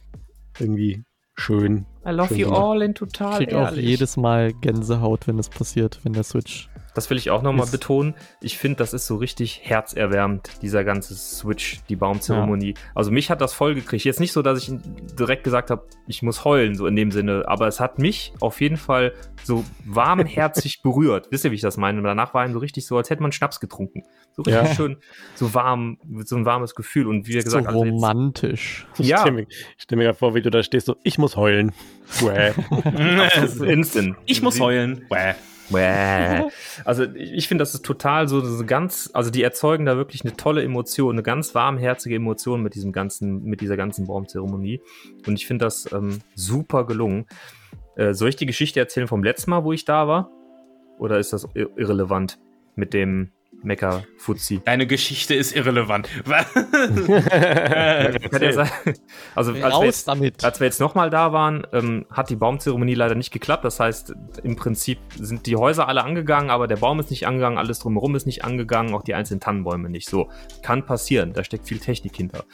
irgendwie 0.60 1.04
schön. 1.34 1.86
I 2.06 2.10
love 2.10 2.28
schön 2.28 2.38
you 2.38 2.46
gemacht. 2.46 2.62
all 2.62 2.82
in 2.82 2.94
total. 2.94 3.32
Ich 3.32 3.48
krieg 3.48 3.52
ehrlich. 3.52 3.78
auch 3.84 3.88
jedes 3.88 4.16
Mal 4.16 4.52
Gänsehaut, 4.52 5.26
wenn 5.26 5.36
das 5.36 5.50
passiert, 5.50 6.00
wenn 6.04 6.12
der 6.12 6.22
Switch 6.22 6.68
das 6.96 7.10
will 7.10 7.18
ich 7.18 7.30
auch 7.30 7.42
nochmal 7.42 7.66
betonen. 7.66 8.14
Ich 8.40 8.56
finde, 8.56 8.78
das 8.78 8.94
ist 8.94 9.06
so 9.06 9.16
richtig 9.16 9.60
herzerwärmend, 9.62 10.62
dieser 10.62 10.82
ganze 10.82 11.14
Switch, 11.14 11.80
die 11.88 11.96
Baumzeremonie. 11.96 12.70
Ja. 12.70 12.80
Also 12.94 13.10
mich 13.10 13.30
hat 13.30 13.42
das 13.42 13.52
voll 13.52 13.74
gekriegt. 13.74 14.04
Jetzt 14.04 14.18
nicht 14.18 14.32
so, 14.32 14.40
dass 14.40 14.58
ich 14.58 14.74
direkt 15.18 15.44
gesagt 15.44 15.70
habe, 15.70 15.86
ich 16.06 16.22
muss 16.22 16.44
heulen, 16.44 16.74
so 16.74 16.86
in 16.86 16.96
dem 16.96 17.10
Sinne, 17.10 17.44
aber 17.46 17.66
es 17.66 17.80
hat 17.80 17.98
mich 17.98 18.32
auf 18.40 18.62
jeden 18.62 18.78
Fall 18.78 19.12
so 19.44 19.64
warmherzig 19.84 20.80
berührt. 20.82 21.28
Wisst 21.30 21.44
ihr, 21.44 21.50
wie 21.50 21.56
ich 21.56 21.60
das 21.60 21.76
meine? 21.76 21.98
Und 21.98 22.04
danach 22.04 22.32
war 22.32 22.46
ihm 22.46 22.54
so 22.54 22.60
richtig 22.60 22.86
so, 22.86 22.96
als 22.96 23.10
hätte 23.10 23.22
man 23.22 23.30
Schnaps 23.30 23.60
getrunken. 23.60 24.02
So 24.32 24.42
richtig 24.42 24.68
ja. 24.68 24.74
schön, 24.74 24.96
so 25.34 25.52
warm, 25.52 25.98
so 26.24 26.36
ein 26.36 26.46
warmes 26.46 26.74
Gefühl. 26.74 27.08
Und 27.08 27.28
wie 27.28 27.34
gesagt, 27.34 27.50
so 27.50 27.58
also 27.58 27.78
romantisch. 27.78 28.86
Jetzt, 28.96 29.08
ja. 29.08 29.16
Ich 29.16 29.20
stelle 29.20 29.36
mir, 29.36 29.46
stell 29.76 29.98
mir 29.98 30.14
vor, 30.14 30.34
wie 30.34 30.40
du 30.40 30.50
da 30.50 30.62
stehst, 30.62 30.86
so, 30.86 30.96
ich 31.02 31.18
muss 31.18 31.36
heulen. 31.36 31.72
Instant. 33.60 34.16
Ich 34.24 34.40
muss 34.40 34.60
heulen. 34.60 35.04
Wäh. 35.10 35.34
Also 36.84 37.04
ich 37.14 37.48
finde, 37.48 37.62
das 37.62 37.74
ist 37.74 37.84
total 37.84 38.28
so, 38.28 38.40
so 38.40 38.64
ganz, 38.64 39.10
also 39.12 39.30
die 39.30 39.42
erzeugen 39.42 39.86
da 39.86 39.96
wirklich 39.96 40.22
eine 40.24 40.36
tolle 40.36 40.62
Emotion, 40.62 41.14
eine 41.14 41.22
ganz 41.22 41.54
warmherzige 41.54 42.16
Emotion 42.16 42.62
mit 42.62 42.74
diesem 42.74 42.92
ganzen, 42.92 43.44
mit 43.44 43.60
dieser 43.60 43.76
ganzen 43.76 44.06
Baumzeremonie. 44.06 44.80
Und 45.26 45.34
ich 45.34 45.46
finde 45.46 45.64
das 45.64 45.90
ähm, 45.92 46.20
super 46.34 46.86
gelungen. 46.86 47.26
Äh, 47.96 48.12
soll 48.12 48.28
ich 48.28 48.36
die 48.36 48.46
Geschichte 48.46 48.80
erzählen 48.80 49.08
vom 49.08 49.24
letzten 49.24 49.50
Mal, 49.50 49.64
wo 49.64 49.72
ich 49.72 49.84
da 49.84 50.06
war? 50.06 50.30
Oder 50.98 51.18
ist 51.18 51.32
das 51.32 51.48
irrelevant 51.54 52.38
mit 52.74 52.94
dem 52.94 53.32
Mecker 53.66 54.04
Fuzzi. 54.16 54.62
Deine 54.64 54.86
Geschichte 54.86 55.34
ist 55.34 55.54
irrelevant. 55.54 56.08
also 59.34 59.52
als 59.52 59.80
wir, 59.80 59.84
jetzt, 59.84 60.08
damit. 60.08 60.44
als 60.44 60.60
wir 60.60 60.66
jetzt 60.66 60.80
nochmal 60.80 61.10
da 61.10 61.32
waren, 61.32 61.66
ähm, 61.72 62.06
hat 62.10 62.30
die 62.30 62.36
Baumzeremonie 62.36 62.94
leider 62.94 63.14
nicht 63.14 63.32
geklappt. 63.32 63.64
Das 63.64 63.78
heißt, 63.80 64.14
im 64.42 64.56
Prinzip 64.56 64.98
sind 65.14 65.46
die 65.46 65.56
Häuser 65.56 65.88
alle 65.88 66.04
angegangen, 66.04 66.50
aber 66.50 66.66
der 66.68 66.76
Baum 66.76 67.00
ist 67.00 67.10
nicht 67.10 67.26
angegangen, 67.26 67.58
alles 67.58 67.80
drumherum 67.80 68.14
ist 68.14 68.26
nicht 68.26 68.44
angegangen, 68.44 68.94
auch 68.94 69.02
die 69.02 69.14
einzelnen 69.14 69.40
Tannenbäume 69.40 69.90
nicht. 69.90 70.08
So, 70.08 70.30
kann 70.62 70.86
passieren, 70.86 71.32
da 71.32 71.44
steckt 71.44 71.66
viel 71.66 71.80
Technik 71.80 72.16
hinter. 72.16 72.44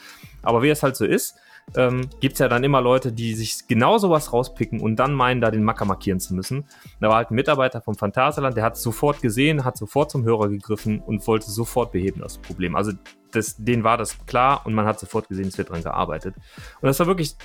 Aber 0.41 0.63
wie 0.63 0.69
es 0.69 0.83
halt 0.83 0.95
so 0.95 1.05
ist, 1.05 1.35
ähm, 1.75 2.09
gibt 2.19 2.33
es 2.33 2.39
ja 2.39 2.47
dann 2.47 2.63
immer 2.63 2.81
Leute, 2.81 3.11
die 3.11 3.33
sich 3.33 3.67
genau 3.67 3.97
sowas 3.97 4.33
rauspicken 4.33 4.79
und 4.79 4.97
dann 4.97 5.13
meinen, 5.13 5.41
da 5.41 5.51
den 5.51 5.63
Macker 5.63 5.85
markieren 5.85 6.19
zu 6.19 6.33
müssen. 6.33 6.65
Da 6.99 7.09
war 7.09 7.17
halt 7.17 7.31
ein 7.31 7.35
Mitarbeiter 7.35 7.81
vom 7.81 7.95
Phantasialand, 7.95 8.55
der 8.55 8.63
hat 8.63 8.75
es 8.75 8.83
sofort 8.83 9.21
gesehen, 9.21 9.65
hat 9.65 9.77
sofort 9.77 10.11
zum 10.11 10.23
Hörer 10.23 10.49
gegriffen 10.49 10.99
und 10.99 11.25
wollte 11.27 11.49
sofort 11.49 11.91
beheben 11.91 12.21
das 12.21 12.37
Problem. 12.37 12.75
Also 12.75 12.91
das, 13.31 13.55
denen 13.57 13.83
war 13.83 13.97
das 13.97 14.25
klar 14.25 14.61
und 14.65 14.73
man 14.73 14.85
hat 14.85 14.99
sofort 14.99 15.27
gesehen, 15.27 15.47
es 15.47 15.57
wird 15.57 15.69
dran 15.69 15.83
gearbeitet. 15.83 16.35
Und 16.81 16.87
das 16.87 16.99
war 16.99 17.07
wirklich, 17.07 17.35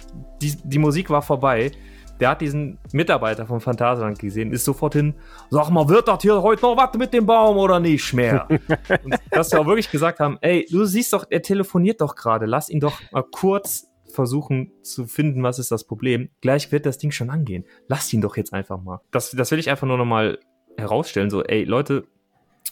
die, 0.42 0.56
die 0.62 0.78
Musik 0.78 1.10
war 1.10 1.22
vorbei 1.22 1.72
der 2.20 2.30
hat 2.30 2.40
diesen 2.40 2.78
Mitarbeiter 2.92 3.46
vom 3.46 3.60
Phantasialand 3.60 4.18
gesehen, 4.18 4.52
ist 4.52 4.64
sofort 4.64 4.94
hin, 4.94 5.14
sag 5.50 5.70
mal, 5.70 5.88
wird 5.88 6.08
das 6.08 6.22
hier 6.22 6.42
heute 6.42 6.62
noch 6.62 6.76
was 6.76 6.96
mit 6.98 7.12
dem 7.12 7.26
Baum 7.26 7.56
oder 7.56 7.80
nicht 7.80 8.12
mehr? 8.12 8.46
Und 9.04 9.14
dass 9.30 9.52
wir 9.52 9.60
auch 9.60 9.66
wirklich 9.66 9.90
gesagt 9.90 10.20
haben, 10.20 10.38
ey, 10.40 10.66
du 10.70 10.84
siehst 10.84 11.12
doch, 11.12 11.24
er 11.28 11.42
telefoniert 11.42 12.00
doch 12.00 12.14
gerade, 12.14 12.46
lass 12.46 12.70
ihn 12.70 12.80
doch 12.80 13.00
mal 13.12 13.22
kurz 13.22 13.87
versuchen 14.18 14.72
zu 14.82 15.06
finden, 15.06 15.44
was 15.44 15.60
ist 15.60 15.70
das 15.70 15.84
Problem. 15.84 16.30
Gleich 16.40 16.72
wird 16.72 16.86
das 16.86 16.98
Ding 16.98 17.12
schon 17.12 17.30
angehen. 17.30 17.64
Lass 17.86 18.12
ihn 18.12 18.20
doch 18.20 18.36
jetzt 18.36 18.52
einfach 18.52 18.82
mal. 18.82 19.00
Das, 19.12 19.30
das 19.30 19.52
will 19.52 19.60
ich 19.60 19.70
einfach 19.70 19.86
nur 19.86 19.96
nochmal 19.96 20.40
herausstellen. 20.76 21.30
So, 21.30 21.44
ey, 21.44 21.62
Leute, 21.62 22.08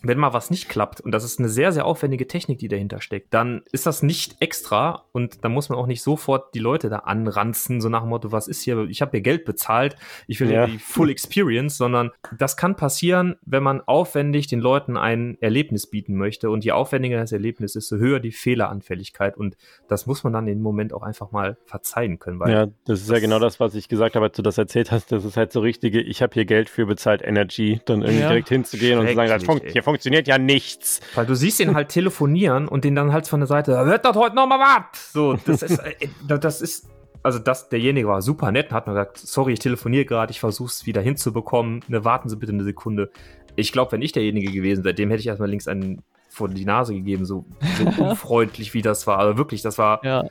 wenn 0.02 0.18
mal 0.18 0.32
was 0.32 0.50
nicht 0.50 0.68
klappt, 0.68 1.00
und 1.00 1.12
das 1.12 1.24
ist 1.24 1.38
eine 1.38 1.48
sehr, 1.48 1.72
sehr 1.72 1.86
aufwendige 1.86 2.26
Technik, 2.26 2.58
die 2.58 2.68
dahinter 2.68 3.00
steckt, 3.00 3.32
dann 3.32 3.62
ist 3.72 3.86
das 3.86 4.02
nicht 4.02 4.36
extra 4.40 5.04
und 5.12 5.44
da 5.44 5.48
muss 5.48 5.68
man 5.68 5.78
auch 5.78 5.86
nicht 5.86 6.02
sofort 6.02 6.54
die 6.54 6.58
Leute 6.58 6.88
da 6.88 6.98
anranzen, 7.00 7.80
so 7.80 7.88
nach 7.88 8.02
dem 8.02 8.10
Motto, 8.10 8.32
was 8.32 8.48
ist 8.48 8.62
hier, 8.62 8.86
ich 8.88 9.00
habe 9.00 9.12
hier 9.12 9.20
Geld 9.20 9.44
bezahlt, 9.44 9.96
ich 10.26 10.40
will 10.40 10.50
ja. 10.50 10.66
die 10.66 10.78
Full 10.78 11.10
Experience, 11.10 11.76
sondern 11.76 12.10
das 12.36 12.56
kann 12.56 12.76
passieren, 12.76 13.36
wenn 13.44 13.62
man 13.62 13.80
aufwendig 13.80 14.48
den 14.48 14.60
Leuten 14.60 14.96
ein 14.96 15.38
Erlebnis 15.40 15.86
bieten 15.86 16.16
möchte 16.16 16.50
und 16.50 16.64
je 16.64 16.72
aufwendiger 16.72 17.18
das 17.18 17.32
Erlebnis 17.32 17.76
ist, 17.76 17.88
so 17.88 17.96
höher 17.96 18.20
die 18.20 18.32
Fehleranfälligkeit 18.32 19.36
und 19.36 19.56
das 19.88 20.06
muss 20.06 20.24
man 20.24 20.32
dann 20.32 20.48
im 20.48 20.60
Moment 20.60 20.92
auch 20.92 21.02
einfach 21.02 21.32
mal 21.32 21.56
verzeihen 21.64 22.18
können. 22.18 22.40
Weil 22.40 22.52
ja, 22.52 22.66
das 22.84 23.00
ist 23.00 23.10
ja 23.10 23.18
genau 23.18 23.38
das, 23.38 23.60
was 23.60 23.74
ich 23.74 23.88
gesagt 23.88 24.16
habe, 24.16 24.26
als 24.26 24.36
du 24.36 24.42
das 24.42 24.58
erzählt 24.58 24.90
hast, 24.90 25.12
das 25.12 25.24
ist 25.24 25.36
halt 25.36 25.52
so 25.52 25.60
richtige, 25.60 26.00
ich 26.00 26.22
habe 26.22 26.34
hier 26.34 26.44
Geld 26.44 26.68
für 26.68 26.86
bezahlt 26.86 27.22
Energy, 27.22 27.80
dann 27.86 28.02
irgendwie 28.02 28.20
ja. 28.20 28.28
direkt 28.28 28.48
hinzugehen 28.48 28.98
und 28.98 29.08
zu 29.08 29.14
sagen, 29.14 29.30
das 29.30 29.44
funktioniert 29.44 29.85
funktioniert 29.86 30.28
ja 30.28 30.36
nichts. 30.36 31.00
Weil 31.14 31.26
du 31.26 31.34
siehst 31.34 31.60
ihn 31.60 31.74
halt 31.74 31.88
telefonieren 31.88 32.68
und 32.68 32.84
den 32.84 32.94
dann 32.94 33.12
halt 33.12 33.26
von 33.28 33.40
der 33.40 33.46
Seite, 33.46 33.72
wird 33.86 34.04
das 34.04 34.16
heute 34.16 34.36
nochmal 34.36 34.58
was? 34.58 35.12
So, 35.12 35.38
das 35.46 35.62
ist, 35.62 35.78
äh, 35.78 36.08
das 36.26 36.60
ist, 36.60 36.88
also 37.22 37.38
das, 37.38 37.68
derjenige 37.68 38.08
war 38.08 38.20
super 38.20 38.52
nett 38.52 38.70
und 38.70 38.72
hat 38.72 38.86
mir 38.86 38.92
gesagt, 38.92 39.18
sorry, 39.18 39.54
ich 39.54 39.60
telefoniere 39.60 40.04
gerade, 40.04 40.30
ich 40.32 40.40
versuche 40.40 40.68
es 40.68 40.86
wieder 40.86 41.00
hinzubekommen, 41.00 41.80
ne, 41.88 42.04
warten 42.04 42.28
Sie 42.28 42.36
bitte 42.36 42.52
eine 42.52 42.64
Sekunde. 42.64 43.10
Ich 43.54 43.72
glaube, 43.72 43.92
wenn 43.92 44.02
ich 44.02 44.12
derjenige 44.12 44.52
gewesen 44.52 44.84
wäre, 44.84 44.94
dem 44.94 45.08
hätte 45.08 45.20
ich 45.20 45.28
erstmal 45.28 45.48
links 45.48 45.68
einen 45.68 46.02
vor 46.28 46.48
die 46.48 46.66
Nase 46.66 46.92
gegeben, 46.92 47.24
so, 47.24 47.46
so 47.78 47.84
unfreundlich 48.04 48.74
wie 48.74 48.82
das 48.82 49.06
war. 49.06 49.18
Also 49.18 49.38
wirklich, 49.38 49.62
das 49.62 49.78
war 49.78 50.04
ja. 50.04 50.24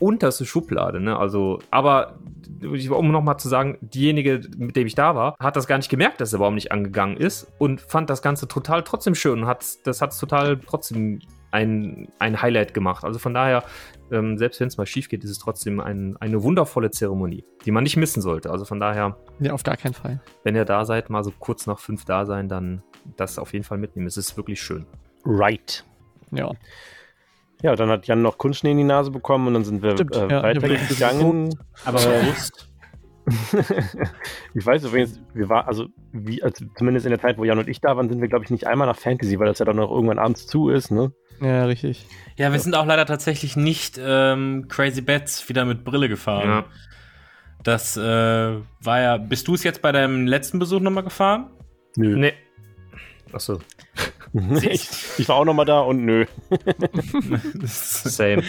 Unterste 0.00 0.44
Schublade, 0.44 1.00
ne? 1.00 1.18
Also, 1.18 1.58
aber 1.70 2.18
um 2.90 3.10
nochmal 3.10 3.38
zu 3.38 3.48
sagen, 3.48 3.78
diejenige, 3.80 4.40
mit 4.56 4.76
dem 4.76 4.86
ich 4.86 4.94
da 4.94 5.14
war, 5.14 5.36
hat 5.38 5.56
das 5.56 5.66
gar 5.66 5.76
nicht 5.76 5.88
gemerkt, 5.88 6.20
dass 6.20 6.30
der 6.30 6.38
Baum 6.38 6.54
nicht 6.54 6.72
angegangen 6.72 7.16
ist 7.16 7.46
und 7.58 7.80
fand 7.80 8.10
das 8.10 8.22
Ganze 8.22 8.48
total 8.48 8.82
trotzdem 8.82 9.14
schön 9.14 9.42
und 9.42 9.46
hat 9.46 9.64
das 9.84 10.00
hat 10.02 10.18
total 10.18 10.58
trotzdem 10.58 11.20
ein, 11.50 12.08
ein 12.18 12.40
Highlight 12.42 12.74
gemacht. 12.74 13.04
Also 13.04 13.18
von 13.18 13.34
daher, 13.34 13.64
ähm, 14.10 14.38
selbst 14.38 14.60
wenn 14.60 14.68
es 14.68 14.76
mal 14.76 14.86
schief 14.86 15.08
geht, 15.08 15.24
ist 15.24 15.30
es 15.30 15.38
trotzdem 15.38 15.80
ein, 15.80 16.16
eine 16.18 16.42
wundervolle 16.42 16.90
Zeremonie, 16.90 17.44
die 17.64 17.70
man 17.70 17.84
nicht 17.84 17.96
missen 17.96 18.20
sollte. 18.20 18.50
Also 18.50 18.64
von 18.64 18.80
daher. 18.80 19.16
Ja, 19.40 19.52
auf 19.52 19.62
gar 19.62 19.76
keinen 19.76 19.94
Fall. 19.94 20.20
Wenn 20.44 20.54
ihr 20.54 20.64
da 20.64 20.84
seid, 20.84 21.10
mal 21.10 21.24
so 21.24 21.32
kurz 21.38 21.66
nach 21.66 21.78
fünf 21.78 22.04
da 22.04 22.26
sein, 22.26 22.48
dann 22.48 22.82
das 23.16 23.38
auf 23.38 23.52
jeden 23.52 23.64
Fall 23.64 23.78
mitnehmen. 23.78 24.06
Es 24.06 24.16
ist 24.16 24.36
wirklich 24.36 24.60
schön. 24.60 24.86
Right. 25.24 25.84
Ja. 26.30 26.52
Ja, 27.62 27.74
dann 27.74 27.90
hat 27.90 28.06
Jan 28.06 28.22
noch 28.22 28.38
Kunstschnee 28.38 28.70
in 28.70 28.78
die 28.78 28.84
Nase 28.84 29.10
bekommen 29.10 29.48
und 29.48 29.54
dann 29.54 29.64
sind 29.64 29.82
wir 29.82 29.92
Stimmt, 29.92 30.14
äh, 30.14 30.28
ja, 30.28 30.42
weitergegangen. 30.42 31.54
Aber 31.84 31.98
bewusst. 31.98 32.68
ich 34.54 34.64
weiß 34.64 34.84
übrigens, 34.84 35.20
wir 35.34 35.48
waren, 35.48 35.66
also, 35.66 35.86
wie, 36.12 36.42
also 36.42 36.64
zumindest 36.76 37.04
in 37.04 37.10
der 37.10 37.20
Zeit, 37.20 37.36
wo 37.36 37.44
Jan 37.44 37.58
und 37.58 37.68
ich 37.68 37.80
da 37.80 37.96
waren, 37.96 38.08
sind 38.08 38.20
wir, 38.20 38.28
glaube 38.28 38.44
ich, 38.44 38.50
nicht 38.50 38.66
einmal 38.66 38.86
nach 38.86 38.96
Fantasy, 38.96 39.38
weil 39.38 39.46
das 39.46 39.58
ja 39.58 39.64
dann 39.64 39.76
noch 39.76 39.90
irgendwann 39.90 40.18
abends 40.18 40.46
zu 40.46 40.70
ist, 40.70 40.90
ne? 40.90 41.12
Ja, 41.40 41.64
richtig. 41.66 42.06
Ja, 42.36 42.52
wir 42.52 42.58
sind 42.58 42.74
auch 42.74 42.86
leider 42.86 43.06
tatsächlich 43.06 43.56
nicht 43.56 44.00
ähm, 44.02 44.66
Crazy 44.68 45.02
Bats 45.02 45.48
wieder 45.48 45.64
mit 45.64 45.84
Brille 45.84 46.08
gefahren. 46.08 46.48
Ja. 46.48 46.64
Das 47.62 47.96
äh, 47.96 48.00
war 48.00 49.00
ja. 49.00 49.16
Bist 49.18 49.46
du 49.48 49.54
es 49.54 49.62
jetzt 49.62 49.82
bei 49.82 49.92
deinem 49.92 50.26
letzten 50.26 50.58
Besuch 50.58 50.80
nochmal 50.80 51.04
gefahren? 51.04 51.50
Nö. 51.96 52.16
Nee. 52.16 52.34
Achso. 53.32 53.60
ich, 54.62 54.88
ich 55.18 55.28
war 55.28 55.36
auch 55.36 55.44
nochmal 55.44 55.66
da 55.66 55.80
und 55.80 56.04
nö. 56.04 56.26
Same. 57.64 58.42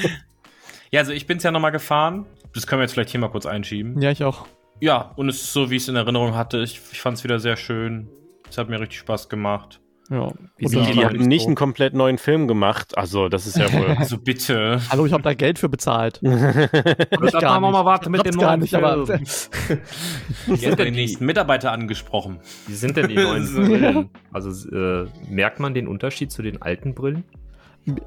Ja, 0.91 1.01
also 1.01 1.11
ich 1.11 1.27
bin 1.27 1.37
es 1.37 1.43
ja 1.43 1.51
nochmal 1.51 1.71
gefahren. 1.71 2.25
Das 2.53 2.65
können 2.65 2.79
wir 2.79 2.83
jetzt 2.83 2.93
vielleicht 2.93 3.11
hier 3.11 3.19
mal 3.19 3.29
kurz 3.29 3.45
einschieben. 3.45 4.01
Ja, 4.01 4.11
ich 4.11 4.23
auch. 4.23 4.47
Ja, 4.79 5.13
und 5.15 5.29
es 5.29 5.41
ist 5.41 5.53
so, 5.53 5.69
wie 5.69 5.75
ich 5.75 5.83
es 5.83 5.89
in 5.89 5.95
Erinnerung 5.95 6.35
hatte. 6.35 6.59
Ich, 6.59 6.81
ich 6.91 7.01
fand 7.01 7.17
es 7.17 7.23
wieder 7.23 7.39
sehr 7.39 7.57
schön. 7.57 8.09
Es 8.49 8.57
hat 8.57 8.69
mir 8.69 8.79
richtig 8.79 8.99
Spaß 8.99 9.29
gemacht. 9.29 9.81
Ja. 10.09 10.21
Und 10.21 10.37
die, 10.57 10.67
die 10.67 11.05
haben 11.05 11.17
nicht 11.17 11.45
einen 11.45 11.55
komplett 11.55 11.93
neuen 11.93 12.17
Film 12.17 12.47
gemacht. 12.47 12.97
Also, 12.97 13.29
das 13.29 13.45
ist 13.45 13.57
ja 13.57 13.71
wohl. 13.73 13.95
also 13.97 14.17
bitte. 14.17 14.81
Hallo, 14.89 15.05
ich 15.05 15.13
habe 15.13 15.21
da 15.21 15.33
Geld 15.33 15.59
für 15.59 15.69
bezahlt. 15.69 16.19
ich 16.23 17.31
da 17.31 17.59
mal 17.59 17.85
warten 17.85 18.11
mit 18.11 18.25
dem 18.25 18.35
neuen 18.35 18.59
nicht, 18.61 18.73
aber 18.73 19.05
Die 20.47 20.55
sind 20.55 20.79
den 20.79 20.93
nächsten 20.93 21.25
Mitarbeiter 21.25 21.71
angesprochen. 21.71 22.39
Wie 22.67 22.73
sind 22.73 22.97
denn 22.97 23.07
die 23.07 23.15
neuen 23.15 23.53
Brillen? 23.53 24.09
Also 24.33 24.69
äh, 24.75 25.07
merkt 25.29 25.59
man 25.59 25.73
den 25.73 25.87
Unterschied 25.87 26.31
zu 26.31 26.41
den 26.41 26.61
alten 26.61 26.95
Brillen? 26.95 27.23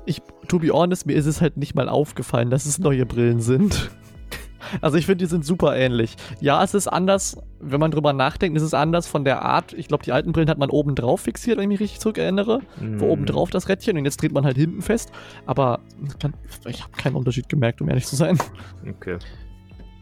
Ich, 0.05 0.21
to 0.49 0.59
be 0.59 0.71
honest, 0.71 1.07
mir 1.07 1.15
ist 1.15 1.27
es 1.27 1.41
halt 1.41 1.57
nicht 1.57 1.75
mal 1.75 1.89
aufgefallen, 1.89 2.51
dass 2.51 2.67
es 2.67 2.79
neue 2.79 3.07
Brillen 3.07 3.41
sind. 3.41 3.91
Also 4.81 4.97
ich 4.97 5.07
finde, 5.07 5.25
die 5.25 5.29
sind 5.29 5.45
super 5.45 5.77
ähnlich. 5.77 6.17
Ja, 6.41 6.63
es 6.63 6.75
ist 6.75 6.89
anders, 6.89 7.37
wenn 7.61 7.81
man 7.81 7.91
drüber 7.91 8.13
nachdenkt, 8.13 8.57
es 8.57 8.63
ist 8.63 8.75
anders 8.75 9.07
von 9.07 9.25
der 9.25 9.43
Art. 9.43 9.73
Ich 9.73 9.89
glaube, 9.89 10.05
die 10.05 10.13
alten 10.13 10.33
Brillen 10.33 10.49
hat 10.49 10.59
man 10.59 10.71
oben 10.71 10.95
drauf 10.95 11.23
fixiert, 11.23 11.57
wenn 11.57 11.65
ich 11.65 11.69
mich 11.69 11.81
richtig 11.81 12.01
zurückerinnere. 12.01 12.61
Mm. 12.81 13.01
Wo 13.01 13.07
oben 13.07 13.27
drauf 13.27 13.51
das 13.51 13.69
Rädchen 13.69 13.97
und 13.99 14.05
jetzt 14.05 14.21
dreht 14.21 14.33
man 14.33 14.45
halt 14.45 14.57
hinten 14.57 14.83
fest. 14.83 15.13
Aber 15.47 15.81
ich 16.67 16.83
habe 16.83 16.93
keinen 16.97 17.17
Unterschied 17.17 17.49
gemerkt, 17.49 17.81
um 17.81 17.89
ehrlich 17.89 18.07
zu 18.07 18.17
sein. 18.17 18.39
Okay. 18.89 19.19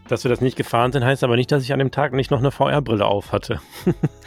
Dass 0.09 0.25
wir 0.25 0.29
das 0.29 0.41
nicht 0.41 0.57
gefahren 0.57 0.91
sind, 0.91 1.05
heißt 1.05 1.23
aber 1.23 1.37
nicht, 1.37 1.53
dass 1.53 1.63
ich 1.63 1.73
an 1.73 1.79
dem 1.79 1.93
Tag 1.93 2.13
nicht 2.13 2.33
noch 2.33 2.41
eine 2.41 2.51
VR-Brille 2.51 3.07
auf 3.07 3.31
hatte. 3.31 3.61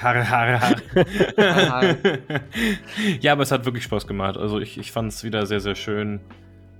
Haare, 0.01 0.29
Haare, 0.29 0.61
Haare. 0.61 1.97
ja, 3.19 3.33
aber 3.33 3.43
es 3.43 3.51
hat 3.51 3.65
wirklich 3.65 3.83
Spaß 3.83 4.07
gemacht. 4.07 4.37
Also 4.37 4.59
ich, 4.59 4.77
ich 4.77 4.93
fand 4.93 5.11
es 5.11 5.25
wieder 5.25 5.45
sehr, 5.45 5.59
sehr 5.59 5.75
schön 5.75 6.21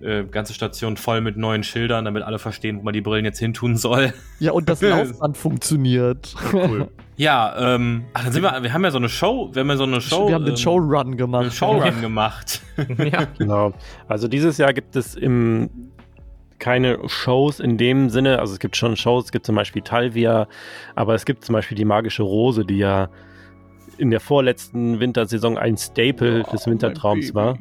äh, 0.02 0.24
ganze 0.24 0.54
Station 0.54 0.98
voll 0.98 1.22
mit 1.22 1.38
neuen 1.38 1.64
Schildern, 1.64 2.06
damit 2.06 2.24
alle 2.24 2.40
verstehen, 2.40 2.80
wo 2.80 2.84
man 2.84 2.94
die 2.94 3.02
Brillen 3.02 3.26
jetzt 3.26 3.40
hintun 3.40 3.78
soll. 3.78 4.14
Ja, 4.40 4.52
und 4.52 4.68
das 4.70 4.82
Laufband 4.82 5.38
funktioniert. 5.38 6.36
Cool. 6.52 6.90
Ja, 7.16 7.76
ähm, 7.76 8.06
ach, 8.14 8.24
dann 8.24 8.34
sind 8.34 8.44
wir, 8.44 8.64
wir 8.64 8.74
haben 8.74 8.84
ja 8.84 8.92
so 8.92 8.98
eine 8.98 9.10
Show, 9.10 9.50
wir 9.54 9.62
haben 9.62 9.70
ja 9.70 9.78
so 9.78 9.84
eine 9.84 10.02
Show. 10.02 10.28
Wir 10.28 10.36
haben 10.36 10.46
den 10.46 10.56
ähm, 10.56 10.58
Showrun 10.58 11.16
gemacht. 11.16 11.54
Showrun 11.54 12.02
gemacht. 12.02 12.62
ja. 12.98 13.28
Genau. 13.38 13.74
Also 14.08 14.28
dieses 14.28 14.58
Jahr 14.58 14.74
gibt 14.74 14.96
es 14.96 15.16
im 15.16 15.70
keine 16.60 16.98
Shows 17.10 17.60
in 17.60 17.78
dem 17.78 18.10
Sinne, 18.10 18.40
also 18.40 18.54
es 18.54 18.60
gibt 18.60 18.78
schon 18.78 18.96
Shows, 18.96 19.26
es 19.26 19.32
gibt 19.34 19.46
zum 19.46 19.56
Beispiel 19.56 19.82
Talvia, 19.82 20.48
aber 20.96 21.14
es 21.14 21.26
gibt 21.26 21.44
zum 21.44 21.54
Beispiel 21.54 21.76
die 21.76 21.84
Magische 21.84 22.24
Rose, 22.24 22.64
die 22.64 22.78
ja 22.78 23.10
in 23.98 24.12
der 24.12 24.22
vorletzten 24.22 25.00
Wintersaison 25.00 25.58
ein 25.58 25.78
Staple 25.78 26.44
oh, 26.48 26.52
des 26.52 26.66
Wintertraums 26.66 27.36
war. 27.36 27.58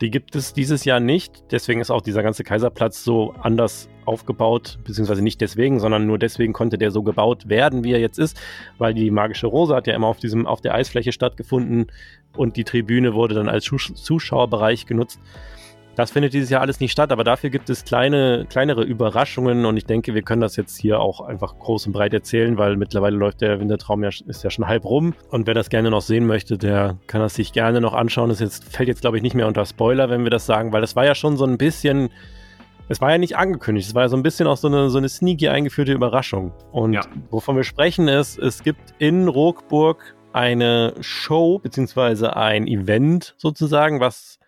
Die 0.00 0.10
gibt 0.10 0.34
es 0.34 0.52
dieses 0.52 0.84
Jahr 0.84 1.00
nicht. 1.00 1.44
Deswegen 1.52 1.80
ist 1.80 1.90
auch 1.90 2.02
dieser 2.02 2.22
ganze 2.22 2.44
Kaiserplatz 2.44 3.04
so 3.04 3.34
anders 3.40 3.88
aufgebaut, 4.04 4.78
beziehungsweise 4.84 5.22
nicht 5.22 5.40
deswegen, 5.40 5.80
sondern 5.80 6.06
nur 6.06 6.18
deswegen 6.18 6.52
konnte 6.52 6.78
der 6.78 6.90
so 6.90 7.02
gebaut 7.02 7.48
werden, 7.48 7.84
wie 7.84 7.92
er 7.92 8.00
jetzt 8.00 8.18
ist, 8.18 8.38
weil 8.78 8.92
die 8.92 9.10
magische 9.10 9.46
Rose 9.46 9.74
hat 9.74 9.86
ja 9.86 9.94
immer 9.94 10.08
auf 10.08 10.18
diesem, 10.18 10.46
auf 10.46 10.60
der 10.60 10.74
Eisfläche 10.74 11.12
stattgefunden 11.12 11.86
und 12.36 12.56
die 12.56 12.64
Tribüne 12.64 13.14
wurde 13.14 13.34
dann 13.34 13.48
als 13.48 13.64
Zuschauerbereich 13.64 14.86
genutzt. 14.86 15.20
Das 15.96 16.10
findet 16.10 16.34
dieses 16.34 16.50
Jahr 16.50 16.60
alles 16.60 16.80
nicht 16.80 16.90
statt, 16.90 17.12
aber 17.12 17.22
dafür 17.22 17.50
gibt 17.50 17.70
es 17.70 17.84
kleine, 17.84 18.46
kleinere 18.48 18.82
Überraschungen 18.82 19.64
und 19.64 19.76
ich 19.76 19.86
denke, 19.86 20.14
wir 20.14 20.22
können 20.22 20.40
das 20.40 20.56
jetzt 20.56 20.76
hier 20.76 20.98
auch 21.00 21.20
einfach 21.20 21.56
groß 21.58 21.86
und 21.86 21.92
breit 21.92 22.12
erzählen, 22.12 22.58
weil 22.58 22.76
mittlerweile 22.76 23.16
läuft 23.16 23.40
der 23.42 23.60
Wintertraum 23.60 24.02
ja, 24.02 24.08
ist 24.08 24.42
ja 24.42 24.50
schon 24.50 24.66
halb 24.66 24.84
rum 24.84 25.14
und 25.30 25.46
wer 25.46 25.54
das 25.54 25.70
gerne 25.70 25.90
noch 25.90 26.00
sehen 26.02 26.26
möchte, 26.26 26.58
der 26.58 26.98
kann 27.06 27.20
das 27.20 27.34
sich 27.34 27.52
gerne 27.52 27.80
noch 27.80 27.94
anschauen. 27.94 28.28
Das 28.28 28.40
jetzt, 28.40 28.64
fällt 28.64 28.88
jetzt, 28.88 29.02
glaube 29.02 29.18
ich, 29.18 29.22
nicht 29.22 29.34
mehr 29.34 29.46
unter 29.46 29.64
Spoiler, 29.64 30.10
wenn 30.10 30.24
wir 30.24 30.30
das 30.30 30.46
sagen, 30.46 30.72
weil 30.72 30.80
das 30.80 30.96
war 30.96 31.04
ja 31.04 31.14
schon 31.14 31.36
so 31.36 31.44
ein 31.44 31.58
bisschen, 31.58 32.10
es 32.88 33.00
war 33.00 33.12
ja 33.12 33.18
nicht 33.18 33.36
angekündigt, 33.36 33.86
es 33.88 33.94
war 33.94 34.02
ja 34.02 34.08
so 34.08 34.16
ein 34.16 34.24
bisschen 34.24 34.48
auch 34.48 34.56
so 34.56 34.66
eine, 34.66 34.90
so 34.90 34.98
eine 34.98 35.08
sneaky 35.08 35.48
eingeführte 35.48 35.92
Überraschung. 35.92 36.52
Und 36.72 36.94
ja. 36.94 37.02
wovon 37.30 37.54
wir 37.54 37.64
sprechen 37.64 38.08
ist, 38.08 38.36
es 38.38 38.64
gibt 38.64 38.94
in 38.98 39.28
Rockburg 39.28 40.16
eine 40.32 40.94
Show, 41.00 41.60
beziehungsweise 41.60 42.36
ein 42.36 42.66
Event 42.66 43.34
sozusagen, 43.38 44.00
was 44.00 44.40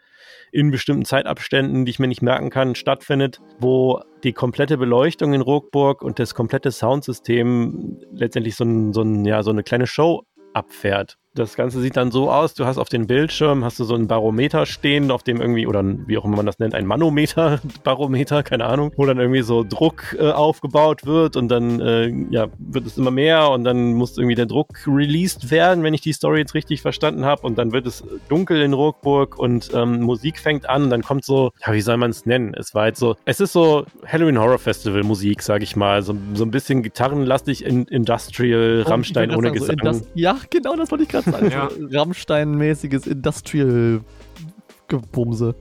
in 0.56 0.70
bestimmten 0.70 1.04
Zeitabständen, 1.04 1.84
die 1.84 1.90
ich 1.90 1.98
mir 1.98 2.08
nicht 2.08 2.22
merken 2.22 2.48
kann, 2.48 2.74
stattfindet, 2.74 3.42
wo 3.58 4.00
die 4.24 4.32
komplette 4.32 4.78
Beleuchtung 4.78 5.34
in 5.34 5.42
Rockburg 5.42 6.00
und 6.00 6.18
das 6.18 6.34
komplette 6.34 6.72
Soundsystem 6.72 8.00
letztendlich 8.10 8.56
so, 8.56 8.64
ein, 8.64 8.94
so, 8.94 9.02
ein, 9.02 9.26
ja, 9.26 9.42
so 9.42 9.50
eine 9.50 9.62
kleine 9.62 9.86
Show 9.86 10.22
abfährt. 10.54 11.18
Das 11.36 11.54
Ganze 11.54 11.80
sieht 11.80 11.96
dann 11.96 12.10
so 12.10 12.30
aus, 12.30 12.54
du 12.54 12.64
hast 12.64 12.78
auf 12.78 12.88
den 12.88 13.06
Bildschirm, 13.06 13.64
hast 13.64 13.78
du 13.78 13.84
so 13.84 13.94
ein 13.94 14.06
Barometer 14.06 14.66
stehen, 14.66 15.10
auf 15.10 15.22
dem 15.22 15.40
irgendwie, 15.40 15.66
oder 15.66 15.84
wie 15.84 16.18
auch 16.18 16.24
immer 16.24 16.36
man 16.36 16.46
das 16.46 16.58
nennt, 16.58 16.74
ein 16.74 16.86
Manometer, 16.86 17.60
Barometer, 17.84 18.42
keine 18.42 18.64
Ahnung, 18.64 18.92
wo 18.96 19.04
dann 19.06 19.18
irgendwie 19.18 19.42
so 19.42 19.64
Druck 19.64 20.16
äh, 20.18 20.30
aufgebaut 20.30 21.06
wird 21.06 21.36
und 21.36 21.48
dann 21.48 21.80
äh, 21.80 22.08
ja, 22.30 22.48
wird 22.58 22.86
es 22.86 22.98
immer 22.98 23.10
mehr 23.10 23.50
und 23.50 23.64
dann 23.64 23.94
muss 23.94 24.16
irgendwie 24.16 24.34
der 24.34 24.46
Druck 24.46 24.86
released 24.86 25.50
werden, 25.50 25.84
wenn 25.84 25.94
ich 25.94 26.00
die 26.00 26.12
Story 26.12 26.40
jetzt 26.40 26.54
richtig 26.54 26.82
verstanden 26.82 27.24
habe 27.24 27.42
und 27.46 27.58
dann 27.58 27.72
wird 27.72 27.86
es 27.86 28.02
dunkel 28.28 28.62
in 28.62 28.72
Rockburg 28.72 29.38
und 29.38 29.70
ähm, 29.74 30.00
Musik 30.00 30.38
fängt 30.38 30.68
an 30.68 30.84
und 30.84 30.90
dann 30.90 31.02
kommt 31.02 31.24
so, 31.24 31.52
ja, 31.66 31.72
wie 31.72 31.80
soll 31.80 31.98
man 31.98 32.10
es 32.10 32.26
nennen? 32.26 32.54
Es 32.54 32.74
war 32.74 32.82
halt 32.82 32.96
so, 32.96 33.16
es 33.24 33.40
ist 33.40 33.52
so 33.52 33.84
Halloween 34.06 34.38
Horror 34.38 34.58
Festival 34.58 35.02
Musik, 35.02 35.42
sag 35.42 35.62
ich 35.62 35.76
mal, 35.76 36.02
so, 36.02 36.16
so 36.34 36.44
ein 36.44 36.50
bisschen 36.50 36.82
gitarrenlastig 36.82 37.64
in 37.64 37.84
Industrial, 37.84 38.82
Rammstein 38.82 39.34
ohne 39.34 39.52
Gesang. 39.52 39.76
so 39.92 40.06
ja, 40.14 40.38
genau, 40.50 40.76
das 40.76 40.90
wollte 40.90 41.04
ich 41.04 41.10
gerade 41.10 41.25
sagen. 41.26 41.50
Ja. 41.50 41.68
Rammstein-mäßiges 41.90 43.06
Industrial-Gebumse. 43.06 45.54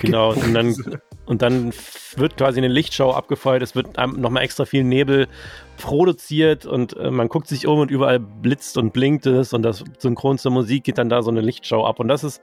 Genau, 0.00 0.32
und 0.32 0.54
dann, 0.54 0.76
und 1.26 1.42
dann 1.42 1.72
wird 2.16 2.36
quasi 2.36 2.58
eine 2.58 2.68
Lichtshow 2.68 3.12
abgefeuert, 3.12 3.62
es 3.62 3.74
wird 3.74 3.96
nochmal 4.16 4.44
extra 4.44 4.64
viel 4.64 4.84
Nebel 4.84 5.26
produziert 5.76 6.66
und 6.66 6.96
äh, 6.96 7.10
man 7.10 7.28
guckt 7.28 7.48
sich 7.48 7.66
um 7.66 7.80
und 7.80 7.90
überall 7.90 8.20
blitzt 8.20 8.78
und 8.78 8.92
blinkt 8.92 9.26
es 9.26 9.52
und 9.52 9.62
das 9.62 9.82
synchron 9.98 10.38
zur 10.38 10.52
Musik 10.52 10.84
geht 10.84 10.98
dann 10.98 11.08
da 11.08 11.22
so 11.22 11.30
eine 11.30 11.40
Lichtshow 11.40 11.84
ab 11.84 11.98
und 12.00 12.08
das 12.08 12.24
ist 12.24 12.42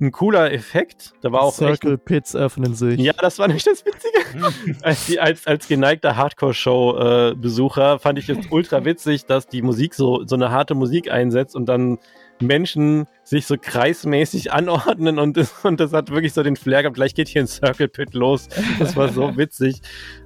ein 0.00 0.12
cooler 0.12 0.52
Effekt. 0.52 1.12
Da 1.20 1.30
war 1.32 1.42
auch 1.42 1.48
echt 1.48 1.58
Circle 1.58 1.98
Pits 1.98 2.34
öffnen 2.34 2.74
sich. 2.74 2.98
ja, 3.00 3.12
das 3.12 3.38
war 3.38 3.46
nämlich 3.48 3.64
das 3.64 3.84
Witzige. 3.84 4.78
als, 4.82 5.06
die, 5.06 5.20
als, 5.20 5.46
als 5.46 5.68
geneigter 5.68 6.16
Hardcore-Show-Besucher 6.16 7.98
fand 7.98 8.18
ich 8.18 8.28
es 8.28 8.38
ultra 8.50 8.84
witzig, 8.84 9.26
dass 9.26 9.46
die 9.46 9.62
Musik 9.62 9.94
so, 9.94 10.24
so 10.26 10.36
eine 10.36 10.50
harte 10.50 10.74
Musik 10.74 11.10
einsetzt 11.10 11.54
und 11.54 11.66
dann 11.66 11.98
Menschen 12.40 13.06
sich 13.24 13.46
so 13.46 13.56
kreismäßig 13.60 14.52
anordnen 14.52 15.18
und, 15.18 15.36
das- 15.36 15.64
und 15.64 15.78
das 15.80 15.92
hat 15.92 16.10
wirklich 16.10 16.32
so 16.32 16.42
den 16.42 16.56
Flair 16.56 16.82
gehabt, 16.82 16.96
gleich 16.96 17.14
geht 17.14 17.28
hier 17.28 17.42
ein 17.42 17.46
Circle 17.46 17.88
Pit 17.88 18.14
los. 18.14 18.48
Das 18.78 18.96
war 18.96 19.08
so 19.08 19.36
witzig. 19.36 19.80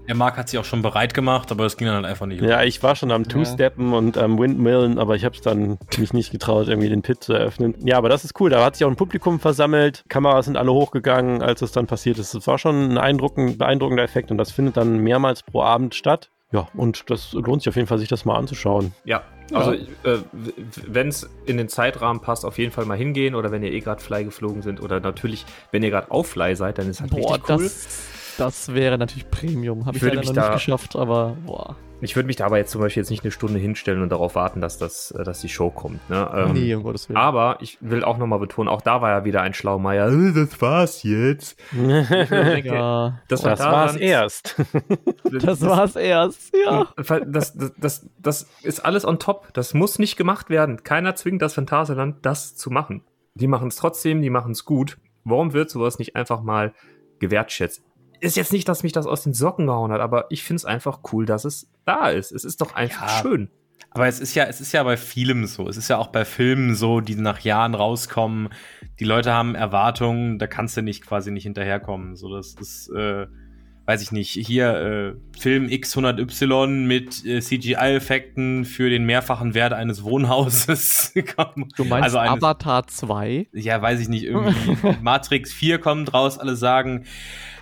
Der 0.09 0.15
Marc 0.15 0.37
hat 0.37 0.49
sich 0.49 0.59
auch 0.59 0.65
schon 0.65 0.83
bereit 0.83 1.15
gemacht, 1.15 1.51
aber 1.51 1.65
es 1.65 1.77
ging 1.77 1.87
dann 1.87 1.97
halt 1.97 2.07
einfach 2.07 2.27
nicht. 2.27 2.43
Ja, 2.43 2.63
ich 2.63 2.83
war 2.83 2.95
schon 2.95 3.11
am 3.11 3.27
Two-Steppen 3.27 3.93
und 3.95 4.19
am 4.19 4.39
Windmillen, 4.39 4.99
aber 4.99 5.17
ich 5.17 5.25
habe 5.25 5.35
es 5.35 5.41
dann 5.41 5.79
mich 5.99 6.13
nicht 6.13 6.31
getraut, 6.31 6.69
irgendwie 6.69 6.91
den 6.91 7.03
Pit 7.03 7.23
zu 7.25 7.33
eröffnen. 7.33 7.75
Ja, 7.85 7.97
aber 7.97 8.09
das 8.11 8.25
ist 8.25 8.39
cool. 8.41 8.51
Da 8.51 8.63
hat 8.65 8.77
sich 8.77 8.85
auch 8.85 8.91
ein 8.91 8.97
Publikum 8.97 9.41
versammelt. 9.41 10.05
Kameras 10.09 10.45
sind 10.45 10.57
alle 10.57 10.73
hochgegangen, 10.73 11.43
als 11.43 11.63
es 11.63 11.73
dann 11.73 11.87
passiert 11.87 12.19
ist. 12.19 12.35
Es 12.35 12.47
war 12.47 12.59
schon 12.59 12.93
ein 12.93 12.99
eindruckend, 12.99 13.59
beeindruckender 13.59 14.03
Effekt 14.03 14.31
und 14.31 14.37
das 14.39 14.51
findet 14.53 14.77
dann 14.77 14.99
mehrmals 14.99 15.43
pro 15.43 15.63
Abend 15.63 15.95
statt. 15.95 16.31
Ja, 16.55 16.69
und 16.75 17.11
das 17.11 17.33
lohnt 17.33 17.63
sich 17.63 17.69
auf 17.69 17.75
jeden 17.75 17.89
Fall, 17.89 17.99
sich 17.99 18.09
das 18.09 18.25
mal 18.25 18.37
anzuschauen. 18.37 18.95
Ja, 19.05 19.25
also 19.53 19.73
äh, 19.73 20.19
wenn 20.87 21.09
es 21.09 21.29
in 21.47 21.57
den 21.57 21.69
Zeitrahmen 21.69 22.23
passt, 22.23 22.45
auf 22.45 22.59
jeden 22.59 22.71
Fall 22.71 22.85
mal 22.85 22.97
hingehen 22.97 23.35
oder 23.35 23.51
wenn 23.51 23.65
ihr 23.65 23.73
eh 23.73 23.81
gerade 23.81 24.01
Fly 24.01 24.25
geflogen 24.25 24.63
sind 24.63 24.81
oder 24.81 25.01
natürlich, 25.01 25.45
wenn 25.73 25.83
ihr 25.83 25.91
gerade 25.91 26.13
auf 26.13 26.29
Fly 26.29 26.55
seid, 26.55 26.79
dann 26.79 26.89
ist 26.89 27.01
halt 27.01 27.11
Boah, 27.11 27.35
richtig 27.35 27.51
cool. 27.51 27.65
das, 27.65 27.89
das 28.39 28.75
wäre 28.75 28.99
natürlich 28.99 29.31
Premium. 29.31 29.87
Habe 29.87 29.97
ich, 29.97 30.03
Ich 30.03 30.03
würde 30.03 30.17
leider 30.17 30.27
noch 30.29 30.33
mich 30.35 30.37
nicht 30.43 30.49
da- 30.49 30.55
geschafft, 30.55 30.97
aber 30.97 31.37
boah. 31.47 31.77
Ich 32.01 32.17
würde 32.17 32.27
mich 32.27 32.37
da 32.37 32.45
aber 32.47 32.59
jetzt 32.59 32.71
zum 32.71 32.83
Beispiel 32.83 33.01
jetzt 33.03 33.09
nicht 33.11 33.23
eine 33.25 33.31
Stunde 33.31 33.59
hinstellen 33.59 34.03
und 34.03 34.11
darauf 34.11 34.35
warten, 34.35 34.61
dass, 34.61 34.77
das, 34.77 35.11
äh, 35.13 35.25
dass 35.25 35.41
die 35.41 35.49
Show 35.49 35.71
kommt. 35.71 36.07
Ne? 36.11 36.29
Ähm, 36.35 36.53
nee, 36.53 36.75
um 36.75 36.83
Gottes 36.83 37.09
Willen. 37.09 37.17
Aber 37.17 37.57
ich 37.61 37.79
will 37.81 38.05
auch 38.05 38.19
nochmal 38.19 38.41
betonen, 38.41 38.69
auch 38.69 38.83
da 38.83 39.01
war 39.01 39.11
ja 39.11 39.25
wieder 39.25 39.41
ein 39.41 39.55
Schlaumeier. 39.55 40.09
"Äh, 40.11 40.33
Das 40.35 40.61
war's 40.61 41.03
jetzt. 41.03 41.57
Denke, 41.73 42.69
ja, 42.75 43.21
das, 43.29 43.41
Das 43.43 43.61
war's 43.61 43.97
erst. 43.97 44.57
das 45.33 45.61
war's 45.63 45.97
erst. 45.97 46.53
Ja. 46.67 46.89
Das, 46.97 47.55
das, 47.57 47.73
das, 47.79 48.07
das 48.19 48.49
ist 48.63 48.81
alles 48.85 49.07
on 49.07 49.19
top. 49.19 49.49
Das 49.55 49.73
muss 49.73 49.99
nicht 49.99 50.17
gemacht 50.17 50.51
werden. 50.51 50.83
Keiner 50.83 51.15
zwingt 51.15 51.41
das 51.41 51.55
Phantasialand, 51.55 52.17
das 52.27 52.55
zu 52.55 52.71
machen. 52.71 53.03
Die 53.35 53.47
machen 53.47 53.69
es 53.69 53.77
trotzdem, 53.77 54.21
die 54.21 54.31
machen 54.31 54.53
es 54.53 54.65
gut. 54.67 54.99
Warum 55.25 55.55
wird 55.55 55.71
sowas 55.71 55.99
nicht 55.99 56.17
einfach 56.17 56.43
mal 56.43 56.75
gewertschätzt? 57.19 57.83
Ist 58.21 58.37
jetzt 58.37 58.53
nicht, 58.53 58.69
dass 58.69 58.83
mich 58.83 58.93
das 58.93 59.07
aus 59.07 59.23
den 59.23 59.35
Socken 59.35 59.67
gehauen 59.67 59.93
hat, 59.93 60.01
aber 60.01 60.27
ich 60.31 60.43
finde 60.45 60.57
es 60.59 60.65
einfach 60.65 61.01
cool, 61.13 61.27
dass 61.27 61.45
es 61.45 61.69
da 61.85 62.09
ist. 62.09 62.33
Es 62.33 62.45
ist 62.45 62.61
doch 62.61 62.75
einfach 62.75 63.09
Ja. 63.09 63.23
schön. 63.23 63.49
Aber 63.91 64.07
es 64.09 64.19
ist 64.19 64.35
ja, 64.35 64.45
es 64.45 64.61
ist 64.61 64.73
ja 64.73 64.83
bei 64.83 64.97
vielem 64.97 65.47
so. 65.47 65.69
Es 65.69 65.77
ist 65.77 65.89
ja 65.89 65.99
auch 65.99 66.09
bei 66.09 66.25
Filmen 66.25 66.75
so, 66.75 67.01
die 67.01 67.15
nach 67.17 67.41
Jahren 67.41 67.75
rauskommen. 67.75 68.49
Die 68.99 69.05
Leute 69.05 69.33
haben 69.33 69.55
Erwartungen, 69.55 70.39
da 70.39 70.47
kannst 70.47 70.77
du 70.77 70.83
nicht 70.83 71.07
quasi 71.07 71.31
nicht 71.31 71.45
hinterherkommen. 71.45 72.17
So, 72.17 72.35
das 72.35 72.55
ist, 72.55 72.89
äh, 72.91 73.27
weiß 73.87 74.03
ich 74.03 74.11
nicht, 74.11 74.31
hier 74.31 74.75
äh, 74.75 75.39
Film 75.39 75.67
X100Y 75.67 76.67
mit 76.87 77.25
äh, 77.25 77.41
CGI-Effekten 77.41 78.65
für 78.65 78.91
den 78.91 79.05
mehrfachen 79.05 79.55
Wert 79.55 79.73
eines 79.73 80.03
Wohnhauses. 80.03 81.13
Du 81.77 81.85
meinst 81.85 82.05
Also 82.05 82.19
eines- 82.19 82.43
Avatar 82.43 82.87
2? 82.87 83.47
ja, 83.53 83.81
weiß 83.81 84.01
ich 84.01 84.09
nicht, 84.09 84.25
irgendwie 84.25 84.97
Matrix 85.03 85.53
4 85.53 85.79
kommt 85.79 86.13
raus, 86.15 86.39
alle 86.39 86.57
sagen, 86.57 87.05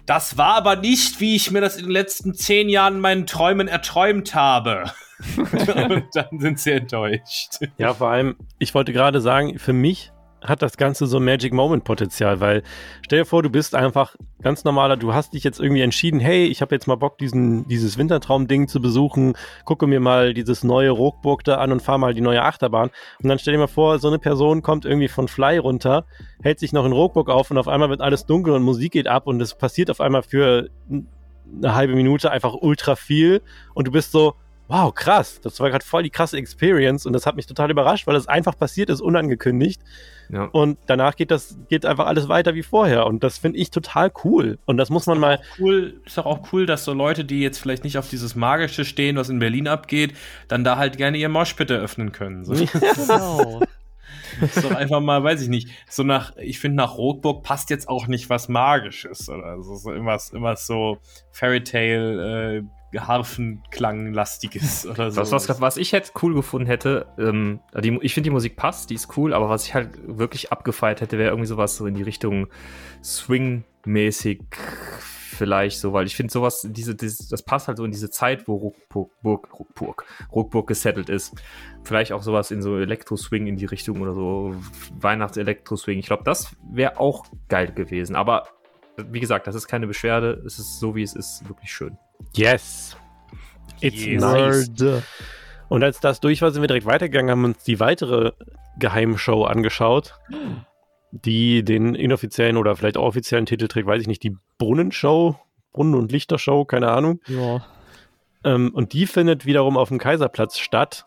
das 0.07 0.37
war 0.37 0.55
aber 0.55 0.77
nicht, 0.77 1.21
wie 1.21 1.37
ich 1.37 1.51
mir 1.51 1.61
das 1.61 1.77
in 1.77 1.85
den 1.85 1.93
letzten 1.93 2.35
zehn 2.35 2.69
Jahren 2.69 3.01
meinen 3.01 3.27
Träumen 3.27 3.69
erträumt 3.69 4.35
habe. 4.35 4.85
Und 5.37 6.07
dann 6.15 6.39
sind 6.39 6.59
sie 6.59 6.73
enttäuscht. 6.73 7.59
Ja, 7.79 7.95
vor 7.95 8.09
allem, 8.09 8.37
ich 8.59 8.75
wollte 8.75 8.93
gerade 8.93 9.21
sagen, 9.21 9.59
für 9.59 9.73
mich 9.73 10.13
hat 10.43 10.63
das 10.63 10.77
Ganze 10.77 11.07
so 11.07 11.21
Magic 11.21 11.53
Moment 11.53 11.85
Potenzial, 11.85 12.41
weil 12.41 12.63
stell 13.05 13.21
dir 13.21 13.25
vor, 13.25 13.43
du 13.43 13.51
bist 13.51 13.75
einfach 13.75 14.17
ganz 14.43 14.65
normaler, 14.65 14.97
du 14.97 15.15
hast 15.15 15.35
dich 15.35 15.45
jetzt 15.45 15.61
irgendwie 15.61 15.83
entschieden, 15.83 16.21
hey, 16.21 16.47
ich 16.47 16.61
habe 16.61 16.75
jetzt 16.75 16.87
mal 16.87 16.97
Bock, 16.97 17.19
diesen, 17.19 17.67
dieses 17.69 17.97
Wintertraum-Ding 17.97 18.69
zu 18.69 18.81
besuchen, 18.81 19.35
gucke 19.65 19.87
mir 19.87 20.01
mal 20.01 20.35
dieses 20.35 20.65
neue 20.65 20.91
Rockburg 20.91 21.45
da 21.45 21.57
an 21.57 21.73
und 21.73 21.81
fahr 21.81 21.99
mal 21.99 22.15
die 22.15 22.21
neue 22.21 22.43
Achterbahn. 22.43 22.91
Und 23.23 23.29
dann 23.29 23.39
stell 23.39 23.55
dir 23.55 23.61
mal 23.61 23.69
vor, 23.69 23.99
so 23.99 24.09
eine 24.09 24.19
Person 24.19 24.63
kommt 24.63 24.85
irgendwie 24.85 25.09
von 25.09 25.29
Fly 25.29 25.59
runter, 25.59 26.05
hält 26.43 26.59
sich 26.59 26.73
noch 26.73 26.85
in 26.85 26.93
Rockburg 26.93 27.29
auf 27.31 27.51
und 27.51 27.59
auf 27.59 27.69
einmal 27.69 27.91
wird 27.91 28.01
alles 28.01 28.27
dunkel 28.27 28.55
und 28.55 28.63
Musik 28.63 28.93
geht 28.93 29.07
ab 29.07 29.27
und 29.27 29.41
es 29.41 29.55
passiert 29.55 29.91
auf 29.91 30.01
einmal 30.01 30.23
für 30.23 30.69
eine 30.91 31.75
halbe 31.75 31.95
Minute 31.95 32.31
einfach 32.31 32.55
ultra 32.55 32.97
viel 32.97 33.43
und 33.75 33.87
du 33.87 33.93
bist 33.93 34.13
so, 34.13 34.35
wow, 34.73 34.95
krass, 34.95 35.39
das 35.43 35.61
war 35.61 35.69
gerade 35.69 35.85
voll 35.85 36.03
die 36.03 36.11
krasse 36.11 36.39
Experience 36.39 37.05
und 37.05 37.13
das 37.13 37.27
hat 37.27 37.37
mich 37.37 37.47
total 37.47 37.71
überrascht, 37.71 38.07
weil 38.07 38.17
es 38.17 38.27
einfach 38.27 38.57
passiert 38.57 38.89
ist, 38.89 39.03
unangekündigt. 39.03 39.83
Ja. 40.31 40.45
Und 40.45 40.79
danach 40.87 41.17
geht 41.17 41.31
das, 41.31 41.59
geht 41.69 41.85
einfach 41.85 42.07
alles 42.07 42.27
weiter 42.29 42.55
wie 42.55 42.63
vorher. 42.63 43.07
Und 43.07 43.23
das 43.23 43.37
finde 43.37 43.59
ich 43.59 43.71
total 43.71 44.11
cool. 44.25 44.59
Und 44.65 44.79
das 44.79 44.89
muss 44.89 45.05
man 45.07 45.19
mal, 45.19 45.41
Cool, 45.59 46.01
ist 46.07 46.17
doch 46.17 46.25
auch 46.25 46.53
cool, 46.53 46.65
dass 46.65 46.85
so 46.85 46.95
Leute, 46.95 47.27
die 47.27 47.41
jetzt 47.41 47.59
vielleicht 47.59 47.85
nicht 47.85 47.99
auf 47.99 48.09
dieses 48.09 48.35
Magische 48.35 48.87
stehen, 48.87 49.17
was 49.17 49.29
in 49.29 49.39
Berlin 49.39 49.69
abgeht, 49.69 50.15
dann 50.49 50.65
da 50.65 50.79
halt 50.79 50.97
gerne 50.97 51.19
ihr 51.19 51.29
Moshpit 51.29 51.71
eröffnen 51.71 52.13
können. 52.13 52.45
So. 52.45 52.55
Genau. 52.97 53.61
ist 54.41 54.65
doch 54.65 54.75
einfach 54.75 55.01
mal, 55.01 55.23
weiß 55.23 55.43
ich 55.43 55.49
nicht, 55.49 55.69
so 55.91 56.03
nach, 56.05 56.35
ich 56.39 56.59
finde 56.59 56.79
nach 56.79 56.97
Rotburg 56.97 57.43
passt 57.43 57.69
jetzt 57.69 57.87
auch 57.87 58.07
nicht 58.07 58.31
was 58.31 58.49
Magisches 58.49 59.29
oder 59.29 59.63
so, 59.63 59.75
so 59.75 59.93
irgendwas, 59.93 60.33
irgendwas 60.33 60.67
so 60.67 60.99
Fairytale, 61.33 62.61
äh, 62.61 62.63
Harfenklanglastiges 62.95 64.87
oder 64.91 65.11
so. 65.11 65.21
Was, 65.21 65.49
was, 65.49 65.61
was 65.61 65.77
ich 65.77 65.93
jetzt 65.93 66.23
cool 66.23 66.35
gefunden 66.35 66.67
hätte, 66.67 67.07
ähm, 67.19 67.61
die, 67.83 67.99
ich 68.03 68.15
finde 68.15 68.29
die 68.29 68.35
Musik 68.35 68.57
passt, 68.57 68.91
die 68.91 68.95
ist 68.95 69.17
cool, 69.17 69.35
aber 69.35 69.49
was 69.49 69.67
ich 69.67 69.75
halt 69.75 69.91
wirklich 70.07 70.53
abgefeiert 70.53 71.01
hätte, 71.01 71.19
wäre 71.19 71.31
irgendwie 71.31 71.47
sowas 71.47 71.77
so 71.77 71.87
in 71.87 71.95
die 71.95 72.03
Richtung 72.03 72.49
Swing-mäßig 73.03 74.41
vielleicht 75.33 75.81
so, 75.81 75.93
weil 75.93 76.07
ich 76.07 76.15
finde 76.15 76.33
sowas, 76.33 76.67
diese, 76.71 76.95
dieses, 76.95 77.29
das 77.29 77.43
passt 77.43 77.67
halt 77.67 77.79
so 77.79 77.85
in 77.85 77.91
diese 77.91 78.11
Zeit, 78.11 78.47
wo 78.47 78.55
Ruckburg, 78.55 79.11
Burg, 79.23 79.49
Ruckburg, 79.59 80.05
Ruckburg 80.31 80.69
gesettelt 80.69 81.09
ist. 81.09 81.35
Vielleicht 81.83 82.13
auch 82.13 82.23
sowas 82.23 82.51
in 82.51 82.63
so 82.63 82.79
Elektro-Swing 82.79 83.47
in 83.47 83.57
die 83.57 83.65
Richtung 83.65 84.01
oder 84.03 84.15
so 84.15 84.55
Weihnachts-Elektro-Swing. 85.01 85.99
Ich 85.99 86.07
glaube, 86.07 86.23
das 86.25 86.55
wäre 86.71 87.01
auch 87.01 87.27
geil 87.49 87.73
gewesen. 87.73 88.15
Aber 88.15 88.47
wie 88.97 89.21
gesagt, 89.21 89.47
das 89.47 89.55
ist 89.55 89.67
keine 89.67 89.87
Beschwerde. 89.87 90.43
Es 90.47 90.59
ist 90.59 90.79
so, 90.79 90.95
wie 90.95 91.03
es 91.03 91.15
ist, 91.15 91.49
wirklich 91.49 91.73
schön. 91.73 91.97
Yes. 92.35 92.97
It's 93.81 94.05
Yes. 94.05 94.21
nice. 94.21 95.03
Und 95.69 95.83
als 95.83 96.01
das 96.01 96.21
durch 96.21 96.43
war, 96.43 96.51
sind 96.51 96.63
wir 96.63 96.69
direkt 96.69 96.87
weitergegangen, 96.87 97.31
haben 97.31 97.45
uns 97.45 97.65
die 97.65 97.81
weitere 97.81 98.33
Geheimshow 98.79 99.45
angeschaut, 99.45 100.15
die 101.11 101.63
den 101.65 101.95
inoffiziellen 101.95 102.57
oder 102.57 102.77
vielleicht 102.77 102.97
auch 102.97 103.05
offiziellen 103.07 103.47
Titel 103.47 103.69
trägt, 103.69 103.87
weiß 103.87 104.01
ich 104.03 104.07
nicht, 104.09 104.23
die 104.23 104.37
Brunnenshow, 104.59 105.37
Brunnen- 105.73 105.95
und 105.95 106.13
Lichtershow, 106.13 106.65
keine 106.65 106.91
Ahnung. 106.91 107.21
Ja. 107.27 107.65
Ähm, 108.45 108.71
und 108.75 108.93
die 108.93 109.07
findet 109.07 109.47
wiederum 109.47 109.77
auf 109.77 109.89
dem 109.89 109.99
Kaiserplatz 109.99 110.59
statt, 110.59 111.07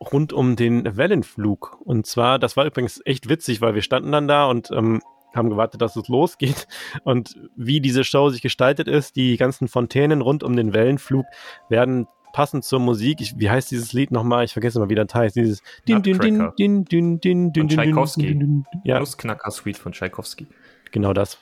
rund 0.00 0.32
um 0.32 0.56
den 0.56 0.96
Wellenflug. 0.96 1.78
Und 1.84 2.06
zwar, 2.06 2.38
das 2.38 2.56
war 2.56 2.66
übrigens 2.66 3.00
echt 3.04 3.28
witzig, 3.28 3.60
weil 3.60 3.74
wir 3.74 3.82
standen 3.82 4.12
dann 4.12 4.28
da 4.28 4.46
und 4.46 4.70
ähm, 4.72 5.00
haben 5.36 5.50
gewartet, 5.50 5.80
dass 5.82 5.96
es 5.96 6.08
losgeht. 6.08 6.66
Und 7.04 7.36
wie 7.56 7.80
diese 7.80 8.04
Show 8.04 8.30
sich 8.30 8.42
gestaltet 8.42 8.88
ist, 8.88 9.16
die 9.16 9.36
ganzen 9.36 9.68
Fontänen 9.68 10.20
rund 10.20 10.42
um 10.42 10.56
den 10.56 10.72
Wellenflug 10.72 11.26
werden 11.68 12.06
passend 12.36 12.64
zur 12.64 12.80
Musik, 12.80 13.22
ich, 13.22 13.38
wie 13.38 13.48
heißt 13.48 13.70
dieses 13.70 13.94
Lied 13.94 14.10
nochmal? 14.10 14.44
Ich 14.44 14.52
vergesse 14.52 14.78
immer, 14.78 14.90
wie 14.90 14.94
das 14.94 15.14
heißt. 15.14 15.36
Dieses 15.36 15.62
din, 15.88 16.02
din, 16.02 16.18
din, 16.18 16.52
din, 16.58 16.84
din, 16.84 17.20
din, 17.20 17.52
din, 17.52 17.68
Tchaikovsky. 17.68 18.38
Ja, 18.84 18.98
Nussknacker 18.98 19.50
Suite 19.50 19.78
von 19.78 19.92
Tchaikovsky. 19.92 20.46
genau 20.92 21.14
das. 21.14 21.38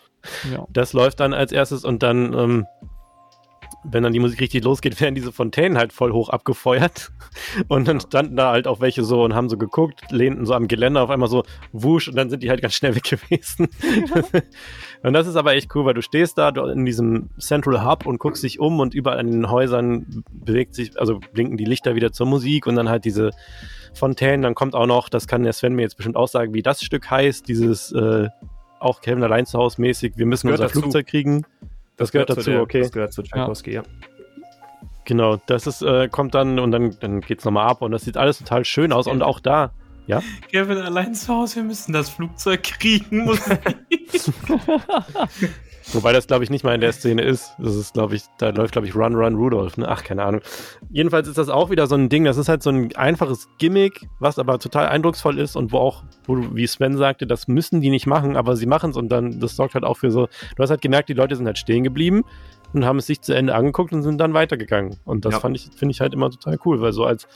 ja. 0.52 0.64
Das 0.70 0.92
läuft 0.92 1.18
dann 1.18 1.34
als 1.34 1.50
erstes 1.50 1.84
und 1.84 2.04
dann 2.04 2.32
ähm, 2.32 2.66
wenn 3.84 4.02
dann 4.02 4.12
die 4.12 4.18
Musik 4.18 4.40
richtig 4.40 4.64
losgeht, 4.64 5.00
werden 5.00 5.14
diese 5.14 5.32
Fontänen 5.32 5.78
halt 5.78 5.92
voll 5.92 6.12
hoch 6.12 6.30
abgefeuert. 6.30 7.12
Und 7.68 7.86
dann 7.86 8.00
standen 8.00 8.36
da 8.36 8.50
halt 8.50 8.66
auch 8.66 8.80
welche 8.80 9.04
so 9.04 9.22
und 9.22 9.34
haben 9.34 9.48
so 9.48 9.56
geguckt, 9.56 10.10
lehnten 10.10 10.46
so 10.46 10.54
am 10.54 10.68
Geländer 10.68 11.02
auf 11.02 11.10
einmal 11.10 11.28
so 11.28 11.44
wusch 11.72 12.08
und 12.08 12.16
dann 12.16 12.30
sind 12.30 12.42
die 12.42 12.50
halt 12.50 12.62
ganz 12.62 12.74
schnell 12.74 12.94
weg 12.96 13.04
gewesen. 13.04 13.68
und 15.02 15.12
das 15.12 15.26
ist 15.26 15.36
aber 15.36 15.54
echt 15.54 15.74
cool, 15.74 15.84
weil 15.84 15.94
du 15.94 16.02
stehst 16.02 16.38
da 16.38 16.48
in 16.48 16.84
diesem 16.84 17.30
Central 17.38 17.84
Hub 17.84 18.06
und 18.06 18.18
guckst 18.18 18.42
dich 18.42 18.58
um 18.58 18.80
und 18.80 18.94
überall 18.94 19.18
an 19.18 19.30
den 19.30 19.50
Häusern 19.50 20.24
bewegt 20.32 20.74
sich, 20.74 20.98
also 20.98 21.20
blinken 21.32 21.56
die 21.56 21.64
Lichter 21.64 21.94
wieder 21.94 22.12
zur 22.12 22.26
Musik 22.26 22.66
und 22.66 22.76
dann 22.76 22.88
halt 22.88 23.04
diese 23.04 23.30
Fontänen. 23.92 24.42
Dann 24.42 24.54
kommt 24.54 24.74
auch 24.74 24.86
noch, 24.86 25.08
das 25.08 25.26
kann 25.26 25.42
der 25.42 25.52
Sven 25.52 25.74
mir 25.74 25.82
jetzt 25.82 25.96
bestimmt 25.96 26.16
auch 26.16 26.28
sagen, 26.28 26.54
wie 26.54 26.62
das 26.62 26.82
Stück 26.82 27.10
heißt, 27.10 27.48
dieses 27.48 27.92
äh, 27.92 28.28
auch 28.80 29.00
Kevin 29.00 29.22
allein 29.22 29.46
zu 29.46 29.58
Hause 29.58 29.80
mäßig, 29.80 30.16
wir 30.16 30.26
müssen 30.26 30.50
unser 30.50 30.64
dazu. 30.64 30.80
Flugzeug 30.80 31.06
kriegen. 31.06 31.44
Das, 31.96 32.12
gehört, 32.12 32.30
dazu, 32.30 32.50
der, 32.50 32.62
okay. 32.62 32.80
Das 32.82 32.92
gehört 32.92 33.12
zu 33.12 33.22
Tchaikovsky, 33.22 33.72
ja. 33.72 33.82
Genau, 35.04 35.36
das 35.46 35.66
ist, 35.66 35.82
äh, 35.82 36.08
kommt 36.08 36.34
dann 36.34 36.58
und 36.58 36.70
dann, 36.72 36.96
dann 37.00 37.20
geht's 37.20 37.44
nochmal 37.44 37.68
ab 37.68 37.82
und 37.82 37.92
das 37.92 38.04
sieht 38.04 38.16
alles 38.16 38.38
total 38.38 38.64
schön 38.64 38.92
aus. 38.92 39.06
Und 39.06 39.22
auch 39.22 39.38
da, 39.38 39.72
ja. 40.06 40.22
Kevin 40.50 40.78
allein 40.78 41.14
zu 41.14 41.32
Hause, 41.32 41.56
wir 41.56 41.64
müssen 41.64 41.92
das 41.92 42.08
Flugzeug 42.10 42.62
kriegen. 42.80 43.28
Wobei 45.92 46.12
das, 46.12 46.26
glaube 46.26 46.42
ich, 46.44 46.50
nicht 46.50 46.64
mal 46.64 46.74
in 46.74 46.80
der 46.80 46.92
Szene 46.92 47.22
ist. 47.22 47.52
Das 47.58 47.74
ist, 47.76 47.92
glaube 47.94 48.14
ich, 48.16 48.22
da 48.38 48.48
läuft, 48.50 48.72
glaube 48.72 48.86
ich, 48.86 48.94
Run, 48.96 49.14
Run, 49.14 49.34
Rudolph. 49.34 49.76
Ne? 49.76 49.86
Ach, 49.88 50.02
keine 50.02 50.24
Ahnung. 50.24 50.40
Jedenfalls 50.90 51.28
ist 51.28 51.36
das 51.36 51.48
auch 51.50 51.68
wieder 51.70 51.86
so 51.86 51.94
ein 51.94 52.08
Ding. 52.08 52.24
Das 52.24 52.36
ist 52.38 52.48
halt 52.48 52.62
so 52.62 52.70
ein 52.70 52.94
einfaches 52.96 53.48
Gimmick, 53.58 54.06
was 54.18 54.38
aber 54.38 54.58
total 54.58 54.88
eindrucksvoll 54.88 55.38
ist 55.38 55.56
und 55.56 55.72
wo 55.72 55.78
auch, 55.78 56.02
wo 56.26 56.54
wie 56.54 56.66
Sven 56.66 56.96
sagte, 56.96 57.26
das 57.26 57.48
müssen 57.48 57.80
die 57.80 57.90
nicht 57.90 58.06
machen, 58.06 58.36
aber 58.36 58.56
sie 58.56 58.66
machen 58.66 58.90
es 58.90 58.96
und 58.96 59.10
dann, 59.10 59.40
das 59.40 59.56
sorgt 59.56 59.74
halt 59.74 59.84
auch 59.84 59.98
für 59.98 60.10
so. 60.10 60.26
Du 60.56 60.62
hast 60.62 60.70
halt 60.70 60.80
gemerkt, 60.80 61.10
die 61.10 61.14
Leute 61.14 61.36
sind 61.36 61.46
halt 61.46 61.58
stehen 61.58 61.84
geblieben 61.84 62.24
und 62.72 62.84
haben 62.86 62.98
es 62.98 63.06
sich 63.06 63.20
zu 63.20 63.34
Ende 63.34 63.54
angeguckt 63.54 63.92
und 63.92 64.02
sind 64.02 64.18
dann 64.18 64.32
weitergegangen. 64.34 64.96
Und 65.04 65.24
das 65.26 65.34
Ja. 65.34 65.40
fand 65.40 65.54
ich, 65.56 65.68
finde 65.76 65.92
ich 65.92 66.00
halt 66.00 66.14
immer 66.14 66.30
total 66.30 66.58
cool, 66.64 66.80
weil 66.80 66.92
so 66.92 67.04
als 67.04 67.28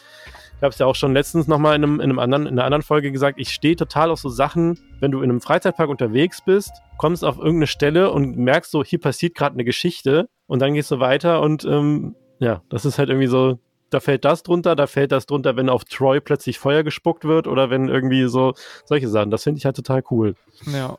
ich 0.59 0.63
habe 0.63 0.73
es 0.73 0.79
ja 0.79 0.87
auch 0.87 0.97
schon 0.97 1.13
letztens 1.13 1.47
nochmal 1.47 1.77
in, 1.77 1.85
einem, 1.85 2.01
in, 2.01 2.11
einem 2.11 2.19
anderen, 2.19 2.47
in 2.47 2.53
einer 2.55 2.65
anderen 2.65 2.83
Folge 2.83 3.13
gesagt, 3.13 3.39
ich 3.39 3.51
stehe 3.51 3.77
total 3.77 4.11
auf 4.11 4.19
so 4.19 4.29
Sachen, 4.29 4.77
wenn 4.99 5.13
du 5.13 5.23
in 5.23 5.31
einem 5.31 5.41
Freizeitpark 5.41 5.89
unterwegs 5.89 6.43
bist, 6.45 6.73
kommst 6.97 7.25
auf 7.25 7.39
irgendeine 7.39 7.69
Stelle 7.69 8.11
und 8.11 8.37
merkst 8.37 8.73
so, 8.73 8.83
hier 8.83 8.99
passiert 8.99 9.37
gerade 9.37 9.55
eine 9.55 9.65
Geschichte 9.65 10.29
und 10.49 10.61
dann 10.61 10.75
gehst 10.75 10.91
du 10.91 10.99
weiter 10.99 11.43
und 11.43 11.65
ähm, 11.65 12.17
ja, 12.41 12.63
das 12.71 12.85
ist 12.85 12.99
halt 12.99 13.09
irgendwie 13.09 13.29
so, 13.29 13.61
da 13.91 14.01
fällt 14.01 14.25
das 14.25 14.43
drunter, 14.43 14.75
da 14.75 14.89
fällt 14.89 15.13
das 15.13 15.27
drunter, 15.27 15.57
wenn 15.57 15.69
auf 15.69 15.85
Troy 15.85 16.21
plötzlich 16.21 16.59
Feuer 16.59 16.83
gespuckt 16.83 17.25
wird 17.25 17.47
oder 17.47 17.71
wenn 17.71 17.89
irgendwie 17.89 18.27
so 18.27 18.55
solche 18.85 19.09
Sachen. 19.09 19.31
Das 19.31 19.45
finde 19.45 19.59
ich 19.59 19.65
halt 19.65 19.77
total 19.77 20.03
cool. 20.11 20.35
Ja. 20.67 20.99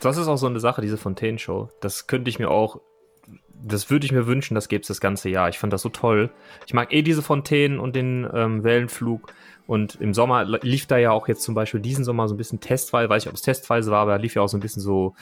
Das 0.00 0.16
ist 0.16 0.28
auch 0.28 0.38
so 0.38 0.46
eine 0.46 0.60
Sache, 0.60 0.80
diese 0.80 0.96
Fontänenshow. 0.96 1.68
Das 1.82 2.06
könnte 2.06 2.30
ich 2.30 2.38
mir 2.38 2.50
auch, 2.50 2.80
das 3.62 3.90
würde 3.90 4.06
ich 4.06 4.12
mir 4.12 4.26
wünschen, 4.26 4.54
das 4.54 4.68
gäbe 4.68 4.82
es 4.82 4.88
das 4.88 5.00
ganze 5.00 5.28
Jahr. 5.28 5.48
Ich 5.48 5.58
fand 5.58 5.72
das 5.72 5.82
so 5.82 5.88
toll. 5.88 6.30
Ich 6.66 6.74
mag 6.74 6.92
eh 6.92 7.02
diese 7.02 7.22
Fontänen 7.22 7.78
und 7.78 7.94
den 7.96 8.28
ähm, 8.32 8.64
Wellenflug. 8.64 9.32
Und 9.66 9.96
im 10.00 10.14
Sommer 10.14 10.44
lief 10.44 10.86
da 10.86 10.98
ja 10.98 11.12
auch 11.12 11.28
jetzt 11.28 11.42
zum 11.42 11.54
Beispiel 11.54 11.80
diesen 11.80 12.04
Sommer 12.04 12.26
so 12.28 12.34
ein 12.34 12.38
bisschen 12.38 12.60
testweise, 12.60 13.08
weiß 13.08 13.22
ich, 13.24 13.28
ob 13.28 13.34
es 13.34 13.42
testweise 13.42 13.90
war, 13.90 14.00
aber 14.00 14.18
lief 14.18 14.34
ja 14.34 14.42
auch 14.42 14.48
so 14.48 14.56
ein 14.56 14.60
bisschen 14.60 14.82
so 14.82 15.14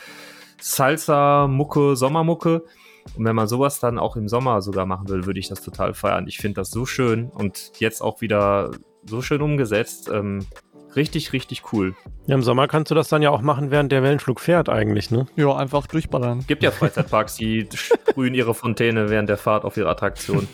Salsa-Mucke, 0.61 1.97
Sommermucke. 1.97 2.65
Und 3.17 3.25
wenn 3.25 3.37
man 3.37 3.49
sowas 3.49 3.81
dann 3.81 3.99
auch 3.99 4.17
im 4.17 4.29
Sommer 4.29 4.63
sogar 4.63 4.87
machen 4.87 5.09
will, 5.09 5.27
würde 5.27 5.41
ich 5.41 5.49
das 5.49 5.63
total 5.63 5.95
feiern. 5.95 6.27
Ich 6.29 6.39
finde 6.39 6.57
das 6.57 6.71
so 6.71 6.87
schön 6.87 7.31
und 7.31 7.73
jetzt 7.79 8.03
auch 8.03 8.21
wieder 8.21 8.71
so 9.05 9.23
schön 9.23 9.43
umgesetzt. 9.43 10.11
Ähm, 10.13 10.47
richtig, 10.99 11.33
richtig 11.33 11.73
cool. 11.73 11.95
Ja, 12.27 12.35
im 12.35 12.43
Sommer 12.43 12.69
kannst 12.69 12.91
du 12.91 12.95
das 12.95 13.09
dann 13.09 13.23
ja 13.23 13.31
auch 13.31 13.41
machen, 13.41 13.71
während 13.71 13.91
der 13.91 14.03
Wellenflug 14.03 14.41
fährt 14.41 14.69
eigentlich, 14.69 15.11
ne? 15.11 15.27
Ja, 15.37 15.57
einfach 15.57 15.87
durchballern. 15.87 16.45
Gibt 16.47 16.63
ja 16.63 16.71
Freizeitparks, 16.71 17.37
die 17.37 17.67
sprühen 17.73 18.35
ihre 18.35 18.53
Fontäne 18.53 19.09
während 19.09 19.29
der 19.31 19.39
Fahrt 19.39 19.65
auf 19.65 19.77
ihre 19.77 19.89
Attraktion. 19.89 20.47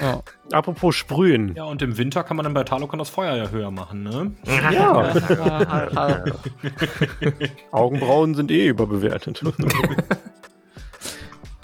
Ja. 0.00 0.22
Apropos 0.50 0.94
Sprühen. 0.96 1.54
ja, 1.54 1.64
und 1.64 1.80
im 1.80 1.96
Winter 1.96 2.24
kann 2.24 2.36
man 2.36 2.44
dann 2.44 2.52
bei 2.52 2.64
Talokon 2.64 2.98
das 2.98 3.08
Feuer 3.08 3.36
ja 3.36 3.48
höher 3.48 3.70
machen, 3.70 4.02
ne? 4.02 4.32
Ja. 4.72 5.14
Augenbrauen 7.70 8.34
sind 8.34 8.50
eh 8.50 8.66
überbewertet. 8.66 9.42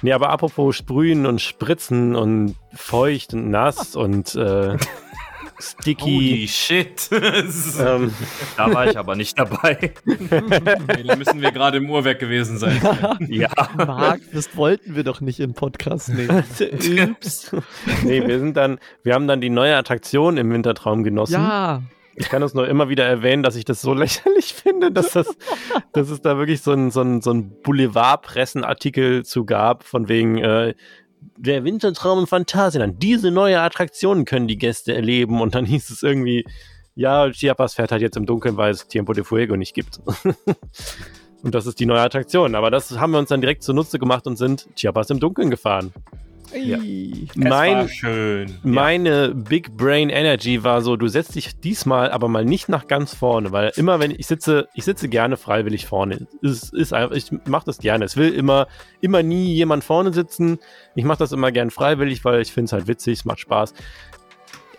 nee, 0.02 0.12
aber 0.12 0.31
apropos 0.31 0.77
Sprühen 0.77 1.27
und 1.27 1.40
Spritzen 1.40 2.16
und 2.16 2.55
feucht 2.73 3.35
und 3.35 3.51
nass 3.51 3.97
und 3.97 4.35
äh, 4.36 4.77
sticky. 5.60 6.47
shit. 6.48 7.09
Ähm, 7.78 8.12
Da 8.56 8.72
war 8.72 8.89
ich 8.89 8.98
aber 8.98 9.14
nicht 9.14 9.39
dabei. 9.39 9.93
okay, 10.06 11.02
da 11.06 11.16
müssen 11.16 11.40
wir 11.40 11.52
gerade 11.52 11.78
im 11.78 11.89
Uhrwerk 11.90 12.18
gewesen 12.18 12.59
sein. 12.59 12.80
ja. 13.28 13.48
Marc, 13.76 14.20
das 14.32 14.56
wollten 14.56 14.94
wir 14.97 15.05
doch 15.05 15.20
nicht 15.20 15.40
im 15.40 15.55
Podcast 15.55 16.09
nehmen. 16.09 16.44
Ups. 17.10 17.51
nee, 18.05 18.26
wir 18.26 18.39
sind 18.39 18.56
dann, 18.56 18.78
wir 19.02 19.14
haben 19.14 19.26
dann 19.28 19.40
die 19.40 19.51
neue 19.51 19.76
Attraktion 19.76 20.36
im 20.36 20.52
Wintertraum 20.52 21.05
genossen. 21.05 21.35
Ja, 21.35 21.82
Ich 22.16 22.28
kann 22.28 22.43
es 22.43 22.55
nur 22.55 22.66
immer 22.68 22.89
wieder 22.89 23.05
erwähnen, 23.05 23.43
dass 23.43 23.55
ich 23.56 23.64
das 23.64 23.80
so 23.80 23.94
lächerlich 23.94 24.55
finde, 24.55 24.90
dass, 24.90 25.12
das, 25.12 25.28
dass 25.93 26.10
es 26.10 26.20
da 26.20 26.36
wirklich 26.39 26.62
so 26.62 26.72
ein, 26.72 26.90
so 26.90 27.01
ein, 27.02 27.20
so 27.22 27.32
ein 27.32 27.52
Boulevardpressenartikel 27.62 29.24
zu 29.24 29.44
gab, 29.44 29.85
von 29.85 30.09
wegen 30.09 30.39
äh, 30.39 30.74
der 31.36 31.65
Wintertraum 31.65 32.20
im 32.20 32.27
Phantasialand. 32.27 33.03
Diese 33.03 33.31
neue 33.31 33.61
Attraktion 33.61 34.24
können 34.24 34.49
die 34.49 34.59
Gäste 34.59 34.95
erleben. 34.95 35.40
Und 35.40 35.55
dann 35.55 35.65
hieß 35.65 35.90
es 35.90 36.03
irgendwie, 36.03 36.45
ja, 36.95 37.31
Chiapas 37.31 37.74
fährt 37.74 37.93
halt 37.93 38.03
jetzt 38.03 38.16
im 38.16 38.27
Dunkeln, 38.27 38.57
weil 38.57 38.73
es 38.73 38.89
Tiempo 38.89 39.12
de 39.12 39.24
Fuego 39.24 39.57
nicht 39.57 39.74
gibt. 39.74 40.01
und 41.43 41.55
das 41.55 41.66
ist 41.66 41.78
die 41.81 41.86
neue 41.86 42.01
Attraktion. 42.01 42.55
Aber 42.55 42.70
das 42.70 42.99
haben 42.99 43.12
wir 43.12 43.19
uns 43.19 43.28
dann 43.28 43.40
direkt 43.40 43.62
zunutze 43.62 43.99
gemacht 43.99 44.27
und 44.27 44.36
sind 44.36 44.69
Chiapas 44.77 45.11
im 45.11 45.20
Dunkeln 45.20 45.51
gefahren. 45.51 45.93
Ja. 46.55 46.79
Mein, 47.35 47.89
schön. 47.89 48.59
meine 48.62 49.35
Big 49.35 49.77
Brain 49.77 50.09
Energy 50.09 50.65
war 50.65 50.83
so, 50.83 50.97
du 50.97 51.09
setzt 51.09 51.35
dich 51.35 51.59
diesmal 51.61 52.11
aber 52.11 52.29
mal 52.29 52.45
nicht 52.45 52.69
nach 52.69 52.87
ganz 52.87 53.15
vorne, 53.15 53.53
weil 53.53 53.73
immer 53.77 54.01
wenn 54.01 54.11
ich 54.11 54.27
sitze, 54.27 54.69
ich 54.75 54.85
sitze 54.85 55.09
gerne 55.09 55.37
freiwillig 55.37 55.87
vorne. 55.87 56.27
Es 56.43 56.73
ist 56.73 56.93
einfach, 56.93 57.15
ich 57.15 57.31
mache 57.47 57.66
das 57.66 57.79
gerne. 57.79 58.05
Es 58.05 58.16
will 58.16 58.33
immer, 58.33 58.66
immer 59.01 59.23
nie 59.23 59.55
jemand 59.55 59.85
vorne 59.85 60.12
sitzen. 60.12 60.59
Ich 60.95 61.05
mache 61.05 61.19
das 61.19 61.33
immer 61.33 61.53
gern 61.53 61.70
freiwillig, 61.70 62.25
weil 62.25 62.41
ich 62.41 62.53
finde 62.53 62.66
es 62.66 62.73
halt 62.73 62.89
witzig, 62.89 63.19
es 63.19 63.25
macht 63.25 63.41
Spaß. 63.41 63.75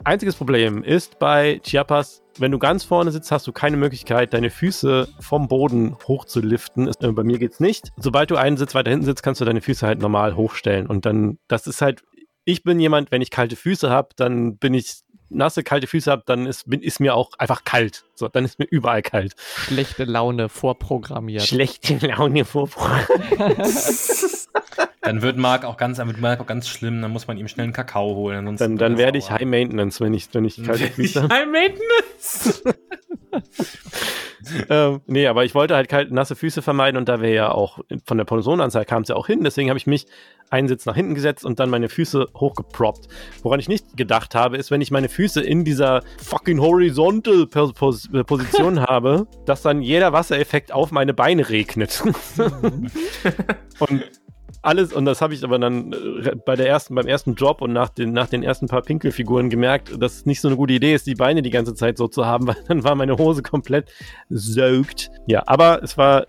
Einziges 0.04 0.36
Problem 0.36 0.84
ist 0.84 1.20
bei 1.20 1.60
Chiapas, 1.64 2.24
wenn 2.40 2.52
du 2.52 2.60
ganz 2.60 2.84
vorne 2.84 3.11
sitzt, 3.11 3.32
hast 3.32 3.48
du 3.48 3.52
keine 3.52 3.78
Möglichkeit, 3.78 4.34
deine 4.34 4.49
Füße 4.49 5.07
vom 5.20 5.48
Boden 5.48 5.95
hochzuliften. 6.07 6.88
Äh, 6.88 7.11
Bei 7.11 7.24
mir 7.24 7.40
geht's 7.40 7.60
nicht. 7.60 7.90
Sobald 7.98 8.32
du 8.32 8.36
einen 8.36 8.57
Sitz 8.57 8.76
weiter 8.76 8.91
hinten 8.91 9.06
sitzt, 9.06 9.24
kannst 9.24 9.41
du 9.41 9.45
deine 9.45 9.61
Füße 9.61 9.86
halt 9.86 9.99
normal 9.99 10.36
hochstellen. 10.36 10.88
Und 10.88 11.06
dann, 11.06 11.38
das 11.48 11.68
ist 11.68 11.82
halt, 11.82 12.03
ich 12.45 12.64
bin 12.64 12.80
jemand, 12.80 13.11
wenn 13.11 13.22
ich 13.22 13.32
kalte 13.32 13.56
Füße 13.56 13.90
habe, 13.90 14.10
dann 14.16 14.57
bin 14.57 14.74
ich 14.74 15.02
nasse, 15.30 15.64
kalte 15.64 15.88
Füße 15.88 16.11
habe, 16.11 16.23
dann 16.26 16.45
ist, 16.45 16.69
bin, 16.69 16.81
ist 16.81 16.99
mir 16.99 17.15
auch 17.15 17.31
einfach 17.38 17.64
kalt. 17.64 18.06
So, 18.15 18.27
dann 18.27 18.45
ist 18.45 18.60
mir 18.60 18.65
überall 18.65 19.01
kalt. 19.01 19.35
Schlechte 19.56 20.03
Laune 20.03 20.49
vorprogrammiert. 20.49 21.43
Schlechte 21.43 22.06
Laune 22.06 22.45
vor. 22.45 22.69
Dann 25.01 25.22
wird 25.22 25.38
Marc 25.38 25.64
auch 25.65 25.77
ganz, 25.77 25.97
dann 25.97 26.07
wird 26.07 26.19
Marc 26.19 26.39
auch 26.41 26.45
ganz 26.45 26.68
schlimm, 26.68 27.01
dann 27.01 27.11
muss 27.11 27.26
man 27.26 27.38
ihm 27.38 27.47
schnell 27.47 27.64
einen 27.64 27.73
Kakao 27.73 28.15
holen. 28.15 28.39
Ansonsten 28.39 28.77
Dann, 28.77 28.77
dann 28.77 28.91
er 28.93 28.97
werde 28.97 29.18
ich. 29.18 29.31
High 29.31 29.45
Maintenance, 29.45 30.01
wenn 30.01 30.14
ich, 30.14 30.27
wenn 30.34 30.45
ich 30.45 30.61
kalte 30.64 30.88
Füße 30.88 31.23
habe. 31.23 31.34
High 31.34 31.47
Maintenance. 31.47 32.64
ähm, 34.70 35.02
nee, 35.07 35.28
aber 35.28 35.45
ich 35.45 35.56
wollte 35.56 35.76
halt 35.76 35.90
kalt, 35.90 36.11
nasse 36.11 36.36
Füße 36.36 36.61
vermeiden 36.61 36.98
und 36.98 37.10
da 37.10 37.22
wir 37.22 37.30
ja 37.30 37.52
auch 37.52 37.80
von 38.06 38.18
der 38.18 38.26
Personenanzahl 38.26 38.86
kam 38.86 39.03
es 39.03 39.10
ja 39.10 39.16
auch 39.16 39.28
hin, 39.28 39.44
deswegen 39.44 39.70
habe 39.70 39.78
ich 39.78 39.88
mich 39.88 40.07
einen 40.49 40.68
Sitz 40.68 40.86
nach 40.86 40.95
hinten 40.95 41.16
gesetzt 41.16 41.45
und 41.45 41.60
dann 41.60 41.70
meine 41.70 41.90
Füße 41.90 42.30
hochgeproppt. 42.36 43.07
Woran 43.44 43.60
ich 43.60 43.70
nicht 43.70 43.95
gedacht 43.95 44.36
habe, 44.36 44.57
ist, 44.57 44.72
wenn 44.72 44.82
ich 44.82 44.91
meine 44.91 45.10
Füße 45.10 45.41
in 45.41 45.64
dieser 45.64 46.02
fucking 46.18 46.60
horizontal 46.60 47.45
Pos 47.48 47.74
Pos 47.74 48.10
Position 48.26 48.82
habe, 48.88 49.28
dass 49.45 49.61
dann 49.61 49.82
jeder 49.82 50.14
Wassereffekt 50.14 50.72
auf 50.72 50.91
meine 50.91 51.14
Beine 51.14 51.49
regnet. 51.49 52.03
und 53.80 54.03
alles, 54.61 54.94
und 54.94 55.06
das 55.06 55.22
habe 55.22 55.34
ich 55.34 55.44
aber 55.44 55.60
dann 55.60 55.94
äh, 55.94 56.36
bei 56.45 56.56
der 56.56 56.68
ersten, 56.68 56.95
beim 56.95 57.07
ersten 57.07 57.36
Drop 57.36 57.61
und 57.61 57.73
nach 57.73 57.90
den, 57.90 58.11
nach 58.11 58.27
den 58.27 58.44
ersten 58.44 58.68
paar 58.68 58.81
Pinkelfiguren 58.81 59.49
gemerkt, 59.49 60.02
dass 60.02 60.18
es 60.18 60.26
nicht 60.26 60.41
so 60.41 60.48
eine 60.48 60.57
gute 60.57 60.73
Idee 60.73 60.94
ist, 60.94 61.07
die 61.07 61.15
Beine 61.15 61.41
die 61.41 61.49
ganze 61.49 61.73
Zeit 61.73 61.98
so 61.98 62.07
zu 62.07 62.26
haben, 62.26 62.48
weil 62.48 62.57
dann 62.68 62.84
war 62.84 62.95
meine 62.95 63.18
Hose 63.18 63.41
komplett 63.41 63.90
soaked. 64.30 65.10
Ja, 65.27 65.44
aber 65.45 65.81
es 65.84 65.98
war 65.98 66.26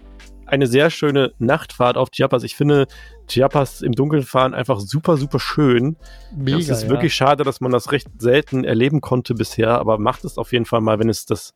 eine 0.51 0.66
sehr 0.66 0.90
schöne 0.90 1.32
Nachtfahrt 1.39 1.97
auf 1.97 2.11
Chiapas. 2.11 2.43
Ich 2.43 2.57
finde 2.57 2.86
Chiapas 3.28 3.82
im 3.82 3.93
Dunkeln 3.93 4.24
fahren 4.24 4.52
einfach 4.52 4.81
super, 4.81 5.16
super 5.16 5.39
schön. 5.39 5.97
Mega, 6.36 6.59
es 6.59 6.69
ist 6.69 6.82
ja. 6.85 6.89
wirklich 6.89 7.15
schade, 7.15 7.44
dass 7.44 7.61
man 7.61 7.70
das 7.70 7.93
recht 7.93 8.09
selten 8.19 8.65
erleben 8.65 9.01
konnte 9.01 9.35
bisher, 9.35 9.78
aber 9.78 9.98
macht 9.98 10.24
es 10.24 10.39
auf 10.39 10.52
jeden 10.52 10.65
Fall 10.65 10.81
mal, 10.81 10.98
wenn 10.98 11.09
es 11.09 11.24
das, 11.24 11.55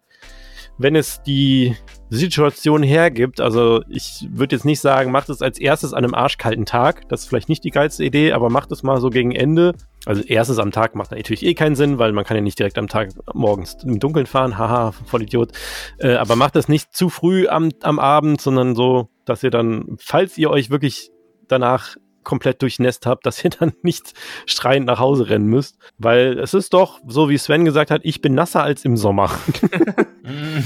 wenn 0.79 0.97
es 0.97 1.23
die 1.23 1.77
Situation 2.11 2.83
hergibt. 2.83 3.41
Also 3.41 3.83
ich 3.89 4.27
würde 4.31 4.57
jetzt 4.57 4.65
nicht 4.65 4.81
sagen, 4.81 5.11
macht 5.11 5.29
es 5.29 5.43
als 5.43 5.59
erstes 5.59 5.93
an 5.93 6.05
einem 6.05 6.15
arschkalten 6.15 6.67
Tag. 6.67 7.09
Das 7.09 7.23
ist 7.23 7.29
vielleicht 7.29 7.49
nicht 7.49 7.65
die 7.65 7.71
geilste 7.71 8.05
Idee, 8.05 8.33
aber 8.33 8.51
macht 8.51 8.73
es 8.73 8.83
mal 8.83 9.01
so 9.01 9.11
gegen 9.11 9.33
Ende. 9.33 9.75
Also 10.07 10.23
erstes 10.23 10.59
am 10.59 10.71
Tag 10.71 10.95
macht 10.95 11.13
natürlich 11.13 11.45
eh 11.45 11.55
keinen 11.55 11.77
Sinn, 11.77 11.99
weil 11.99 12.13
man 12.13 12.25
kann 12.25 12.37
ja 12.37 12.43
nicht 12.43 12.59
direkt 12.59 12.79
am 12.79 12.89
Tag 12.89 13.11
morgens 13.33 13.77
im 13.85 13.99
Dunkeln 13.99 14.27
fahren. 14.27 14.59
Haha, 14.59 14.93
voll 14.93 15.23
Idiot. 15.23 15.53
Äh, 15.99 16.15
aber 16.15 16.37
macht 16.37 16.57
das 16.57 16.69
nicht 16.69 16.95
zu 16.95 17.09
früh 17.09 17.49
am, 17.49 17.71
am 17.83 17.99
Abend, 17.99 18.41
sondern 18.41 18.75
so, 18.75 19.09
dass 19.25 19.43
ihr 19.43 19.51
dann, 19.51 19.97
falls 19.99 20.37
ihr 20.37 20.51
euch 20.51 20.71
wirklich 20.71 21.11
danach 21.49 21.97
komplett 22.25 22.63
durchnässt 22.63 23.07
habt, 23.07 23.25
dass 23.27 23.45
ihr 23.45 23.51
dann 23.51 23.73
nicht 23.83 24.15
schreiend 24.47 24.87
nach 24.87 24.99
Hause 24.99 25.29
rennen 25.29 25.47
müsst. 25.47 25.79
Weil 25.99 26.39
es 26.39 26.55
ist 26.55 26.75
doch, 26.75 27.01
so 27.07 27.29
wie 27.29 27.39
Sven 27.39 27.65
gesagt 27.65 27.91
hat, 27.91 28.01
ich 28.05 28.21
bin 28.21 28.35
nasser 28.35 28.63
als 28.63 28.85
im 28.85 28.97
Sommer. 28.97 29.31
Mm. 30.23 30.65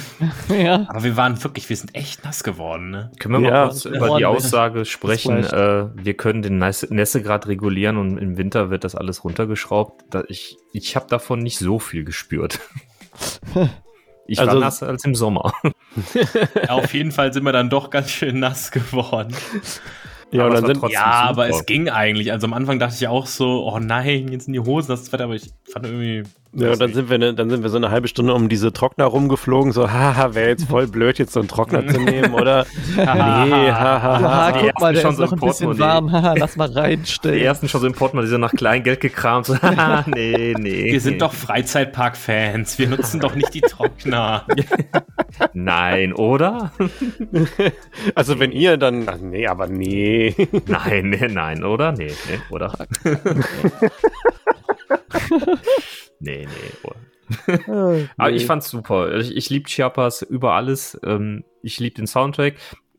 Ja. 0.54 0.86
Aber 0.88 1.02
wir 1.04 1.16
waren 1.16 1.42
wirklich, 1.42 1.68
wir 1.68 1.76
sind 1.76 1.94
echt 1.94 2.24
nass 2.24 2.42
geworden, 2.44 2.90
ne? 2.90 3.10
Können 3.18 3.34
wir 3.34 3.40
mal 3.40 3.48
Ja, 3.50 3.64
kurz 3.66 3.84
über 3.84 4.16
die. 4.18 4.24
Aussage 4.24 4.84
sprechen, 4.84 5.44
äh, 5.44 5.86
wir 5.94 6.14
können 6.14 6.42
den 6.42 6.62
Nässe- 6.62 6.92
Nässegrad 6.92 7.46
regulieren 7.48 7.96
und 7.96 8.18
im 8.18 8.36
Winter 8.38 8.70
wird 8.70 8.84
das 8.84 8.94
alles 8.94 9.24
runtergeschraubt. 9.24 10.04
Da 10.10 10.22
ich 10.28 10.56
ich 10.72 10.96
habe 10.96 11.06
davon 11.08 11.40
nicht 11.40 11.58
so 11.58 11.78
viel 11.78 12.04
gespürt. 12.04 12.60
Ich 14.30 14.38
Also- 14.40 14.52
war 14.52 14.60
nasser 14.60 14.88
als 14.88 15.04
im 15.06 15.14
Sommer. 15.14 15.54
Ja, 16.62 16.70
auf 16.74 16.92
jeden 16.92 17.12
Fall 17.12 17.32
sind 17.32 17.44
wir 17.44 17.52
dann 17.52 17.70
doch 17.70 17.88
ganz 17.88 18.10
schön 18.10 18.38
nass 18.40 18.70
geworden. 18.70 19.34
Ja, 20.30 20.44
Aber 20.44 20.60
dann 20.60 20.66
sind, 20.66 20.90
Ja, 20.90 21.04
aber 21.04 21.48
es 21.48 21.64
ging 21.64 21.88
eigentlich. 21.88 22.32
Also 22.32 22.46
am 22.46 22.52
Anfang 22.52 22.78
dachte 22.78 22.94
ich 22.98 23.08
auch 23.08 23.26
so, 23.26 23.66
oh 23.66 23.78
nein, 23.78 24.28
jetzt 24.28 24.44
sind 24.44 24.52
die 24.52 24.60
Hosen 24.60 24.88
das 24.88 25.10
Wetter, 25.12 25.24
aber 25.24 25.34
ich 25.34 25.50
fand 25.72 25.86
irgendwie. 25.86 26.24
Ja, 26.52 26.72
und 26.72 26.80
dann 26.80 26.94
sind 26.94 27.10
wir, 27.10 27.18
ne, 27.18 27.34
dann 27.34 27.50
sind 27.50 27.62
wir 27.62 27.70
so 27.70 27.76
eine 27.76 27.90
halbe 27.90 28.08
Stunde 28.08 28.32
um 28.34 28.48
diese 28.48 28.72
Trockner 28.72 29.04
rumgeflogen, 29.04 29.72
so, 29.72 29.90
haha, 29.90 30.34
wäre 30.34 30.48
jetzt 30.48 30.64
voll 30.64 30.86
blöd, 30.88 31.18
jetzt 31.18 31.32
so 31.32 31.40
einen 31.40 31.48
Trockner 31.48 31.86
zu 31.86 32.00
nehmen, 32.00 32.32
oder? 32.34 32.66
nee, 32.96 33.02
haha. 33.04 34.14
Aha, 34.16 34.52
die 34.52 34.66
guck 34.66 34.80
mal, 34.80 34.92
der 34.94 35.00
schon 35.02 35.10
ist 35.12 35.16
so 35.18 35.24
noch 35.24 35.32
im 35.32 35.38
ein 35.42 35.48
bisschen 35.48 35.66
Portemonnaie. 35.68 35.80
warm. 35.94 36.12
Haha, 36.12 36.34
lass 36.38 36.56
mal 36.56 36.68
Die 36.68 36.78
reinstellen. 36.78 37.38
ersten 37.40 37.68
schon 37.68 37.80
so 37.82 37.86
im 37.86 37.92
Portemonnaie 37.92 38.28
so 38.28 38.38
nach 38.38 38.52
Kleingeld 38.52 39.00
gekramt. 39.00 39.46
So, 39.46 39.56
haha, 39.62 40.04
nee, 40.08 40.54
nee. 40.58 40.92
Wir 40.92 41.00
sind 41.00 41.20
doch 41.22 41.32
Freizeitpark-Fans. 41.32 42.78
Wir 42.78 42.88
nutzen 42.88 43.20
doch 43.20 43.34
nicht 43.34 43.52
die 43.54 43.60
Trockner. 43.60 44.44
Nein, 45.52 46.12
oder? 46.14 46.72
Also 48.14 48.38
wenn 48.38 48.52
ihr 48.52 48.76
dann, 48.78 49.08
ach, 49.08 49.18
nee, 49.20 49.46
aber 49.46 49.66
nee. 49.66 50.34
nein, 50.66 51.10
nee, 51.10 51.28
nein, 51.28 51.64
oder? 51.64 51.92
Nee, 51.92 52.12
nee, 52.28 52.38
oder? 52.50 52.72
Nee, 56.20 56.46
nee, 56.46 56.72
oder? 56.82 56.96
Aber 58.16 58.30
ich 58.30 58.46
fand's 58.46 58.70
super. 58.70 59.14
Ich, 59.16 59.36
ich 59.36 59.50
liebe 59.50 59.68
Chiapas 59.68 60.22
über 60.22 60.54
alles. 60.54 60.98
Ähm, 61.04 61.44
ich 61.62 61.78
liebe 61.78 61.96
den 61.96 62.06
Soundtrack. 62.06 62.54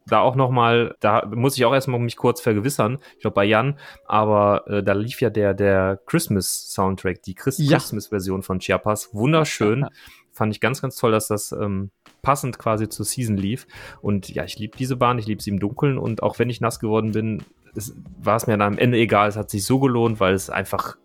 Da 0.06 0.22
auch 0.22 0.36
nochmal, 0.36 0.96
da 1.02 1.26
muss 1.28 1.56
ich 1.56 1.66
auch 1.66 1.74
erstmal 1.74 2.00
mich 2.00 2.16
kurz 2.16 2.42
vergewissern. 2.42 2.98
Ich 3.16 3.22
glaube 3.22 3.36
bei 3.36 3.46
Jan, 3.46 3.78
aber 4.08 4.68
äh, 4.68 4.82
da 4.82 4.94
lief 4.94 5.22
ja 5.22 5.30
der, 5.30 5.54
der 5.54 6.00
Christmas-Soundtrack, 6.08 7.22
die 7.22 7.36
Chris 7.36 7.60
Ja. 7.60 7.78
Christmas-Version 7.78 8.42
von 8.42 8.60
Chiapas. 8.60 9.14
Wunderschön. 9.14 9.86
Fand 10.32 10.54
ich 10.54 10.62
ganz, 10.62 10.82
ganz 10.82 10.96
toll, 10.96 11.12
dass 11.12 11.28
das 11.28 11.52
ähm, 11.52 11.92
passend 12.24 12.58
quasi 12.58 12.90
zur 12.90 13.06
Season 13.06 13.38
lief. 13.38 13.68
Und 14.02 14.30
ja, 14.30 14.44
ich 14.46 14.58
liebe 14.58 14.78
diese 14.78 14.96
Bahn, 14.96 15.20
ich 15.20 15.28
liebe 15.28 15.44
sie 15.44 15.52
im 15.52 15.60
Dunkeln. 15.60 16.00
Und 16.00 16.24
auch 16.24 16.40
wenn 16.40 16.50
ich 16.50 16.60
nass 16.60 16.80
geworden 16.80 17.12
bin, 17.12 17.44
es, 17.76 17.96
war 18.20 18.36
es 18.36 18.48
mir 18.48 18.54
dann 18.54 18.74
am 18.74 18.78
Ende 18.80 18.98
egal. 18.98 19.30
Es 19.30 19.36
hat 19.36 19.52
sich 19.52 19.64
so 19.64 19.80
gelohnt, 19.80 20.20
weil 20.20 20.34
es 20.34 20.50
einfach 20.50 20.98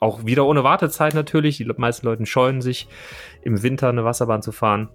auch 0.00 0.24
wieder 0.24 0.46
ohne 0.46 0.64
Wartezeit 0.64 1.14
natürlich. 1.14 1.58
Die 1.58 1.70
meisten 1.76 2.06
Leute 2.06 2.24
scheuen 2.26 2.60
sich, 2.60 2.88
im 3.42 3.62
Winter 3.62 3.88
eine 3.88 4.04
Wasserbahn 4.04 4.42
zu 4.42 4.52
fahren. 4.52 4.88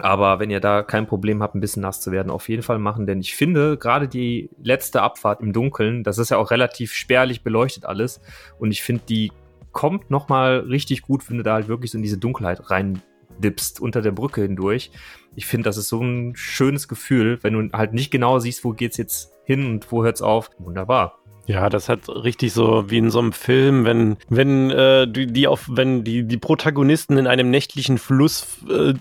Aber 0.00 0.38
wenn 0.38 0.50
ihr 0.50 0.60
da 0.60 0.82
kein 0.82 1.06
Problem 1.06 1.42
habt, 1.42 1.54
ein 1.54 1.60
bisschen 1.60 1.82
nass 1.82 2.00
zu 2.00 2.12
werden, 2.12 2.30
auf 2.30 2.48
jeden 2.48 2.62
Fall 2.62 2.78
machen. 2.78 3.06
Denn 3.06 3.20
ich 3.20 3.34
finde, 3.34 3.76
gerade 3.76 4.06
die 4.06 4.50
letzte 4.62 5.02
Abfahrt 5.02 5.40
im 5.40 5.52
Dunkeln, 5.52 6.04
das 6.04 6.18
ist 6.18 6.30
ja 6.30 6.38
auch 6.38 6.50
relativ 6.50 6.92
spärlich 6.92 7.42
beleuchtet 7.42 7.84
alles. 7.84 8.20
Und 8.58 8.70
ich 8.70 8.82
finde, 8.82 9.02
die 9.08 9.32
kommt 9.72 10.10
nochmal 10.10 10.60
richtig 10.60 11.02
gut, 11.02 11.28
wenn 11.28 11.38
du 11.38 11.42
da 11.42 11.54
halt 11.54 11.68
wirklich 11.68 11.90
so 11.90 11.98
in 11.98 12.02
diese 12.02 12.18
Dunkelheit 12.18 12.70
rein 12.70 13.02
dippst 13.38 13.80
unter 13.80 14.02
der 14.02 14.12
Brücke 14.12 14.42
hindurch. 14.42 14.90
Ich 15.34 15.46
finde, 15.46 15.64
das 15.64 15.76
ist 15.76 15.88
so 15.88 16.00
ein 16.02 16.34
schönes 16.34 16.88
Gefühl, 16.88 17.38
wenn 17.42 17.54
du 17.54 17.76
halt 17.76 17.92
nicht 17.92 18.10
genau 18.10 18.38
siehst, 18.38 18.64
wo 18.64 18.72
geht's 18.72 18.96
jetzt 18.96 19.32
hin 19.44 19.66
und 19.66 19.90
wo 19.92 20.04
hört's 20.04 20.22
auf. 20.22 20.50
Wunderbar. 20.58 21.18
Ja, 21.48 21.70
das 21.70 21.88
hat 21.88 22.08
richtig 22.10 22.52
so 22.52 22.90
wie 22.90 22.98
in 22.98 23.10
so 23.10 23.18
einem 23.20 23.32
Film, 23.32 23.84
wenn, 23.86 24.18
wenn, 24.28 24.70
äh, 24.70 25.08
die, 25.10 25.26
die 25.26 25.48
auf, 25.48 25.66
wenn 25.72 26.04
die, 26.04 26.24
die 26.24 26.36
Protagonisten 26.36 27.16
in 27.16 27.26
einem 27.26 27.50
nächtlichen 27.50 27.96
Fluss 27.96 28.58
äh, 28.70 28.92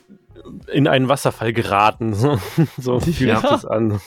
in 0.72 0.88
einen 0.88 1.10
Wasserfall 1.10 1.52
geraten. 1.52 2.14
So, 2.78 3.00
fühlt 3.02 3.20
Ja. 3.20 3.42
sich 3.42 3.50
das 3.50 3.66
an. 3.66 4.00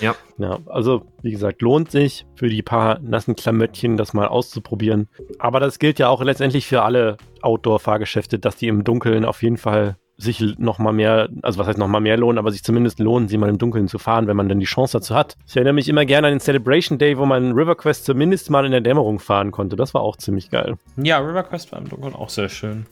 Ja. 0.00 0.14
Ja, 0.36 0.58
also 0.66 1.06
wie 1.22 1.30
gesagt, 1.30 1.62
lohnt 1.62 1.90
sich 1.90 2.26
für 2.36 2.48
die 2.48 2.62
paar 2.62 2.98
nassen 3.00 3.36
Klamöttchen 3.36 3.96
das 3.96 4.12
mal 4.12 4.28
auszuprobieren. 4.28 5.08
Aber 5.38 5.58
das 5.58 5.78
gilt 5.78 5.98
ja 5.98 6.08
auch 6.08 6.22
letztendlich 6.22 6.66
für 6.66 6.82
alle 6.82 7.16
Outdoor-Fahrgeschäfte, 7.40 8.38
dass 8.38 8.56
die 8.56 8.68
im 8.68 8.84
Dunkeln 8.84 9.24
auf 9.24 9.42
jeden 9.42 9.56
Fall 9.56 9.96
sich 10.22 10.58
noch 10.58 10.78
mal 10.78 10.92
mehr, 10.92 11.28
also 11.42 11.58
was 11.58 11.66
heißt 11.66 11.78
noch 11.78 11.88
mal 11.88 12.00
mehr 12.00 12.16
lohnen, 12.16 12.38
aber 12.38 12.50
sich 12.50 12.62
zumindest 12.62 12.98
lohnen, 12.98 13.28
sie 13.28 13.36
mal 13.36 13.48
im 13.48 13.58
Dunkeln 13.58 13.88
zu 13.88 13.98
fahren, 13.98 14.26
wenn 14.26 14.36
man 14.36 14.48
dann 14.48 14.60
die 14.60 14.66
Chance 14.66 14.98
dazu 14.98 15.14
hat. 15.14 15.36
Ich 15.46 15.56
erinnere 15.56 15.74
mich 15.74 15.88
immer 15.88 16.04
gerne 16.04 16.28
an 16.28 16.34
den 16.34 16.40
Celebration 16.40 16.98
Day, 16.98 17.18
wo 17.18 17.26
man 17.26 17.52
River 17.52 17.74
Quest 17.76 18.04
zumindest 18.04 18.50
mal 18.50 18.64
in 18.64 18.72
der 18.72 18.80
Dämmerung 18.80 19.18
fahren 19.18 19.50
konnte. 19.50 19.76
Das 19.76 19.94
war 19.94 20.02
auch 20.02 20.16
ziemlich 20.16 20.50
geil. 20.50 20.76
Ja, 20.96 21.18
River 21.18 21.42
Quest 21.42 21.72
war 21.72 21.78
im 21.78 21.88
Dunkeln 21.88 22.14
auch 22.14 22.28
sehr 22.28 22.48
schön. 22.48 22.86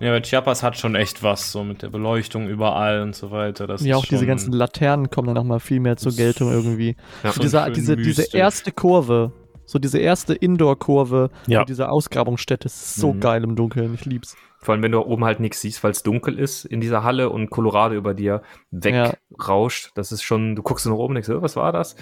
Ja, 0.00 0.10
aber 0.10 0.22
Chiapas 0.22 0.62
hat 0.62 0.78
schon 0.78 0.94
echt 0.94 1.24
was, 1.24 1.50
so 1.50 1.64
mit 1.64 1.82
der 1.82 1.88
Beleuchtung 1.88 2.48
überall 2.48 3.02
und 3.02 3.16
so 3.16 3.32
weiter. 3.32 3.66
Das 3.66 3.84
Ja, 3.84 3.96
auch 3.96 4.06
diese 4.06 4.26
ganzen 4.26 4.52
Laternen 4.52 5.10
kommen 5.10 5.26
dann 5.26 5.34
nochmal 5.34 5.58
viel 5.58 5.80
mehr 5.80 5.96
zur 5.96 6.12
Geltung 6.14 6.52
irgendwie. 6.52 6.94
Ja. 7.24 7.32
Diese, 7.42 7.70
diese, 7.72 7.96
diese 7.96 8.36
erste 8.36 8.70
Kurve, 8.70 9.32
so 9.70 9.78
diese 9.78 9.98
erste 9.98 10.32
Indoor-Kurve, 10.34 11.28
Ja. 11.46 11.58
mit 11.60 11.68
dieser 11.68 11.92
Ausgrabungsstätte, 11.92 12.66
ist 12.66 12.94
so 12.94 13.12
Mhm. 13.12 13.20
geil 13.20 13.44
im 13.44 13.54
Dunkeln. 13.54 13.92
Ich 13.92 14.06
lieb's. 14.06 14.34
Vor 14.60 14.72
allem, 14.72 14.82
wenn 14.82 14.92
du 14.92 15.00
oben 15.04 15.24
halt 15.26 15.40
nichts 15.40 15.60
siehst, 15.60 15.84
weil 15.84 15.90
es 15.90 16.02
dunkel 16.02 16.38
ist 16.38 16.64
in 16.64 16.80
dieser 16.80 17.04
Halle 17.04 17.28
und 17.30 17.50
Colorado 17.50 17.94
über 17.94 18.14
dir 18.14 18.40
wegrauscht. 18.70 19.90
Das 19.94 20.10
ist 20.10 20.22
schon, 20.22 20.56
du 20.56 20.62
guckst 20.62 20.86
nach 20.86 20.94
oben 20.94 21.14
und 21.14 21.14
denkst, 21.16 21.28
"Oh, 21.30 21.42
was 21.42 21.54
war 21.56 21.70
das? 21.72 21.96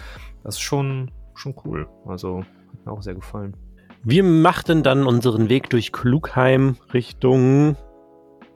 Das 0.45 0.55
ist 0.55 0.61
schon, 0.61 1.11
schon 1.35 1.55
cool. 1.65 1.89
Also, 2.07 2.39
hat 2.73 2.87
mir 2.87 2.93
auch 2.93 3.03
sehr 3.03 3.15
gefallen. 3.15 3.57
Wir 4.05 4.23
machten 4.23 4.83
dann 4.85 5.05
unseren 5.07 5.49
Weg 5.49 5.69
durch 5.71 5.93
Klugheim 5.93 6.77
Richtung 6.95 7.77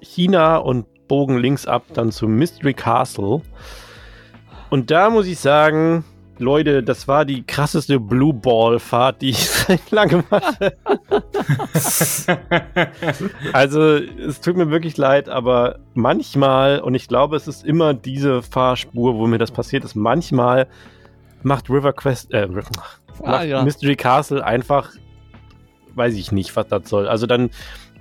China 0.00 0.56
und 0.58 0.86
bogen 1.08 1.38
links 1.38 1.66
ab 1.66 1.82
dann 1.92 2.12
zu 2.12 2.28
Mystery 2.28 2.72
Castle. 2.74 3.42
Und 4.70 4.90
da 4.92 5.10
muss 5.10 5.26
ich 5.26 5.40
sagen, 5.40 6.04
Leute, 6.40 6.82
das 6.82 7.06
war 7.06 7.24
die 7.24 7.42
krasseste 7.44 8.00
Blue 8.00 8.34
Ball 8.34 8.78
Fahrt, 8.78 9.22
die 9.22 9.30
ich 9.30 9.48
seit 9.50 9.90
langem 9.90 10.24
hatte. 10.30 10.76
Also, 13.52 13.94
es 13.94 14.40
tut 14.40 14.56
mir 14.56 14.70
wirklich 14.70 14.96
leid, 14.96 15.28
aber 15.28 15.78
manchmal, 15.94 16.80
und 16.80 16.94
ich 16.94 17.08
glaube, 17.08 17.36
es 17.36 17.48
ist 17.48 17.64
immer 17.64 17.94
diese 17.94 18.42
Fahrspur, 18.42 19.16
wo 19.16 19.26
mir 19.26 19.38
das 19.38 19.50
passiert 19.50 19.84
ist, 19.84 19.94
manchmal 19.94 20.66
macht 21.42 21.70
River 21.70 21.92
Quest, 21.92 22.32
äh, 22.32 22.46
macht 22.46 23.00
Ah, 23.22 23.42
ja. 23.42 23.62
Mystery 23.62 23.96
Castle 23.96 24.44
einfach, 24.44 24.90
weiß 25.94 26.14
ich 26.14 26.32
nicht, 26.32 26.54
was 26.56 26.68
das 26.68 26.88
soll. 26.88 27.08
Also 27.08 27.26
dann 27.26 27.50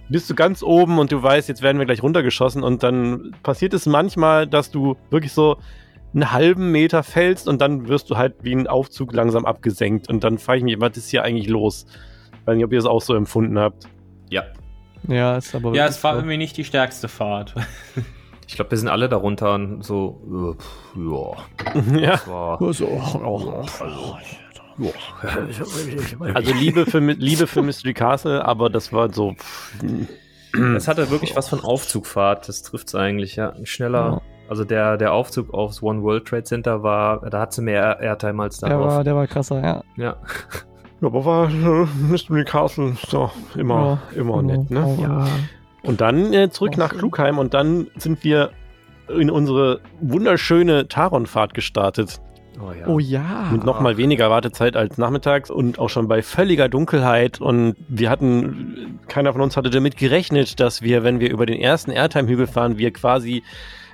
bist 0.09 0.29
du 0.29 0.35
ganz 0.35 0.63
oben 0.63 0.97
und 0.99 1.11
du 1.11 1.21
weißt, 1.21 1.49
jetzt 1.49 1.61
werden 1.61 1.77
wir 1.77 1.85
gleich 1.85 2.01
runtergeschossen 2.01 2.63
und 2.63 2.83
dann 2.83 3.35
passiert 3.43 3.73
es 3.73 3.85
manchmal, 3.85 4.47
dass 4.47 4.71
du 4.71 4.95
wirklich 5.09 5.33
so 5.33 5.57
einen 6.13 6.31
halben 6.31 6.71
Meter 6.71 7.03
fällst 7.03 7.47
und 7.47 7.61
dann 7.61 7.87
wirst 7.87 8.09
du 8.09 8.17
halt 8.17 8.35
wie 8.41 8.53
ein 8.55 8.67
Aufzug 8.67 9.13
langsam 9.13 9.45
abgesenkt 9.45 10.09
und 10.09 10.23
dann 10.23 10.37
frage 10.37 10.59
ich 10.59 10.63
mich, 10.63 10.79
was 10.79 10.97
ist 10.97 11.09
hier 11.09 11.23
eigentlich 11.23 11.47
los? 11.47 11.85
Weiß 12.45 12.55
nicht, 12.55 12.65
ob 12.65 12.71
ihr 12.71 12.79
das 12.79 12.85
auch 12.85 13.01
so 13.01 13.13
empfunden 13.15 13.59
habt. 13.59 13.87
Ja. 14.29 14.43
Ja, 15.07 15.37
ist 15.37 15.53
aber 15.55 15.73
Ja, 15.75 15.85
es 15.85 16.03
war 16.03 16.15
irgendwie 16.15 16.37
nicht 16.37 16.57
die 16.57 16.65
stärkste 16.65 17.07
Fahrt. 17.07 17.55
Ich 18.47 18.55
glaube, 18.55 18.71
wir 18.71 18.79
sind 18.79 18.87
alle 18.87 19.07
darunter 19.09 19.53
und 19.53 19.83
so, 19.83 20.55
äh, 20.57 20.59
pff, 20.59 20.95
ja, 21.93 21.99
ja. 22.01 22.11
das 22.13 22.27
war, 22.27 22.73
So, 22.73 22.87
oh, 23.23 23.63
Also 26.33 26.53
Liebe 26.53 26.87
für, 26.87 26.99
Liebe 26.99 27.45
für 27.45 27.61
Mystery 27.61 27.93
Castle, 27.93 28.43
aber 28.43 28.71
das 28.71 28.91
war 28.91 29.13
so. 29.13 29.35
Es 30.75 30.87
hatte 30.87 31.11
wirklich 31.11 31.35
was 31.35 31.47
von 31.47 31.59
Aufzugfahrt, 31.59 32.49
das 32.49 32.63
trifft's 32.63 32.95
eigentlich, 32.95 33.35
ja. 33.35 33.51
Ein 33.51 33.67
schneller, 33.67 33.99
Ja. 33.99 34.21
Also 34.49 34.65
der, 34.65 34.97
der 34.97 35.13
Aufzug 35.13 35.53
aufs 35.53 35.81
One 35.83 36.01
World 36.01 36.25
Trade 36.25 36.43
Center 36.43 36.81
war, 36.83 37.29
da 37.29 37.39
hat 37.39 37.53
sie 37.53 37.61
mehr 37.61 37.99
Airtime 38.01 38.43
als 38.43 38.57
der, 38.57 38.69
darauf. 38.69 38.87
war, 38.87 39.03
der 39.03 39.15
war 39.15 39.27
krasser, 39.27 39.61
ja. 39.61 39.83
ja. 39.95 40.15
Aber 41.01 41.23
war 41.23 41.49
äh, 41.49 41.87
Mystery 42.09 42.43
Castle 42.43 42.93
so 43.07 43.31
immer, 43.55 44.01
immer 44.15 44.41
nett, 44.41 44.69
ne? 44.69 44.97
Ja. 45.01 45.27
Und 45.83 46.01
dann 46.01 46.33
äh, 46.33 46.49
zurück 46.49 46.77
nach 46.77 46.89
Klugheim 46.89 47.37
und 47.37 47.53
dann 47.53 47.87
sind 47.95 48.23
wir 48.23 48.49
in 49.07 49.31
unsere 49.31 49.79
wunderschöne 50.01 50.87
Taron-Fahrt 50.87 51.53
gestartet. 51.53 52.19
Oh 52.59 52.71
ja. 52.73 52.87
Oh 52.87 52.99
ja. 52.99 53.49
Mit 53.51 53.63
noch 53.63 53.79
mal 53.79 53.95
weniger 53.95 54.29
Wartezeit 54.29 54.75
als 54.75 54.97
nachmittags 54.97 55.49
und 55.49 55.79
auch 55.79 55.89
schon 55.89 56.09
bei 56.09 56.21
völliger 56.21 56.67
Dunkelheit. 56.67 57.39
Und 57.39 57.75
wir 57.87 58.09
hatten, 58.09 58.99
keiner 59.07 59.31
von 59.31 59.41
uns 59.41 59.55
hatte 59.55 59.69
damit 59.69 59.95
gerechnet, 59.95 60.59
dass 60.59 60.81
wir, 60.81 61.03
wenn 61.03 61.21
wir 61.21 61.31
über 61.31 61.45
den 61.45 61.61
ersten 61.61 61.91
Airtime-Hügel 61.91 62.47
fahren, 62.47 62.77
wir 62.77 62.91
quasi 62.91 63.43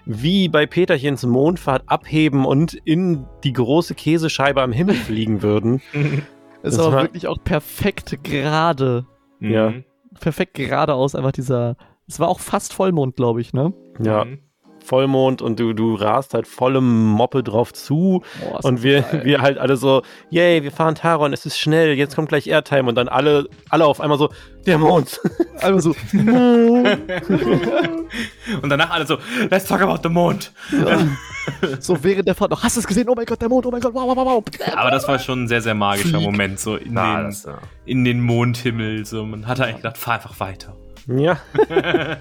wie 0.05 0.47
bei 0.49 0.65
Peterchens 0.65 1.25
Mondfahrt 1.25 1.83
abheben 1.87 2.45
und 2.45 2.73
in 2.85 3.25
die 3.43 3.53
große 3.53 3.95
Käsescheibe 3.95 4.61
am 4.61 4.71
Himmel 4.71 4.95
fliegen 4.95 5.41
würden. 5.41 5.81
Ist 6.63 6.79
aber 6.79 6.93
war- 6.93 7.01
wirklich 7.03 7.27
auch 7.27 7.37
perfekt 7.43 8.17
gerade. 8.23 9.05
Ja. 9.39 9.69
Mhm. 9.71 9.83
Perfekt 10.19 10.53
geradeaus 10.53 11.13
einfach 11.15 11.31
dieser. 11.33 11.75
Es 12.07 12.19
war 12.19 12.27
auch 12.29 12.39
fast 12.39 12.71
Vollmond, 12.73 13.15
glaube 13.15 13.41
ich, 13.41 13.53
ne? 13.53 13.73
Ja, 13.99 14.25
Mhm. 14.25 14.39
Vollmond 14.85 15.41
und 15.41 15.59
du, 15.59 15.73
du 15.73 15.95
rast 15.95 16.33
halt 16.33 16.47
vollem 16.47 17.05
Moppe 17.05 17.43
drauf 17.43 17.73
zu. 17.73 18.23
Boah, 18.41 18.63
und 18.63 18.83
wir, 18.83 19.01
geil. 19.01 19.21
wir 19.25 19.41
halt 19.41 19.57
alle 19.57 19.77
so, 19.77 20.03
yay, 20.29 20.63
wir 20.63 20.71
fahren 20.71 20.95
Taron, 20.95 21.33
es 21.33 21.45
ist 21.45 21.57
schnell, 21.57 21.93
jetzt 21.93 22.15
kommt 22.15 22.29
gleich 22.29 22.47
Airtime 22.47 22.87
und 22.89 22.95
dann 22.95 23.07
alle, 23.07 23.47
alle 23.69 23.85
auf 23.85 23.99
einmal 23.99 24.17
so, 24.17 24.29
der 24.65 24.77
Mond. 24.77 25.19
Einfach 25.61 25.79
so, 25.79 25.95
Und 28.61 28.69
danach 28.69 28.91
alle 28.91 29.05
so, 29.05 29.17
let's 29.49 29.65
talk 29.65 29.81
about 29.81 29.99
the 30.03 30.09
Mond. 30.09 30.51
so 31.79 32.03
während 32.03 32.27
der 32.27 32.35
Fahrt 32.35 32.51
noch, 32.51 32.63
hast 32.63 32.75
du 32.75 32.79
es 32.79 32.87
gesehen? 32.87 33.07
Oh 33.09 33.13
mein 33.15 33.25
Gott, 33.25 33.41
der 33.41 33.49
Mond, 33.49 33.65
oh 33.65 33.71
mein 33.71 33.81
Gott, 33.81 33.93
wow, 33.93 34.15
wow, 34.15 34.25
wow. 34.25 34.43
Aber 34.75 34.91
das 34.91 35.07
war 35.07 35.19
schon 35.19 35.43
ein 35.43 35.47
sehr, 35.47 35.61
sehr 35.61 35.73
magischer 35.73 36.19
Moment, 36.19 36.59
so 36.59 36.75
in, 36.75 36.93
Ja, 36.95 37.17
den, 37.17 37.25
das, 37.25 37.43
ja. 37.45 37.57
in 37.85 38.03
den 38.03 38.21
Mondhimmel. 38.21 39.05
So. 39.05 39.25
Man 39.25 39.47
hat 39.47 39.59
eigentlich 39.59 39.77
gedacht, 39.77 39.97
fahr 39.97 40.15
einfach 40.15 40.39
weiter. 40.39 40.75
Ja, 41.07 41.37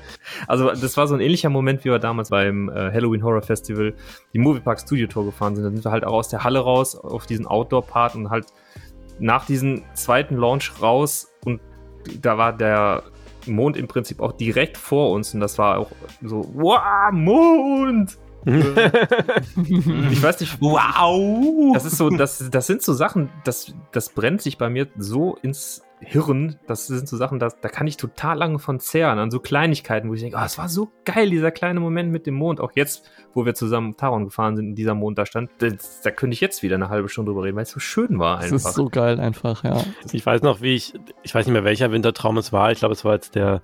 Also 0.46 0.68
das 0.70 0.96
war 0.96 1.06
so 1.06 1.14
ein 1.14 1.20
ähnlicher 1.20 1.48
Moment, 1.48 1.84
wie 1.84 1.90
wir 1.90 1.98
damals 1.98 2.30
beim 2.30 2.68
äh, 2.68 2.92
Halloween 2.92 3.22
Horror 3.22 3.42
Festival 3.42 3.94
die 4.32 4.38
Moviepark 4.38 4.80
Studio 4.80 5.06
Tour 5.06 5.24
gefahren 5.24 5.54
sind. 5.56 5.64
Da 5.64 5.70
sind 5.70 5.84
wir 5.84 5.90
halt 5.90 6.04
auch 6.04 6.12
aus 6.14 6.28
der 6.28 6.44
Halle 6.44 6.60
raus 6.60 6.94
auf 6.96 7.26
diesen 7.26 7.46
Outdoor-Part 7.46 8.14
und 8.14 8.30
halt 8.30 8.46
nach 9.18 9.46
diesem 9.46 9.82
zweiten 9.94 10.36
Launch 10.36 10.72
raus 10.82 11.32
und 11.44 11.60
da 12.20 12.36
war 12.36 12.52
der 12.52 13.04
Mond 13.46 13.76
im 13.76 13.86
Prinzip 13.88 14.20
auch 14.20 14.32
direkt 14.32 14.76
vor 14.76 15.10
uns 15.12 15.34
und 15.34 15.40
das 15.40 15.58
war 15.58 15.78
auch 15.78 15.90
so, 16.22 16.48
wow, 16.54 17.10
Mond! 17.12 18.18
ich 18.46 20.22
weiß 20.22 20.40
nicht, 20.40 20.60
Wow! 20.60 21.72
das 21.72 21.86
ist 21.86 21.96
so, 21.96 22.10
das, 22.10 22.50
das 22.50 22.66
sind 22.66 22.82
so 22.82 22.92
Sachen, 22.92 23.30
das, 23.44 23.72
das 23.92 24.10
brennt 24.10 24.42
sich 24.42 24.58
bei 24.58 24.68
mir 24.68 24.88
so 24.98 25.38
ins 25.42 25.82
Hirn. 26.00 26.56
Das 26.66 26.86
sind 26.86 27.08
so 27.08 27.16
Sachen, 27.16 27.38
das, 27.38 27.60
da 27.60 27.68
kann 27.68 27.86
ich 27.86 27.96
total 27.96 28.36
lange 28.38 28.58
von 28.58 28.80
zehren, 28.80 29.18
an 29.18 29.30
so 29.30 29.40
Kleinigkeiten, 29.40 30.08
wo 30.08 30.14
ich 30.14 30.20
denke, 30.20 30.36
oh, 30.38 30.44
es 30.44 30.58
war 30.58 30.68
so 30.68 30.90
geil, 31.04 31.30
dieser 31.30 31.50
kleine 31.50 31.80
Moment 31.80 32.10
mit 32.12 32.26
dem 32.26 32.34
Mond. 32.34 32.60
Auch 32.60 32.72
jetzt, 32.74 33.10
wo 33.32 33.46
wir 33.46 33.54
zusammen 33.54 33.96
Taron 33.96 34.24
gefahren 34.24 34.56
sind, 34.56 34.70
und 34.70 34.74
dieser 34.74 34.94
Mond 34.94 35.18
da 35.18 35.26
stand, 35.26 35.50
das, 35.58 36.00
da 36.02 36.10
könnte 36.10 36.34
ich 36.34 36.40
jetzt 36.40 36.62
wieder 36.62 36.74
eine 36.76 36.88
halbe 36.88 37.08
Stunde 37.08 37.30
drüber 37.30 37.44
reden, 37.44 37.56
weil 37.56 37.62
es 37.64 37.70
so 37.70 37.80
schön 37.80 38.18
war 38.18 38.36
Das 38.40 38.52
einfach. 38.52 38.70
ist 38.70 38.74
so 38.74 38.88
geil 38.88 39.18
einfach, 39.20 39.64
ja. 39.64 39.82
ich 40.12 40.24
weiß 40.24 40.42
noch, 40.42 40.60
wie 40.60 40.74
ich, 40.74 40.94
ich 41.22 41.34
weiß 41.34 41.46
nicht 41.46 41.52
mehr, 41.52 41.64
welcher 41.64 41.90
Wintertraum 41.92 42.36
es 42.38 42.52
war. 42.52 42.70
Ich 42.72 42.78
glaube, 42.78 42.92
es 42.94 43.04
war 43.04 43.14
jetzt 43.14 43.34
der, 43.34 43.62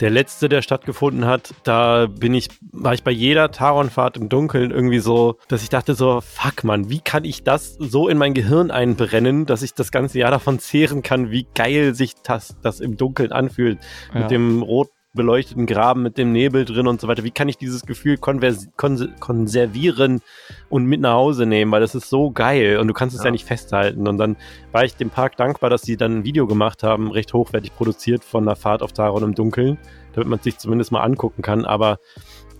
der 0.00 0.10
letzte, 0.10 0.48
der 0.48 0.62
stattgefunden 0.62 1.26
hat. 1.26 1.54
Da 1.64 2.06
bin 2.06 2.34
ich, 2.34 2.48
war 2.72 2.94
ich 2.94 3.02
bei 3.02 3.10
jeder 3.10 3.50
Taronfahrt 3.50 4.16
im 4.16 4.28
Dunkeln 4.28 4.70
irgendwie 4.70 5.00
so, 5.00 5.38
dass 5.48 5.62
ich 5.62 5.68
dachte 5.68 5.94
so, 5.94 6.20
fuck 6.20 6.64
man, 6.64 6.88
wie 6.88 7.00
kann 7.00 7.24
ich 7.24 7.42
das 7.42 7.74
so 7.74 8.08
in 8.08 8.18
mein 8.18 8.34
Gehirn 8.34 8.70
einbrennen, 8.70 9.46
dass 9.46 9.62
ich 9.62 9.74
das 9.74 9.90
ganze 9.90 10.18
Jahr 10.18 10.30
davon 10.30 10.58
zehren 10.58 11.02
kann, 11.02 11.30
wie 11.30 11.46
geil 11.54 11.94
sich 11.94 12.14
das, 12.22 12.56
das 12.62 12.80
im 12.80 12.96
Dunkeln 12.96 13.32
anfühlt. 13.32 13.78
Ja. 14.14 14.20
Mit 14.20 14.30
dem 14.30 14.62
rot 14.62 14.90
beleuchteten 15.18 15.66
Graben, 15.66 16.02
mit 16.02 16.16
dem 16.16 16.32
Nebel 16.32 16.64
drin 16.64 16.86
und 16.86 17.00
so 17.00 17.08
weiter. 17.08 17.24
Wie 17.24 17.30
kann 17.30 17.50
ich 17.50 17.58
dieses 17.58 17.82
Gefühl 17.82 18.16
konvers 18.16 18.68
konse 18.78 19.10
konservieren 19.20 20.22
und 20.70 20.86
mit 20.86 21.02
nach 21.02 21.12
Hause 21.12 21.44
nehmen? 21.44 21.70
Weil 21.70 21.82
das 21.82 21.94
ist 21.94 22.08
so 22.08 22.30
geil 22.30 22.78
und 22.78 22.88
du 22.88 22.94
kannst 22.94 23.14
es 23.14 23.20
ja. 23.20 23.26
Ja. 23.26 23.32
nicht 23.32 23.44
festhalten. 23.44 24.08
Und 24.08 24.16
dann 24.16 24.36
war 24.72 24.84
ich 24.84 24.96
dem 24.96 25.10
Park 25.10 25.36
dankbar, 25.36 25.68
dass 25.68 25.82
sie 25.82 25.98
dann 25.98 26.20
ein 26.20 26.24
Video 26.24 26.46
gemacht 26.46 26.82
haben, 26.82 27.10
recht 27.10 27.34
hochwertig 27.34 27.74
produziert 27.76 28.24
von 28.24 28.44
einer 28.44 28.56
Fahrt 28.56 28.80
auf 28.80 28.92
Taron 28.94 29.22
im 29.22 29.34
Dunkeln, 29.34 29.76
damit 30.14 30.28
man 30.28 30.38
es 30.38 30.44
sich 30.44 30.56
zumindest 30.56 30.90
mal 30.90 31.02
angucken 31.02 31.42
kann. 31.42 31.66
Aber 31.66 31.98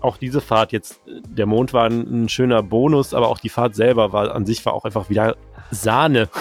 auch 0.01 0.17
diese 0.17 0.41
Fahrt 0.41 0.71
jetzt, 0.71 1.01
der 1.07 1.45
Mond 1.45 1.73
war 1.73 1.85
ein, 1.85 2.25
ein 2.25 2.29
schöner 2.29 2.61
Bonus, 2.61 3.15
aber 3.15 3.29
auch 3.29 3.39
die 3.39 3.49
Fahrt 3.49 3.75
selber 3.75 4.13
war 4.13 4.35
an 4.35 4.45
sich 4.45 4.65
war 4.65 4.73
auch 4.73 4.85
einfach 4.85 5.09
wieder 5.09 5.35
Sahne. 5.71 6.29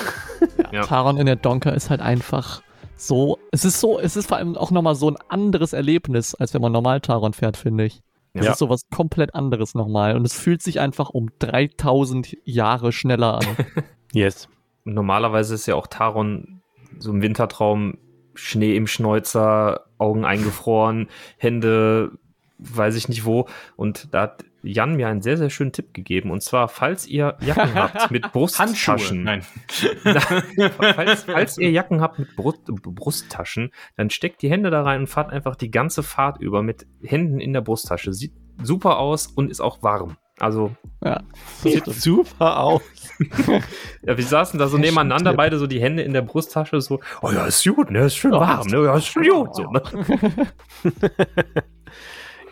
Ja. 0.71 0.83
Taron 0.83 1.17
in 1.17 1.25
der 1.25 1.37
Donker 1.37 1.73
ist 1.73 1.89
halt 1.89 2.03
einfach 2.03 2.61
so, 2.99 3.39
es 3.53 3.65
ist 3.65 3.81
so, 3.81 3.99
es 3.99 4.17
ist 4.17 4.29
vor 4.29 4.37
allem 4.37 4.57
auch 4.57 4.71
nochmal 4.71 4.95
so 4.95 5.11
ein 5.11 5.17
anderes 5.29 5.73
Erlebnis, 5.73 6.35
als 6.35 6.53
wenn 6.53 6.61
man 6.63 6.73
normal 6.73 7.01
Taron 7.01 7.33
fährt, 7.33 7.57
finde 7.57 7.85
ich. 7.85 8.01
Es 8.35 8.45
Ja. 8.45 8.53
ist 8.53 8.59
so 8.59 8.69
was 8.69 8.83
komplett 8.95 9.35
anderes 9.35 9.75
nochmal 9.75 10.15
und 10.17 10.25
es 10.25 10.35
fühlt 10.35 10.63
sich 10.63 10.81
einfach 10.81 11.09
um 11.11 11.31
3000 11.39 12.37
Jahre 12.45 12.93
schneller 12.93 13.39
an. 13.39 13.47
Yes. 14.13 14.49
Normalerweise 14.85 15.55
ist 15.55 15.67
ja 15.67 15.75
auch 15.75 15.87
Taron 15.87 16.63
so 16.99 17.11
im 17.11 17.21
Wintertraum 17.23 17.99
Schnee 18.35 18.75
im 18.75 18.87
Schnäuzer, 18.87 19.85
Augen 19.99 20.25
eingefroren, 20.25 21.09
Hände, 21.37 22.13
weiß 22.59 22.95
ich 22.97 23.09
nicht 23.09 23.25
wo. 23.27 23.47
Und 23.77 24.09
da 24.15 24.23
hat 24.23 24.45
Jan 24.63 24.97
mir 24.97 25.09
einen 25.09 25.23
sehr, 25.23 25.37
sehr 25.37 25.51
schönen 25.51 25.73
Tipp 25.73 25.95
gegeben. 25.95 26.31
Und 26.31 26.43
zwar, 26.43 26.69
falls 26.69 27.07
ihr 27.07 27.37
Jacken 27.41 27.75
habt 27.75 28.11
mit 28.11 28.33
Brusttaschen, 28.33 29.23
Nein. 29.23 29.43
falls, 30.95 31.25
falls 31.25 31.59
ihr 31.59 31.71
Jacken 31.71 32.01
habt 32.01 32.19
mit 32.19 32.35
Brust, 32.37 32.65
Brusttaschen, 32.67 33.71
dann 33.97 34.11
steckt 34.11 34.43
die 34.43 34.51
Hände 34.51 34.71
da 34.71 34.83
rein 34.83 35.01
und 35.01 35.07
fahrt 35.07 35.31
einfach 35.31 35.57
die 35.57 35.71
ganze 35.71 36.03
Fahrt 36.03 36.41
über 36.41 36.63
mit 36.63 36.87
Händen 37.03 37.41
in 37.41 37.53
der 37.53 37.61
Brusttasche. 37.61 38.13
Sieht 38.13 38.33
super 38.63 38.99
aus 38.99 39.27
und 39.27 39.51
ist 39.51 39.61
auch 39.61 39.83
warm. 39.83 40.17
Also, 40.41 40.73
ja. 41.05 41.21
Sieht 41.63 41.85
super 41.87 42.61
aus. 42.61 42.83
ja, 44.03 44.17
wir 44.17 44.25
saßen 44.25 44.59
da 44.59 44.69
so 44.69 44.79
nebeneinander, 44.79 45.35
beide 45.35 45.59
so 45.59 45.67
die 45.67 45.81
Hände 45.81 46.03
in 46.03 46.13
der 46.13 46.23
Brusttasche, 46.23 46.81
so, 46.81 47.01
oh 47.23 47.31
ja, 47.33 47.47
ist 47.47 47.65
gut, 47.67 47.91
ne, 47.91 48.05
ist 48.05 48.17
schön 48.17 48.31
warm, 48.31 48.69
ne, 48.69 48.85
ja, 48.85 48.97
ist 48.97 49.09
schön 49.09 49.29
gut, 49.29 49.57
so, 49.57 49.65
ne? 49.65 49.83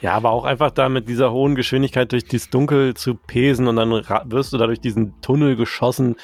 Ja, 0.01 0.13
aber 0.13 0.31
auch 0.31 0.45
einfach 0.45 0.71
da 0.71 0.89
mit 0.89 1.09
dieser 1.09 1.33
hohen 1.33 1.55
Geschwindigkeit 1.55 2.13
durch 2.13 2.25
dieses 2.25 2.51
Dunkel 2.51 2.95
zu 2.95 3.15
pesen 3.15 3.67
und 3.67 3.77
dann 3.77 3.91
wirst 3.91 4.53
du 4.53 4.59
da 4.59 4.67
durch 4.67 4.81
diesen 4.81 5.21
Tunnel 5.23 5.57
geschossen, 5.57 6.17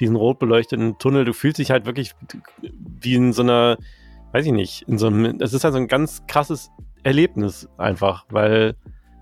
diesen 0.00 0.16
rot 0.16 0.38
beleuchteten 0.38 0.98
Tunnel. 0.98 1.24
Du 1.24 1.32
fühlst 1.32 1.58
dich 1.58 1.70
halt 1.70 1.86
wirklich 1.86 2.12
wie 2.62 3.14
in 3.14 3.32
so 3.32 3.42
einer, 3.42 3.76
weiß 4.32 4.46
ich 4.46 4.52
nicht, 4.52 4.82
in 4.88 4.98
so 4.98 5.06
einem, 5.06 5.36
es 5.40 5.52
ist 5.52 5.64
halt 5.64 5.74
so 5.74 5.78
ein 5.80 5.88
ganz 5.88 6.26
krasses 6.26 6.70
Erlebnis 7.04 7.68
einfach, 7.78 8.26
weil 8.30 8.74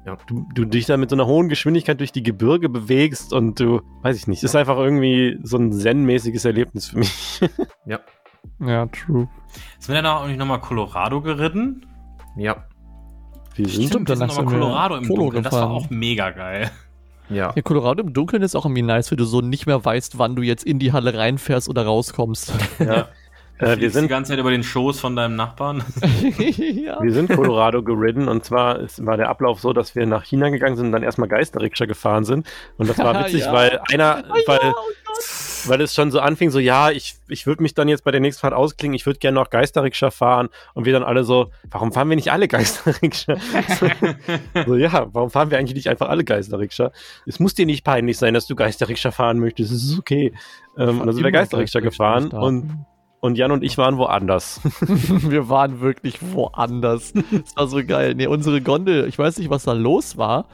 Ja. 0.06 0.16
du, 0.26 0.46
du 0.54 0.64
dich 0.64 0.86
da 0.86 0.96
mit 0.96 1.10
so 1.10 1.16
einer 1.16 1.26
hohen 1.26 1.48
Geschwindigkeit 1.50 2.00
durch 2.00 2.12
die 2.12 2.22
Gebirge 2.22 2.68
bewegst 2.70 3.32
und 3.34 3.60
du, 3.60 3.82
weiß 4.02 4.16
ich 4.16 4.26
nicht, 4.26 4.42
ist 4.42 4.56
einfach 4.56 4.78
irgendwie 4.78 5.38
so 5.42 5.58
ein 5.58 5.70
zen-mäßiges 5.72 6.44
Erlebnis 6.46 6.88
für 6.88 6.98
mich. 6.98 7.40
Ja, 7.84 8.00
Ja, 8.60 8.86
true. 8.86 9.28
Sind 9.78 9.94
wir 9.94 10.02
dann 10.02 10.06
auch 10.16 10.26
nicht 10.26 10.38
nochmal 10.38 10.60
Colorado 10.60 11.20
geritten? 11.20 11.84
ja, 12.36 12.64
Wir 13.58 13.68
sind 13.68 13.88
Stimmt, 13.88 14.08
wir 14.08 14.16
sind 14.16 14.28
danach 14.28 14.36
nochmal 14.36 14.50
sind 14.52 14.60
Colorado 14.60 14.96
im 14.96 15.06
Polo 15.08 15.22
Dunkeln. 15.24 15.42
Das 15.44 15.52
war 15.52 15.60
gefahren. 15.68 15.76
auch 15.76 15.90
mega 15.90 16.30
geil. 16.30 16.70
ja. 17.28 17.52
Ja, 17.54 17.62
Colorado 17.62 18.02
im 18.02 18.12
Dunkeln 18.12 18.42
ist 18.42 18.54
auch 18.54 18.64
irgendwie 18.64 18.82
nice, 18.82 19.10
wenn 19.10 19.18
du 19.18 19.24
so 19.24 19.40
nicht 19.40 19.66
mehr 19.66 19.84
weißt, 19.84 20.18
wann 20.18 20.36
du 20.36 20.42
jetzt 20.42 20.64
in 20.64 20.78
die 20.78 20.92
Halle 20.92 21.12
reinfährst 21.14 21.68
oder 21.68 21.84
rauskommst. 21.84 22.52
ja. 22.78 23.08
Du 23.58 23.64
äh, 23.64 23.68
wir 23.70 23.76
fliegst 23.76 23.82
die 23.96 24.00
sind 24.00 24.08
ganze 24.08 24.32
Zeit 24.32 24.38
über 24.38 24.50
den 24.50 24.62
Schoß 24.62 25.00
von 25.00 25.16
deinem 25.16 25.36
Nachbarn. 25.36 25.82
ja. 26.58 26.98
Wir 27.02 27.12
sind 27.12 27.30
Colorado 27.30 27.82
geritten 27.82 28.28
und 28.28 28.44
zwar 28.44 28.78
ist, 28.80 29.04
war 29.04 29.16
der 29.16 29.28
Ablauf 29.28 29.60
so, 29.60 29.72
dass 29.72 29.94
wir 29.94 30.06
nach 30.06 30.24
China 30.24 30.48
gegangen 30.50 30.76
sind 30.76 30.86
und 30.86 30.92
dann 30.92 31.02
erstmal 31.02 31.28
Geisterrikscha 31.28 31.86
gefahren 31.86 32.24
sind. 32.24 32.46
Und 32.76 32.88
das 32.88 32.98
war 32.98 33.18
witzig, 33.24 33.40
Ja. 33.42 33.52
weil 33.52 33.80
einer, 33.90 34.24
weil, 34.46 34.58
Ja, 34.62 34.72
oh 34.76 34.82
weil 35.66 35.80
es 35.80 35.94
schon 35.94 36.10
so 36.10 36.20
anfing, 36.20 36.50
so 36.50 36.58
ja, 36.60 36.90
ich, 36.90 37.16
ich 37.28 37.46
würde 37.46 37.62
mich 37.62 37.74
dann 37.74 37.88
jetzt 37.88 38.04
bei 38.04 38.10
der 38.10 38.20
nächsten 38.20 38.40
Fahrt 38.40 38.54
ausklingen, 38.54 38.94
ich 38.94 39.06
würde 39.06 39.18
gerne 39.18 39.34
noch 39.34 39.50
Geisterrikscha 39.50 40.10
fahren. 40.10 40.48
Und 40.74 40.84
wir 40.84 40.92
dann 40.92 41.02
alle 41.02 41.24
so, 41.24 41.50
warum 41.70 41.92
fahren 41.92 42.08
wir 42.08 42.16
nicht 42.16 42.30
alle 42.30 42.46
Geisterrikscha? 42.48 43.36
so, 44.66 44.76
ja, 44.76 45.08
warum 45.12 45.30
fahren 45.30 45.50
wir 45.50 45.58
eigentlich 45.58 45.74
nicht 45.74 45.88
einfach 45.88 46.08
alle 46.08 46.24
Geisterrikscha? 46.24 46.92
Es 47.26 47.40
muss 47.40 47.54
dir 47.54 47.66
nicht 47.66 47.84
peinlich 47.84 48.18
sein, 48.18 48.34
dass 48.34 48.46
du 48.46 48.54
Geisterrikscha 48.54 49.10
fahren 49.10 49.38
möchtest, 49.40 49.72
es 49.72 49.82
ist 49.84 49.98
okay. 49.98 50.32
Ähm, 50.76 51.00
und 51.00 51.06
dann 51.06 51.14
sind 51.14 51.24
wir 51.24 51.32
Geisterrikscha 51.32 51.80
gefahren 51.80 52.28
starten. 52.28 52.44
und, 52.44 52.86
und 53.20 53.36
Jan 53.36 53.50
und 53.50 53.64
ich 53.64 53.78
waren 53.78 53.98
woanders. 53.98 54.60
Wir 54.80 55.48
waren 55.48 55.80
wirklich 55.80 56.18
woanders. 56.32 57.12
Das 57.12 57.56
war 57.56 57.66
so 57.66 57.84
geil. 57.84 58.14
Nee, 58.14 58.26
unsere 58.26 58.60
Gondel, 58.60 59.08
ich 59.08 59.18
weiß 59.18 59.38
nicht, 59.38 59.50
was 59.50 59.64
da 59.64 59.72
los 59.72 60.16
war, 60.16 60.46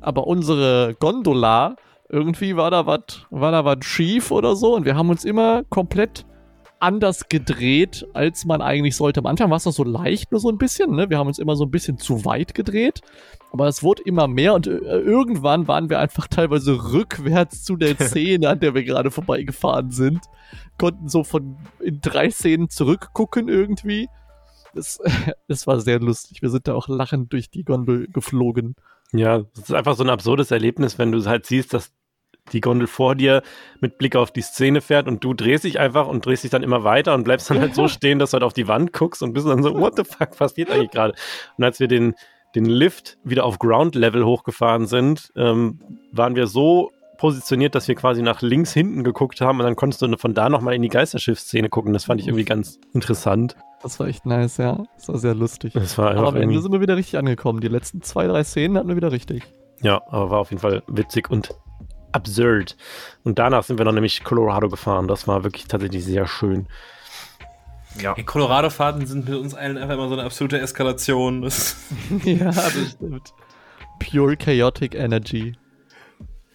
aber 0.00 0.26
unsere 0.26 0.94
Gondola, 0.98 1.76
irgendwie 2.08 2.56
war 2.56 2.70
da 2.70 2.86
was, 2.86 3.26
war 3.30 3.52
da 3.52 3.64
was 3.64 3.84
schief 3.84 4.30
oder 4.30 4.56
so 4.56 4.74
und 4.74 4.84
wir 4.84 4.94
haben 4.96 5.10
uns 5.10 5.24
immer 5.24 5.64
komplett 5.64 6.24
anders 6.84 7.30
gedreht, 7.30 8.06
als 8.12 8.44
man 8.44 8.60
eigentlich 8.60 8.94
sollte. 8.94 9.20
Am 9.20 9.26
Anfang 9.26 9.48
war 9.48 9.56
es 9.56 9.64
noch 9.64 9.72
so 9.72 9.84
leicht, 9.84 10.30
nur 10.30 10.40
so 10.40 10.50
ein 10.50 10.58
bisschen, 10.58 10.94
ne? 10.94 11.08
Wir 11.08 11.18
haben 11.18 11.28
uns 11.28 11.38
immer 11.38 11.56
so 11.56 11.64
ein 11.64 11.70
bisschen 11.70 11.96
zu 11.96 12.26
weit 12.26 12.54
gedreht, 12.54 13.00
aber 13.52 13.68
es 13.68 13.82
wurde 13.82 14.02
immer 14.02 14.28
mehr 14.28 14.52
und 14.52 14.66
äh, 14.66 14.70
irgendwann 14.70 15.66
waren 15.66 15.88
wir 15.88 15.98
einfach 15.98 16.28
teilweise 16.28 16.92
rückwärts 16.92 17.64
zu 17.64 17.76
der 17.76 17.96
Szene, 18.00 18.50
an 18.50 18.60
der 18.60 18.74
wir 18.74 18.84
gerade 18.84 19.10
vorbeigefahren 19.10 19.92
sind. 19.92 20.20
Konnten 20.78 21.08
so 21.08 21.24
von 21.24 21.56
in 21.80 22.00
drei 22.02 22.30
Szenen 22.30 22.68
zurückgucken 22.68 23.48
irgendwie. 23.48 24.08
Das, 24.74 24.98
das 25.48 25.66
war 25.66 25.80
sehr 25.80 26.00
lustig. 26.00 26.42
Wir 26.42 26.50
sind 26.50 26.68
da 26.68 26.74
auch 26.74 26.88
lachend 26.88 27.32
durch 27.32 27.48
die 27.48 27.64
Gondel 27.64 28.08
geflogen. 28.08 28.76
Ja, 29.12 29.42
es 29.54 29.60
ist 29.60 29.74
einfach 29.74 29.96
so 29.96 30.04
ein 30.04 30.10
absurdes 30.10 30.50
Erlebnis, 30.50 30.98
wenn 30.98 31.12
du 31.12 31.24
halt 31.24 31.46
siehst, 31.46 31.72
dass 31.72 31.92
die 32.52 32.60
Gondel 32.60 32.86
vor 32.86 33.14
dir 33.14 33.42
mit 33.80 33.98
Blick 33.98 34.16
auf 34.16 34.30
die 34.30 34.42
Szene 34.42 34.80
fährt 34.80 35.08
und 35.08 35.24
du 35.24 35.34
drehst 35.34 35.64
dich 35.64 35.80
einfach 35.80 36.06
und 36.06 36.26
drehst 36.26 36.44
dich 36.44 36.50
dann 36.50 36.62
immer 36.62 36.84
weiter 36.84 37.14
und 37.14 37.24
bleibst 37.24 37.50
dann 37.50 37.60
halt 37.60 37.74
so 37.74 37.88
stehen, 37.88 38.18
dass 38.18 38.30
du 38.30 38.34
halt 38.34 38.44
auf 38.44 38.52
die 38.52 38.68
Wand 38.68 38.92
guckst 38.92 39.22
und 39.22 39.32
bist 39.32 39.46
dann 39.46 39.62
so, 39.62 39.78
what 39.78 39.96
the 39.96 40.04
fuck 40.04 40.36
passiert 40.36 40.70
eigentlich 40.70 40.90
gerade? 40.90 41.14
Und 41.56 41.64
als 41.64 41.80
wir 41.80 41.88
den, 41.88 42.14
den 42.54 42.66
Lift 42.66 43.18
wieder 43.24 43.44
auf 43.44 43.58
Ground 43.58 43.94
Level 43.94 44.24
hochgefahren 44.24 44.86
sind, 44.86 45.32
ähm, 45.36 45.80
waren 46.12 46.36
wir 46.36 46.46
so 46.46 46.92
positioniert, 47.16 47.74
dass 47.74 47.88
wir 47.88 47.94
quasi 47.94 48.22
nach 48.22 48.42
links 48.42 48.72
hinten 48.72 49.04
geguckt 49.04 49.40
haben 49.40 49.58
und 49.58 49.64
dann 49.64 49.76
konntest 49.76 50.02
du 50.02 50.16
von 50.18 50.34
da 50.34 50.48
nochmal 50.48 50.74
in 50.74 50.82
die 50.82 50.88
Geisterschiff-Szene 50.88 51.68
gucken. 51.68 51.92
Das 51.92 52.04
fand 52.04 52.20
ich 52.20 52.26
irgendwie 52.26 52.44
ganz 52.44 52.78
interessant. 52.92 53.56
Das 53.82 54.00
war 54.00 54.08
echt 54.08 54.26
nice, 54.26 54.56
ja. 54.58 54.82
Das 54.96 55.08
war 55.08 55.18
sehr 55.18 55.34
lustig. 55.34 55.74
Das 55.74 55.96
war 55.98 56.16
Aber 56.16 56.28
am 56.28 56.36
Ende 56.36 56.60
sind 56.60 56.72
wir 56.72 56.80
wieder 56.80 56.96
richtig 56.96 57.18
angekommen. 57.18 57.60
Die 57.60 57.68
letzten 57.68 58.02
zwei, 58.02 58.26
drei 58.26 58.42
Szenen 58.42 58.76
hatten 58.76 58.88
wir 58.88 58.96
wieder 58.96 59.12
richtig. 59.12 59.44
Ja, 59.82 60.02
aber 60.08 60.30
war 60.30 60.38
auf 60.40 60.50
jeden 60.50 60.60
Fall 60.60 60.82
witzig 60.86 61.30
und 61.30 61.50
absurd. 62.14 62.76
Und 63.24 63.38
danach 63.38 63.64
sind 63.64 63.78
wir 63.78 63.84
dann 63.84 63.94
nämlich 63.94 64.24
Colorado 64.24 64.68
gefahren. 64.68 65.08
Das 65.08 65.26
war 65.26 65.44
wirklich 65.44 65.66
tatsächlich 65.66 66.04
sehr 66.04 66.26
schön. 66.26 66.66
Ja. 68.00 68.14
Hey, 68.16 68.24
Colorado-Fahrten 68.24 69.06
sind 69.06 69.28
mit 69.28 69.38
uns 69.38 69.54
allen 69.54 69.78
einfach 69.78 69.94
immer 69.94 70.08
so 70.08 70.14
eine 70.14 70.24
absolute 70.24 70.60
Eskalation. 70.60 71.42
Das 71.42 71.76
ja, 72.24 72.50
das 72.50 72.92
stimmt. 72.92 73.32
Pure 73.98 74.36
Chaotic 74.36 74.94
Energy. 74.94 75.56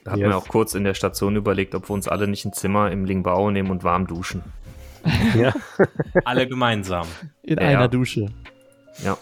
Da 0.04 0.12
hatten 0.12 0.22
yes. 0.22 0.30
wir 0.30 0.38
auch 0.38 0.48
kurz 0.48 0.76
in 0.76 0.84
der 0.84 0.94
Station 0.94 1.36
überlegt, 1.36 1.76
ob 1.76 1.90
wir 1.90 1.94
uns 1.94 2.08
alle 2.08 2.28
nicht 2.28 2.46
ein 2.46 2.54
Zimmer 2.54 2.92
im 2.92 3.06
Lingbao 3.06 3.52
nehmen 3.52 3.72
und 3.72 3.84
warm 3.84 4.08
duschen. 4.08 4.44
Ja. 5.36 5.54
alle 6.26 6.48
gemeinsam. 6.48 7.08
In 7.44 7.58
ja, 7.58 7.68
einer 7.68 7.88
Dusche. 7.88 8.28
Ja. 9.04 9.18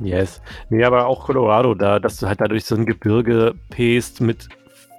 Yes. 0.00 0.40
Nee, 0.70 0.84
aber 0.84 1.06
auch 1.06 1.26
Colorado, 1.26 1.74
da, 1.74 1.98
dass 1.98 2.16
du 2.16 2.26
halt 2.26 2.40
dadurch 2.40 2.64
so 2.64 2.74
ein 2.74 2.86
Gebirge 2.86 3.54
pest 3.70 4.20
mit 4.20 4.48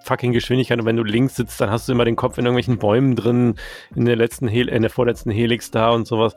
fucking 0.05 0.31
Geschwindigkeit 0.31 0.79
und 0.79 0.85
wenn 0.85 0.95
du 0.95 1.03
links 1.03 1.35
sitzt, 1.35 1.59
dann 1.59 1.69
hast 1.69 1.87
du 1.87 1.91
immer 1.91 2.05
den 2.05 2.15
Kopf 2.15 2.37
in 2.37 2.45
irgendwelchen 2.45 2.77
Bäumen 2.77 3.15
drin, 3.15 3.55
in 3.95 4.05
der 4.05 4.15
letzten 4.15 4.47
Hel 4.47 4.69
in 4.69 4.81
der 4.81 4.91
vorletzten 4.91 5.31
Helix 5.31 5.71
da 5.71 5.91
und 5.91 6.07
sowas. 6.07 6.35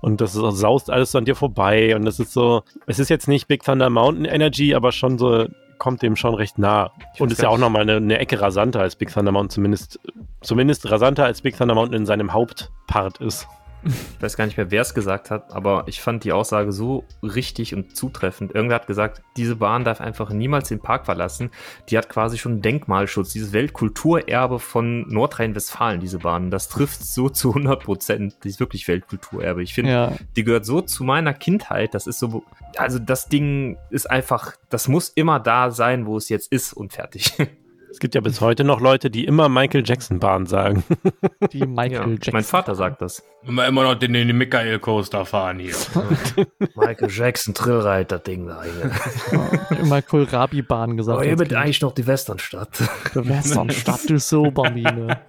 Und 0.00 0.20
das 0.20 0.34
ist, 0.34 0.56
saust 0.58 0.90
alles 0.90 1.12
so 1.12 1.18
an 1.18 1.24
dir 1.24 1.34
vorbei 1.34 1.94
und 1.96 2.04
das 2.04 2.20
ist 2.20 2.32
so, 2.32 2.62
es 2.86 2.98
ist 2.98 3.08
jetzt 3.08 3.28
nicht 3.28 3.48
Big 3.48 3.62
Thunder 3.62 3.90
Mountain 3.90 4.24
Energy, 4.24 4.74
aber 4.74 4.92
schon 4.92 5.18
so, 5.18 5.46
kommt 5.78 6.02
dem 6.02 6.16
schon 6.16 6.34
recht 6.34 6.58
nah. 6.58 6.92
Ich 7.14 7.20
und 7.20 7.32
ist 7.32 7.42
ja 7.42 7.48
auch 7.48 7.58
nochmal 7.58 7.82
eine, 7.82 7.96
eine 7.96 8.18
Ecke 8.18 8.40
rasanter 8.40 8.80
als 8.80 8.96
Big 8.96 9.12
Thunder 9.12 9.32
Mountain, 9.32 9.50
zumindest, 9.50 10.00
zumindest 10.40 10.90
rasanter 10.90 11.24
als 11.24 11.42
Big 11.42 11.56
Thunder 11.56 11.74
Mountain 11.74 12.00
in 12.00 12.06
seinem 12.06 12.32
Hauptpart 12.32 13.20
ist. 13.20 13.46
Ich 13.84 14.22
weiß 14.22 14.36
gar 14.36 14.46
nicht 14.46 14.56
mehr, 14.56 14.70
wer 14.70 14.82
es 14.82 14.94
gesagt 14.94 15.30
hat, 15.30 15.52
aber 15.52 15.84
ich 15.86 16.00
fand 16.00 16.24
die 16.24 16.32
Aussage 16.32 16.72
so 16.72 17.04
richtig 17.22 17.74
und 17.74 17.96
zutreffend. 17.96 18.54
Irgendwer 18.54 18.76
hat 18.76 18.86
gesagt, 18.86 19.22
diese 19.36 19.56
Bahn 19.56 19.84
darf 19.84 20.00
einfach 20.00 20.30
niemals 20.30 20.68
den 20.68 20.80
Park 20.80 21.06
verlassen. 21.06 21.50
Die 21.88 21.98
hat 21.98 22.08
quasi 22.08 22.38
schon 22.38 22.62
Denkmalschutz, 22.62 23.32
dieses 23.32 23.52
Weltkulturerbe 23.52 24.58
von 24.58 25.06
Nordrhein-Westfalen, 25.08 26.00
diese 26.00 26.18
Bahn. 26.18 26.50
Das 26.50 26.68
trifft 26.68 27.04
so 27.04 27.28
zu 27.30 27.50
100 27.50 27.82
Prozent. 27.82 28.36
Die 28.44 28.48
ist 28.48 28.60
wirklich 28.60 28.88
Weltkulturerbe. 28.88 29.62
Ich 29.62 29.74
finde, 29.74 29.92
ja. 29.92 30.12
die 30.36 30.44
gehört 30.44 30.64
so 30.64 30.80
zu 30.80 31.04
meiner 31.04 31.34
Kindheit. 31.34 31.94
Das 31.94 32.06
ist 32.06 32.18
so, 32.18 32.44
also 32.76 32.98
das 32.98 33.28
Ding 33.28 33.76
ist 33.90 34.10
einfach, 34.10 34.54
das 34.70 34.88
muss 34.88 35.10
immer 35.10 35.40
da 35.40 35.70
sein, 35.70 36.06
wo 36.06 36.16
es 36.16 36.28
jetzt 36.28 36.50
ist 36.50 36.72
und 36.72 36.92
fertig. 36.92 37.34
Es 37.94 38.00
gibt 38.00 38.16
ja 38.16 38.20
bis 38.20 38.40
heute 38.40 38.64
noch 38.64 38.80
Leute, 38.80 39.08
die 39.08 39.24
immer 39.24 39.48
Michael 39.48 39.84
Jackson 39.86 40.18
Bahn 40.18 40.46
sagen. 40.46 40.82
Die 41.52 41.64
Michael 41.64 41.92
ja, 41.92 42.06
Jackson. 42.08 42.32
Mein 42.32 42.42
Vater 42.42 42.74
sagt 42.74 43.00
das. 43.00 43.22
Immer, 43.46 43.68
immer 43.68 43.84
noch 43.84 43.94
den, 43.94 44.14
den 44.14 44.36
Michael 44.36 44.80
Coaster 44.80 45.24
fahren 45.24 45.60
hier. 45.60 45.76
Michael 46.74 47.08
Jackson 47.08 47.54
Trillreiter 47.54 48.18
Ding 48.18 48.48
da. 48.48 48.64
Ja. 48.64 49.76
immer 49.76 50.02
Kohlrabi 50.02 50.62
Bahn 50.62 50.96
gesagt. 50.96 51.18
Aber 51.18 51.24
ihr 51.24 51.36
bist 51.36 51.54
eigentlich 51.54 51.82
noch 51.82 51.92
die 51.92 52.04
Westernstadt. 52.04 52.70
Die 53.14 53.28
Westernstadt, 53.28 54.10
du 54.10 54.18
so, 54.18 54.50
Bambine. 54.50 55.20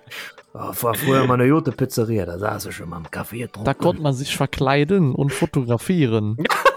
Oh, 0.55 0.71
war 0.81 0.95
früher 0.95 1.27
mal 1.27 1.35
eine 1.35 1.47
gute 1.47 1.71
Pizzeria, 1.71 2.25
da 2.25 2.39
saß 2.39 2.65
ich 2.65 2.75
schon 2.77 2.89
mal 2.89 2.97
im 2.97 3.05
Café 3.05 3.45
drunter. 3.45 3.63
Da 3.63 3.75
konnte 3.75 4.01
man 4.01 4.15
sich 4.15 4.35
verkleiden 4.35 5.13
und 5.13 5.31
fotografieren. 5.31 6.37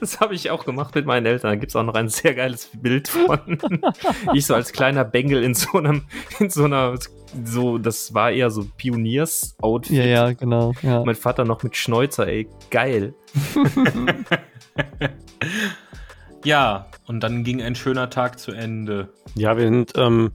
Das 0.00 0.18
habe 0.20 0.34
ich 0.34 0.50
auch 0.50 0.64
gemacht 0.64 0.94
mit 0.94 1.04
meinen 1.04 1.26
Eltern. 1.26 1.50
Da 1.50 1.56
gibt 1.56 1.70
es 1.70 1.76
auch 1.76 1.82
noch 1.82 1.94
ein 1.94 2.08
sehr 2.08 2.34
geiles 2.34 2.70
Bild 2.72 3.08
von. 3.08 3.58
ich 4.34 4.46
so 4.46 4.54
als 4.54 4.72
kleiner 4.72 5.04
Bengel 5.04 5.44
in 5.44 5.54
so 5.54 5.78
einem, 5.78 6.04
in 6.38 6.48
so 6.48 6.64
einer, 6.64 6.98
so, 7.44 7.78
das 7.78 8.14
war 8.14 8.30
eher 8.30 8.50
so 8.50 8.66
Pioniers-Outfit. 8.76 9.96
Ja, 9.96 10.04
ja, 10.04 10.32
genau. 10.32 10.72
Ja. 10.82 11.04
Mein 11.04 11.14
Vater 11.14 11.44
noch 11.44 11.62
mit 11.62 11.76
Schnäuzer, 11.76 12.26
ey, 12.26 12.48
geil. 12.70 13.14
ja, 16.44 16.86
und 17.06 17.20
dann 17.20 17.44
ging 17.44 17.62
ein 17.62 17.74
schöner 17.74 18.08
Tag 18.08 18.38
zu 18.38 18.52
Ende. 18.52 19.12
Ja, 19.34 19.56
wir 19.56 19.64
sind, 19.64 19.92
ähm, 19.96 20.32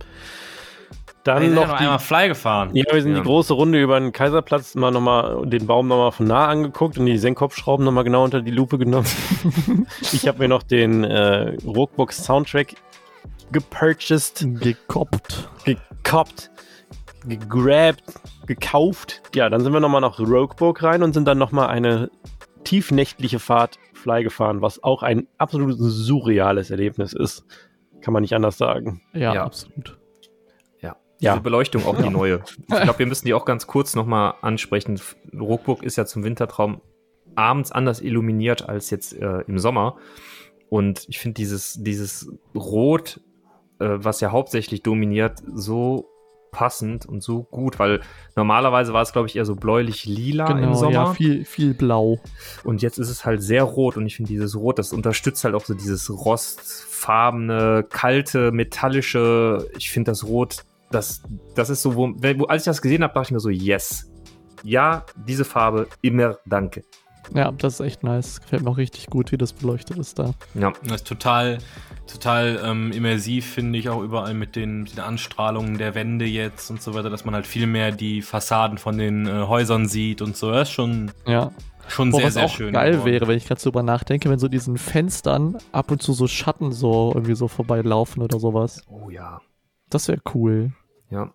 dann 1.26 1.42
wir 1.42 1.50
noch, 1.50 1.68
noch 1.68 1.74
einmal 1.74 2.00
Fly 2.00 2.28
gefahren. 2.28 2.70
Ja, 2.74 2.86
wir 2.92 3.02
sind 3.02 3.14
ja. 3.14 3.18
die 3.18 3.24
große 3.24 3.54
Runde 3.54 3.82
über 3.82 4.00
den 4.00 4.12
Kaiserplatz 4.12 4.76
mal 4.76 4.92
nochmal 4.92 5.46
den 5.48 5.66
Baum 5.66 5.88
nochmal 5.88 6.12
von 6.12 6.28
nah 6.28 6.48
angeguckt 6.48 7.00
und 7.00 7.08
die 7.08 7.18
Senkkopfschrauben 7.18 7.84
nochmal 7.84 8.04
genau 8.04 8.24
unter 8.24 8.42
die 8.44 8.52
Lupe 8.52 8.78
genommen. 8.78 9.08
ich 10.02 10.28
habe 10.28 10.38
mir 10.40 10.48
noch 10.48 10.62
den 10.62 11.04
äh, 11.04 11.58
Rookbox 11.66 12.24
Soundtrack 12.24 12.76
gepurchased. 13.52 14.46
Gekoppt. 14.60 15.50
Gekoppt. 15.66 16.52
Gegrabt. 17.28 18.04
Gekauft. 18.46 19.24
Ja, 19.34 19.50
dann 19.50 19.62
sind 19.62 19.74
wir 19.74 19.80
nochmal 19.80 20.02
nach 20.02 20.20
Roguebook 20.20 20.84
rein 20.84 21.02
und 21.02 21.14
sind 21.14 21.28
dann 21.28 21.40
nochmal 21.40 21.70
eine 21.70 22.12
tiefnächtliche 22.66 23.40
Fahrt 23.40 23.80
Fly 23.94 24.24
gefahren, 24.24 24.62
was 24.62 24.84
auch 24.84 25.02
ein 25.02 25.28
absolut 25.40 25.76
surreales 25.80 26.70
Erlebnis 26.70 27.14
ist. 27.14 27.46
Kann 28.02 28.14
man 28.14 28.22
nicht 28.22 28.36
anders 28.36 28.60
sagen. 28.60 29.02
Ja, 29.14 29.34
ja. 29.34 29.44
absolut. 29.44 29.98
Ja. 31.26 31.34
Diese 31.34 31.44
Beleuchtung, 31.44 31.86
auch 31.86 31.98
die 31.98 32.10
neue. 32.10 32.42
Ich 32.68 32.82
glaube, 32.82 33.00
wir 33.00 33.06
müssen 33.06 33.26
die 33.26 33.34
auch 33.34 33.46
ganz 33.46 33.68
kurz 33.68 33.96
nochmal 33.96 34.36
ansprechen. 34.42 35.00
Ruckburg 35.34 35.84
ist 35.84 35.96
ja 35.96 36.06
zum 36.06 36.24
Wintertraum 36.24 36.82
abends 37.36 37.72
anders 37.72 38.02
illuminiert 38.02 38.70
als 38.70 38.90
jetzt 38.90 39.14
äh, 39.14 39.42
im 39.48 39.60
Sommer. 39.60 39.98
Und 40.70 41.06
ich 41.10 41.20
finde 41.20 41.36
dieses, 41.36 41.82
dieses 41.82 42.32
Rot, 42.56 43.22
äh, 43.80 43.88
was 43.90 44.22
ja 44.22 44.32
hauptsächlich 44.32 44.84
dominiert, 44.84 45.42
so 45.54 46.10
passend 46.52 47.06
und 47.06 47.22
so 47.22 47.44
gut, 47.44 47.80
weil 47.80 48.00
normalerweise 48.38 48.94
war 48.94 49.02
es, 49.02 49.12
glaube 49.12 49.28
ich, 49.28 49.36
eher 49.36 49.44
so 49.44 49.56
bläulich-lila 49.56 50.46
genau, 50.46 50.68
im 50.68 50.74
Sommer. 50.76 50.94
Ja, 50.94 51.14
viel, 51.14 51.44
viel 51.44 51.74
blau. 51.74 52.20
Und 52.64 52.82
jetzt 52.82 52.98
ist 52.98 53.10
es 53.10 53.26
halt 53.26 53.44
sehr 53.44 53.64
rot 53.64 53.98
und 53.98 54.06
ich 54.06 54.16
finde 54.16 54.30
dieses 54.30 54.56
Rot, 54.56 54.80
das 54.80 54.94
unterstützt 54.94 55.44
halt 55.44 55.54
auch 55.54 55.66
so 55.66 55.74
dieses 55.74 56.10
rostfarbene, 56.10 57.86
kalte, 57.90 58.52
metallische. 58.52 59.68
Ich 59.78 59.92
finde 59.92 60.12
das 60.12 60.24
Rot 60.24 60.64
das, 60.96 61.22
das 61.54 61.70
ist 61.70 61.82
so, 61.82 61.96
wo, 61.96 62.14
wo, 62.16 62.46
als 62.46 62.64
ich 62.64 62.66
das 62.66 62.82
gesehen 62.82 63.04
habe, 63.04 63.14
dachte 63.14 63.28
ich 63.28 63.32
mir 63.32 63.40
so, 63.40 63.50
yes. 63.50 64.12
Ja, 64.64 65.06
diese 65.28 65.46
Farbe, 65.46 65.88
immer 66.02 66.38
danke. 66.46 66.84
Ja, 67.34 67.52
das 67.52 67.76
ist 67.76 67.80
echt 67.80 68.04
nice. 68.04 68.42
Gefällt 68.42 68.64
mir 68.64 68.70
auch 68.70 68.78
richtig 68.78 69.08
gut, 69.08 69.32
wie 69.32 69.38
das 69.38 69.54
beleuchtet 69.54 69.98
ist 69.98 70.20
da. 70.20 70.34
Ja. 70.54 70.74
Das 70.84 70.98
ist 70.98 71.08
total, 71.08 71.58
total 72.08 72.62
ähm, 72.64 72.92
immersiv, 72.92 73.46
finde 73.46 73.80
ich, 73.80 73.90
auch 73.90 74.02
überall 74.02 74.34
mit 74.34 74.56
den, 74.56 74.86
den, 74.86 75.00
Anstrahlungen 75.00 75.78
der 75.78 75.96
Wände 75.96 76.26
jetzt 76.26 76.70
und 76.70 76.82
so 76.82 76.94
weiter, 76.94 77.10
dass 77.10 77.26
man 77.26 77.34
halt 77.34 77.48
viel 77.48 77.68
mehr 77.68 77.92
die 77.92 78.22
Fassaden 78.22 78.78
von 78.78 78.98
den 78.98 79.28
äh, 79.28 79.48
Häusern 79.48 79.88
sieht 79.88 80.22
und 80.22 80.38
so. 80.38 80.52
Das 80.52 80.70
ist 80.70 80.74
schon, 80.74 81.12
ja. 81.26 81.52
schon 81.88 82.12
Boah, 82.12 82.18
sehr, 82.18 82.28
was 82.28 82.34
sehr 82.36 82.46
auch 82.46 82.50
schön. 82.50 82.74
geil 82.74 82.92
geworden. 82.92 83.12
wäre, 83.12 83.28
wenn 83.28 83.38
ich 83.38 83.48
gerade 83.48 83.60
so 83.60 83.72
drüber 83.72 83.84
nachdenke, 83.84 84.30
wenn 84.30 84.40
so 84.40 84.48
diesen 84.48 84.78
Fenstern 84.78 85.58
ab 85.72 85.92
und 85.92 86.02
zu 86.02 86.14
so 86.14 86.28
Schatten 86.28 86.72
so 86.72 87.12
irgendwie 87.14 87.36
so 87.36 87.48
vorbeilaufen 87.48 88.22
oder 88.22 88.40
sowas. 88.40 88.84
Oh 88.88 89.10
ja. 89.10 89.42
Das 89.90 90.08
wäre 90.08 90.22
cool. 90.34 90.72
Ja. 91.16 91.34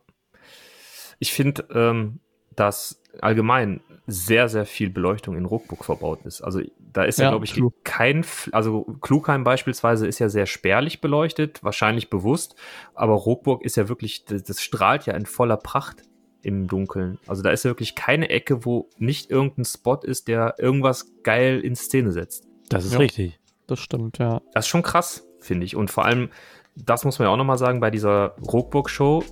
Ich 1.18 1.32
finde, 1.32 1.66
ähm, 1.74 2.20
dass 2.54 3.02
allgemein 3.20 3.80
sehr, 4.06 4.48
sehr 4.48 4.66
viel 4.66 4.90
Beleuchtung 4.90 5.36
in 5.36 5.44
Ruckburg 5.44 5.84
verbaut 5.84 6.24
ist. 6.24 6.42
Also 6.42 6.60
da 6.78 7.04
ist 7.04 7.18
ja, 7.18 7.26
ja 7.26 7.30
glaube 7.30 7.44
ich, 7.44 7.54
klug. 7.54 7.74
kein, 7.84 8.24
also 8.52 8.82
Klugheim 9.00 9.44
beispielsweise 9.44 10.06
ist 10.06 10.18
ja 10.18 10.28
sehr 10.28 10.46
spärlich 10.46 11.00
beleuchtet, 11.00 11.62
wahrscheinlich 11.62 12.10
bewusst, 12.10 12.56
aber 12.94 13.14
Ruckburg 13.14 13.64
ist 13.64 13.76
ja 13.76 13.88
wirklich, 13.88 14.24
das, 14.24 14.42
das 14.42 14.60
strahlt 14.62 15.06
ja 15.06 15.14
in 15.14 15.26
voller 15.26 15.56
Pracht 15.56 16.02
im 16.42 16.66
Dunkeln. 16.66 17.18
Also 17.26 17.42
da 17.42 17.50
ist 17.50 17.64
ja 17.64 17.70
wirklich 17.70 17.94
keine 17.94 18.30
Ecke, 18.30 18.64
wo 18.64 18.88
nicht 18.98 19.30
irgendein 19.30 19.64
Spot 19.64 20.00
ist, 20.02 20.28
der 20.28 20.54
irgendwas 20.58 21.12
geil 21.22 21.60
in 21.60 21.76
Szene 21.76 22.12
setzt. 22.12 22.46
Das 22.68 22.84
ist 22.84 22.92
ja, 22.92 22.98
richtig. 22.98 23.38
Das 23.66 23.78
stimmt, 23.78 24.18
ja. 24.18 24.40
Das 24.52 24.64
ist 24.64 24.68
schon 24.68 24.82
krass, 24.82 25.26
finde 25.38 25.66
ich. 25.66 25.76
Und 25.76 25.90
vor 25.90 26.04
allem, 26.04 26.30
das 26.76 27.04
muss 27.04 27.18
man 27.18 27.26
ja 27.26 27.32
auch 27.32 27.36
nochmal 27.36 27.58
sagen, 27.58 27.80
bei 27.80 27.90
dieser 27.90 28.36
Ruckburg-Show 28.40 29.22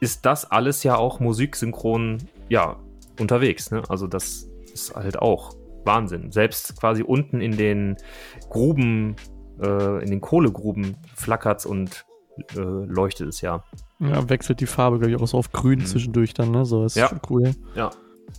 ist 0.00 0.26
das 0.26 0.50
alles 0.50 0.82
ja 0.82 0.96
auch 0.96 1.20
musiksynchron, 1.20 2.18
ja, 2.48 2.76
unterwegs. 3.18 3.70
Ne? 3.70 3.82
Also 3.88 4.06
das 4.06 4.48
ist 4.72 4.94
halt 4.94 5.18
auch 5.18 5.54
Wahnsinn. 5.84 6.32
Selbst 6.32 6.78
quasi 6.78 7.02
unten 7.02 7.40
in 7.40 7.56
den 7.56 7.96
Gruben, 8.50 9.16
äh, 9.60 10.02
in 10.02 10.10
den 10.10 10.20
Kohlegruben 10.20 10.96
flackert 11.14 11.64
und 11.66 12.04
äh, 12.56 12.60
leuchtet 12.60 13.28
es 13.28 13.40
ja. 13.40 13.64
Ja, 14.00 14.28
wechselt 14.28 14.60
die 14.60 14.66
Farbe, 14.66 14.98
glaube 14.98 15.12
ich, 15.12 15.20
auch 15.20 15.26
so 15.28 15.38
auf 15.38 15.52
grün 15.52 15.80
mhm. 15.80 15.86
zwischendurch 15.86 16.34
dann, 16.34 16.50
ne? 16.50 16.64
So 16.64 16.84
ist 16.84 16.96
ja. 16.96 17.08
schon 17.08 17.20
cool. 17.30 17.54
Ja. 17.74 17.90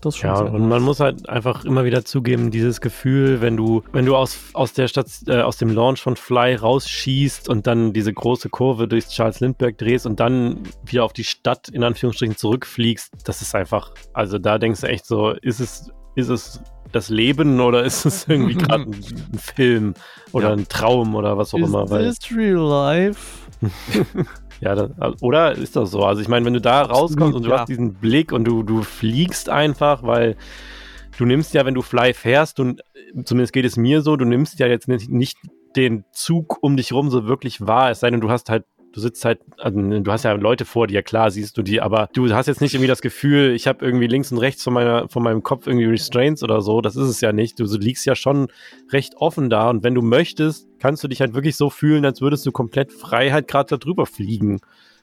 Das 0.02 0.18
schon 0.18 0.30
ja, 0.30 0.40
und 0.40 0.68
man 0.68 0.82
muss 0.82 1.00
halt 1.00 1.28
einfach 1.30 1.66
immer 1.66 1.86
wieder 1.86 2.06
zugeben, 2.06 2.52
dieses 2.52 2.82
Gefühl, 2.82 3.42
wenn 3.42 3.58
du, 3.58 3.84
wenn 3.92 4.06
du 4.06 4.16
aus, 4.16 4.38
aus 4.54 4.74
der 4.74 4.88
Stadt, 4.88 5.08
äh, 5.28 5.42
aus 5.42 5.58
dem 5.58 5.70
Launch 5.70 6.02
von 6.02 6.16
Fly 6.16 6.56
rausschießt 6.56 7.50
und 7.50 7.68
dann 7.68 7.94
diese 7.94 8.14
große 8.14 8.50
Kurve 8.50 8.88
durchs 8.88 9.10
Charles 9.10 9.40
Lindbergh 9.40 9.78
drehst 9.78 10.06
und 10.06 10.20
dann 10.20 10.64
wieder 10.86 11.04
auf 11.04 11.14
die 11.14 11.24
Stadt 11.24 11.70
in 11.70 11.84
Anführungsstrichen 11.84 12.38
zurückfliegst, 12.38 13.12
das 13.24 13.42
ist 13.42 13.56
einfach, 13.56 13.92
also 14.14 14.38
da 14.38 14.58
denkst 14.58 14.82
du 14.82 14.88
echt 14.88 15.06
so, 15.06 15.32
ist 15.32 15.60
es, 15.60 15.92
ist 16.16 16.30
es 16.30 16.62
das 16.92 17.10
Leben 17.10 17.60
oder 17.60 17.84
ist 17.84 18.06
es 18.06 18.26
irgendwie 18.28 18.56
gerade 18.56 18.84
ein, 18.84 18.94
ein, 18.94 19.40
Film 19.40 19.94
oder 20.32 20.50
ja. 20.50 20.56
ein 20.56 20.68
Traum 20.68 21.16
oder 21.16 21.38
was 21.38 21.54
auch 21.54 21.60
is 21.60 21.68
immer? 21.68 21.84
Is 22.00 22.20
this 22.20 22.38
real 22.38 22.68
life? 22.68 23.20
Ja, 24.61 24.76
das, 24.76 25.22
oder 25.22 25.53
ist 25.53 25.76
das 25.76 25.91
so? 25.91 26.03
Also 26.03 26.22
ich 26.22 26.27
meine, 26.27 26.45
wenn 26.45 26.53
du 26.53 26.61
da 26.61 26.82
rauskommst 26.82 27.36
und 27.36 27.44
du 27.44 27.49
ja. 27.49 27.60
hast 27.60 27.69
diesen 27.69 27.95
Blick 27.95 28.32
und 28.32 28.45
du, 28.45 28.64
du 28.64 28.82
fliegst 28.84 29.49
einfach, 29.49 30.03
weil 30.03 30.36
du 31.18 31.26
nimmst 31.26 31.53
ja, 31.53 31.65
wenn 31.65 31.73
du 31.73 31.82
Fly 31.82 32.14
fährst, 32.14 32.60
und 32.60 32.82
zumindest 33.23 33.53
geht 33.53 33.65
es 33.65 33.77
mir 33.77 34.02
so, 34.02 34.15
du 34.15 34.26
nimmst 34.26 34.60
ja 34.60 34.68
jetzt 34.68 34.88
nicht, 34.88 35.10
nicht 35.10 35.38
den 35.76 36.06
Zug 36.11 36.57
um 36.61 36.77
dich 36.77 36.94
rum 36.94 37.10
so 37.10 37.27
wirklich 37.27 37.65
wahr, 37.65 37.91
es 37.91 37.99
sei 37.99 38.10
denn, 38.10 38.22
du 38.22 38.30
hast 38.30 38.49
halt 38.49 38.65
du 38.96 39.02
sitzt 39.02 39.26
halt, 39.26 39.42
also, 39.58 39.78
du 39.78 40.12
hast 40.12 40.24
ja 40.24 40.32
Leute 40.32 40.64
vor 40.64 40.88
dir, 40.88 41.04
klar 41.04 41.30
siehst 41.30 41.58
du 41.58 41.64
die, 41.64 41.82
aber 41.82 42.08
du 42.14 42.34
hast 42.34 42.48
jetzt 42.48 42.62
nicht 42.62 42.74
irgendwie 42.74 42.88
das 42.88 43.02
Gefühl, 43.02 43.52
ich 43.54 43.68
habe 43.68 43.86
irgendwie 43.86 44.08
links 44.08 44.32
und 44.32 44.38
rechts 44.38 44.64
von 44.64 44.74
meiner, 44.74 45.10
von 45.10 45.22
meinem 45.22 45.44
Kopf 45.44 45.68
irgendwie 45.68 45.86
Restraints 45.86 46.44
oder 46.44 46.62
so. 46.62 46.80
Das 46.80 46.96
ist 46.96 47.10
es 47.10 47.20
ja 47.20 47.34
nicht. 47.34 47.60
Du 47.60 47.66
liegst 47.66 48.06
ja 48.06 48.16
schon 48.16 48.48
recht 48.94 49.18
offen 49.18 49.50
da 49.50 49.70
und 49.70 49.84
wenn 49.84 49.96
du 49.96 50.02
möchtest, 50.02 50.70
kannst 50.80 51.04
du 51.04 51.10
dich 51.10 51.20
halt 51.20 51.34
wirklich 51.34 51.58
so 51.58 51.70
fühlen, 51.70 52.06
als 52.06 52.22
würdest 52.22 52.46
du 52.46 52.54
komplett 52.54 52.94
Freiheit 52.94 53.50
gerade 53.50 53.72
da 53.72 53.78
drüber 53.78 54.06
fliegen. 54.06 54.62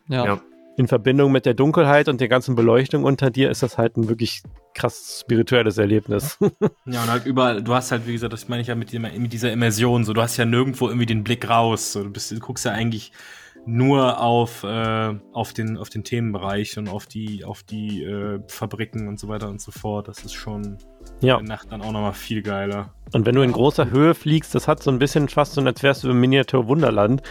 Ja. 0.08 0.24
Ja. 0.24 0.40
In 0.78 0.88
Verbindung 0.88 1.30
mit 1.30 1.44
der 1.44 1.52
Dunkelheit 1.52 2.08
und 2.08 2.18
der 2.18 2.28
ganzen 2.28 2.54
Beleuchtung 2.54 3.04
unter 3.04 3.30
dir 3.30 3.50
ist 3.50 3.62
das 3.62 3.76
halt 3.76 3.98
ein 3.98 4.08
wirklich 4.08 4.42
krass 4.74 5.18
spirituelles 5.20 5.76
Erlebnis. 5.76 6.38
Ja, 6.86 7.02
und 7.02 7.10
halt 7.10 7.26
überall, 7.26 7.62
du 7.62 7.74
hast 7.74 7.92
halt, 7.92 8.06
wie 8.06 8.12
gesagt, 8.12 8.32
das 8.32 8.48
meine 8.48 8.62
ich 8.62 8.68
ja 8.68 8.74
mit, 8.74 8.92
dem, 8.92 9.02
mit 9.02 9.34
dieser 9.34 9.52
Immersion, 9.52 10.04
so, 10.04 10.14
du 10.14 10.22
hast 10.22 10.38
ja 10.38 10.46
nirgendwo 10.46 10.88
irgendwie 10.88 11.06
den 11.06 11.24
Blick 11.24 11.48
raus, 11.48 11.92
so, 11.92 12.02
du, 12.02 12.10
bist, 12.10 12.30
du 12.30 12.38
guckst 12.40 12.64
ja 12.64 12.72
eigentlich 12.72 13.12
nur 13.64 14.20
auf, 14.20 14.64
äh, 14.64 15.14
auf, 15.32 15.52
den, 15.52 15.76
auf 15.76 15.88
den 15.88 16.02
Themenbereich 16.04 16.78
und 16.78 16.88
auf 16.88 17.06
die, 17.06 17.44
auf 17.44 17.62
die 17.62 18.02
äh, 18.02 18.40
Fabriken 18.48 19.06
und 19.08 19.20
so 19.20 19.28
weiter 19.28 19.48
und 19.48 19.60
so 19.60 19.70
fort. 19.70 20.08
Das 20.08 20.24
ist 20.24 20.32
schon 20.32 20.78
ja. 21.20 21.38
in 21.38 21.46
der 21.46 21.56
Nacht 21.56 21.70
dann 21.70 21.80
auch 21.82 21.92
nochmal 21.92 22.12
viel 22.12 22.42
geiler. 22.42 22.92
Und 23.12 23.24
wenn 23.24 23.34
du 23.34 23.42
in 23.42 23.52
großer 23.52 23.90
Höhe 23.90 24.14
fliegst, 24.14 24.54
das 24.54 24.66
hat 24.66 24.82
so 24.82 24.90
ein 24.90 24.98
bisschen 24.98 25.28
fast 25.28 25.52
so, 25.52 25.60
als 25.60 25.82
wärst 25.82 26.02
du 26.02 26.10
im 26.10 26.20
Miniatur 26.20 26.66
Wunderland. 26.66 27.22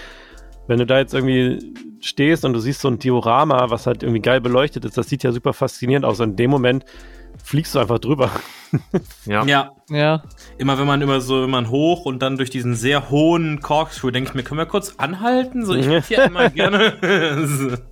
Wenn 0.67 0.79
du 0.79 0.85
da 0.85 0.99
jetzt 0.99 1.13
irgendwie 1.13 1.73
stehst 1.99 2.45
und 2.45 2.53
du 2.53 2.59
siehst 2.59 2.81
so 2.81 2.87
ein 2.87 2.99
Diorama, 2.99 3.69
was 3.69 3.87
halt 3.87 4.03
irgendwie 4.03 4.21
geil 4.21 4.39
beleuchtet 4.39 4.85
ist, 4.85 4.97
das 4.97 5.09
sieht 5.09 5.23
ja 5.23 5.31
super 5.31 5.53
faszinierend 5.53 6.05
aus. 6.05 6.19
Und 6.21 6.31
in 6.31 6.35
dem 6.37 6.51
Moment 6.51 6.85
fliegst 7.43 7.75
du 7.75 7.79
einfach 7.79 7.99
drüber. 7.99 8.31
Ja. 9.25 9.43
Ja, 9.45 9.71
Ja. 9.89 10.23
immer 10.57 10.79
wenn 10.79 10.87
man 10.87 11.01
immer 11.01 11.19
so, 11.21 11.43
wenn 11.43 11.49
man 11.49 11.69
hoch 11.69 12.05
und 12.05 12.21
dann 12.21 12.37
durch 12.37 12.49
diesen 12.49 12.75
sehr 12.75 13.09
hohen 13.09 13.59
Corkscrew, 13.61 14.11
denke 14.11 14.29
ich 14.29 14.35
mir, 14.35 14.43
können 14.43 14.59
wir 14.59 14.65
kurz 14.65 14.95
anhalten? 14.97 15.65
So, 15.65 15.73
ich 15.75 15.85
würde 15.89 16.05
hier 16.07 16.23
immer 16.25 16.49
gerne. 16.49 17.77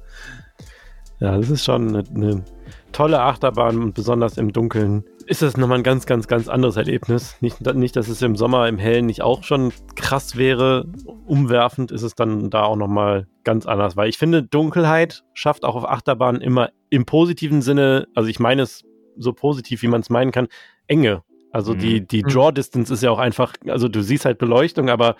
Ja, 1.22 1.36
das 1.36 1.50
ist 1.50 1.66
schon 1.66 1.90
eine, 1.90 2.04
eine 2.16 2.46
tolle 2.94 3.20
Achterbahn 3.20 3.78
und 3.84 3.94
besonders 3.94 4.38
im 4.38 4.54
Dunkeln 4.54 5.04
ist 5.26 5.42
das 5.42 5.58
nochmal 5.58 5.80
ein 5.80 5.84
ganz, 5.84 6.06
ganz, 6.06 6.28
ganz 6.28 6.48
anderes 6.48 6.76
Erlebnis. 6.78 7.36
Nicht, 7.42 7.62
nicht, 7.76 7.96
dass 7.96 8.08
es 8.08 8.22
im 8.22 8.36
Sommer 8.36 8.68
im 8.68 8.78
Hellen 8.80 9.06
nicht 9.06 9.22
auch 9.22 9.44
schon 9.44 9.72
krass 9.96 10.38
wäre. 10.38 10.86
Umwerfend 11.28 11.92
ist 11.92 12.02
es 12.04 12.16
dann 12.16 12.50
da 12.50 12.64
auch 12.64 12.78
nochmal 12.78 13.28
ganz 13.44 13.66
anders, 13.68 13.96
weil 13.96 14.10
ich 14.10 14.18
finde, 14.18 14.42
Dunkelheit 14.44 15.24
schafft 15.34 15.66
auch 15.66 15.76
auf 15.76 15.88
Achterbahnen 15.88 16.42
immer 16.42 16.70
im 16.90 17.06
positiven 17.06 17.62
Sinne, 17.62 18.08
also 18.16 18.30
ich 18.30 18.40
meine 18.40 18.64
es 18.64 18.86
so 19.20 19.34
positiv, 19.34 19.82
wie 19.82 19.88
man 19.88 20.02
es 20.02 20.10
meinen 20.10 20.32
kann, 20.32 20.48
Enge. 20.88 21.24
Also 21.52 21.74
die, 21.74 22.06
die 22.06 22.22
Draw 22.22 22.52
Distance 22.52 22.94
ist 22.94 23.02
ja 23.02 23.10
auch 23.10 23.18
einfach, 23.18 23.54
also 23.68 23.88
du 23.88 24.04
siehst 24.04 24.26
halt 24.26 24.38
Beleuchtung, 24.38 24.90
aber 24.90 25.16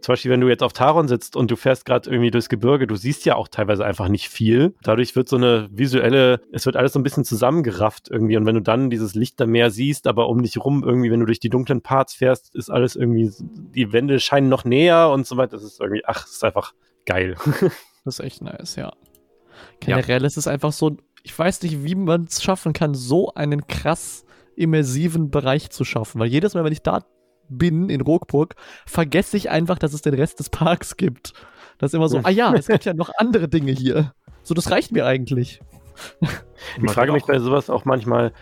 zum 0.00 0.12
Beispiel, 0.12 0.30
wenn 0.30 0.40
du 0.40 0.48
jetzt 0.48 0.62
auf 0.62 0.72
Taron 0.72 1.08
sitzt 1.08 1.36
und 1.36 1.50
du 1.50 1.56
fährst 1.56 1.84
gerade 1.84 2.08
irgendwie 2.10 2.30
durchs 2.30 2.48
Gebirge, 2.48 2.86
du 2.86 2.96
siehst 2.96 3.24
ja 3.24 3.34
auch 3.34 3.48
teilweise 3.48 3.84
einfach 3.84 4.08
nicht 4.08 4.28
viel. 4.28 4.74
Dadurch 4.82 5.16
wird 5.16 5.28
so 5.28 5.36
eine 5.36 5.68
visuelle, 5.70 6.40
es 6.52 6.66
wird 6.66 6.76
alles 6.76 6.92
so 6.92 7.00
ein 7.00 7.02
bisschen 7.02 7.24
zusammengerafft 7.24 8.08
irgendwie. 8.10 8.36
Und 8.36 8.46
wenn 8.46 8.54
du 8.54 8.62
dann 8.62 8.90
dieses 8.90 9.14
Lichtermeer 9.14 9.70
siehst, 9.70 10.06
aber 10.06 10.28
um 10.28 10.42
dich 10.42 10.58
rum 10.58 10.84
irgendwie, 10.84 11.10
wenn 11.10 11.20
du 11.20 11.26
durch 11.26 11.40
die 11.40 11.48
dunklen 11.48 11.82
Parts 11.82 12.14
fährst, 12.14 12.54
ist 12.54 12.70
alles 12.70 12.94
irgendwie, 12.94 13.32
die 13.40 13.92
Wände 13.92 14.20
scheinen 14.20 14.48
noch 14.48 14.64
näher 14.64 15.10
und 15.10 15.26
so 15.26 15.36
weiter. 15.36 15.56
Das 15.56 15.64
ist 15.64 15.80
irgendwie, 15.80 16.04
ach, 16.04 16.22
das 16.22 16.32
ist 16.32 16.44
einfach 16.44 16.72
geil. 17.04 17.36
Das 18.04 18.20
ist 18.20 18.24
echt 18.24 18.40
nice, 18.40 18.76
ja. 18.76 18.92
Generell 19.80 20.24
ist 20.24 20.36
es 20.36 20.46
einfach 20.46 20.70
so, 20.70 20.96
ich 21.26 21.36
weiß 21.36 21.62
nicht, 21.62 21.82
wie 21.82 21.96
man 21.96 22.26
es 22.26 22.40
schaffen 22.40 22.72
kann, 22.72 22.94
so 22.94 23.34
einen 23.34 23.66
krass 23.66 24.24
immersiven 24.54 25.28
Bereich 25.28 25.70
zu 25.70 25.82
schaffen. 25.82 26.20
Weil 26.20 26.28
jedes 26.28 26.54
Mal, 26.54 26.62
wenn 26.62 26.72
ich 26.72 26.82
da 26.82 27.04
bin 27.48 27.90
in 27.90 28.00
Rockburg, 28.00 28.54
vergesse 28.86 29.36
ich 29.36 29.50
einfach, 29.50 29.76
dass 29.76 29.92
es 29.92 30.02
den 30.02 30.14
Rest 30.14 30.38
des 30.38 30.50
Parks 30.50 30.96
gibt. 30.96 31.32
Das 31.78 31.90
ist 31.90 31.94
immer 31.94 32.08
so, 32.08 32.20
ah 32.22 32.30
ja, 32.30 32.54
es 32.54 32.68
gibt 32.68 32.84
ja 32.84 32.94
noch 32.94 33.10
andere 33.18 33.48
Dinge 33.48 33.72
hier. 33.72 34.12
So, 34.44 34.54
das 34.54 34.70
reicht 34.70 34.92
mir 34.92 35.04
eigentlich. 35.04 35.60
Ich 36.80 36.92
frage 36.92 37.10
mich 37.10 37.24
bei 37.24 37.40
sowas 37.40 37.70
auch 37.70 37.84
manchmal, 37.84 38.32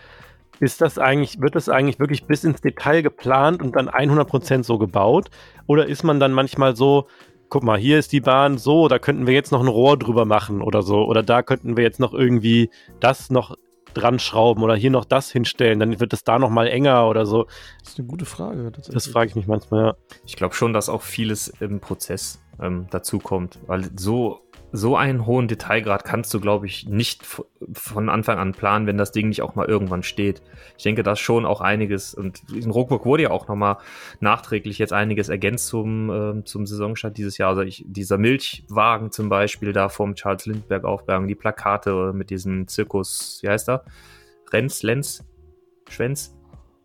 ist 0.59 0.79
das 0.79 0.99
eigentlich, 0.99 1.41
wird 1.41 1.55
das 1.55 1.69
eigentlich 1.69 1.99
wirklich 1.99 2.27
bis 2.27 2.43
ins 2.43 2.61
Detail 2.61 3.01
geplant 3.01 3.63
und 3.63 3.75
dann 3.75 3.89
100% 3.89 4.63
so 4.63 4.77
gebaut? 4.77 5.31
Oder 5.65 5.87
ist 5.87 6.03
man 6.03 6.19
dann 6.19 6.33
manchmal 6.33 6.75
so, 6.75 7.07
guck 7.49 7.63
mal, 7.63 7.77
hier 7.77 7.99
ist 7.99 8.11
die 8.11 8.21
Bahn 8.21 8.57
so, 8.57 8.87
da 8.87 8.99
könnten 8.99 9.27
wir 9.27 9.33
jetzt 9.33 9.51
noch 9.51 9.61
ein 9.61 9.67
Rohr 9.67 9.97
drüber 9.97 10.25
machen 10.25 10.61
oder 10.61 10.81
so, 10.81 11.05
oder 11.05 11.23
da 11.23 11.41
könnten 11.43 11.77
wir 11.77 11.83
jetzt 11.83 11.99
noch 11.99 12.13
irgendwie 12.13 12.69
das 12.99 13.29
noch 13.29 13.55
dran 13.95 14.19
schrauben 14.19 14.61
oder 14.61 14.75
hier 14.75 14.91
noch 14.91 15.05
das 15.05 15.31
hinstellen, 15.31 15.79
dann 15.79 15.99
wird 15.99 16.13
es 16.13 16.23
da 16.23 16.37
noch 16.37 16.49
mal 16.49 16.67
enger 16.67 17.07
oder 17.07 17.25
so. 17.25 17.45
Das 17.79 17.93
ist 17.93 17.99
eine 17.99 18.07
gute 18.07 18.25
Frage. 18.25 18.71
Das 18.91 19.07
frage 19.07 19.29
ich 19.29 19.35
mich 19.35 19.47
manchmal, 19.47 19.85
ja. 19.85 19.95
Ich 20.25 20.35
glaube 20.35 20.53
schon, 20.53 20.73
dass 20.73 20.89
auch 20.89 21.01
vieles 21.01 21.47
im 21.47 21.79
Prozess 21.79 22.39
ähm, 22.61 22.87
dazu 22.91 23.19
kommt, 23.19 23.59
weil 23.67 23.89
so 23.97 24.41
so 24.75 24.97
einen 24.97 25.25
hohen 25.25 25.47
Detailgrad 25.47 26.03
kannst 26.03 26.33
du, 26.33 26.39
glaube 26.39 26.65
ich, 26.65 26.87
nicht 26.87 27.23
von 27.73 28.09
Anfang 28.09 28.37
an 28.37 28.51
planen, 28.51 28.87
wenn 28.87 28.97
das 28.97 29.11
Ding 29.11 29.29
nicht 29.29 29.41
auch 29.41 29.55
mal 29.55 29.65
irgendwann 29.67 30.03
steht. 30.03 30.41
Ich 30.77 30.83
denke, 30.83 31.03
das 31.03 31.19
schon 31.19 31.45
auch 31.45 31.61
einiges 31.61 32.13
und 32.13 32.41
in 32.53 32.69
Rockburg 32.69 33.05
wurde 33.05 33.23
ja 33.23 33.31
auch 33.31 33.47
noch 33.47 33.55
mal 33.55 33.77
nachträglich 34.19 34.77
jetzt 34.77 34.93
einiges 34.93 35.29
ergänzt 35.29 35.67
zum, 35.67 36.09
ähm, 36.09 36.45
zum 36.45 36.65
Saisonstart 36.65 37.17
dieses 37.17 37.37
Jahr. 37.37 37.49
Also 37.49 37.61
ich, 37.61 37.85
dieser 37.87 38.17
Milchwagen 38.17 39.11
zum 39.11 39.29
Beispiel 39.29 39.73
da 39.73 39.89
vom 39.89 40.15
Charles 40.15 40.45
Lindbergh 40.45 40.87
Aufgang, 40.87 41.27
die 41.27 41.35
Plakate 41.35 42.11
mit 42.13 42.29
diesem 42.29 42.67
Zirkus, 42.67 43.39
wie 43.41 43.49
heißt 43.49 43.69
er? 43.69 43.85
Renz, 44.51 44.83
Lenz, 44.83 45.23
Schwenz? 45.89 46.35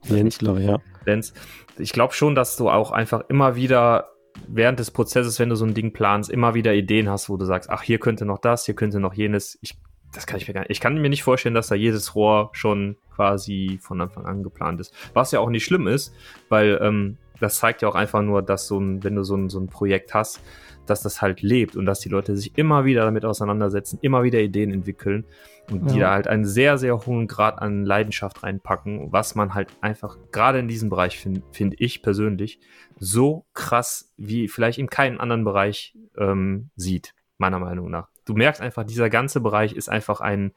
Jens, 0.04 0.38
glaube 0.38 0.60
ich, 0.60 0.66
ja. 0.66 0.78
Lenz. 1.04 1.34
Ich 1.78 1.92
glaube 1.92 2.14
schon, 2.14 2.34
dass 2.34 2.56
du 2.56 2.70
auch 2.70 2.90
einfach 2.90 3.24
immer 3.28 3.56
wieder 3.56 4.10
während 4.48 4.78
des 4.78 4.90
Prozesses, 4.90 5.38
wenn 5.38 5.48
du 5.48 5.56
so 5.56 5.64
ein 5.64 5.74
Ding 5.74 5.92
planst, 5.92 6.30
immer 6.30 6.54
wieder 6.54 6.74
Ideen 6.74 7.08
hast, 7.08 7.28
wo 7.28 7.36
du 7.36 7.44
sagst, 7.44 7.70
ach, 7.70 7.82
hier 7.82 7.98
könnte 7.98 8.24
noch 8.24 8.38
das, 8.38 8.66
hier 8.66 8.74
könnte 8.74 9.00
noch 9.00 9.14
jenes. 9.14 9.58
Ich, 9.62 9.78
das 10.12 10.26
kann 10.26 10.38
ich 10.38 10.48
mir 10.48 10.54
gar 10.54 10.60
nicht. 10.60 10.70
Ich 10.70 10.80
kann 10.80 10.98
mir 10.98 11.08
nicht 11.08 11.22
vorstellen, 11.22 11.54
dass 11.54 11.68
da 11.68 11.74
jedes 11.74 12.14
Rohr 12.14 12.50
schon 12.52 12.96
quasi 13.14 13.78
von 13.80 14.00
Anfang 14.00 14.26
an 14.26 14.42
geplant 14.42 14.80
ist. 14.80 14.94
Was 15.14 15.32
ja 15.32 15.40
auch 15.40 15.50
nicht 15.50 15.64
schlimm 15.64 15.86
ist, 15.86 16.14
weil 16.48 16.78
ähm, 16.82 17.16
das 17.38 17.56
zeigt 17.58 17.82
ja 17.82 17.88
auch 17.88 17.94
einfach 17.94 18.22
nur, 18.22 18.42
dass 18.42 18.66
so 18.66 18.78
ein, 18.78 19.02
wenn 19.02 19.14
du 19.14 19.22
so 19.22 19.36
ein, 19.36 19.48
so 19.48 19.60
ein 19.60 19.68
Projekt 19.68 20.14
hast, 20.14 20.40
dass 20.86 21.02
das 21.02 21.22
halt 21.22 21.42
lebt 21.42 21.76
und 21.76 21.86
dass 21.86 22.00
die 22.00 22.08
Leute 22.08 22.36
sich 22.36 22.56
immer 22.58 22.84
wieder 22.84 23.04
damit 23.04 23.24
auseinandersetzen, 23.24 23.98
immer 24.02 24.22
wieder 24.22 24.40
Ideen 24.40 24.72
entwickeln 24.72 25.24
und 25.70 25.90
die 25.90 25.98
Ja. 25.98 26.08
da 26.08 26.12
halt 26.12 26.28
einen 26.28 26.44
sehr, 26.44 26.78
sehr 26.78 27.06
hohen 27.06 27.26
Grad 27.26 27.60
an 27.60 27.84
Leidenschaft 27.84 28.42
reinpacken, 28.42 29.12
was 29.12 29.34
man 29.34 29.54
halt 29.54 29.68
einfach 29.80 30.16
gerade 30.32 30.58
in 30.58 30.68
diesem 30.68 30.90
Bereich 30.90 31.18
finde 31.18 31.42
find 31.52 31.74
ich 31.78 32.02
persönlich 32.02 32.60
so 32.98 33.46
krass 33.54 34.12
wie 34.16 34.48
vielleicht 34.48 34.78
in 34.78 34.88
keinem 34.88 35.20
anderen 35.20 35.44
Bereich 35.44 35.96
ähm, 36.18 36.70
sieht, 36.76 37.14
meiner 37.38 37.58
Meinung 37.58 37.90
nach. 37.90 38.08
Du 38.24 38.34
merkst 38.34 38.60
einfach, 38.60 38.84
dieser 38.84 39.10
ganze 39.10 39.40
Bereich 39.40 39.72
ist 39.72 39.88
einfach 39.88 40.20
ein 40.20 40.52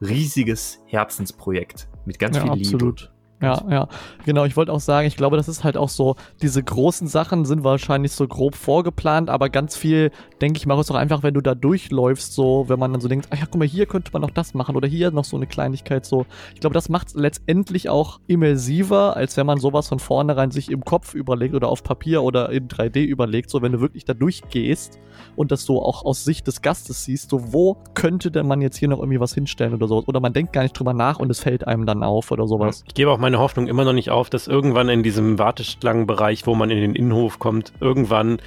riesiges 0.00 0.80
Herzensprojekt 0.86 1.88
mit 2.04 2.18
ganz 2.18 2.36
ja, 2.36 2.42
viel 2.42 2.52
Liebe. 2.52 3.15
Ja, 3.42 3.62
ja, 3.70 3.88
genau. 4.24 4.46
Ich 4.46 4.56
wollte 4.56 4.72
auch 4.72 4.80
sagen, 4.80 5.06
ich 5.06 5.16
glaube, 5.16 5.36
das 5.36 5.46
ist 5.46 5.62
halt 5.62 5.76
auch 5.76 5.90
so, 5.90 6.16
diese 6.40 6.62
großen 6.62 7.06
Sachen 7.06 7.44
sind 7.44 7.64
wahrscheinlich 7.64 8.12
so 8.12 8.26
grob 8.26 8.54
vorgeplant, 8.54 9.28
aber 9.28 9.50
ganz 9.50 9.76
viel, 9.76 10.10
denke 10.40 10.56
ich, 10.56 10.66
mache 10.66 10.80
es 10.80 10.90
auch 10.90 10.94
einfach, 10.94 11.22
wenn 11.22 11.34
du 11.34 11.42
da 11.42 11.54
durchläufst, 11.54 12.32
so, 12.32 12.64
wenn 12.68 12.78
man 12.78 12.92
dann 12.92 13.02
so 13.02 13.08
denkt, 13.08 13.28
ach 13.30 13.38
ja, 13.38 13.44
guck 13.44 13.58
mal, 13.58 13.68
hier 13.68 13.84
könnte 13.84 14.10
man 14.12 14.22
noch 14.22 14.30
das 14.30 14.54
machen 14.54 14.74
oder 14.74 14.88
hier 14.88 15.10
noch 15.10 15.24
so 15.24 15.36
eine 15.36 15.46
Kleinigkeit, 15.46 16.06
so. 16.06 16.24
Ich 16.54 16.60
glaube, 16.60 16.72
das 16.72 16.88
macht 16.88 17.08
es 17.08 17.14
letztendlich 17.14 17.90
auch 17.90 18.20
immersiver, 18.26 19.16
als 19.16 19.36
wenn 19.36 19.46
man 19.46 19.58
sowas 19.58 19.88
von 19.88 19.98
vornherein 19.98 20.50
sich 20.50 20.70
im 20.70 20.82
Kopf 20.84 21.12
überlegt 21.12 21.54
oder 21.54 21.68
auf 21.68 21.82
Papier 21.82 22.22
oder 22.22 22.50
in 22.50 22.68
3D 22.68 23.04
überlegt, 23.04 23.50
so, 23.50 23.60
wenn 23.60 23.72
du 23.72 23.80
wirklich 23.80 24.06
da 24.06 24.14
durchgehst 24.14 24.98
und 25.36 25.52
das 25.52 25.64
so 25.64 25.82
auch 25.82 26.06
aus 26.06 26.24
Sicht 26.24 26.46
des 26.46 26.62
Gastes 26.62 27.04
siehst, 27.04 27.28
so, 27.30 27.52
wo 27.52 27.76
könnte 27.92 28.30
denn 28.30 28.46
man 28.46 28.62
jetzt 28.62 28.78
hier 28.78 28.88
noch 28.88 28.98
irgendwie 28.98 29.20
was 29.20 29.34
hinstellen 29.34 29.74
oder 29.74 29.88
sowas? 29.88 30.08
Oder 30.08 30.20
man 30.20 30.32
denkt 30.32 30.54
gar 30.54 30.62
nicht 30.62 30.78
drüber 30.78 30.94
nach 30.94 31.18
und 31.18 31.30
es 31.30 31.40
fällt 31.40 31.66
einem 31.66 31.84
dann 31.84 32.02
auf 32.02 32.30
oder 32.30 32.46
sowas. 32.46 32.82
Ich 32.86 32.94
gebe 32.94 33.10
auch 33.10 33.18
meine 33.26 33.40
Hoffnung 33.40 33.66
immer 33.66 33.84
noch 33.84 33.92
nicht 33.92 34.10
auf, 34.10 34.30
dass 34.30 34.46
irgendwann 34.46 34.88
in 34.88 35.02
diesem 35.02 35.36
Warteschlangenbereich, 35.36 36.46
wo 36.46 36.54
man 36.54 36.70
in 36.70 36.80
den 36.80 36.94
Innenhof 36.94 37.40
kommt, 37.40 37.72
irgendwann 37.80 38.38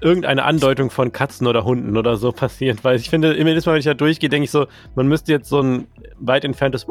irgendeine 0.00 0.44
Andeutung 0.44 0.90
von 0.90 1.12
Katzen 1.12 1.46
oder 1.46 1.64
Hunden 1.64 1.96
oder 1.96 2.16
so 2.16 2.32
passiert, 2.32 2.84
weil 2.84 2.96
ich 2.96 3.10
finde, 3.10 3.32
immer 3.34 3.50
jedes 3.50 3.66
Mal, 3.66 3.72
wenn 3.72 3.80
ich 3.80 3.86
da 3.86 3.94
durchgehe, 3.94 4.28
denke 4.28 4.44
ich 4.44 4.50
so, 4.50 4.66
man 4.94 5.08
müsste 5.08 5.32
jetzt 5.32 5.48
so 5.48 5.60
ein 5.60 5.86
weit 6.18 6.44
entferntes 6.44 6.86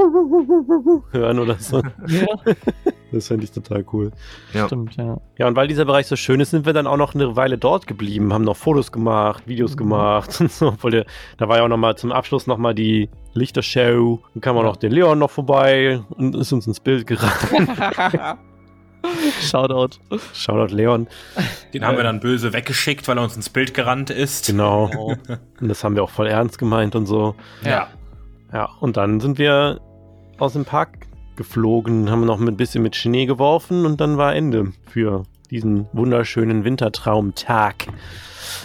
hören 1.11 1.39
oder 1.39 1.55
so. 1.59 1.81
Ja, 2.07 2.25
Das 3.11 3.27
fände 3.27 3.43
ich 3.45 3.51
total 3.51 3.85
cool. 3.93 4.11
Ja. 4.53 4.67
stimmt, 4.67 4.95
ja. 4.97 5.17
Ja, 5.37 5.47
und 5.47 5.55
weil 5.55 5.67
dieser 5.67 5.85
Bereich 5.85 6.07
so 6.07 6.15
schön 6.15 6.39
ist, 6.39 6.51
sind 6.51 6.65
wir 6.65 6.73
dann 6.73 6.87
auch 6.87 6.97
noch 6.97 7.15
eine 7.15 7.35
Weile 7.35 7.57
dort 7.57 7.87
geblieben, 7.87 8.33
haben 8.33 8.43
noch 8.43 8.57
Fotos 8.57 8.91
gemacht, 8.91 9.47
Videos 9.47 9.77
gemacht 9.77 10.37
und 10.41 10.51
so. 10.51 10.67
Obwohl 10.69 10.91
der, 10.91 11.05
da 11.37 11.47
war 11.47 11.57
ja 11.57 11.63
auch 11.63 11.69
noch 11.69 11.77
mal 11.77 11.95
zum 11.95 12.11
Abschluss 12.11 12.47
noch 12.47 12.57
mal 12.57 12.73
die 12.75 13.09
Lichtershow. 13.33 14.19
Dann 14.33 14.41
kam 14.41 14.57
auch 14.57 14.63
noch 14.63 14.77
der 14.77 14.89
Leon 14.89 15.19
noch 15.19 15.31
vorbei 15.31 16.01
und 16.09 16.35
ist 16.35 16.51
uns 16.51 16.67
ins 16.67 16.79
Bild 16.79 17.07
geraten. 17.07 17.67
Shoutout. 19.41 19.99
Shoutout 20.33 20.73
Leon. 20.73 21.07
Den 21.73 21.85
haben 21.85 21.97
wir 21.97 22.03
dann 22.03 22.19
böse 22.19 22.53
weggeschickt, 22.53 23.07
weil 23.07 23.17
er 23.17 23.23
uns 23.23 23.35
ins 23.35 23.49
Bild 23.49 23.73
gerannt 23.73 24.09
ist. 24.09 24.47
Genau. 24.47 24.89
Oh. 24.97 25.15
Und 25.59 25.67
das 25.67 25.83
haben 25.83 25.95
wir 25.95 26.03
auch 26.03 26.09
voll 26.09 26.27
ernst 26.27 26.57
gemeint 26.57 26.95
und 26.95 27.05
so. 27.05 27.35
Ja. 27.63 27.89
Ja, 28.53 28.69
und 28.79 28.97
dann 28.97 29.19
sind 29.19 29.37
wir 29.37 29.81
aus 30.37 30.53
dem 30.53 30.65
Park 30.65 31.07
geflogen, 31.35 32.09
haben 32.09 32.25
noch 32.25 32.39
ein 32.39 32.57
bisschen 32.57 32.81
mit 32.81 32.95
Schnee 32.95 33.25
geworfen 33.25 33.85
und 33.85 33.99
dann 33.99 34.17
war 34.17 34.33
Ende 34.35 34.71
für 34.89 35.23
diesen 35.49 35.87
wunderschönen 35.93 36.63
Wintertraumtag. 36.63 37.87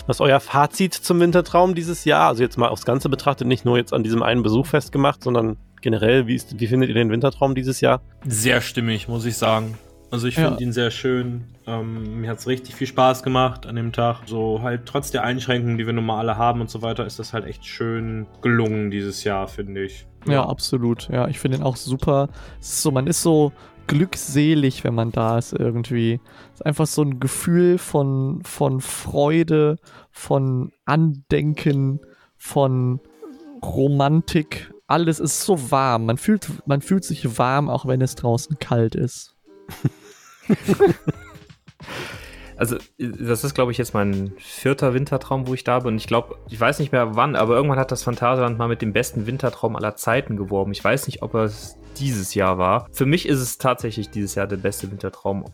Was 0.06 0.16
ist 0.16 0.20
euer 0.20 0.40
Fazit 0.40 0.94
zum 0.94 1.20
Wintertraum 1.20 1.74
dieses 1.74 2.04
Jahr? 2.04 2.28
Also 2.28 2.42
jetzt 2.42 2.58
mal 2.58 2.68
aufs 2.68 2.84
Ganze 2.84 3.08
betrachtet, 3.08 3.46
nicht 3.46 3.64
nur 3.64 3.76
jetzt 3.76 3.92
an 3.92 4.02
diesem 4.02 4.22
einen 4.22 4.42
Besuch 4.42 4.66
festgemacht, 4.66 5.22
sondern 5.22 5.56
generell, 5.80 6.26
wie, 6.26 6.34
ist, 6.34 6.60
wie 6.60 6.66
findet 6.66 6.88
ihr 6.88 6.94
den 6.94 7.10
Wintertraum 7.10 7.54
dieses 7.54 7.80
Jahr? 7.80 8.00
Sehr 8.26 8.60
stimmig, 8.60 9.08
muss 9.08 9.24
ich 9.24 9.36
sagen. 9.36 9.78
Also 10.10 10.26
ich 10.26 10.34
finde 10.34 10.54
Ja. 10.54 10.58
ihn 10.58 10.72
sehr 10.72 10.90
schön. 10.90 11.44
Ähm, 11.66 12.20
mir 12.20 12.30
hat 12.30 12.38
es 12.38 12.46
richtig 12.48 12.74
viel 12.74 12.86
Spaß 12.88 13.22
gemacht 13.22 13.66
an 13.66 13.76
dem 13.76 13.92
Tag. 13.92 14.22
So 14.26 14.60
halt 14.62 14.86
trotz 14.86 15.10
der 15.12 15.22
Einschränkungen, 15.22 15.78
die 15.78 15.86
wir 15.86 15.92
nun 15.92 16.04
mal 16.06 16.18
alle 16.18 16.36
haben 16.36 16.60
und 16.60 16.68
so 16.68 16.82
weiter, 16.82 17.06
ist 17.06 17.18
das 17.18 17.32
halt 17.32 17.44
echt 17.46 17.64
schön 17.64 18.26
gelungen 18.42 18.90
dieses 18.90 19.22
Jahr, 19.24 19.46
finde 19.46 19.84
ich. 19.84 20.06
Ja, 20.26 20.44
absolut. 20.46 21.08
Ja, 21.10 21.28
ich 21.28 21.38
finde 21.38 21.58
ihn 21.58 21.62
auch 21.62 21.76
super. 21.76 22.28
Es 22.60 22.70
ist 22.72 22.82
so, 22.82 22.90
man 22.90 23.06
ist 23.06 23.22
so 23.22 23.52
glückselig, 23.86 24.82
wenn 24.84 24.94
man 24.94 25.12
da 25.12 25.38
ist 25.38 25.52
irgendwie. 25.52 26.20
Es 26.54 26.60
ist 26.60 26.66
einfach 26.66 26.86
so 26.86 27.02
ein 27.02 27.20
Gefühl 27.20 27.78
von, 27.78 28.40
von 28.44 28.80
Freude, 28.80 29.76
von 30.10 30.72
Andenken, 30.86 32.00
von 32.36 33.00
Romantik. 33.62 34.72
Alles 34.86 35.20
ist 35.20 35.42
so 35.44 35.70
warm. 35.70 36.06
Man 36.06 36.16
fühlt, 36.18 36.48
man 36.66 36.80
fühlt 36.82 37.04
sich 37.04 37.38
warm, 37.38 37.70
auch 37.70 37.86
wenn 37.86 38.00
es 38.00 38.16
draußen 38.16 38.58
kalt 38.58 38.94
ist. 38.96 39.36
Also, 42.56 42.76
das 42.98 43.42
ist, 43.42 43.54
glaube 43.54 43.72
ich, 43.72 43.78
jetzt 43.78 43.94
mein 43.94 44.34
vierter 44.36 44.92
Wintertraum, 44.92 45.48
wo 45.48 45.54
ich 45.54 45.64
da 45.64 45.78
bin. 45.78 45.94
Und 45.94 45.96
ich 45.96 46.06
glaube, 46.06 46.36
ich 46.50 46.60
weiß 46.60 46.78
nicht 46.78 46.92
mehr 46.92 47.16
wann, 47.16 47.34
aber 47.34 47.54
irgendwann 47.54 47.78
hat 47.78 47.90
das 47.90 48.02
Phantasialand 48.02 48.58
mal 48.58 48.68
mit 48.68 48.82
dem 48.82 48.92
besten 48.92 49.26
Wintertraum 49.26 49.76
aller 49.76 49.96
Zeiten 49.96 50.36
geworben. 50.36 50.70
Ich 50.72 50.84
weiß 50.84 51.06
nicht, 51.06 51.22
ob 51.22 51.34
es 51.34 51.78
dieses 51.96 52.34
Jahr 52.34 52.58
war. 52.58 52.86
Für 52.92 53.06
mich 53.06 53.26
ist 53.26 53.40
es 53.40 53.56
tatsächlich 53.56 54.10
dieses 54.10 54.34
Jahr 54.34 54.46
der 54.46 54.58
beste 54.58 54.90
Wintertraum 54.90 55.46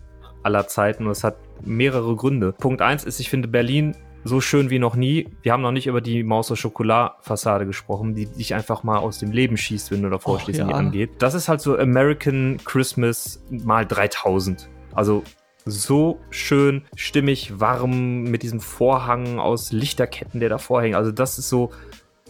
aller 0.43 0.67
Zeiten 0.67 1.07
und 1.07 1.13
es 1.13 1.23
hat 1.23 1.37
mehrere 1.65 2.17
Gründe. 2.17 2.51
Punkt 2.53 2.83
eins 2.83 3.05
ist, 3.05 3.21
ich 3.21 3.31
finde 3.31 3.47
Berlin 3.47 3.97
so 4.25 4.41
schön 4.41 4.71
wie 4.71 4.81
noch 4.81 4.97
nie. 4.97 5.29
Wir 5.43 5.53
haben 5.53 5.63
noch 5.63 5.71
nicht 5.71 5.87
über 5.87 6.01
die 6.01 6.25
Maus 6.25 6.51
au 6.51 6.57
Chocolat-Fassade 6.57 7.67
gesprochen, 7.67 8.17
die 8.17 8.27
dich 8.27 8.53
einfach 8.55 8.83
mal 8.83 8.99
aus 8.99 9.19
dem 9.19 9.31
Leben 9.31 9.57
schießt, 9.57 9.93
wenn 9.93 10.03
du 10.03 10.11
davor 10.11 10.35
Och, 10.35 10.41
stehst 10.41 10.59
und 10.59 10.67
die 10.67 10.73
ja. 10.73 10.79
angeht. 10.79 11.11
Das 11.21 11.35
ist 11.35 11.49
halt 11.49 11.61
so 11.61 11.79
American 11.79 12.59
Christmas 12.65 13.41
mal 13.51 13.87
3000. 13.87 14.69
Also 14.97 15.23
so 15.65 16.21
schön, 16.31 16.85
stimmig, 16.97 17.61
warm 17.61 18.25
mit 18.25 18.43
diesem 18.43 18.61
Vorhang 18.61 19.39
aus 19.39 19.73
Lichterketten, 19.73 20.41
der 20.41 20.49
davor 20.49 20.83
hängt. 20.83 20.95
Also 20.95 21.13
das 21.13 21.39
ist 21.39 21.49
so 21.49 21.71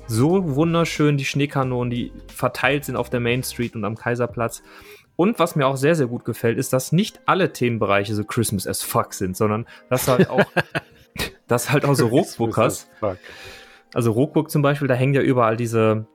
so 0.09 0.55
wunderschön, 0.55 1.17
die 1.17 1.25
Schneekanonen, 1.25 1.91
die 1.91 2.13
verteilt 2.29 2.85
sind 2.85 2.97
auf 2.97 3.11
der 3.11 3.21
Main 3.21 3.43
Street 3.43 3.75
und 3.75 3.85
am 3.85 3.97
Kaiserplatz. 3.97 4.63
Und 5.17 5.39
was 5.39 5.57
mir 5.57 5.67
auch 5.67 5.77
sehr, 5.77 5.95
sehr 5.95 6.07
gut 6.07 6.25
gefällt, 6.25 6.59
ist, 6.59 6.73
dass 6.73 6.93
nicht 6.93 7.21
alle 7.27 7.53
Themenbereiche 7.53 8.15
so 8.15 8.23
Christmas 8.23 8.67
as 8.67 8.83
fuck 8.83 9.15
sind, 9.15 9.37
sondern 9.37 9.67
dass 9.89 10.09
halt 10.09 10.29
auch, 10.31 10.45
dass 11.49 11.71
halt 11.71 11.85
auch 11.85 11.95
so 11.95 12.07
Rockbook 12.07 12.57
hast. 12.57 12.89
Fuck. 13.01 13.19
Also 13.95 14.13
Rockburg 14.13 14.51
zum 14.51 14.63
Beispiel, 14.63 14.89
da 14.89 14.95
hängen 14.95 15.15
ja 15.15 15.23
überall 15.23 15.57
diese. 15.57 16.07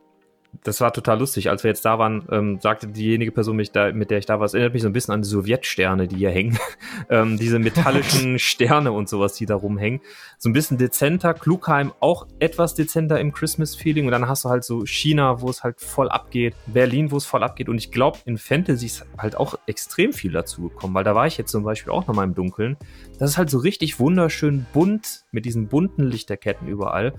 Das 0.64 0.82
war 0.82 0.92
total 0.94 1.20
lustig. 1.20 1.50
Als 1.50 1.64
wir 1.64 1.70
jetzt 1.70 1.86
da 1.86 1.98
waren, 1.98 2.28
ähm, 2.30 2.60
sagte 2.62 2.88
diejenige 2.88 3.32
Person, 3.32 3.56
mich 3.56 3.72
da, 3.72 3.92
mit 3.94 4.12
der 4.12 4.18
ich 4.18 4.26
da 4.26 4.40
war, 4.40 4.46
es 4.46 4.54
erinnert 4.54 4.74
mich 4.74 4.84
so 4.84 4.90
ein 4.90 4.94
bisschen 4.94 5.14
an 5.14 5.22
die 5.22 5.28
Sowjetsterne, 5.28 6.08
die 6.08 6.18
hier 6.18 6.30
hängen. 6.30 6.58
ähm, 7.10 7.38
diese 7.38 7.58
metallischen 7.58 8.38
Sterne 8.40 8.92
und 8.92 9.10
sowas, 9.10 9.34
die 9.34 9.46
da 9.46 9.56
rumhängen. 9.56 10.02
So 10.38 10.50
ein 10.50 10.54
bisschen 10.54 10.78
dezenter. 10.78 11.34
Klugheim 11.34 11.94
auch 12.00 12.28
etwas 12.40 12.76
dezenter 12.76 13.20
im 13.20 13.32
Christmas-Feeling. 13.32 14.06
Und 14.06 14.12
dann 14.12 14.28
hast 14.28 14.44
du 14.44 14.50
halt 14.50 14.64
so 14.64 14.86
China, 14.86 15.42
wo 15.42 15.50
es 15.50 15.64
halt 15.64 15.80
voll 15.80 16.10
abgeht. 16.10 16.54
Berlin, 16.68 17.12
wo 17.12 17.18
es 17.18 17.26
voll 17.26 17.44
abgeht. 17.44 17.70
Und 17.70 17.78
ich 17.78 17.92
glaube, 17.92 18.20
in 18.26 18.38
Fantasy 18.38 18.86
ist 18.88 19.06
halt 19.18 19.38
auch 19.38 19.58
extrem 19.68 20.12
viel 20.12 20.34
dazu 20.34 20.64
gekommen, 20.64 20.94
weil 20.94 21.06
da 21.06 21.16
war 21.16 21.28
ich 21.28 21.38
jetzt 21.38 21.52
zum 21.52 21.64
Beispiel 21.64 21.94
auch 21.94 22.08
nochmal 22.08 22.26
im 22.26 22.36
Dunkeln. 22.36 22.78
Das 23.20 23.32
ist 23.32 23.38
halt 23.38 23.50
so 23.50 23.58
richtig 23.58 24.00
wunderschön 24.00 24.66
bunt 24.74 25.26
mit 25.32 25.46
diesen 25.46 25.68
bunten 25.68 26.04
Lichterketten 26.04 26.68
überall 26.68 27.14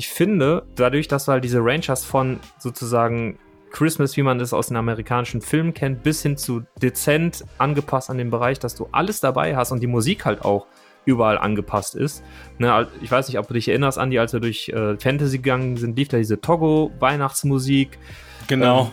ich 0.00 0.08
finde, 0.08 0.62
dadurch, 0.76 1.08
dass 1.08 1.26
du 1.26 1.32
halt 1.32 1.44
diese 1.44 1.58
Range 1.62 1.84
hast 1.86 2.06
von 2.06 2.40
sozusagen 2.58 3.38
Christmas, 3.70 4.16
wie 4.16 4.22
man 4.22 4.38
das 4.38 4.54
aus 4.54 4.68
den 4.68 4.78
amerikanischen 4.78 5.42
Filmen 5.42 5.74
kennt, 5.74 6.02
bis 6.02 6.22
hin 6.22 6.38
zu 6.38 6.62
dezent 6.80 7.44
angepasst 7.58 8.08
an 8.08 8.16
den 8.16 8.30
Bereich, 8.30 8.58
dass 8.58 8.74
du 8.74 8.88
alles 8.92 9.20
dabei 9.20 9.56
hast 9.56 9.72
und 9.72 9.80
die 9.80 9.86
Musik 9.86 10.24
halt 10.24 10.42
auch 10.42 10.66
überall 11.04 11.36
angepasst 11.36 11.96
ist. 11.96 12.22
Ne, 12.56 12.88
ich 13.02 13.10
weiß 13.10 13.28
nicht, 13.28 13.38
ob 13.38 13.46
du 13.46 13.52
dich 13.52 13.68
erinnerst, 13.68 13.98
Andi, 13.98 14.18
als 14.18 14.32
wir 14.32 14.40
durch 14.40 14.70
äh, 14.70 14.96
Fantasy 14.96 15.36
gegangen 15.36 15.76
sind, 15.76 15.98
lief 15.98 16.08
da 16.08 16.16
diese 16.16 16.40
Togo-Weihnachtsmusik. 16.40 17.98
Genau. 18.46 18.90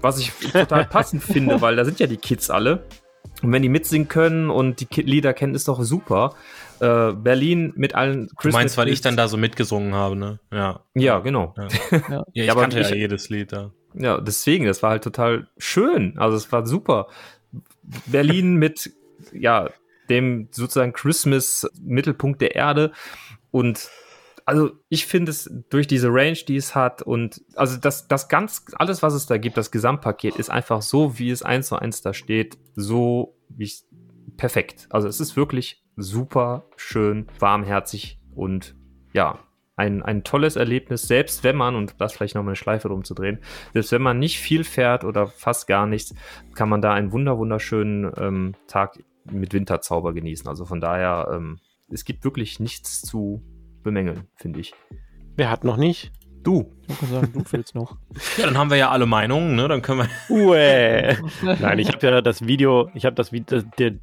Was 0.00 0.18
ich 0.18 0.32
total 0.32 0.84
passend 0.90 1.22
finde, 1.22 1.60
weil 1.60 1.76
da 1.76 1.84
sind 1.84 2.00
ja 2.00 2.06
die 2.06 2.16
Kids 2.16 2.48
alle. 2.48 2.86
Und 3.42 3.52
wenn 3.52 3.60
die 3.60 3.68
mitsingen 3.68 4.08
können 4.08 4.48
und 4.48 4.80
die 4.80 5.02
Lieder 5.02 5.34
kennen, 5.34 5.54
ist 5.54 5.68
doch 5.68 5.82
super. 5.82 6.34
Äh, 6.80 7.12
Berlin 7.12 7.72
mit 7.76 7.94
allen 7.94 8.28
Du 8.40 8.48
meinst, 8.50 8.76
weil 8.78 8.88
ich 8.88 9.00
dann 9.00 9.16
da 9.16 9.28
so 9.28 9.36
mitgesungen 9.36 9.94
habe, 9.94 10.16
ne? 10.16 10.38
Ja. 10.52 10.84
Ja, 10.94 11.18
genau. 11.20 11.54
Ja, 11.56 11.68
Ja. 11.92 11.98
ja 12.08 12.24
ich 12.32 12.46
Ja, 12.46 12.52
aber 12.52 12.62
kannte 12.62 12.80
ich- 12.80 12.90
ja 12.90 12.94
jedes 12.96 13.28
Lied 13.28 13.52
da. 13.52 13.72
Ja, 13.94 14.20
deswegen, 14.20 14.66
das 14.66 14.82
war 14.82 14.90
halt 14.90 15.02
total 15.04 15.48
schön. 15.56 16.18
Also 16.18 16.36
es 16.36 16.50
war 16.52 16.66
super. 16.66 17.08
Berlin 18.06 18.54
mit, 18.56 18.90
ja, 19.32 19.70
dem 20.10 20.48
sozusagen 20.52 20.92
Christmas-Mittelpunkt 20.92 22.40
der 22.40 22.54
Erde. 22.54 22.92
Und 23.50 23.88
also 24.44 24.70
ich 24.88 25.06
finde 25.06 25.30
es 25.30 25.50
durch 25.70 25.86
diese 25.86 26.08
Range, 26.08 26.38
die 26.46 26.56
es 26.56 26.74
hat 26.74 27.02
und 27.02 27.42
also 27.54 27.76
das, 27.78 28.08
das 28.08 28.28
ganz, 28.28 28.64
alles, 28.74 29.02
was 29.02 29.14
es 29.14 29.26
da 29.26 29.36
gibt, 29.36 29.56
das 29.56 29.70
Gesamtpaket 29.70 30.36
ist 30.36 30.50
einfach 30.50 30.80
so, 30.80 31.18
wie 31.18 31.30
es 31.30 31.42
eins 31.42 31.68
zu 31.68 31.76
eins 31.76 32.00
da 32.00 32.14
steht, 32.14 32.56
so 32.74 33.36
wie 33.50 33.64
ich, 33.64 33.82
perfekt. 34.36 34.86
Also 34.90 35.08
es 35.08 35.20
ist 35.20 35.36
wirklich 35.36 35.82
super 35.98 36.64
schön, 36.76 37.26
warmherzig 37.38 38.18
und 38.34 38.76
ja, 39.12 39.40
ein, 39.76 40.02
ein 40.02 40.24
tolles 40.24 40.56
Erlebnis, 40.56 41.02
selbst 41.02 41.44
wenn 41.44 41.56
man, 41.56 41.76
und 41.76 42.00
das 42.00 42.12
vielleicht 42.12 42.34
nochmal 42.34 42.52
eine 42.52 42.56
Schleife 42.56 42.88
drum 42.88 43.04
zu 43.04 43.14
drehen, 43.14 43.38
selbst 43.72 43.92
wenn 43.92 44.02
man 44.02 44.18
nicht 44.18 44.38
viel 44.38 44.64
fährt 44.64 45.04
oder 45.04 45.26
fast 45.26 45.66
gar 45.66 45.86
nichts, 45.86 46.14
kann 46.54 46.68
man 46.68 46.82
da 46.82 46.94
einen 46.94 47.12
wunder, 47.12 47.38
wunderschönen 47.38 48.10
ähm, 48.16 48.54
Tag 48.66 48.98
mit 49.24 49.52
Winterzauber 49.52 50.14
genießen. 50.14 50.48
Also 50.48 50.64
von 50.64 50.80
daher, 50.80 51.28
ähm, 51.32 51.58
es 51.90 52.04
gibt 52.04 52.24
wirklich 52.24 52.58
nichts 52.60 53.02
zu 53.02 53.42
bemängeln, 53.82 54.26
finde 54.34 54.60
ich. 54.60 54.74
Wer 55.36 55.50
hat 55.50 55.64
noch 55.64 55.76
nicht? 55.76 56.12
Du. 56.42 56.72
Ich 56.88 57.02
würde 57.02 57.14
sagen, 57.14 57.32
du 57.32 57.44
fehlst 57.44 57.74
noch. 57.74 57.96
Ja, 58.36 58.46
dann 58.46 58.56
haben 58.56 58.70
wir 58.70 58.76
ja 58.76 58.90
alle 58.90 59.06
Meinungen, 59.06 59.56
ne? 59.56 59.68
Dann 59.68 59.82
können 59.82 60.08
wir. 60.28 60.36
Uäh. 60.36 61.16
Nein, 61.42 61.78
ich 61.78 61.88
habe 61.88 62.06
ja 62.06 62.20
das 62.20 62.46
Video, 62.46 62.88
ich 62.94 63.04
habe 63.04 63.14
das 63.14 63.32
Video, 63.32 63.62
der, 63.78 63.98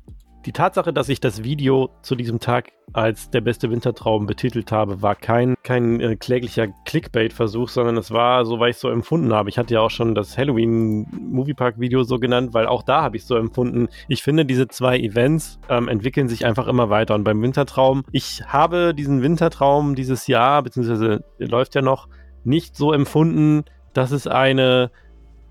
die 0.46 0.52
Tatsache, 0.52 0.94
dass 0.94 1.10
ich 1.10 1.20
das 1.20 1.44
Video 1.44 1.90
zu 2.02 2.16
diesem 2.16 2.40
Tag 2.40 2.72
als 2.94 3.32
der 3.32 3.42
beste 3.42 3.72
Wintertraum 3.72 4.28
betitelt 4.28 4.72
habe, 4.72 5.02
war 5.02 5.16
kein, 5.16 5.56
kein 5.64 6.00
äh, 6.00 6.16
kläglicher 6.16 6.68
Clickbait-Versuch, 6.86 7.70
sondern 7.70 7.98
es 7.98 8.12
war 8.12 8.46
so, 8.46 8.60
weil 8.60 8.70
ich 8.70 8.76
es 8.76 8.82
so 8.82 8.90
empfunden 8.90 9.34
habe. 9.34 9.50
Ich 9.50 9.58
hatte 9.58 9.74
ja 9.74 9.82
auch 9.82 9.90
schon 9.90 10.14
das 10.14 10.38
Halloween-Moviepark-Video 10.38 12.04
so 12.04 12.20
genannt, 12.20 12.54
weil 12.54 12.68
auch 12.68 12.84
da 12.84 13.02
habe 13.02 13.18
ich 13.18 13.26
so 13.26 13.36
empfunden. 13.36 13.88
Ich 14.08 14.22
finde, 14.22 14.46
diese 14.46 14.68
zwei 14.68 15.00
Events 15.00 15.60
ähm, 15.68 15.88
entwickeln 15.88 16.30
sich 16.30 16.46
einfach 16.46 16.68
immer 16.68 16.90
weiter. 16.92 17.16
Und 17.16 17.24
beim 17.24 17.42
Wintertraum, 17.42 18.04
ich 18.12 18.44
habe 18.46 18.94
diesen 18.94 19.24
Wintertraum 19.24 19.96
dieses 19.96 20.28
Jahr, 20.28 20.62
beziehungsweise 20.62 21.24
läuft 21.40 21.74
ja 21.74 21.82
noch, 21.82 22.08
nicht 22.44 22.76
so 22.76 22.94
empfunden, 22.94 23.66
dass 23.94 24.12
es 24.12 24.28
eine 24.28 24.92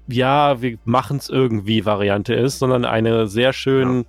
ja, 0.07 0.61
wir 0.61 0.77
machen 0.85 1.16
es 1.16 1.31
irgendwie 1.31 1.87
Variante 1.87 2.35
ist, 2.35 2.59
sondern 2.59 2.85
eine 2.85 3.27
sehr 3.27 3.55
schön 3.55 4.05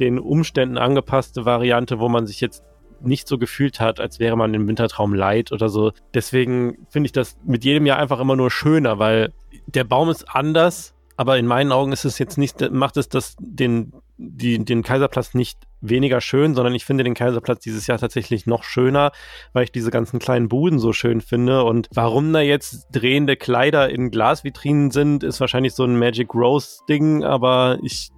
den 0.00 0.18
Umständen 0.18 0.78
angepasste 0.78 1.44
Variante, 1.44 1.98
wo 1.98 2.08
man 2.08 2.26
sich 2.26 2.40
jetzt 2.40 2.62
nicht 3.00 3.28
so 3.28 3.38
gefühlt 3.38 3.80
hat, 3.80 4.00
als 4.00 4.18
wäre 4.18 4.36
man 4.36 4.54
im 4.54 4.66
Wintertraum 4.68 5.14
leid 5.14 5.52
oder 5.52 5.68
so. 5.68 5.92
Deswegen 6.14 6.86
finde 6.88 7.06
ich 7.06 7.12
das 7.12 7.36
mit 7.44 7.64
jedem 7.64 7.86
Jahr 7.86 7.98
einfach 7.98 8.20
immer 8.20 8.36
nur 8.36 8.50
schöner, 8.50 8.98
weil 8.98 9.32
der 9.66 9.84
Baum 9.84 10.08
ist 10.08 10.24
anders, 10.28 10.94
aber 11.16 11.38
in 11.38 11.46
meinen 11.46 11.72
Augen 11.72 11.92
ist 11.92 12.04
es 12.04 12.18
jetzt 12.18 12.36
nicht, 12.36 12.70
macht 12.70 12.96
es 12.96 13.08
das 13.08 13.36
den, 13.38 13.92
die, 14.18 14.64
den 14.64 14.82
Kaiserplatz 14.82 15.34
nicht 15.34 15.58
weniger 15.80 16.20
schön, 16.20 16.54
sondern 16.54 16.74
ich 16.74 16.84
finde 16.84 17.04
den 17.04 17.14
Kaiserplatz 17.14 17.60
dieses 17.60 17.86
Jahr 17.86 17.98
tatsächlich 17.98 18.46
noch 18.46 18.64
schöner, 18.64 19.12
weil 19.52 19.64
ich 19.64 19.72
diese 19.72 19.90
ganzen 19.90 20.18
kleinen 20.18 20.48
Buden 20.48 20.78
so 20.78 20.92
schön 20.92 21.20
finde. 21.20 21.64
Und 21.64 21.88
warum 21.94 22.32
da 22.32 22.40
jetzt 22.40 22.88
drehende 22.92 23.36
Kleider 23.36 23.88
in 23.88 24.10
Glasvitrinen 24.10 24.90
sind, 24.90 25.22
ist 25.22 25.40
wahrscheinlich 25.40 25.74
so 25.74 25.84
ein 25.84 25.98
Magic 25.98 26.34
Rose 26.34 26.80
Ding, 26.88 27.24
aber 27.24 27.78
ich 27.82 28.10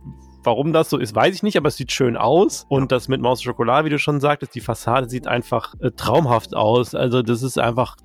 Warum 0.45 0.73
das 0.73 0.91
so 0.91 0.99
ist, 0.99 1.15
weiß 1.15 1.35
ich 1.35 1.43
nicht, 1.43 1.57
aber 1.57 1.69
es 1.69 1.77
sieht 1.77 1.93
schön 1.93 2.17
aus. 2.17 2.67
Und 2.69 2.93
das 2.93 3.09
mit 3.09 3.21
Maus 3.21 3.43
Schokolade, 3.43 3.87
wie 3.87 3.91
du 3.91 3.99
schon 3.99 4.21
sagtest, 4.21 4.55
die 4.55 4.61
Fassade 4.61 5.09
sieht 5.09 5.27
einfach 5.27 5.75
äh, 5.81 5.91
traumhaft 5.91 6.55
aus. 6.55 6.95
Also 6.95 7.23
das 7.23 7.43
ist 7.43 7.59
einfach 7.59 7.97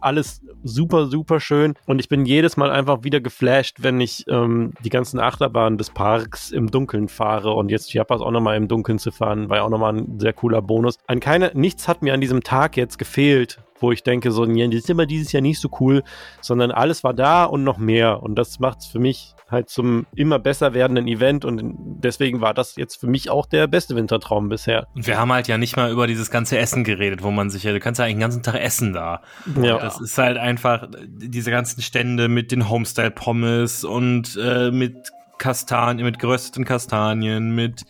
alles 0.00 0.42
super, 0.62 1.06
super 1.06 1.40
schön. 1.40 1.74
Und 1.86 1.98
ich 1.98 2.08
bin 2.08 2.24
jedes 2.24 2.56
Mal 2.56 2.70
einfach 2.70 3.02
wieder 3.02 3.20
geflasht, 3.20 3.78
wenn 3.80 4.00
ich 4.00 4.24
ähm, 4.28 4.72
die 4.84 4.90
ganzen 4.90 5.18
Achterbahnen 5.18 5.78
des 5.78 5.90
Parks 5.90 6.50
im 6.50 6.70
Dunkeln 6.70 7.08
fahre. 7.08 7.52
Und 7.52 7.70
jetzt 7.70 7.90
Chiapas 7.90 8.20
auch 8.20 8.30
nochmal 8.30 8.56
im 8.56 8.68
Dunkeln 8.68 8.98
zu 8.98 9.10
fahren, 9.10 9.48
war 9.48 9.58
ja 9.58 9.62
auch 9.64 9.70
nochmal 9.70 9.96
ein 9.96 10.18
sehr 10.18 10.32
cooler 10.32 10.62
Bonus. 10.62 10.96
An 11.06 11.20
keine, 11.20 11.50
nichts 11.54 11.88
hat 11.88 12.02
mir 12.02 12.14
an 12.14 12.20
diesem 12.20 12.42
Tag 12.42 12.76
jetzt 12.76 12.98
gefehlt 12.98 13.58
wo 13.80 13.92
ich 13.92 14.02
denke, 14.02 14.30
so, 14.30 14.44
ja, 14.44 14.66
das 14.66 14.76
ist 14.76 14.90
immer 14.90 15.06
dieses 15.06 15.32
Jahr 15.32 15.40
nicht 15.40 15.60
so 15.60 15.68
cool, 15.80 16.02
sondern 16.40 16.70
alles 16.70 17.02
war 17.02 17.14
da 17.14 17.44
und 17.44 17.64
noch 17.64 17.78
mehr. 17.78 18.22
Und 18.22 18.36
das 18.36 18.60
macht 18.60 18.80
es 18.80 18.86
für 18.86 18.98
mich 18.98 19.34
halt 19.50 19.68
zum 19.68 20.06
immer 20.14 20.38
besser 20.38 20.74
werdenden 20.74 21.08
Event 21.08 21.44
und 21.44 21.74
deswegen 22.02 22.40
war 22.40 22.54
das 22.54 22.76
jetzt 22.76 22.96
für 23.00 23.06
mich 23.06 23.30
auch 23.30 23.46
der 23.46 23.66
beste 23.66 23.96
Wintertraum 23.96 24.48
bisher. 24.48 24.86
Und 24.94 25.06
wir 25.06 25.18
haben 25.18 25.32
halt 25.32 25.48
ja 25.48 25.58
nicht 25.58 25.76
mal 25.76 25.90
über 25.90 26.06
dieses 26.06 26.30
ganze 26.30 26.58
Essen 26.58 26.84
geredet, 26.84 27.22
wo 27.22 27.30
man 27.30 27.50
sich 27.50 27.64
ja, 27.64 27.72
du 27.72 27.80
kannst 27.80 27.98
ja 27.98 28.04
eigentlich 28.04 28.16
den 28.16 28.20
ganzen 28.20 28.42
Tag 28.42 28.54
essen 28.56 28.92
da. 28.92 29.22
Ja. 29.60 29.78
Das 29.78 30.00
ist 30.00 30.16
halt 30.18 30.38
einfach 30.38 30.88
diese 31.06 31.50
ganzen 31.50 31.82
Stände 31.82 32.28
mit 32.28 32.52
den 32.52 32.68
Homestyle-Pommes 32.68 33.84
und 33.84 34.38
äh, 34.40 34.70
mit 34.70 35.10
Kastanien, 35.38 36.04
mit 36.04 36.18
gerösteten 36.18 36.64
Kastanien, 36.64 37.54
mit 37.54 37.84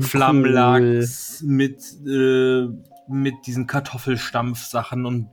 Flammlachs, 0.00 1.42
mit, 1.46 1.80
äh, 2.06 2.66
mit 3.08 3.34
diesen 3.46 3.66
Kartoffelstampfsachen 3.66 5.06
und 5.06 5.28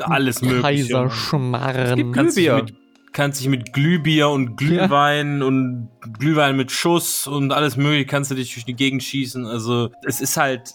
alles 0.00 0.40
mögliche. 0.40 0.62
Kaiserschmarren. 0.62 2.12
Kannst 2.12 2.38
dich 2.38 2.50
mit, 2.50 2.74
kannst 3.12 3.40
dich 3.40 3.48
mit 3.48 3.72
Glühbier 3.72 4.28
und 4.28 4.56
Glühwein 4.56 5.42
und 5.42 5.88
Glühwein 6.18 6.56
mit 6.56 6.70
Schuss 6.70 7.26
und 7.26 7.52
alles 7.52 7.76
mögliche 7.76 8.06
kannst 8.06 8.30
du 8.30 8.34
dich 8.34 8.54
durch 8.54 8.64
die 8.64 8.74
Gegend 8.74 9.02
schießen. 9.02 9.46
Also 9.46 9.90
es 10.06 10.20
ist 10.20 10.36
halt 10.36 10.74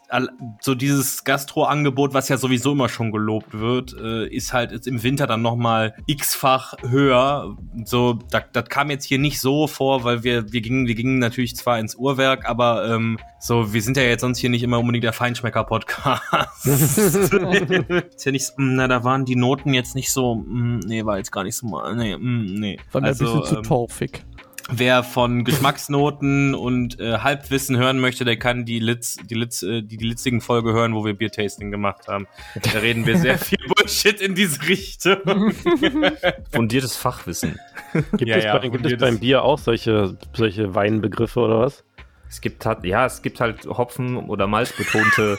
so 0.62 0.76
dieses 0.76 1.24
Gastro-Angebot, 1.24 2.14
was 2.14 2.30
ja 2.30 2.38
sowieso 2.38 2.74
immer 2.74 2.90
schon 2.90 3.12
gelobt 3.12 3.58
wird, 3.58 3.96
äh, 4.00 4.28
ist 4.28 4.54
halt 4.54 4.72
jetzt 4.72 4.88
im 4.88 5.04
Winter 5.04 5.28
dann 5.28 5.42
noch 5.42 5.56
mal 5.56 5.96
x-fach 6.08 6.76
höher. 6.88 7.58
So, 7.86 8.20
das, 8.30 8.44
das 8.54 8.66
kam 8.66 8.90
jetzt 8.90 9.06
hier 9.06 9.20
nicht 9.20 9.40
so 9.40 9.68
vor, 9.68 10.04
weil 10.04 10.24
wir 10.24 10.52
wir 10.52 10.62
gingen 10.62 10.88
wir 10.88 10.96
gingen 10.96 11.20
natürlich 11.20 11.56
zwar 11.56 11.80
ins 11.80 11.96
Uhrwerk, 11.96 12.48
aber 12.48 12.88
ähm, 12.90 13.18
so 13.40 13.74
wir 13.74 13.82
sind 13.82 13.98
ja 13.98 14.04
jetzt 14.04 14.22
sonst 14.22 14.40
hier 14.40 14.50
nicht 14.50 14.64
immer 14.64 14.80
unbedingt 14.80 15.04
der 15.04 15.14
Feinschmecker-Podcast. 15.14 16.66
ist 16.66 18.26
ja 18.26 18.32
nicht, 18.32 18.46
so, 18.46 18.54
na 18.58 18.88
da 18.88 19.04
waren 19.04 19.26
die 19.26 19.36
Noten 19.36 19.74
jetzt 19.74 19.96
nicht 19.96 20.12
so, 20.12 20.36
mm, 20.36 20.80
nee 20.86 21.06
war 21.06 21.18
jetzt 21.18 21.32
gar 21.32 21.44
nicht 21.44 21.56
so 21.56 21.68
mal, 21.68 21.96
nee, 21.96 22.16
mm, 22.26 22.46
nee. 22.56 22.80
War 22.92 23.02
mir 23.02 23.08
ein 23.08 23.18
bisschen 23.18 23.44
zu 23.44 23.58
ähm, 23.58 23.64
torfig. 23.64 24.24
Wer 24.72 25.04
von 25.04 25.44
Geschmacksnoten 25.44 26.56
und 26.56 27.00
äh, 27.00 27.20
Halbwissen 27.20 27.78
hören 27.78 28.00
möchte, 28.00 28.26
der 28.26 28.38
kann 28.38 28.66
die 28.66 28.80
Litz, 28.80 29.18
die 29.18 29.36
Litz, 29.36 29.62
äh, 29.62 29.84
die, 29.84 29.98
die 29.98 30.08
litzigen 30.08 30.42
Folge 30.42 30.74
hören, 30.74 30.96
wo 30.96 31.06
wir 31.06 31.14
Biertasting 31.14 31.70
gemacht 31.70 32.08
haben. 32.08 32.26
Da 32.74 32.80
reden 32.80 33.06
wir 33.06 33.20
sehr 33.20 33.38
viel 33.38 33.60
Bullshit 33.76 34.20
in 34.20 34.34
diese 34.34 34.68
Richtung. 34.68 35.54
Fundiertes 36.52 36.96
Fachwissen. 36.96 37.60
Gibt, 38.18 38.26
Ja, 38.28 38.38
es, 38.38 38.44
ja, 38.44 38.58
bei, 38.58 38.70
gibt 38.70 38.86
es 38.88 38.98
beim 38.98 39.20
Bier 39.20 39.44
auch 39.44 39.60
solche, 39.60 40.18
solche 40.34 40.74
Weinbegriffe 40.74 41.42
oder 41.42 41.60
was? 41.60 41.84
Es 42.28 42.42
gibt 42.42 42.66
halt, 42.66 42.84
ja, 42.86 43.06
es 43.06 43.22
gibt 43.22 43.40
halt 43.40 43.66
Hopfen- 43.68 44.18
oder 44.18 44.48
Malzbetonte 44.48 45.38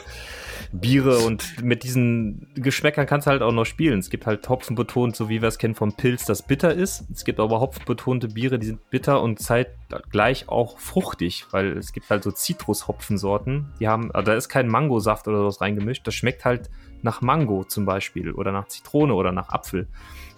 Biere 0.71 1.19
und 1.19 1.63
mit 1.63 1.83
diesen 1.83 2.47
Geschmäckern 2.55 3.05
kannst 3.05 3.27
du 3.27 3.31
halt 3.31 3.41
auch 3.41 3.51
noch 3.51 3.65
spielen. 3.65 3.99
Es 3.99 4.09
gibt 4.09 4.25
halt 4.25 4.47
Hopfenbetont, 4.47 5.15
so 5.15 5.29
wie 5.29 5.41
wir 5.41 5.47
es 5.47 5.57
kennen 5.57 5.75
vom 5.75 5.93
Pilz, 5.93 6.25
das 6.25 6.41
bitter 6.41 6.73
ist. 6.73 7.05
Es 7.11 7.25
gibt 7.25 7.39
aber 7.39 7.59
Hopfenbetonte 7.59 8.29
Biere, 8.29 8.59
die 8.59 8.67
sind 8.67 8.89
bitter 8.89 9.21
und 9.21 9.39
zeitgleich 9.39 10.49
auch 10.49 10.79
fruchtig, 10.79 11.45
weil 11.51 11.77
es 11.77 11.93
gibt 11.93 12.09
halt 12.09 12.23
so 12.23 12.31
Zitrushopfensorten. 12.31 13.73
Die 13.79 13.87
haben, 13.87 14.11
also 14.11 14.31
da 14.31 14.37
ist 14.37 14.49
kein 14.49 14.67
Mangosaft 14.67 15.27
oder 15.27 15.39
sowas 15.39 15.61
reingemischt. 15.61 16.05
Das 16.05 16.15
schmeckt 16.15 16.45
halt 16.45 16.69
nach 17.01 17.21
Mango 17.21 17.63
zum 17.63 17.85
Beispiel 17.85 18.31
oder 18.31 18.51
nach 18.51 18.67
Zitrone 18.67 19.13
oder 19.13 19.31
nach 19.31 19.49
Apfel. 19.49 19.87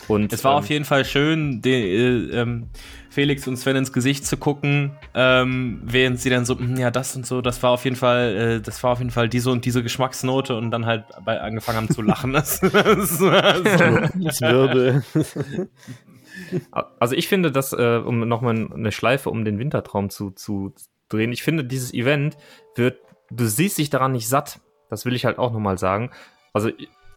Und 0.08 0.32
Es 0.34 0.44
war 0.44 0.54
ähm, 0.54 0.58
auf 0.60 0.70
jeden 0.70 0.86
Fall 0.86 1.06
schön, 1.06 1.62
den, 1.62 1.84
äh, 2.32 2.42
ähm, 2.42 2.70
Felix 3.10 3.48
und 3.48 3.58
Sven 3.58 3.76
ins 3.76 3.92
Gesicht 3.92 4.26
zu 4.26 4.38
gucken, 4.38 4.92
ähm, 5.14 5.82
während 5.84 6.20
sie 6.20 6.30
dann 6.30 6.46
so, 6.46 6.58
"Hm, 6.58 6.78
ja, 6.78 6.92
das 6.92 7.16
und 7.16 7.26
so, 7.26 7.42
das 7.42 7.62
war 7.64 7.72
auf 7.72 7.84
jeden 7.84 7.96
Fall, 7.96 8.36
äh, 8.36 8.62
das 8.62 8.82
war 8.84 8.92
auf 8.92 9.00
jeden 9.00 9.12
Fall 9.12 9.30
diese 9.30 9.52
und 9.52 9.66
diese 9.66 9.84
Geschmacksnote 9.84 10.56
und 10.56 10.72
dann 10.72 10.86
halt 10.86 11.06
bei, 11.26 11.40
angefangen 11.42 11.78
haben 11.78 11.90
zu 11.90 12.02
lachen. 12.02 12.32
Das, 12.40 12.60
das. 12.62 13.18
Zwirbel. 14.38 15.04
Also 17.00 17.16
ich 17.16 17.28
finde, 17.28 17.52
dass, 17.52 17.74
äh, 17.74 18.02
um 18.04 18.28
nochmal 18.28 18.70
eine 18.74 18.92
Schleife 18.92 19.30
um 19.30 19.44
den 19.44 19.60
Wintertraum 19.60 20.10
zu, 20.10 20.32
zu 20.32 20.74
drehen, 21.10 21.32
ich 21.32 21.44
finde, 21.44 21.66
dieses 21.66 21.94
Event 21.94 22.38
wird, 22.76 23.00
du 23.30 23.46
siehst 23.46 23.78
dich 23.78 23.90
daran 23.90 24.14
nicht 24.14 24.30
satt. 24.30 24.60
Das 24.90 25.06
will 25.06 25.16
ich 25.16 25.26
halt 25.26 25.38
auch 25.38 25.52
nochmal 25.52 25.78
sagen. 25.78 26.12
Also 26.54 26.70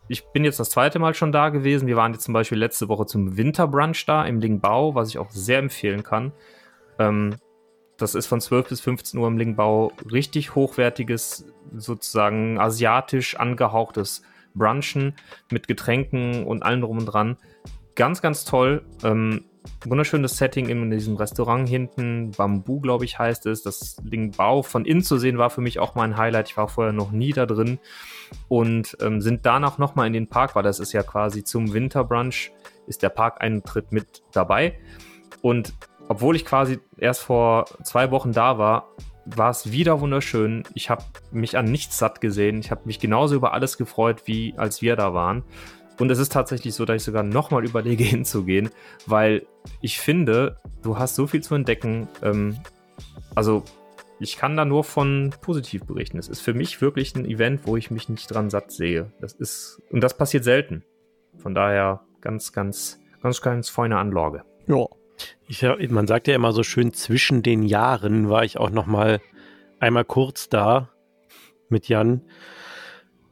ich- 0.09 0.25
bin 0.33 0.45
jetzt 0.45 0.61
das 0.61 0.71
zweite 0.71 0.99
Mal 0.99 1.15
schon 1.15 1.33
da 1.33 1.49
gewesen. 1.49 1.87
Wir 1.87 1.97
waren 1.97 2.13
jetzt 2.13 2.25
zum 2.25 2.35
Beispiel 2.35 2.59
letzte 2.59 2.89
Woche 2.89 3.07
zum 3.07 3.37
Winterbrunch 3.37 4.05
da 4.07 4.25
im 4.25 4.41
Lingbau, 4.41 4.95
was 4.95 5.09
ich 5.09 5.19
auch 5.19 5.31
sehr 5.31 5.59
empfehlen 5.59 6.03
kann. 6.03 6.33
Ähm, 6.99 7.37
das 7.97 8.15
ist 8.15 8.27
von 8.27 8.41
12 8.41 8.69
bis 8.69 8.81
15 8.81 9.19
Uhr 9.21 9.29
im 9.29 9.39
Lingbau 9.39 9.93
richtig 10.11 10.55
hochwertiges, 10.55 11.47
sozusagen 11.77 12.59
asiatisch 12.59 13.37
angehauchtes 13.39 14.23
Brunchen 14.55 15.15
mit 15.51 15.69
Getränken 15.69 16.45
und 16.45 16.63
allem 16.63 16.81
drum 16.83 16.99
und 16.99 17.07
dran. 17.07 17.37
Ganz, 17.95 18.21
ganz 18.23 18.45
toll. 18.45 18.85
Ähm, 19.05 19.45
wunderschönes 19.85 20.37
Setting 20.37 20.69
in 20.69 20.91
diesem 20.91 21.17
Restaurant 21.17 21.69
hinten. 21.69 22.31
Bambu, 22.33 22.81
glaube 22.81 23.05
ich, 23.05 23.19
heißt 23.19 23.47
es. 23.47 23.63
Das 23.63 23.97
Lingbau 24.05 24.63
von 24.63 24.85
innen 24.85 25.03
zu 25.03 25.19
sehen 25.19 25.39
war 25.39 25.51
für 25.51 25.61
mich 25.61 25.79
auch 25.79 25.95
mein 25.95 26.17
Highlight. 26.17 26.51
Ich 26.51 26.57
war 26.57 26.69
vorher 26.69 26.93
noch 26.93 27.11
nie 27.11 27.33
da 27.33 27.47
drin 27.47 27.79
und 28.49 28.97
ähm, 29.01 29.21
sind 29.21 29.47
danach 29.47 29.79
nochmal 29.79 30.07
in 30.07 30.13
den 30.13 30.29
Park, 30.29 30.55
weil 30.55 30.63
das 30.63 30.81
ist 30.81 30.93
ja 30.93 31.03
quasi 31.03 31.45
zum 31.45 31.73
Winterbrunch, 31.73 32.53
ist 32.87 33.03
der 33.03 33.11
Parkeintritt 33.11 33.93
mit 33.93 34.23
dabei. 34.33 34.79
Und 35.41 35.75
obwohl 36.09 36.37
ich 36.37 36.45
quasi 36.45 36.79
erst 36.99 37.23
vor 37.23 37.67
zwei 37.83 38.11
Wochen 38.11 38.33
da 38.33 38.59
war, 38.59 38.89
war 39.25 39.51
es 39.51 39.71
wieder 39.71 40.01
wunderschön. 40.01 40.65
Ich 40.75 40.91
habe 40.91 41.05
mich 41.31 41.57
an 41.57 41.67
nichts 41.67 41.99
satt 41.99 42.21
gesehen. 42.21 42.59
Ich 42.59 42.71
habe 42.71 42.83
mich 42.85 42.99
genauso 42.99 43.37
über 43.37 43.53
alles 43.53 43.79
gefreut, 43.79 44.23
wie 44.27 44.55
als 44.57 44.83
wir 44.83 44.97
da 44.97 45.15
waren. 45.15 45.45
Und 46.03 46.11
es 46.11 46.19
ist 46.19 46.33
tatsächlich 46.33 46.75
so, 46.75 46.85
dass 46.85 46.97
ich 46.97 47.03
sogar 47.05 47.23
nochmal 47.23 47.65
überlege 47.65 48.03
hinzugehen, 48.03 48.71
weil 49.07 49.47
ich 49.83 50.01
finde, 50.01 50.57
du 50.83 50.99
hast 50.99 51.15
so 51.15 51.29
viel 51.29 51.45
zu 51.45 51.55
entdecken. 51.55 52.09
Ähm, 52.25 52.59
also 53.37 53.63
ich 54.19 54.37
kann 54.37 54.57
da 54.57 54.65
nur 54.65 54.83
von 54.83 55.33
positiv 55.43 55.85
berichten. 55.85 56.19
Es 56.19 56.27
ist 56.27 56.41
für 56.41 56.55
mich 56.55 56.81
wirklich 56.81 57.15
ein 57.15 57.25
Event, 57.25 57.69
wo 57.69 57.77
ich 57.77 57.93
mich 57.93 58.09
nicht 58.09 58.27
dran 58.27 58.51
satt 58.51 58.73
sehe. 58.73 59.13
Das 59.21 59.35
ist, 59.35 59.81
und 59.91 60.01
das 60.01 60.17
passiert 60.17 60.43
selten. 60.43 60.83
Von 61.39 61.55
daher 61.55 62.01
ganz, 62.21 62.53
ganz, 62.53 62.99
ganz, 63.23 63.41
ganz 63.41 63.69
feine 63.69 63.99
Anlage. 63.99 64.43
Ja. 64.67 64.87
Ich, 65.47 65.63
man 65.89 66.09
sagt 66.09 66.27
ja 66.27 66.35
immer 66.35 66.51
so 66.51 66.65
schön, 66.65 66.93
zwischen 66.93 67.45
den 67.45 67.63
Jahren 67.63 68.29
war 68.29 68.43
ich 68.43 68.59
auch 68.59 68.71
noch 68.71 68.87
mal 68.87 69.21
einmal 69.79 70.05
kurz 70.05 70.49
da 70.49 70.89
mit 71.69 71.87
Jan. 71.87 72.23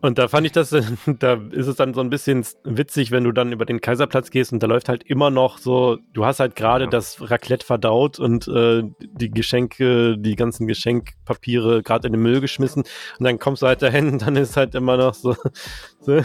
Und 0.02 0.16
da 0.18 0.28
fand 0.28 0.46
ich 0.46 0.52
das, 0.52 0.70
da 1.18 1.34
ist 1.50 1.66
es 1.66 1.76
dann 1.76 1.92
so 1.92 2.00
ein 2.00 2.08
bisschen 2.08 2.44
witzig, 2.64 3.10
wenn 3.10 3.24
du 3.24 3.32
dann 3.32 3.52
über 3.52 3.66
den 3.66 3.80
Kaiserplatz 3.82 4.30
gehst 4.30 4.52
und 4.52 4.62
da 4.62 4.66
läuft 4.66 4.88
halt 4.88 5.02
immer 5.04 5.28
noch 5.30 5.58
so, 5.58 5.98
du 6.14 6.24
hast 6.24 6.40
halt 6.40 6.56
gerade 6.56 6.84
Ja. 6.84 6.90
das 6.90 7.30
Raclette 7.30 7.66
verdaut 7.66 8.18
und 8.18 8.48
äh, 8.48 8.82
die 9.00 9.30
Geschenke, 9.30 10.16
die 10.16 10.36
ganzen 10.36 10.66
Geschenkpapiere 10.66 11.82
gerade 11.82 12.06
in 12.06 12.14
den 12.14 12.22
Müll 12.22 12.40
geschmissen 12.40 12.84
und 13.18 13.24
dann 13.24 13.38
kommst 13.38 13.60
du 13.62 13.66
halt 13.66 13.82
dahin 13.82 14.08
und 14.12 14.22
dann 14.22 14.36
ist 14.36 14.56
halt 14.56 14.74
immer 14.74 14.96
noch 14.96 15.12
so, 15.14 15.36
so 16.00 16.22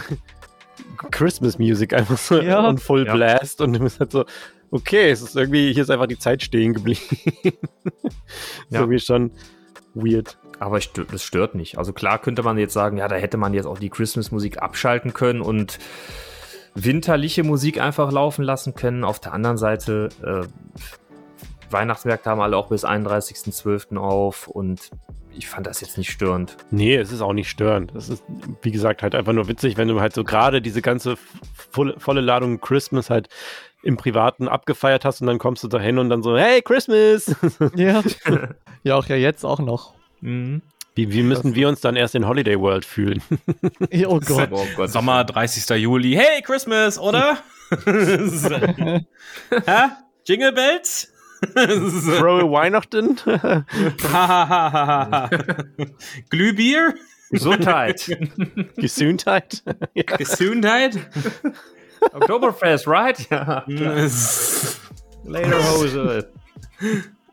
Christmas 1.10 1.58
Music 1.58 1.92
einfach 1.92 2.16
so 2.18 2.40
Ja. 2.40 2.66
und 2.68 2.80
Full 2.80 3.06
Ja. 3.06 3.14
Blast 3.14 3.60
und 3.60 3.74
du 3.74 3.80
bist 3.80 4.00
halt 4.00 4.10
so, 4.12 4.24
okay, 4.70 5.10
es 5.10 5.20
ist 5.20 5.36
irgendwie, 5.36 5.72
hier 5.74 5.82
ist 5.82 5.90
einfach 5.90 6.06
die 6.06 6.18
Zeit 6.18 6.42
stehen 6.42 6.72
geblieben. 6.72 7.00
ist 7.44 7.54
Ja. 8.70 8.80
irgendwie 8.80 9.00
schon 9.00 9.30
weird. 9.94 10.38
Aber 10.58 10.78
ich 10.78 10.86
stö- 10.86 11.06
das 11.10 11.22
stört 11.22 11.54
nicht. 11.54 11.78
Also 11.78 11.92
klar 11.92 12.18
könnte 12.18 12.42
man 12.42 12.56
jetzt 12.58 12.72
sagen, 12.72 12.96
ja, 12.98 13.08
da 13.08 13.16
hätte 13.16 13.36
man 13.36 13.52
jetzt 13.54 13.66
auch 13.66 13.78
die 13.78 13.90
Christmas-Musik 13.90 14.62
abschalten 14.62 15.12
können 15.12 15.40
und 15.42 15.78
winterliche 16.74 17.42
Musik 17.44 17.80
einfach 17.80 18.10
laufen 18.12 18.42
lassen 18.42 18.74
können. 18.74 19.04
Auf 19.04 19.20
der 19.20 19.32
anderen 19.32 19.56
Seite, 19.58 20.08
äh, 20.22 20.46
Weihnachtsmärkte 21.70 22.30
haben 22.30 22.40
alle 22.40 22.56
auch 22.56 22.68
bis 22.68 22.84
31.12. 22.84 23.96
auf 23.96 24.46
und 24.46 24.90
ich 25.32 25.48
fand 25.48 25.66
das 25.66 25.80
jetzt 25.80 25.98
nicht 25.98 26.10
störend. 26.10 26.56
Nee, 26.70 26.96
es 26.96 27.12
ist 27.12 27.20
auch 27.20 27.32
nicht 27.32 27.50
störend. 27.50 27.94
Es 27.94 28.08
ist, 28.08 28.22
wie 28.62 28.70
gesagt, 28.70 29.02
halt 29.02 29.14
einfach 29.14 29.32
nur 29.32 29.48
witzig, 29.48 29.76
wenn 29.76 29.88
du 29.88 30.00
halt 30.00 30.14
so 30.14 30.24
gerade 30.24 30.62
diese 30.62 30.80
ganze 30.80 31.16
volle, 31.70 31.98
volle 31.98 32.20
Ladung 32.22 32.60
Christmas 32.60 33.10
halt 33.10 33.28
im 33.82 33.96
Privaten 33.96 34.48
abgefeiert 34.48 35.04
hast 35.04 35.20
und 35.20 35.26
dann 35.26 35.38
kommst 35.38 35.62
du 35.64 35.68
da 35.68 35.78
hin 35.78 35.98
und 35.98 36.08
dann 36.08 36.22
so, 36.22 36.36
hey, 36.38 36.62
Christmas! 36.62 37.34
Ja. 37.74 38.02
ja, 38.82 38.96
auch 38.96 39.06
ja 39.06 39.16
jetzt 39.16 39.44
auch 39.44 39.58
noch. 39.58 39.95
Mhm. 40.20 40.62
Wie, 40.94 41.12
wie 41.12 41.22
müssen 41.22 41.54
wir 41.54 41.68
uns 41.68 41.80
dann 41.82 41.94
erst 41.94 42.14
in 42.14 42.26
Holiday 42.26 42.58
World 42.58 42.84
fühlen? 42.84 43.22
Oh 44.06 44.18
Gott. 44.20 44.48
Oh 44.50 44.66
Gott. 44.76 44.90
Sommer, 44.90 45.24
30. 45.24 45.68
Juli. 45.80 46.12
Hey, 46.14 46.40
Christmas, 46.42 46.98
oder? 46.98 47.38
Hä? 47.84 49.02
Jingle 50.26 50.52
Bells? 50.52 51.12
Frohe 51.52 52.50
Weihnachten? 52.50 53.18
Glühbier? 56.30 56.94
Gesundheit. 57.30 58.16
Gesundheit? 58.76 59.62
ja. 59.94 60.02
Gesundheit? 60.16 60.98
Oktoberfest, 62.12 62.86
right? 62.86 63.28
Ja. 63.30 63.64
Lederhose. 65.24 66.30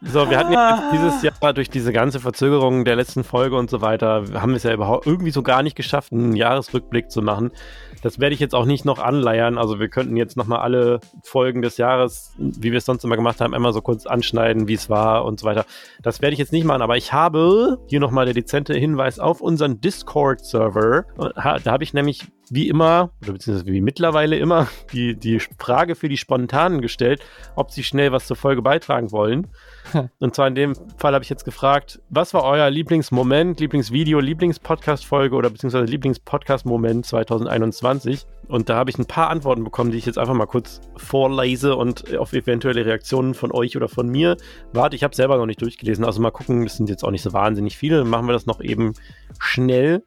So, 0.06 0.30
wir 0.30 0.38
hatten 0.38 0.54
ja 0.54 0.92
dieses 0.92 1.24
Jahr 1.24 1.54
durch 1.54 1.70
diese 1.70 1.94
ganze 1.94 2.20
Verzögerung 2.20 2.86
der 2.86 2.96
letzten 2.96 3.24
Folge 3.24 3.56
und 3.56 3.70
so 3.70 3.82
weiter, 3.82 4.26
haben 4.34 4.52
wir 4.52 4.58
es 4.58 4.64
ja 4.64 4.74
überhaupt 4.74 5.08
irgendwie 5.08 5.32
so 5.32 5.42
gar 5.42 5.64
nicht 5.64 5.76
geschafft, 5.76 6.12
einen 6.12 6.36
Jahresrückblick 6.36 7.10
zu 7.10 7.22
machen. 7.22 7.52
Das 8.02 8.20
werde 8.20 8.34
ich 8.34 8.40
jetzt 8.40 8.54
auch 8.54 8.66
nicht 8.66 8.86
noch 8.86 9.00
anleiern. 9.00 9.58
Also 9.58 9.80
wir 9.80 9.88
könnten 9.88 10.18
jetzt 10.18 10.36
nochmal 10.36 10.60
alle 10.60 11.00
Folgen 11.24 11.62
des 11.62 11.78
Jahres, 11.78 12.34
wie 12.38 12.72
wir 12.72 12.78
es 12.78 12.86
sonst 12.86 13.04
immer 13.06 13.16
gemacht 13.16 13.40
haben, 13.42 13.54
einmal 13.54 13.74
so 13.74 13.82
kurz 13.82 14.06
anschneiden, 14.06 14.68
wie 14.68 14.74
es 14.74 14.90
war 14.90 15.26
und 15.26 15.40
so 15.40 15.48
weiter. 15.48 15.66
Das 16.02 16.22
werde 16.22 16.34
ich 16.34 16.40
jetzt 16.40 16.52
nicht 16.52 16.66
machen, 16.66 16.82
aber 16.82 16.98
ich 16.98 17.14
habe 17.14 17.80
hier 17.88 18.00
nochmal 18.00 18.26
der 18.26 18.34
dezente 18.34 18.74
Hinweis 18.74 19.20
auf 19.20 19.42
unseren 19.42 19.80
Discord-Server. 19.80 21.06
Da 21.64 21.72
habe 21.72 21.84
ich 21.84 21.94
nämlich 21.94 22.28
wie 22.50 22.68
immer, 22.68 23.12
oder 23.24 23.34
beziehungsweise 23.34 23.72
wie 23.72 23.82
mittlerweile 23.82 24.38
immer, 24.38 24.68
die, 24.92 25.16
die 25.16 25.40
Frage 25.58 25.96
für 25.96 26.10
die 26.10 26.18
Spontanen 26.18 26.82
gestellt, 26.82 27.22
ob 27.56 27.72
sie 27.72 27.84
schnell 27.84 28.12
was 28.12 28.28
zur 28.28 28.36
Folge 28.36 28.62
beitragen 28.62 29.12
wollen. 29.12 29.48
Und 30.20 30.36
zwar 30.36 30.48
in 30.48 30.56
dem 30.56 30.76
Fall 30.98 31.14
habe 31.14 31.24
ich 31.24 31.30
jetzt 31.30 31.46
gefragt, 31.46 32.02
was 32.10 32.34
war 32.34 32.44
euer 32.44 32.70
Lieblingsmoment, 32.70 33.60
Lieblingsvideo, 33.60 34.20
Lieblingspodcast-Folge 34.20 35.36
oder 35.36 35.50
beziehungsweise 35.50 35.86
Lieblingspodcast-Moment 35.86 37.06
2021? 37.06 38.26
Und 38.48 38.70
da 38.70 38.76
habe 38.76 38.90
ich 38.90 38.98
ein 38.98 39.06
paar 39.06 39.30
Antworten 39.30 39.64
bekommen, 39.64 39.92
die 39.92 39.98
ich 39.98 40.06
jetzt 40.06 40.18
einfach 40.18 40.34
mal 40.34 40.46
kurz 40.46 40.82
vorlese 40.98 41.76
und 41.76 42.18
auf 42.18 42.34
eventuelle 42.34 42.86
Reaktionen 42.86 43.34
von 43.34 43.52
euch 43.52 43.78
oder 43.78 43.88
von 43.88 44.10
mir 44.10 44.38
warte. 44.74 44.96
Ich 44.96 45.04
habe 45.04 45.16
selber 45.16 45.38
noch 45.38 45.46
nicht 45.46 45.62
durchgelesen, 45.62 46.04
also 46.04 46.22
mal 46.22 46.32
gucken, 46.32 46.64
das 46.64 46.78
sind 46.78 46.90
jetzt 46.90 47.04
auch 47.04 47.12
nicht 47.12 47.24
so 47.24 47.34
wahnsinnig 47.34 47.78
viele. 47.78 48.00
Dann 48.00 48.10
machen 48.10 48.28
wir 48.28 48.34
das 48.34 48.46
noch 48.46 48.62
eben 48.62 48.94
schnell. 49.40 50.04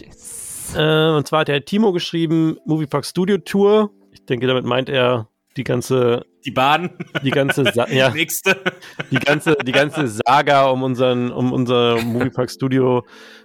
Yes. 0.00 0.74
Äh, 0.76 1.10
und 1.10 1.26
zwar 1.26 1.40
hat 1.40 1.48
der 1.48 1.64
Timo 1.64 1.92
geschrieben, 1.92 2.58
Moviepark 2.64 3.04
Studio 3.04 3.38
Tour. 3.38 3.90
Ich 4.12 4.24
denke, 4.24 4.46
damit 4.46 4.64
meint 4.64 4.88
er 4.88 5.28
die 5.56 5.64
ganze 5.64 6.24
die 6.44 6.50
Baden 6.50 6.90
die 7.22 7.30
ganze 7.30 7.64
Sa 7.72 7.88
ja, 7.90 8.10
nächste 8.10 8.56
die 9.10 9.18
ganze 9.18 9.56
die 9.56 9.72
ganze 9.72 10.08
Saga 10.08 10.66
um 10.66 10.82
unseren 10.82 11.32
um 11.32 11.52
unser 11.52 12.00
Moviepark 12.02 12.50
Studio 12.50 13.04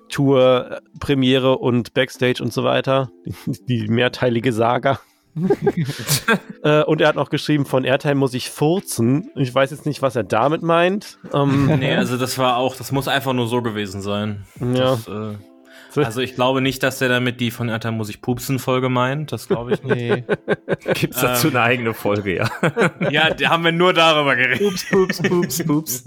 Tour 0.09 0.71
äh, 0.71 0.79
Premiere 0.99 1.57
und 1.57 1.93
Backstage 1.93 2.43
und 2.43 2.53
so 2.53 2.63
weiter 2.63 3.09
die, 3.25 3.65
die 3.65 3.87
mehrteilige 3.87 4.53
Saga 4.53 4.99
äh, 6.63 6.83
und 6.83 6.99
er 6.99 7.07
hat 7.07 7.15
noch 7.15 7.29
geschrieben, 7.29 7.65
von 7.65 7.85
Airtime 7.85 8.15
muss 8.15 8.33
ich 8.33 8.49
furzen. 8.49 9.31
Ich 9.35 9.55
weiß 9.55 9.71
jetzt 9.71 9.85
nicht, 9.85 10.01
was 10.01 10.17
er 10.17 10.23
damit 10.23 10.61
meint. 10.61 11.19
Ähm, 11.33 11.67
nee, 11.79 11.95
also 11.95 12.17
das 12.17 12.37
war 12.37 12.57
auch, 12.57 12.75
das 12.75 12.91
muss 12.91 13.07
einfach 13.07 13.31
nur 13.31 13.47
so 13.47 13.61
gewesen 13.61 14.01
sein. 14.01 14.45
Ja. 14.59 14.97
Das, 14.97 15.07
äh, 15.07 15.35
also 15.95 16.21
ich 16.21 16.35
glaube 16.35 16.61
nicht, 16.61 16.83
dass 16.83 16.99
der 16.99 17.09
damit 17.09 17.39
die 17.39 17.51
von 17.51 17.69
Atta 17.69 17.91
muss 17.91 18.09
ich 18.09 18.21
pupsen 18.21 18.59
Folge 18.59 18.89
meint. 18.89 19.31
Das 19.31 19.47
glaube 19.47 19.73
ich 19.73 19.83
nicht. 19.83 20.27
Gibt 20.93 21.15
es 21.15 21.21
dazu 21.21 21.47
ähm, 21.47 21.55
eine 21.55 21.63
eigene 21.63 21.93
Folge, 21.93 22.35
ja. 22.35 22.49
ja, 23.11 23.29
da 23.33 23.49
haben 23.49 23.63
wir 23.63 23.71
nur 23.71 23.93
darüber 23.93 24.35
geredet. 24.35 24.59
Pups, 24.59 24.89
pups, 24.89 25.21
pups, 25.21 25.63
pups. 25.65 26.05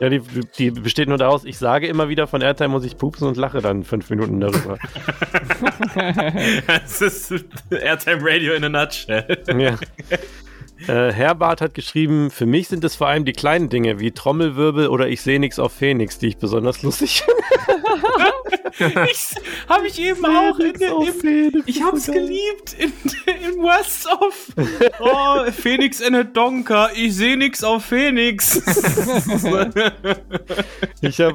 ja, 0.00 0.08
die, 0.08 0.20
die 0.58 0.70
besteht 0.70 1.08
nur 1.08 1.18
daraus, 1.18 1.44
ich 1.44 1.58
sage 1.58 1.86
immer 1.86 2.08
wieder 2.08 2.26
von 2.26 2.40
Airtime 2.40 2.68
muss 2.68 2.84
ich 2.84 2.96
pupsen 2.96 3.28
und 3.28 3.36
lache 3.36 3.60
dann 3.60 3.84
fünf 3.84 4.10
Minuten 4.10 4.40
darüber. 4.40 4.78
das 6.66 7.00
ist 7.00 7.44
Airtime 7.70 8.20
Radio 8.22 8.54
in 8.54 8.64
a 8.64 8.68
nutshell. 8.68 9.42
ja. 9.58 9.78
Äh, 10.88 11.12
Herbert 11.12 11.60
hat 11.60 11.74
geschrieben, 11.74 12.30
für 12.30 12.46
mich 12.46 12.68
sind 12.68 12.84
es 12.84 12.96
vor 12.96 13.08
allem 13.08 13.24
die 13.24 13.32
kleinen 13.32 13.68
Dinge 13.68 14.00
wie 14.00 14.12
Trommelwirbel 14.12 14.88
oder 14.88 15.08
ich 15.08 15.22
sehe 15.22 15.38
nichts 15.38 15.58
auf 15.58 15.72
Phoenix, 15.72 16.18
die 16.18 16.28
ich 16.28 16.36
besonders 16.38 16.82
lustig 16.82 17.22
finde. 17.22 17.42
Habe 19.68 19.86
ich 19.86 20.00
eben 20.00 20.24
auch 20.24 20.58
in, 20.58 20.72
im, 20.74 21.12
Phoenix, 21.12 21.66
Ich 21.66 21.82
hab's 21.82 22.06
so 22.06 22.12
geliebt 22.12 22.74
in, 22.78 22.92
in 23.26 23.62
West 23.62 24.08
of 24.08 24.48
Oh, 24.98 25.44
Phoenix 25.52 26.00
in 26.00 26.14
a 26.14 26.24
Donker. 26.24 26.90
Ich 26.94 27.14
sehe 27.16 27.36
nichts 27.36 27.62
auf 27.62 27.84
Phoenix. 27.84 28.56
ich 31.00 31.20
hab 31.20 31.34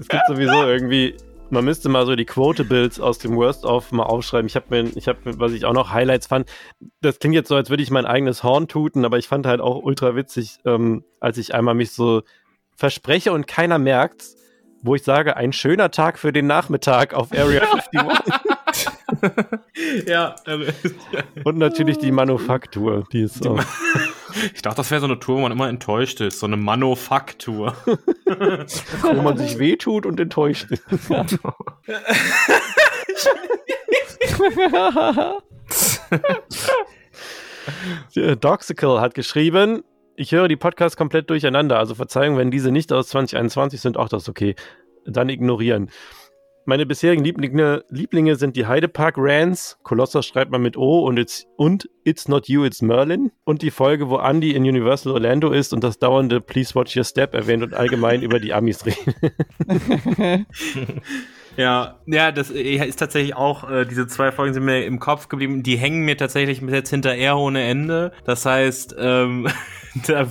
es 0.00 0.08
gibt 0.08 0.22
sowieso 0.28 0.64
irgendwie 0.64 1.16
man 1.50 1.64
müsste 1.64 1.88
mal 1.88 2.06
so 2.06 2.16
die 2.16 2.24
Quotables 2.24 3.00
aus 3.00 3.18
dem 3.18 3.36
Worst 3.36 3.64
of 3.64 3.92
mal 3.92 4.04
aufschreiben. 4.04 4.46
Ich 4.46 4.56
habe 4.56 4.66
mir, 4.70 4.90
ich 4.96 5.08
habe, 5.08 5.18
was 5.38 5.52
ich 5.52 5.64
auch 5.64 5.72
noch 5.72 5.92
Highlights 5.92 6.26
fand. 6.26 6.48
Das 7.00 7.18
klingt 7.18 7.34
jetzt 7.34 7.48
so, 7.48 7.56
als 7.56 7.70
würde 7.70 7.82
ich 7.82 7.90
mein 7.90 8.06
eigenes 8.06 8.42
Horn 8.42 8.68
tuten, 8.68 9.04
aber 9.04 9.18
ich 9.18 9.28
fand 9.28 9.46
halt 9.46 9.60
auch 9.60 9.82
ultra 9.82 10.16
witzig, 10.16 10.58
ähm, 10.64 11.04
als 11.20 11.38
ich 11.38 11.54
einmal 11.54 11.74
mich 11.74 11.92
so 11.92 12.22
verspreche 12.76 13.32
und 13.32 13.46
keiner 13.46 13.78
merkt, 13.78 14.24
wo 14.82 14.94
ich 14.94 15.02
sage, 15.02 15.36
ein 15.36 15.52
schöner 15.52 15.90
Tag 15.90 16.18
für 16.18 16.32
den 16.32 16.46
Nachmittag 16.46 17.14
auf 17.14 17.32
Area 17.32 17.62
51. 17.72 18.00
ja. 20.06 20.34
Und 21.44 21.58
natürlich 21.58 21.98
die 21.98 22.12
Manufaktur, 22.12 23.04
die 23.12 23.22
ist 23.22 23.44
die 23.44 23.48
Ich 24.54 24.62
dachte, 24.62 24.76
das 24.76 24.90
wäre 24.90 25.00
so 25.00 25.06
eine 25.06 25.18
Tour, 25.18 25.36
wo 25.36 25.40
man 25.40 25.52
immer 25.52 25.68
enttäuscht 25.68 26.20
ist. 26.20 26.40
So 26.40 26.46
eine 26.46 26.56
Manufaktur. 26.56 27.74
wo 27.84 29.22
man 29.22 29.38
sich 29.38 29.58
wehtut 29.58 30.06
und 30.06 30.20
enttäuscht 30.20 30.70
ist. 30.70 30.84
Doxical 38.40 39.00
hat 39.00 39.14
geschrieben, 39.14 39.84
ich 40.16 40.32
höre 40.32 40.48
die 40.48 40.56
Podcasts 40.56 40.96
komplett 40.96 41.30
durcheinander, 41.30 41.78
also 41.78 41.94
Verzeihung, 41.94 42.36
wenn 42.36 42.50
diese 42.50 42.72
nicht 42.72 42.92
aus 42.92 43.08
2021 43.08 43.80
sind, 43.80 43.96
auch 43.96 44.08
das 44.08 44.28
okay. 44.28 44.56
Dann 45.04 45.28
ignorieren. 45.28 45.90
Meine 46.68 46.84
bisherigen 46.84 47.24
Lieblinge, 47.24 47.82
Lieblinge 47.88 48.36
sind 48.36 48.54
die 48.54 48.66
Heidepark 48.66 49.14
Rants, 49.16 49.78
Kolossos 49.84 50.26
schreibt 50.26 50.50
man 50.50 50.60
mit 50.60 50.76
O 50.76 51.06
und 51.06 51.18
it's, 51.18 51.46
und 51.56 51.88
It's 52.04 52.28
Not 52.28 52.46
You, 52.46 52.66
It's 52.66 52.82
Merlin 52.82 53.32
und 53.44 53.62
die 53.62 53.70
Folge, 53.70 54.10
wo 54.10 54.18
Andy 54.18 54.50
in 54.50 54.64
Universal 54.64 55.14
Orlando 55.14 55.50
ist 55.50 55.72
und 55.72 55.82
das 55.82 55.98
dauernde 55.98 56.42
Please 56.42 56.74
Watch 56.74 56.94
Your 56.94 57.04
Step 57.04 57.32
erwähnt 57.32 57.62
und 57.62 57.72
allgemein 57.72 58.20
über 58.20 58.38
die 58.38 58.52
Amis 58.52 58.84
reden. 58.84 59.14
Ja, 61.58 61.98
ja, 62.06 62.30
das 62.30 62.52
äh, 62.52 62.76
ist 62.86 63.00
tatsächlich 63.00 63.34
auch, 63.34 63.68
äh, 63.68 63.84
diese 63.84 64.06
zwei 64.06 64.30
Folgen 64.30 64.54
sind 64.54 64.64
mir 64.64 64.84
im 64.84 65.00
Kopf 65.00 65.28
geblieben. 65.28 65.64
Die 65.64 65.76
hängen 65.76 66.04
mir 66.04 66.16
tatsächlich 66.16 66.60
bis 66.60 66.72
jetzt 66.72 66.90
hinterher 66.90 67.36
ohne 67.36 67.64
Ende. 67.64 68.12
Das 68.24 68.46
heißt, 68.46 68.94
ähm, 68.96 69.48
da, 70.06 70.28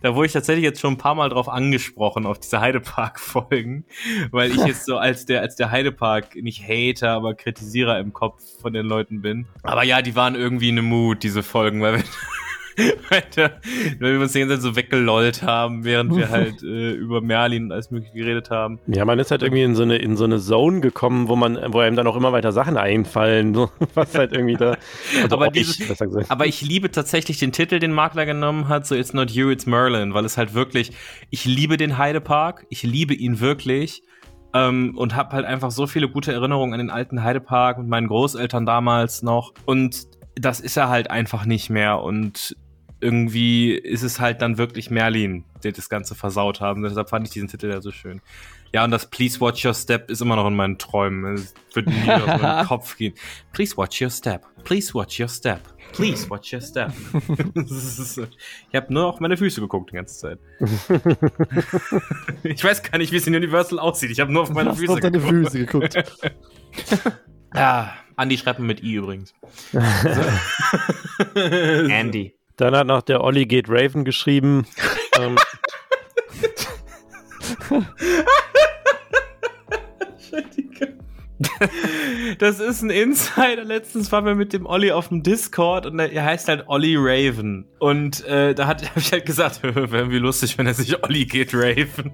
da 0.00 0.14
wurde 0.14 0.26
ich 0.26 0.32
tatsächlich 0.32 0.64
jetzt 0.64 0.80
schon 0.80 0.94
ein 0.94 0.98
paar 0.98 1.16
Mal 1.16 1.28
drauf 1.28 1.50
angesprochen, 1.50 2.24
auf 2.24 2.38
diese 2.38 2.62
Heidepark-Folgen, 2.62 3.84
weil 4.30 4.52
ich 4.52 4.64
jetzt 4.64 4.86
so 4.86 4.96
als 4.96 5.26
der, 5.26 5.42
als 5.42 5.54
der 5.56 5.70
Heidepark 5.70 6.34
nicht 6.36 6.66
Hater, 6.66 7.10
aber 7.10 7.34
Kritisierer 7.34 7.98
im 7.98 8.14
Kopf 8.14 8.40
von 8.62 8.72
den 8.72 8.86
Leuten 8.86 9.20
bin. 9.20 9.46
Aber 9.64 9.84
ja, 9.84 10.00
die 10.00 10.16
waren 10.16 10.34
irgendwie 10.34 10.70
in 10.70 10.78
einem 10.78 10.88
Mut, 10.88 11.24
diese 11.24 11.42
Folgen, 11.42 11.82
weil 11.82 11.98
wir 11.98 12.04
weil, 13.10 13.22
wir 13.98 14.20
uns 14.20 14.32
die 14.32 14.40
ganze 14.40 14.56
Zeit 14.56 14.62
so 14.62 14.76
weggelollt 14.76 15.42
haben, 15.42 15.84
während 15.84 16.14
wir 16.16 16.28
halt 16.30 16.62
äh, 16.62 16.92
über 16.92 17.20
Merlin 17.20 17.64
und 17.64 17.72
alles 17.72 17.90
mögliche 17.90 18.14
geredet 18.14 18.50
haben. 18.50 18.80
Ja, 18.86 19.04
man 19.04 19.18
ist 19.18 19.30
halt 19.30 19.42
irgendwie 19.42 19.62
in 19.62 19.74
so 19.74 19.82
eine, 19.82 19.96
in 19.96 20.16
so 20.16 20.24
eine 20.24 20.38
Zone 20.38 20.80
gekommen, 20.80 21.28
wo 21.28 21.36
man, 21.36 21.58
wo 21.72 21.78
einem 21.78 21.96
dann 21.96 22.06
auch 22.06 22.16
immer 22.16 22.32
weiter 22.32 22.52
Sachen 22.52 22.76
einfallen, 22.76 23.54
so, 23.54 23.70
was 23.94 24.16
halt 24.16 24.32
irgendwie 24.32 24.56
da. 24.56 24.76
Also 25.22 25.36
aber, 25.36 25.48
dieses, 25.48 25.78
ich, 25.78 26.30
aber 26.30 26.46
ich 26.46 26.62
liebe 26.62 26.90
tatsächlich 26.90 27.38
den 27.38 27.52
Titel, 27.52 27.78
den 27.78 27.92
Makler 27.92 28.26
genommen 28.26 28.68
hat, 28.68 28.86
so 28.86 28.94
It's 28.94 29.12
not 29.12 29.30
you, 29.30 29.50
it's 29.50 29.66
Merlin, 29.66 30.14
weil 30.14 30.24
es 30.24 30.36
halt 30.36 30.54
wirklich, 30.54 30.92
ich 31.30 31.44
liebe 31.44 31.76
den 31.76 31.98
Heidepark, 31.98 32.66
ich 32.70 32.82
liebe 32.82 33.14
ihn 33.14 33.40
wirklich. 33.40 34.02
Ähm, 34.52 34.96
und 34.96 35.16
habe 35.16 35.34
halt 35.34 35.46
einfach 35.46 35.72
so 35.72 35.88
viele 35.88 36.08
gute 36.08 36.32
Erinnerungen 36.32 36.74
an 36.74 36.78
den 36.78 36.90
alten 36.90 37.24
Heidepark 37.24 37.76
mit 37.78 37.88
meinen 37.88 38.06
Großeltern 38.06 38.64
damals 38.64 39.24
noch. 39.24 39.52
Und 39.64 40.06
das 40.36 40.60
ist 40.60 40.76
er 40.76 40.88
halt 40.88 41.10
einfach 41.10 41.44
nicht 41.44 41.70
mehr. 41.70 42.00
Und 42.00 42.56
irgendwie 43.04 43.72
ist 43.72 44.02
es 44.02 44.18
halt 44.18 44.40
dann 44.40 44.56
wirklich 44.56 44.90
Merlin, 44.90 45.44
der 45.62 45.72
das 45.72 45.90
Ganze 45.90 46.14
versaut 46.14 46.60
haben. 46.60 46.82
Deshalb 46.82 47.10
fand 47.10 47.26
ich 47.26 47.32
diesen 47.32 47.48
Titel 47.48 47.68
ja 47.68 47.82
so 47.82 47.90
schön. 47.92 48.22
Ja, 48.72 48.82
und 48.82 48.90
das 48.90 49.08
Please 49.10 49.40
Watch 49.40 49.64
Your 49.64 49.74
Step 49.74 50.10
ist 50.10 50.22
immer 50.22 50.36
noch 50.36 50.48
in 50.48 50.56
meinen 50.56 50.78
Träumen. 50.78 51.34
Es 51.34 51.54
wird 51.74 51.86
nie 51.86 52.10
aus 52.10 52.26
meinem 52.40 52.66
Kopf 52.66 52.96
gehen. 52.96 53.14
Please 53.52 53.76
watch 53.76 54.00
your 54.00 54.10
step. 54.10 54.46
Please 54.64 54.94
watch 54.94 55.20
your 55.20 55.28
step. 55.28 55.60
Please 55.92 56.28
watch 56.28 56.52
your 56.52 56.60
step. 56.60 56.92
ich 57.54 58.74
habe 58.74 58.92
nur 58.92 59.06
auf 59.06 59.20
meine 59.20 59.36
Füße 59.36 59.60
geguckt 59.60 59.92
die 59.92 59.96
ganze 59.96 60.18
Zeit. 60.18 60.38
ich 62.42 62.64
weiß 62.64 62.82
gar 62.82 62.98
nicht, 62.98 63.12
wie 63.12 63.16
es 63.16 63.26
in 63.26 63.36
Universal 63.36 63.78
aussieht. 63.78 64.10
Ich 64.10 64.18
habe 64.18 64.32
nur 64.32 64.42
auf 64.42 64.50
meine 64.50 64.74
Füße 64.74 64.92
auf 64.92 65.00
deine 65.00 65.18
geguckt. 65.18 65.52
Füße 65.52 65.58
geguckt. 65.58 65.94
ja, 67.54 67.94
Andy 68.16 68.38
schreibt 68.38 68.58
mit 68.58 68.82
I 68.82 68.94
übrigens. 68.94 69.34
Andy. 71.34 72.33
Dann 72.56 72.76
hat 72.76 72.86
noch 72.86 73.02
der 73.02 73.22
Olli 73.22 73.46
geht 73.46 73.68
Raven 73.68 74.04
geschrieben. 74.04 74.66
ähm, 75.18 75.36
Das 82.38 82.60
ist 82.60 82.82
ein 82.82 82.90
Insider. 82.90 83.64
Letztens 83.64 84.10
waren 84.12 84.24
wir 84.24 84.34
mit 84.34 84.52
dem 84.52 84.66
Olli 84.66 84.92
auf 84.92 85.08
dem 85.08 85.22
Discord 85.22 85.86
und 85.86 85.98
er 85.98 86.24
heißt 86.24 86.48
halt 86.48 86.64
Olli 86.66 86.96
Raven. 86.98 87.64
Und 87.78 88.24
äh, 88.26 88.54
da 88.54 88.66
habe 88.68 88.82
ich 88.96 89.12
halt 89.12 89.26
gesagt, 89.26 89.62
wäre 89.62 89.86
irgendwie 89.86 90.18
lustig, 90.18 90.58
wenn 90.58 90.66
er 90.66 90.74
sich 90.74 91.02
Olli 91.02 91.24
geht 91.24 91.54
Raven. 91.54 92.12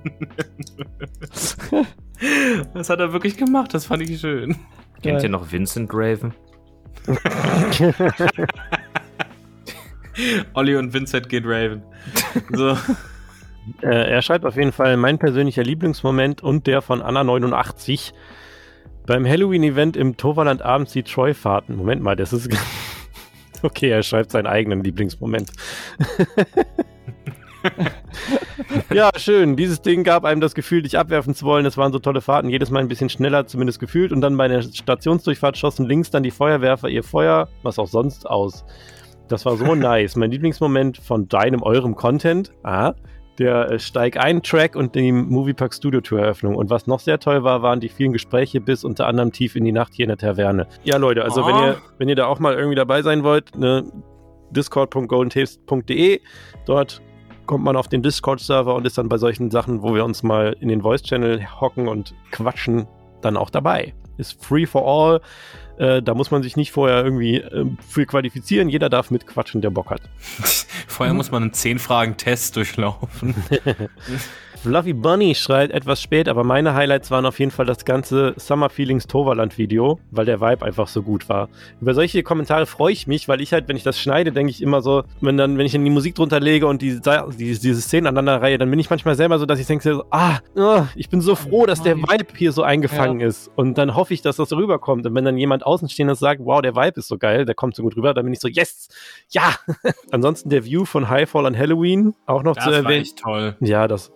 das 2.74 2.90
hat 2.90 3.00
er 3.00 3.12
wirklich 3.12 3.36
gemacht, 3.36 3.74
das 3.74 3.86
fand 3.86 4.08
ich 4.08 4.20
schön. 4.20 4.56
Kennt 5.02 5.22
ihr 5.22 5.28
noch 5.28 5.50
Vincent 5.50 5.90
Raven? 5.92 6.34
Olli 10.54 10.76
und 10.76 10.92
Vincent 10.92 11.28
geht 11.28 11.44
Raven. 11.46 11.82
So. 12.52 12.76
Äh, 13.82 14.10
er 14.10 14.22
schreibt 14.22 14.44
auf 14.44 14.56
jeden 14.56 14.72
Fall 14.72 14.96
mein 14.96 15.18
persönlicher 15.18 15.62
Lieblingsmoment 15.62 16.42
und 16.42 16.66
der 16.66 16.82
von 16.82 17.02
Anna89. 17.02 18.12
Beim 19.06 19.26
Halloween-Event 19.26 19.96
im 19.96 20.16
Toverland 20.16 20.62
abends 20.62 20.92
die 20.92 21.02
Troy-Fahrten. 21.02 21.76
Moment 21.76 22.02
mal, 22.02 22.16
das 22.16 22.32
ist. 22.32 22.48
okay, 23.62 23.90
er 23.90 24.02
schreibt 24.02 24.30
seinen 24.30 24.46
eigenen 24.46 24.82
Lieblingsmoment. 24.82 25.52
ja, 28.92 29.10
schön. 29.16 29.56
Dieses 29.56 29.82
Ding 29.82 30.04
gab 30.04 30.24
einem 30.24 30.40
das 30.40 30.54
Gefühl, 30.54 30.82
dich 30.82 30.98
abwerfen 30.98 31.34
zu 31.34 31.44
wollen. 31.44 31.66
Es 31.66 31.76
waren 31.76 31.92
so 31.92 31.98
tolle 31.98 32.20
Fahrten, 32.20 32.48
jedes 32.48 32.70
Mal 32.70 32.80
ein 32.80 32.88
bisschen 32.88 33.10
schneller 33.10 33.46
zumindest 33.46 33.80
gefühlt. 33.80 34.12
Und 34.12 34.20
dann 34.20 34.36
bei 34.36 34.48
der 34.48 34.62
Stationsdurchfahrt 34.62 35.56
schossen 35.56 35.86
links 35.86 36.10
dann 36.10 36.22
die 36.22 36.30
Feuerwerfer 36.30 36.88
ihr 36.88 37.02
Feuer, 37.02 37.48
was 37.62 37.78
auch 37.78 37.88
sonst, 37.88 38.28
aus. 38.28 38.64
Das 39.30 39.46
war 39.46 39.56
so 39.56 39.74
nice. 39.76 40.16
Mein 40.16 40.30
Lieblingsmoment 40.32 40.98
von 40.98 41.28
deinem, 41.28 41.62
eurem 41.62 41.94
Content, 41.94 42.52
ah, 42.64 42.94
der 43.38 43.70
äh, 43.70 43.78
Steig 43.78 44.16
ein 44.16 44.42
Track 44.42 44.74
und 44.74 44.96
die 44.96 45.12
Moviepark 45.12 45.72
Studio 45.72 46.00
Tour 46.00 46.18
Eröffnung. 46.20 46.56
Und 46.56 46.68
was 46.68 46.88
noch 46.88 46.98
sehr 46.98 47.20
toll 47.20 47.44
war, 47.44 47.62
waren 47.62 47.78
die 47.78 47.88
vielen 47.88 48.12
Gespräche 48.12 48.60
bis 48.60 48.82
unter 48.82 49.06
anderem 49.06 49.30
tief 49.32 49.54
in 49.54 49.64
die 49.64 49.70
Nacht 49.72 49.94
hier 49.94 50.04
in 50.04 50.08
der 50.08 50.18
Taverne. 50.18 50.66
Ja, 50.82 50.96
Leute, 50.96 51.22
also 51.22 51.42
Oh. 51.42 51.46
wenn 51.46 51.54
ihr, 51.56 51.76
wenn 51.98 52.08
ihr 52.08 52.16
da 52.16 52.26
auch 52.26 52.40
mal 52.40 52.54
irgendwie 52.54 52.74
dabei 52.74 53.02
sein 53.02 53.22
wollt, 53.22 53.56
ne, 53.56 53.84
discord.goldentapes.de, 54.50 56.20
dort 56.66 57.00
kommt 57.46 57.64
man 57.64 57.76
auf 57.76 57.88
den 57.88 58.02
Discord-Server 58.02 58.74
und 58.74 58.86
ist 58.86 58.98
dann 58.98 59.08
bei 59.08 59.16
solchen 59.18 59.50
Sachen, 59.50 59.82
wo 59.82 59.94
wir 59.94 60.04
uns 60.04 60.22
mal 60.22 60.56
in 60.60 60.68
den 60.68 60.82
Voice-Channel 60.82 61.40
hocken 61.60 61.88
und 61.88 62.14
quatschen, 62.32 62.86
dann 63.22 63.36
auch 63.36 63.50
dabei. 63.50 63.94
Ist 64.18 64.44
free 64.44 64.66
for 64.66 64.86
all. 64.86 65.20
Äh, 65.80 66.02
da 66.02 66.12
muss 66.12 66.30
man 66.30 66.42
sich 66.42 66.56
nicht 66.56 66.72
vorher 66.72 67.02
irgendwie 67.02 67.36
äh, 67.36 67.64
für 67.88 68.04
qualifizieren. 68.04 68.68
Jeder 68.68 68.90
darf 68.90 69.10
mitquatschen, 69.10 69.62
der 69.62 69.70
Bock 69.70 69.88
hat. 69.88 70.02
Vorher 70.86 71.14
muss 71.14 71.30
man 71.30 71.44
einen 71.44 71.52
10-Fragen-Test 71.52 72.56
durchlaufen. 72.56 73.34
Fluffy 74.62 74.92
Bunny 74.92 75.34
schreit 75.34 75.70
etwas 75.70 76.02
spät, 76.02 76.28
aber 76.28 76.44
meine 76.44 76.74
Highlights 76.74 77.10
waren 77.10 77.24
auf 77.24 77.38
jeden 77.38 77.50
Fall 77.50 77.64
das 77.64 77.86
ganze 77.86 78.34
Summer 78.36 78.68
Feelings 78.68 79.06
Toverland 79.06 79.56
Video, 79.56 79.98
weil 80.10 80.26
der 80.26 80.42
Vibe 80.42 80.66
einfach 80.66 80.86
so 80.86 81.02
gut 81.02 81.30
war. 81.30 81.48
Über 81.80 81.94
solche 81.94 82.22
Kommentare 82.22 82.66
freue 82.66 82.92
ich 82.92 83.06
mich, 83.06 83.26
weil 83.26 83.40
ich 83.40 83.54
halt, 83.54 83.68
wenn 83.68 83.76
ich 83.76 83.84
das 83.84 83.98
schneide, 83.98 84.32
denke 84.32 84.50
ich 84.50 84.60
immer 84.60 84.82
so, 84.82 85.04
wenn 85.22 85.38
dann, 85.38 85.56
wenn 85.56 85.64
ich 85.64 85.72
dann 85.72 85.82
die 85.82 85.90
Musik 85.90 86.14
drunter 86.14 86.40
lege 86.40 86.66
und 86.66 86.82
die, 86.82 87.00
die, 87.00 87.58
diese 87.58 87.80
Szenen 87.80 88.06
aneinander 88.06 88.42
reihe, 88.42 88.58
dann 88.58 88.68
bin 88.68 88.78
ich 88.78 88.90
manchmal 88.90 89.14
selber 89.14 89.38
so, 89.38 89.46
dass 89.46 89.58
ich 89.58 89.66
denke, 89.66 89.94
so, 89.94 90.04
ah, 90.10 90.40
oh, 90.54 90.82
ich 90.94 91.08
bin 91.08 91.22
so 91.22 91.36
froh, 91.36 91.64
dass 91.64 91.82
der 91.82 91.96
Vibe 91.96 92.26
hier 92.36 92.52
so 92.52 92.62
eingefangen 92.62 93.20
ist. 93.20 93.50
Und 93.56 93.78
dann 93.78 93.94
hoffe 93.94 94.12
ich, 94.12 94.20
dass 94.20 94.36
das 94.36 94.52
rüberkommt. 94.52 95.06
Und 95.06 95.14
wenn 95.14 95.24
dann 95.24 95.38
jemand 95.38 95.64
Außenstehendes 95.64 96.18
sagt, 96.18 96.42
wow, 96.44 96.60
der 96.60 96.76
Vibe 96.76 97.00
ist 97.00 97.08
so 97.08 97.16
geil, 97.16 97.46
der 97.46 97.54
kommt 97.54 97.76
so 97.76 97.82
gut 97.82 97.96
rüber, 97.96 98.12
dann 98.12 98.24
bin 98.24 98.34
ich 98.34 98.40
so, 98.40 98.48
yes, 98.48 98.88
ja. 99.30 99.54
Ansonsten 100.10 100.50
der 100.50 100.66
View 100.66 100.84
von 100.84 101.08
Highfall 101.08 101.46
an 101.46 101.56
Halloween 101.56 102.14
auch 102.26 102.42
noch 102.42 102.56
Das 102.56 102.64
zu 102.64 102.70
war 102.72 102.76
erwähnen. 102.76 103.00
echt 103.00 103.18
toll. 103.18 103.56
Ja, 103.60 103.88
das 103.88 104.12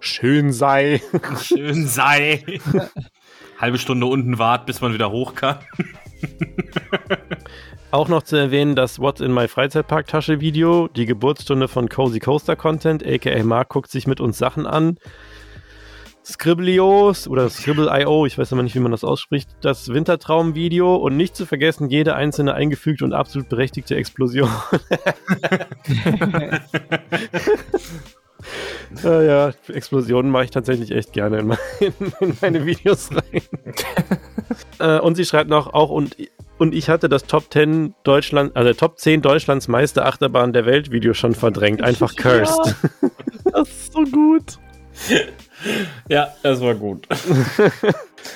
schön 0.00 0.52
sei. 0.52 1.00
Schön 1.40 1.86
sei. 1.86 2.44
Halbe 3.58 3.78
Stunde 3.78 4.06
unten 4.06 4.38
wart, 4.38 4.66
bis 4.66 4.80
man 4.80 4.92
wieder 4.92 5.10
hoch 5.10 5.34
kann. 5.34 5.58
Auch 7.90 8.08
noch 8.08 8.22
zu 8.22 8.36
erwähnen, 8.36 8.74
das 8.74 8.98
What's 8.98 9.20
in 9.20 9.32
my 9.32 9.48
Freizeitpark-Tasche 9.48 10.40
Video, 10.40 10.88
die 10.88 11.06
Geburtsstunde 11.06 11.68
von 11.68 11.88
Cozy 11.88 12.18
Coaster 12.18 12.56
Content, 12.56 13.06
aka 13.06 13.42
Mark 13.44 13.70
guckt 13.70 13.90
sich 13.90 14.06
mit 14.06 14.20
uns 14.20 14.38
Sachen 14.38 14.66
an. 14.66 14.98
Scribblios 16.24 17.28
oder 17.28 17.48
Scribble.io, 17.48 18.26
ich 18.26 18.36
weiß 18.36 18.50
immer 18.50 18.64
nicht, 18.64 18.74
wie 18.74 18.80
man 18.80 18.90
das 18.90 19.04
ausspricht, 19.04 19.48
das 19.60 19.88
Wintertraum-Video 19.88 20.96
und 20.96 21.16
nicht 21.16 21.36
zu 21.36 21.46
vergessen, 21.46 21.88
jede 21.88 22.16
einzelne 22.16 22.54
eingefügte 22.54 23.04
und 23.04 23.12
absolut 23.12 23.48
berechtigte 23.48 23.94
Explosion. 23.94 24.50
Ja, 29.02 29.22
ja, 29.22 29.52
Explosionen 29.68 30.30
mache 30.30 30.44
ich 30.44 30.50
tatsächlich 30.50 30.90
echt 30.90 31.12
gerne 31.12 31.38
in 31.38 31.46
meine, 31.46 31.60
in 32.20 32.36
meine 32.40 32.66
Videos 32.66 33.10
rein. 33.12 33.42
äh, 34.78 35.00
und 35.00 35.16
sie 35.16 35.24
schreibt 35.24 35.50
noch 35.50 35.72
auch, 35.72 35.90
und, 35.90 36.16
und 36.58 36.74
ich 36.74 36.88
hatte 36.88 37.08
das 37.08 37.24
Top 37.24 37.52
10 37.52 37.94
Deutschland, 38.04 38.56
also 38.56 38.72
Top 38.72 38.98
10 38.98 39.22
Deutschlands 39.22 39.68
meiste 39.68 40.04
Achterbahn 40.04 40.52
der 40.52 40.66
Welt 40.66 40.90
Video 40.90 41.14
schon 41.14 41.34
verdrängt. 41.34 41.82
Einfach 41.82 42.14
cursed. 42.16 42.76
Das 43.52 43.68
ist 43.68 43.92
so 43.92 44.04
gut. 44.04 44.58
Ja, 46.08 46.28
das 46.42 46.60
war 46.60 46.74
gut. 46.74 47.06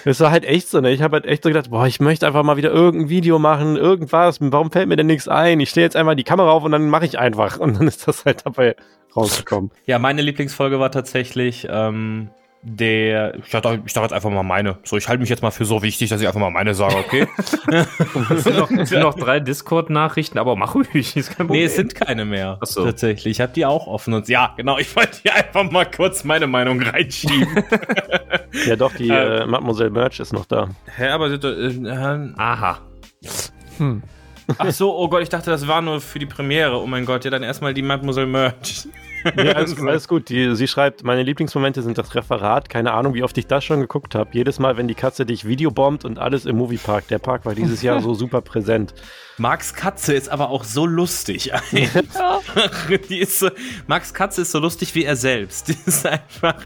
Es 0.04 0.20
war 0.20 0.30
halt 0.30 0.44
echt 0.44 0.68
so, 0.68 0.80
ne? 0.80 0.90
Ich 0.90 1.02
habe 1.02 1.14
halt 1.14 1.26
echt 1.26 1.42
so 1.42 1.48
gedacht, 1.48 1.70
boah, 1.70 1.86
ich 1.86 2.00
möchte 2.00 2.26
einfach 2.26 2.42
mal 2.42 2.56
wieder 2.56 2.70
irgendein 2.70 3.08
Video 3.08 3.38
machen, 3.38 3.76
irgendwas. 3.76 4.38
Warum 4.40 4.70
fällt 4.70 4.88
mir 4.88 4.96
denn 4.96 5.06
nichts 5.06 5.28
ein? 5.28 5.60
Ich 5.60 5.70
stehe 5.70 5.84
jetzt 5.84 5.96
einmal 5.96 6.16
die 6.16 6.24
Kamera 6.24 6.50
auf 6.50 6.64
und 6.64 6.72
dann 6.72 6.88
mache 6.88 7.06
ich 7.06 7.18
einfach. 7.18 7.58
Und 7.58 7.78
dann 7.78 7.88
ist 7.88 8.06
das 8.06 8.24
halt 8.24 8.44
dabei 8.44 8.76
rausgekommen. 9.16 9.70
Ja, 9.86 9.98
meine 9.98 10.22
Lieblingsfolge 10.22 10.78
war 10.80 10.90
tatsächlich 10.90 11.66
ähm, 11.70 12.30
der. 12.62 13.36
Ich 13.38 13.50
dachte, 13.50 13.80
ich 13.86 13.92
dachte 13.92 14.06
jetzt 14.06 14.12
einfach 14.12 14.30
mal 14.30 14.42
meine. 14.42 14.78
So, 14.84 14.96
ich 14.96 15.08
halte 15.08 15.20
mich 15.20 15.30
jetzt 15.30 15.42
mal 15.42 15.50
für 15.50 15.64
so 15.64 15.82
wichtig, 15.82 16.10
dass 16.10 16.20
ich 16.20 16.26
einfach 16.26 16.40
mal 16.40 16.50
meine 16.50 16.74
sage, 16.74 16.96
okay? 16.96 17.26
Es 18.30 18.44
sind 18.44 18.58
noch, 18.58 18.70
es 18.70 18.90
sind 18.90 19.00
noch 19.00 19.14
drei 19.14 19.40
Discord-Nachrichten, 19.40 20.38
aber 20.38 20.56
mach 20.56 20.74
ruhig, 20.74 21.16
ist 21.16 21.28
kein 21.36 21.46
Problem. 21.46 21.60
nee, 21.60 21.66
es 21.66 21.76
sind 21.76 21.94
keine 21.94 22.24
mehr. 22.24 22.58
Ach 22.60 22.66
so. 22.66 22.84
Tatsächlich. 22.84 23.32
Ich 23.38 23.40
habe 23.40 23.52
die 23.52 23.64
auch 23.64 23.86
offen 23.86 24.12
und 24.14 24.28
ja, 24.28 24.52
genau. 24.56 24.78
Ich 24.78 24.94
wollte 24.94 25.18
hier 25.22 25.34
einfach 25.34 25.70
mal 25.70 25.86
kurz 25.90 26.24
meine 26.24 26.46
Meinung 26.46 26.80
reinschieben. 26.82 27.64
Ja, 28.66 28.74
doch, 28.74 28.92
die 28.94 29.08
Ähm. 29.08 29.42
äh, 29.42 29.46
Mademoiselle 29.46 29.90
Merch 29.90 30.18
ist 30.18 30.32
noch 30.32 30.44
da. 30.44 30.68
Hä, 30.96 31.08
aber 31.10 31.28
äh, 31.30 31.34
äh, 31.36 32.32
Aha. 32.36 32.80
Hm. 33.78 34.02
Ach 34.58 34.72
so, 34.72 34.96
oh 34.96 35.08
Gott, 35.08 35.22
ich 35.22 35.28
dachte, 35.28 35.50
das 35.50 35.66
war 35.66 35.82
nur 35.82 36.00
für 36.00 36.18
die 36.18 36.26
Premiere. 36.26 36.80
Oh 36.80 36.86
mein 36.86 37.04
Gott, 37.04 37.24
ja, 37.24 37.30
dann 37.30 37.42
erstmal 37.42 37.74
die 37.74 37.82
Mademoiselle 37.82 38.26
Merch. 38.26 38.86
Ja, 39.36 39.52
alles, 39.52 39.78
alles 39.78 40.08
gut. 40.08 40.28
Die, 40.28 40.54
sie 40.56 40.66
schreibt, 40.66 41.04
meine 41.04 41.22
Lieblingsmomente 41.22 41.82
sind 41.82 41.98
das 41.98 42.14
Referat. 42.14 42.68
Keine 42.68 42.92
Ahnung, 42.92 43.14
wie 43.14 43.22
oft 43.22 43.36
ich 43.38 43.46
das 43.46 43.64
schon 43.64 43.80
geguckt 43.80 44.14
habe. 44.14 44.30
Jedes 44.32 44.58
Mal, 44.58 44.76
wenn 44.76 44.88
die 44.88 44.94
Katze 44.94 45.26
dich 45.26 45.46
videobombt 45.46 46.04
und 46.04 46.18
alles 46.18 46.46
im 46.46 46.56
Moviepark. 46.56 47.08
Der 47.08 47.18
Park 47.18 47.44
war 47.44 47.54
dieses 47.54 47.82
Jahr 47.82 48.00
so 48.00 48.14
super 48.14 48.40
präsent. 48.40 48.94
Max 49.38 49.74
Katze 49.74 50.14
ist 50.14 50.28
aber 50.28 50.50
auch 50.50 50.64
so 50.64 50.86
lustig. 50.86 51.52
ist 53.08 53.38
so, 53.38 53.50
Max 53.86 54.14
Katze 54.14 54.42
ist 54.42 54.52
so 54.52 54.58
lustig 54.58 54.94
wie 54.94 55.04
er 55.04 55.16
selbst. 55.16 55.68
Die 55.68 55.76
ist 55.84 56.06
einfach. 56.06 56.56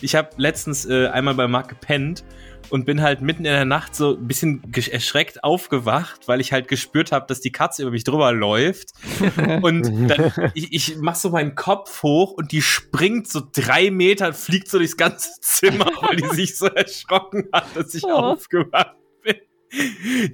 Ich 0.00 0.14
habe 0.14 0.30
letztens 0.36 0.86
äh, 0.86 1.08
einmal 1.08 1.34
bei 1.34 1.48
Marc 1.48 1.68
gepennt 1.68 2.24
und 2.70 2.84
bin 2.86 3.02
halt 3.02 3.20
mitten 3.20 3.44
in 3.44 3.52
der 3.52 3.64
Nacht 3.64 3.94
so 3.94 4.16
ein 4.16 4.26
bisschen 4.26 4.62
erschreckt 4.90 5.44
aufgewacht, 5.44 6.26
weil 6.26 6.40
ich 6.40 6.52
halt 6.52 6.68
gespürt 6.68 7.12
habe, 7.12 7.26
dass 7.28 7.40
die 7.40 7.52
Katze 7.52 7.82
über 7.82 7.90
mich 7.90 8.04
drüber 8.04 8.32
läuft. 8.32 8.90
Und 9.62 10.08
dann, 10.08 10.32
ich, 10.54 10.72
ich 10.72 10.96
mach 10.98 11.14
so 11.14 11.30
meinen 11.30 11.54
Kopf 11.54 12.02
hoch 12.02 12.32
und 12.32 12.52
die 12.52 12.62
springt 12.62 13.28
so 13.28 13.42
drei 13.52 13.90
Meter, 13.90 14.32
fliegt 14.32 14.68
so 14.68 14.78
durchs 14.78 14.96
ganze 14.96 15.28
Zimmer, 15.40 15.86
weil 16.02 16.16
die 16.16 16.28
sich 16.34 16.56
so 16.56 16.66
erschrocken 16.66 17.48
hat, 17.52 17.66
dass 17.74 17.94
ich 17.94 18.04
Oh. 18.04 18.10
aufgewacht 18.10 18.96
bin. 19.22 19.36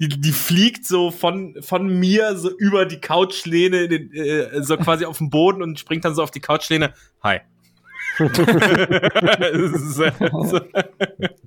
Die, 0.01 0.09
die 0.21 0.33
fliegt 0.33 0.87
so 0.87 1.11
von, 1.11 1.57
von 1.63 1.87
mir 1.99 2.37
so 2.37 2.51
über 2.57 2.85
die 2.87 3.01
Couchlehne, 3.01 3.89
den, 3.89 4.13
äh, 4.13 4.63
so 4.63 4.77
quasi 4.77 5.05
auf 5.05 5.19
den 5.19 5.31
Boden 5.31 5.63
und 5.63 5.79
springt 5.79 6.05
dann 6.05 6.15
so 6.15 6.23
auf 6.23 6.31
die 6.31 6.41
Couchlehne. 6.41 6.93
Hi. 7.23 7.39
Es 7.39 7.41
ist, 7.41 7.43
äh, 7.43 8.09
so- 8.09 8.10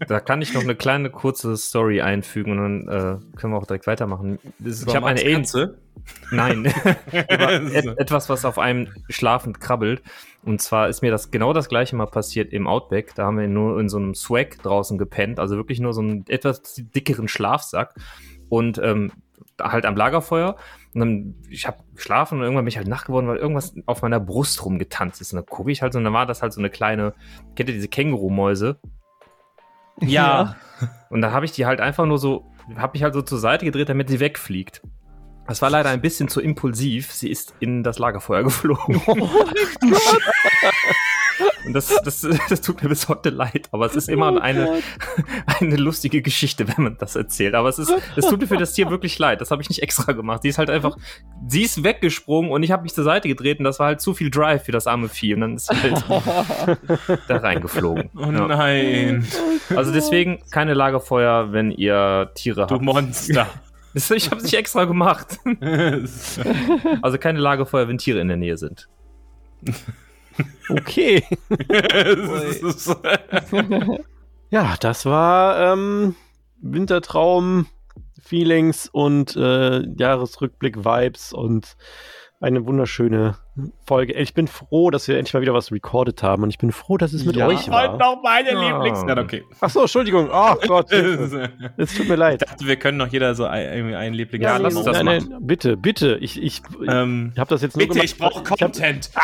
Da 0.08 0.20
kann 0.20 0.42
ich 0.42 0.54
noch 0.54 0.64
eine 0.64 0.76
kleine 0.76 1.10
kurze 1.10 1.56
Story 1.58 2.02
einfügen 2.02 2.52
und 2.52 2.58
dann 2.58 2.82
äh, 2.88 3.38
können 3.38 3.54
wir 3.54 3.58
auch 3.58 3.66
direkt 3.66 3.88
weitermachen. 3.88 4.40
Ich 4.64 4.96
habe 4.96 5.08
eine. 5.08 5.22
Katze. 5.22 5.78
Nein. 6.32 6.66
Et 7.12 7.86
etwas, 7.98 8.30
was 8.30 8.46
auf 8.46 8.60
einem 8.60 8.90
schlafend 9.10 9.60
krabbelt. 9.60 10.02
Und 10.44 10.62
zwar 10.62 10.90
ist 10.90 11.02
mir 11.02 11.12
das 11.12 11.32
genau 11.32 11.54
das 11.54 11.70
gleiche 11.70 11.96
mal 11.96 12.08
passiert 12.08 12.52
im 12.52 12.68
Outback. 12.68 13.16
Da 13.16 13.26
haben 13.26 13.38
wir 13.38 13.48
nur 13.48 13.80
in 13.80 13.88
so 13.88 13.98
einem 13.98 14.14
Swag 14.14 14.62
draußen 14.62 14.98
gepennt, 14.98 15.40
also 15.40 15.56
wirklich 15.56 15.80
nur 15.80 15.94
so 15.94 16.02
einen 16.02 16.26
etwas 16.28 16.76
dickeren 16.76 17.28
Schlafsack. 17.28 17.96
Und 18.50 18.78
ähm, 18.80 19.12
halt 19.62 19.86
am 19.86 19.96
Lagerfeuer. 19.96 20.58
Und 20.94 21.00
dann, 21.00 21.36
ich 21.50 21.66
habe 21.66 21.78
geschlafen 21.96 22.38
und 22.38 22.44
irgendwann 22.44 22.66
bin 22.66 22.70
ich 22.70 22.78
halt 22.78 22.88
nacht 22.88 23.08
geworden, 23.08 23.28
weil 23.28 23.38
irgendwas 23.38 23.76
auf 23.86 24.02
meiner 24.02 24.20
Brust 24.20 24.64
rumgetanzt 24.64 25.22
ist. 25.22 25.34
Und 25.34 25.38
dann 25.38 25.46
gucke 25.46 25.72
ich 25.72 25.82
halt 25.82 25.94
so, 25.94 25.98
und 25.98 26.06
dann 26.06 26.14
war 26.14 26.26
das 26.26 26.42
halt 26.42 26.54
so 26.54 26.62
eine 26.62 26.70
kleine, 26.70 27.14
kennt 27.56 27.70
ihr 27.70 27.76
diese 27.76 27.88
Känguru-Mäuse? 27.88 28.80
Ja. 30.02 30.56
Und 31.10 31.22
dann 31.22 31.32
habe 31.32 31.46
ich 31.46 31.52
die 31.52 31.66
halt 31.66 31.80
einfach 31.80 32.06
nur 32.06 32.20
so, 32.20 32.46
habe 32.78 32.94
mich 32.94 33.04
halt 33.04 33.14
so 33.14 33.22
zur 33.22 33.40
Seite 33.40 33.66
gedreht, 33.66 33.90
damit 33.90 34.10
sie 34.10 34.20
wegfliegt. 34.20 34.82
Das 35.48 35.62
war 35.62 35.70
leider 35.70 35.90
ein 35.90 36.02
bisschen 36.02 36.30
zu 36.30 36.42
impulsiv. 36.42 37.12
Sie 37.12 37.30
ist 37.30 37.54
in 37.60 37.84
das 37.84 38.00
Lagerfeuer 38.00 38.44
geflogen. 38.44 39.02
Und 41.74 41.90
das, 42.06 42.22
das, 42.22 42.40
das 42.50 42.62
tut 42.62 42.84
mir 42.84 42.90
bis 42.90 43.10
heute 43.10 43.30
leid, 43.30 43.68
aber 43.72 43.88
es 43.88 43.96
ist 43.96 44.08
immer 44.10 44.40
eine, 44.42 44.80
eine 45.60 45.76
lustige 45.76 46.22
Geschichte, 46.22 46.68
wenn 46.68 46.84
man 46.84 46.98
das 47.00 47.16
erzählt. 47.16 47.56
Aber 47.56 47.68
es 47.70 47.80
ist, 47.80 47.92
es 48.16 48.28
tut 48.28 48.40
mir 48.42 48.48
für 48.48 48.58
das 48.58 48.74
Tier 48.74 48.90
wirklich 48.92 49.18
leid. 49.18 49.42
Das 49.42 49.50
habe 49.50 49.62
ich 49.64 49.70
nicht 49.70 49.82
extra 49.82 50.12
gemacht. 50.12 50.44
Die 50.44 50.50
ist 50.50 50.60
halt 50.60 50.70
einfach, 50.70 50.96
sie 51.48 51.64
ist 51.64 51.84
weggesprungen 51.84 52.52
und 52.52 52.62
ich 52.62 52.72
habe 52.72 52.84
mich 52.84 52.94
zur 52.94 53.04
Seite 53.04 53.28
gedreht 53.28 53.58
und 53.58 53.66
das 53.66 53.80
war 53.80 53.88
halt 53.88 54.02
zu 54.02 54.14
viel 54.14 54.30
Drive 54.30 54.66
für 54.66 54.72
das 54.72 54.86
arme 54.86 55.10
Vieh 55.10 55.34
und 55.34 55.42
dann 55.42 55.56
ist 55.56 55.68
sie 55.68 55.76
halt 55.82 56.04
da 57.28 57.38
reingeflogen. 57.38 58.10
Oh 58.16 58.22
Ja. 58.32 58.48
nein. 58.48 59.28
Also 59.76 59.92
deswegen 59.92 60.42
keine 60.52 60.74
Lagerfeuer, 60.76 61.52
wenn 61.54 61.72
ihr 61.72 62.30
Tiere 62.36 62.68
Du 62.68 62.76
habt. 62.76 62.84
Monster. 62.84 63.48
Das- 63.96 64.12
Ich 64.12 64.26
habe 64.28 64.38
es 64.38 64.44
nicht 64.44 64.56
extra 64.56 64.86
gemacht. 64.86 65.40
Also 67.02 67.18
keine 67.20 67.40
Lagerfeuer, 67.40 67.88
wenn 67.88 67.98
Tiere 67.98 68.20
in 68.22 68.28
der 68.28 68.38
Nähe 68.38 68.58
sind. 68.58 68.88
Okay. 70.70 71.24
Ja, 74.50 74.76
das 74.80 75.08
war 75.08 75.74
ähm, 75.74 76.16
Wintertraum, 76.62 77.66
Feelings 78.22 78.88
und 78.88 79.36
äh, 79.36 79.82
Jahresrückblick-Vibes 79.98 81.34
und 81.34 81.76
eine 82.44 82.66
wunderschöne 82.66 83.36
Folge. 83.86 84.14
Ich 84.14 84.34
bin 84.34 84.48
froh, 84.48 84.90
dass 84.90 85.08
wir 85.08 85.18
endlich 85.18 85.34
mal 85.34 85.42
wieder 85.42 85.54
was 85.54 85.72
recorded 85.72 86.22
haben 86.24 86.44
und 86.44 86.50
ich 86.50 86.58
bin 86.58 86.72
froh, 86.72 86.98
dass 86.98 87.14
es 87.14 87.24
mit 87.26 87.36
Ja. 87.36 87.48
euch 87.48 87.70
war. 87.70 87.90
Heute 87.90 88.00
noch 88.00 88.22
meine 88.22 88.50
Ah. 88.58 88.84
Lieblings... 88.84 89.04
Ja, 89.08 89.18
okay. 89.18 89.44
Ach 89.62 89.70
so, 89.70 89.82
Entschuldigung. 89.82 90.30
Oh 90.32 90.56
Gott, 90.68 90.92
es 90.92 91.96
tut 91.96 92.08
mir 92.10 92.16
leid. 92.16 92.42
dachte, 92.42 92.66
wir 92.68 92.76
können 92.76 92.98
noch 92.98 93.08
jeder 93.08 93.34
so 93.36 93.46
ein, 93.46 93.74
irgendwie 93.74 93.96
einen 93.96 94.16
Lieblings... 94.16 94.44
Ja, 94.44 94.58
lass 94.58 94.76
uns 94.76 94.86
das 94.86 95.02
nein, 95.04 95.24
nein, 95.30 95.38
bitte, 95.42 95.78
bitte. 95.78 96.18
Ich, 96.20 96.42
ich, 96.42 96.62
Ähm, 96.88 97.32
ich 97.34 97.40
habe 97.40 97.50
das 97.50 97.62
jetzt 97.62 97.78
nur 97.78 97.88
bitte, 97.88 98.00
gemacht. 98.00 98.06
ich 98.12 98.18
brauche 98.18 98.44
ich 98.44 98.52
hab- 98.52 98.60
Content. 98.60 99.10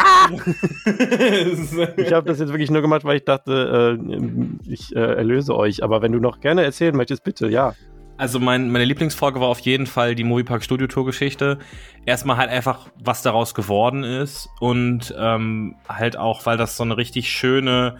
Ich 1.97 2.13
habe 2.13 2.27
das 2.27 2.39
jetzt 2.39 2.49
wirklich 2.49 2.71
nur 2.71 2.81
gemacht, 2.81 3.03
weil 3.03 3.17
ich 3.17 3.25
dachte, 3.25 3.97
äh, 3.99 4.71
ich 4.71 4.95
äh, 4.95 4.99
erlöse 4.99 5.55
euch. 5.55 5.83
Aber 5.83 6.01
wenn 6.01 6.11
du 6.11 6.19
noch 6.19 6.39
gerne 6.39 6.63
erzählen 6.63 6.95
möchtest, 6.95 7.23
bitte, 7.23 7.47
ja. 7.49 7.73
Also 8.19 8.37
mein, 8.37 8.69
meine 8.69 8.83
Lieblingsfolge 8.83 9.39
war 9.39 9.47
auf 9.47 9.61
jeden 9.61 9.87
Fall 9.87 10.13
die 10.13 10.25
Moviepark 10.25 10.61
Studio 10.61 10.87
Tour 10.87 11.05
Geschichte. 11.05 11.57
Erstmal 12.05 12.35
halt 12.35 12.49
einfach, 12.49 12.89
was 13.01 13.21
daraus 13.21 13.53
geworden 13.53 14.03
ist 14.03 14.49
und 14.59 15.15
ähm, 15.17 15.77
halt 15.87 16.17
auch, 16.17 16.45
weil 16.45 16.57
das 16.57 16.75
so 16.75 16.83
eine 16.83 16.97
richtig 16.97 17.31
schöne 17.31 17.95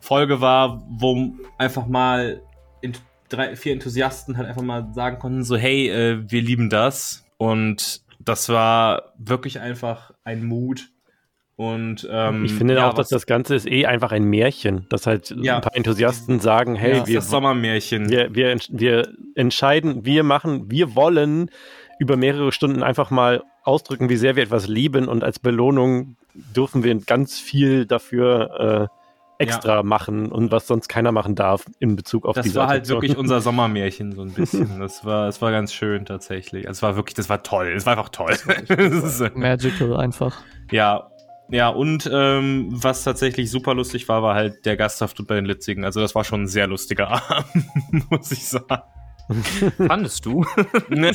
Folge 0.00 0.40
war, 0.40 0.82
wo 0.88 1.34
einfach 1.58 1.86
mal 1.86 2.40
in, 2.80 2.94
drei, 3.28 3.54
vier 3.54 3.74
Enthusiasten 3.74 4.38
halt 4.38 4.48
einfach 4.48 4.62
mal 4.62 4.94
sagen 4.94 5.18
konnten, 5.18 5.44
so 5.44 5.58
hey, 5.58 5.90
äh, 5.90 6.24
wir 6.26 6.40
lieben 6.40 6.70
das 6.70 7.26
und 7.36 8.00
das 8.18 8.48
war 8.48 9.12
wirklich 9.18 9.60
einfach 9.60 10.12
ein 10.24 10.42
Mut 10.42 10.88
und 11.58 12.06
ähm, 12.08 12.44
Ich 12.44 12.54
finde 12.54 12.74
ja, 12.76 12.88
auch, 12.88 12.94
dass 12.94 13.08
das 13.08 13.26
Ganze 13.26 13.56
ist 13.56 13.66
eh 13.68 13.84
einfach 13.84 14.12
ein 14.12 14.22
Märchen, 14.22 14.86
dass 14.90 15.08
halt 15.08 15.34
Ja. 15.36 15.56
ein 15.56 15.60
paar 15.60 15.74
Enthusiasten 15.74 16.38
sagen, 16.38 16.76
hey, 16.76 16.98
Ja, 16.98 17.06
wir, 17.08 17.16
das 17.16 17.28
Sommermärchen. 17.30 18.08
wir, 18.10 18.32
wir, 18.32 18.56
wir 18.70 19.08
entscheiden, 19.34 20.04
wir 20.04 20.22
machen, 20.22 20.70
wir 20.70 20.94
wollen 20.94 21.50
über 21.98 22.16
mehrere 22.16 22.52
Stunden 22.52 22.84
einfach 22.84 23.10
mal 23.10 23.42
ausdrücken, 23.64 24.08
wie 24.08 24.16
sehr 24.16 24.36
wir 24.36 24.44
etwas 24.44 24.68
lieben 24.68 25.08
und 25.08 25.24
als 25.24 25.40
Belohnung 25.40 26.16
dürfen 26.54 26.84
wir 26.84 26.94
ganz 26.94 27.40
viel 27.40 27.86
dafür 27.86 28.88
äh, 29.38 29.42
extra 29.42 29.82
machen 29.82 30.30
und 30.30 30.52
was 30.52 30.68
sonst 30.68 30.86
keiner 30.88 31.10
machen 31.10 31.34
darf 31.34 31.64
in 31.80 31.96
Bezug 31.96 32.24
auf 32.24 32.36
das 32.36 32.44
diese 32.44 32.60
war 32.60 32.68
halt 32.68 32.82
Attraktion. 32.82 33.02
wirklich 33.02 33.18
unser 33.18 33.40
Sommermärchen 33.48 34.12
so 34.12 34.22
ein 34.22 34.30
bisschen. 34.32 34.78
Das 34.78 35.04
war, 35.04 35.26
das 35.26 35.42
war 35.42 35.50
ganz 35.50 35.72
schön 35.72 36.04
tatsächlich. 36.06 36.68
Also 36.68 36.78
Es 36.78 36.82
war 36.82 36.94
wirklich, 36.96 37.14
das 37.14 37.28
war 37.28 37.42
toll. 37.42 37.72
Es 37.76 37.84
war 37.84 37.94
einfach 37.96 38.10
toll. 38.10 38.34
Das 38.68 38.78
ist- 39.20 39.36
Magical 39.36 39.96
einfach. 39.96 40.40
ja, 40.70 41.10
ja. 41.50 41.68
Und 41.68 42.08
ähm, 42.12 42.68
was 42.70 43.04
tatsächlich 43.04 43.50
super 43.50 43.74
lustig 43.74 44.08
war, 44.08 44.22
war 44.22 44.34
halt 44.34 44.66
der 44.66 44.76
Gastauftritt 44.76 45.26
bei 45.26 45.36
den 45.36 45.46
Litzigen. 45.46 45.84
Also 45.84 46.00
das 46.00 46.14
war 46.14 46.24
schon 46.24 46.42
ein 46.42 46.48
sehr 46.48 46.66
lustiger 46.66 47.08
Abend, 47.30 48.10
muss 48.10 48.30
ich 48.32 48.46
sagen. 48.46 48.82
Fandest 49.86 50.24
du? 50.24 50.44
Ne? 50.88 51.12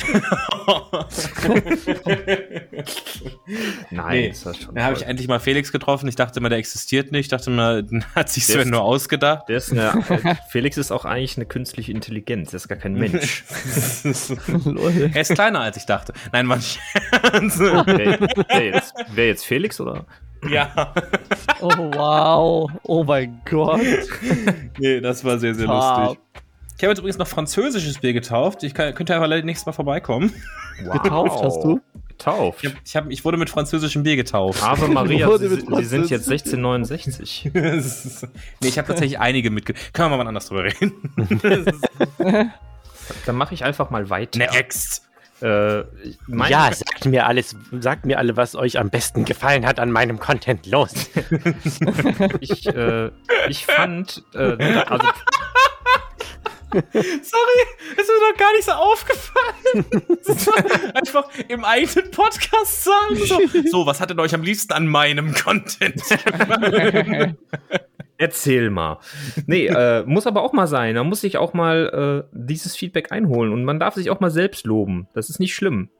Nein, 3.90 4.16
Nee. 4.20 4.28
das 4.28 4.46
war 4.46 4.54
schon. 4.54 4.74
Da 4.74 4.84
habe 4.84 4.96
ich 4.96 5.02
endlich 5.06 5.28
mal 5.28 5.40
Felix 5.40 5.72
getroffen. 5.72 6.08
Ich 6.08 6.16
dachte 6.16 6.38
immer, 6.40 6.48
der 6.48 6.58
existiert 6.58 7.12
nicht. 7.12 7.22
Ich 7.22 7.28
dachte 7.28 7.50
immer, 7.50 7.82
den 7.82 8.04
hat 8.14 8.30
sich 8.30 8.46
Sven 8.46 8.60
ist- 8.62 8.70
nur 8.70 8.82
ausgedacht. 8.82 9.48
Der 9.48 9.56
ist 9.56 9.72
eine, 9.72 9.92
Felix 10.50 10.76
ist 10.76 10.90
auch 10.92 11.04
eigentlich 11.04 11.36
eine 11.36 11.46
künstliche 11.46 11.92
Intelligenz. 11.92 12.50
Der 12.50 12.58
ist 12.58 12.68
gar 12.68 12.78
kein 12.78 12.94
Mensch. 12.94 13.44
Er 15.14 15.20
ist 15.20 15.34
kleiner, 15.34 15.60
als 15.60 15.76
ich 15.76 15.86
dachte. 15.86 16.12
Nein, 16.32 16.46
Mann. 16.46 16.60
wer, 17.32 18.18
wer, 18.48 18.64
jetzt, 18.64 18.94
wer 19.12 19.26
jetzt 19.28 19.44
Felix 19.44 19.80
oder? 19.80 20.04
ja. 20.48 20.92
Oh, 21.60 21.68
wow. 21.70 22.70
Oh 22.82 23.04
mein 23.04 23.40
Gott. 23.48 23.80
Nee, 24.78 25.00
das 25.00 25.24
war 25.24 25.38
sehr, 25.38 25.54
sehr 25.54 25.66
Top. 25.66 25.98
lustig. 26.06 26.18
Ich 26.84 26.86
habe 26.86 26.92
jetzt 26.92 26.98
übrigens 26.98 27.16
noch 27.16 27.28
französisches 27.28 27.96
Bier 27.98 28.12
getauft. 28.12 28.62
Ich 28.62 28.74
kann, 28.74 28.94
könnte 28.94 29.14
einfach 29.14 29.26
leider 29.26 29.42
nächstes 29.46 29.64
Mal 29.64 29.72
vorbeikommen. 29.72 30.34
Getauft 31.02 31.42
hast 31.42 31.64
du? 31.64 31.80
Getauft. 32.08 32.62
Ich, 32.62 32.70
hab, 32.70 32.78
ich, 32.84 32.96
hab, 32.96 33.10
ich 33.10 33.24
wurde 33.24 33.38
mit 33.38 33.48
französischem 33.48 34.02
Bier 34.02 34.16
getauft. 34.16 34.62
Ave 34.62 34.88
Maria, 34.88 35.34
sie, 35.38 35.48
sie 35.48 35.84
sind 35.84 36.10
jetzt 36.10 36.30
1669. 36.30 37.50
Das 37.54 38.04
ist- 38.04 38.28
nee, 38.60 38.68
ich 38.68 38.76
habe 38.76 38.86
tatsächlich 38.86 39.18
einige 39.18 39.50
mitge... 39.50 39.72
Können 39.94 40.10
wir 40.10 40.18
mal 40.18 40.28
anders 40.28 40.48
drüber 40.48 40.64
reden? 40.64 40.92
Dann 43.24 43.34
mache 43.34 43.54
ich 43.54 43.64
einfach 43.64 43.88
mal 43.88 44.10
weiter. 44.10 44.38
Next. 44.40 45.08
Äh, 45.40 45.78
ja, 46.48 46.70
sagt 46.70 47.06
mir 47.06 47.26
alles, 47.26 47.56
sagt 47.80 48.04
mir 48.04 48.18
alle, 48.18 48.36
was 48.36 48.56
euch 48.56 48.78
am 48.78 48.90
besten 48.90 49.24
gefallen 49.24 49.64
hat 49.64 49.80
an 49.80 49.90
meinem 49.90 50.18
Content. 50.20 50.66
Los. 50.66 50.92
ich, 52.40 52.66
äh, 52.66 53.10
ich 53.48 53.64
fand, 53.64 54.22
äh, 54.34 54.56
also 54.86 55.06
Sorry, 56.92 57.60
ist 57.96 58.08
mir 58.08 58.32
doch 58.32 58.38
gar 58.38 58.52
nicht 58.52 58.64
so 58.64 58.72
aufgefallen. 58.72 59.84
Einfach 60.94 61.28
im 61.48 61.64
eigenen 61.64 62.10
Podcast 62.10 62.84
sagen. 62.84 63.16
So, 63.16 63.40
so, 63.70 63.86
was 63.86 64.00
hat 64.00 64.10
denn 64.10 64.20
euch 64.20 64.34
am 64.34 64.42
liebsten 64.42 64.72
an 64.72 64.86
meinem 64.86 65.34
Content? 65.34 66.02
Erzähl 68.16 68.70
mal. 68.70 68.98
Nee, 69.46 69.66
äh, 69.66 70.04
muss 70.06 70.26
aber 70.26 70.42
auch 70.42 70.52
mal 70.52 70.66
sein. 70.66 70.94
Da 70.94 71.04
muss 71.04 71.20
sich 71.20 71.36
auch 71.36 71.52
mal 71.52 72.24
äh, 72.24 72.28
dieses 72.32 72.76
Feedback 72.76 73.10
einholen 73.12 73.52
und 73.52 73.64
man 73.64 73.80
darf 73.80 73.94
sich 73.94 74.10
auch 74.10 74.20
mal 74.20 74.30
selbst 74.30 74.66
loben. 74.66 75.08
Das 75.14 75.30
ist 75.30 75.40
nicht 75.40 75.54
schlimm, 75.54 75.90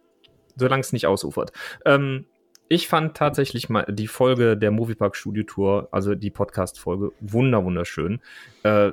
solange 0.56 0.80
es 0.80 0.92
nicht 0.92 1.06
ausufert. 1.06 1.52
Ähm, 1.84 2.26
ich 2.68 2.88
fand 2.88 3.16
tatsächlich 3.16 3.68
mal 3.68 3.84
die 3.88 4.06
Folge 4.06 4.56
der 4.56 4.70
Moviepark 4.70 5.16
Studio 5.16 5.44
Tour, 5.44 5.88
also 5.92 6.14
die 6.14 6.30
Podcast-Folge, 6.30 7.12
wunder 7.20 7.64
wunderschön. 7.64 8.20
Äh, 8.62 8.92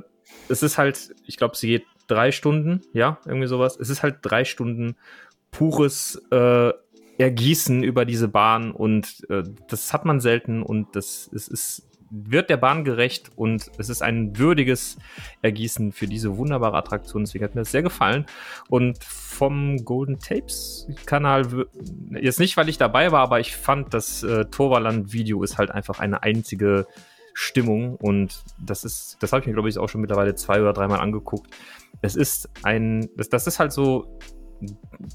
es 0.50 0.64
ist 0.64 0.78
halt, 0.78 1.16
ich 1.26 1.38
glaube, 1.38 1.56
sie 1.56 1.68
geht 1.68 1.86
drei 2.08 2.32
Stunden, 2.32 2.82
ja, 2.94 3.20
irgendwie 3.26 3.48
sowas. 3.48 3.78
Es 3.80 3.90
ist 3.90 4.04
halt 4.04 4.18
drei 4.22 4.44
Stunden 4.44 4.96
pures 5.52 6.22
äh, 6.32 6.72
Ergießen 7.18 7.84
über 7.84 8.06
diese 8.06 8.28
Bahn 8.28 8.72
und 8.72 9.30
äh, 9.30 9.44
das 9.68 9.94
hat 9.94 10.06
man 10.06 10.20
selten 10.20 10.64
und 10.64 10.96
das 10.96 11.30
es 11.34 11.48
ist 11.48 11.92
wird 12.12 12.50
der 12.50 12.58
Bahn 12.58 12.84
gerecht 12.84 13.32
und 13.38 13.72
es 13.78 13.90
ist 13.90 14.02
ein 14.02 14.38
würdiges 14.38 14.98
Ergießen 15.42 15.94
für 15.94 16.08
diese 16.08 16.38
wunderbare 16.38 16.78
Attraktion. 16.78 17.24
Deswegen 17.24 17.46
hat 17.46 17.56
mir 17.56 17.62
das 17.62 17.72
sehr 17.72 17.84
gefallen. 17.84 18.26
Und 18.68 19.02
vom 19.04 19.78
Golden 19.86 20.20
Tapes 20.20 20.88
Kanal, 21.06 21.68
jetzt 22.12 22.40
nicht, 22.40 22.58
weil 22.58 22.68
ich 22.68 22.78
dabei 22.78 23.14
war, 23.14 23.22
aber 23.22 23.40
ich 23.40 23.56
fand, 23.56 23.94
das 23.94 24.24
äh, 24.24 24.46
Torvaland-Video 24.46 25.42
ist 25.42 25.58
halt 25.58 25.72
einfach 25.72 26.00
eine 26.00 26.22
einzige 26.22 26.86
Stimmung 27.34 27.96
und 27.96 28.44
das 28.60 28.84
ist, 28.84 29.18
das 29.22 29.32
habe 29.32 29.42
ich 29.42 29.48
mir, 29.48 29.54
glaube 29.54 29.70
ich, 29.70 29.78
auch 29.78 29.90
schon 29.90 30.02
mittlerweile 30.02 30.36
zwei 30.36 30.62
oder 30.62 30.74
dreimal 30.74 31.00
angeguckt. 31.00 31.54
Es 32.02 32.16
ist 32.16 32.50
ein, 32.64 33.10
das, 33.16 33.30
das 33.30 33.48
ist 33.48 33.60
halt 33.60 33.72
so 33.72 34.20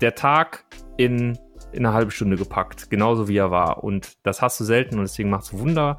der 0.01 0.15
Tag 0.15 0.65
in, 0.97 1.39
in 1.73 1.87
eine 1.87 1.93
halbe 1.93 2.11
Stunde 2.11 2.37
gepackt, 2.37 2.91
genauso 2.91 3.29
wie 3.29 3.37
er 3.37 3.51
war. 3.51 3.85
Und 3.85 4.17
das 4.23 4.43
hast 4.43 4.59
du 4.61 4.65
selten 4.65 4.97
und 4.99 5.03
deswegen 5.03 5.31
macht 5.31 5.45
es 5.45 5.53
wunder, 5.53 5.99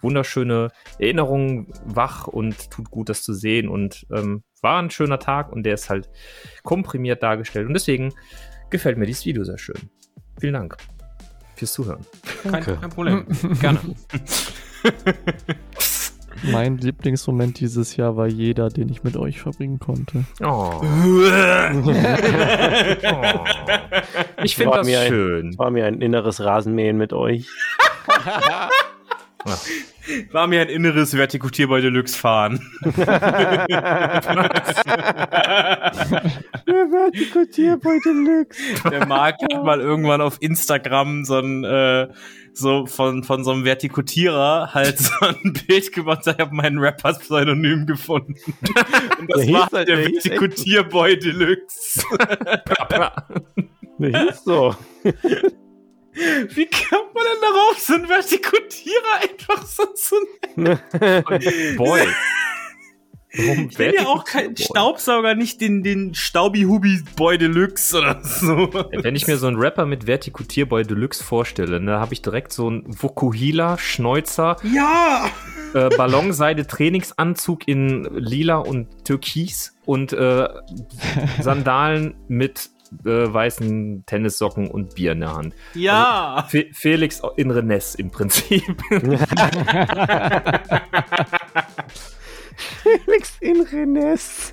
wunderschöne 0.00 0.70
Erinnerungen 0.98 1.72
wach 1.84 2.26
und 2.26 2.70
tut 2.70 2.90
gut, 2.90 3.08
das 3.08 3.22
zu 3.22 3.32
sehen. 3.32 3.68
Und 3.68 4.06
ähm, 4.12 4.42
war 4.62 4.82
ein 4.82 4.90
schöner 4.90 5.18
Tag 5.18 5.52
und 5.52 5.62
der 5.64 5.74
ist 5.74 5.90
halt 5.90 6.10
komprimiert 6.62 7.22
dargestellt. 7.22 7.66
Und 7.66 7.74
deswegen 7.74 8.12
gefällt 8.70 8.98
mir 8.98 9.06
dieses 9.06 9.24
Video 9.24 9.44
sehr 9.44 9.58
schön. 9.58 9.90
Vielen 10.40 10.54
Dank 10.54 10.76
fürs 11.56 11.72
Zuhören. 11.72 12.04
Kein, 12.42 12.62
kein 12.62 12.90
Problem. 12.90 13.26
Gerne. 13.60 13.80
Mein 16.52 16.78
Lieblingsmoment 16.78 17.58
dieses 17.58 17.96
Jahr 17.96 18.16
war 18.16 18.28
jeder, 18.28 18.68
den 18.68 18.88
ich 18.88 19.02
mit 19.02 19.16
euch 19.16 19.40
verbringen 19.40 19.80
konnte. 19.80 20.24
Oh. 20.40 20.72
oh. 20.80 20.84
Ich 24.44 24.54
finde 24.54 24.70
War 24.70 24.78
das 24.78 24.86
mir 24.86 25.00
ein- 25.00 25.08
schön. 25.08 25.58
War 25.58 25.70
mir 25.72 25.86
ein 25.86 26.00
inneres 26.00 26.40
Rasenmähen 26.40 26.96
mit 26.96 27.12
euch. 27.12 27.48
War 30.32 30.46
mir 30.46 30.60
ein 30.62 30.68
inneres 30.68 31.16
Vertikutier 31.16 31.68
bei 31.68 31.80
Deluxe 31.80 32.16
fahren. 32.16 32.60
Der 38.90 39.06
Marc 39.06 39.36
hat 39.42 39.64
mal 39.64 39.80
irgendwann 39.80 40.20
auf 40.20 40.38
Instagram 40.40 41.24
so 41.24 41.38
ein, 41.38 41.64
äh, 41.64 42.08
so 42.58 42.86
von, 42.86 43.24
von 43.24 43.44
so 43.44 43.52
einem 43.52 43.64
Vertikutierer 43.64 44.70
halt 44.74 44.98
so 44.98 45.12
ein 45.20 45.52
Bild 45.66 45.92
gemacht, 45.92 46.22
ich 46.26 46.38
habe 46.38 46.54
meinen 46.54 46.78
Rapper-Pseudonym 46.78 47.86
gefunden. 47.86 48.34
Und 49.20 49.30
das 49.30 49.44
Der 49.46 49.54
war 49.54 49.68
halt- 49.72 49.88
der 49.88 49.96
der 49.96 50.04
Vertikutierboy 50.12 51.18
Deluxe. 51.18 52.02
Der 53.98 54.24
hieß 54.24 54.44
so. 54.44 54.74
Wie 55.02 56.66
kommt 56.66 57.14
man 57.14 57.24
denn 57.24 57.40
darauf, 57.42 57.78
so 57.78 57.94
einen 57.94 58.08
Vertikutierer 58.08 59.20
einfach 59.22 59.64
so 59.66 59.84
zu 59.94 60.16
nennen? 60.56 60.78
Boy. 61.76 62.06
Ich 63.38 63.78
nenne 63.78 63.94
ja 63.94 64.06
auch 64.06 64.24
keinen 64.24 64.56
Staubsauger, 64.56 65.34
nicht 65.34 65.60
den, 65.60 65.82
den 65.84 66.14
Staubi-Hubi 66.14 67.02
Boy 67.16 67.38
Deluxe 67.38 67.96
oder 67.98 68.20
so. 68.22 68.72
Wenn 68.72 69.14
ich 69.14 69.28
mir 69.28 69.36
so 69.36 69.46
einen 69.46 69.56
Rapper 69.56 69.86
mit 69.86 70.06
Vertikutierboy 70.08 70.82
Deluxe 70.82 71.22
vorstelle, 71.22 71.78
ne, 71.80 72.00
habe 72.00 72.14
ich 72.14 72.22
direkt 72.22 72.52
so 72.52 72.66
einen 72.66 72.84
Vokuhila, 72.88 73.78
Schneuzer, 73.78 74.56
Ja! 74.64 75.30
äh, 75.74 75.88
Ballonseide 75.96 76.66
Trainingsanzug 76.66 77.68
in 77.68 78.08
lila 78.12 78.56
und 78.56 79.04
türkis 79.04 79.76
und 79.84 80.12
äh, 80.12 80.48
Sandalen 81.40 82.14
mit 82.26 82.70
äh, 83.04 83.32
weißen 83.32 84.02
Tennissocken 84.06 84.68
und 84.68 84.96
Bier 84.96 85.12
in 85.12 85.20
der 85.20 85.36
Hand. 85.36 85.54
Ja! 85.74 86.44
Fe 86.48 86.66
Felix 86.72 87.22
in 87.36 87.52
Rennes 87.52 87.94
im 87.94 88.10
Prinzip. 88.10 88.64
Felix 92.58 93.36
in 93.40 93.60
Rennes. 93.62 94.52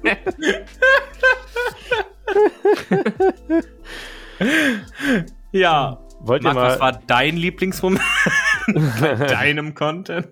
ja. 5.51 5.99
Wollt 6.21 6.43
ihr 6.43 6.53
Marc, 6.53 6.57
was 6.71 6.79
mal. 6.79 6.93
war 6.93 7.01
dein 7.07 7.37
Lieblingsmoment 7.37 8.01
bei 8.99 9.15
deinem 9.27 9.75
Content? 9.75 10.27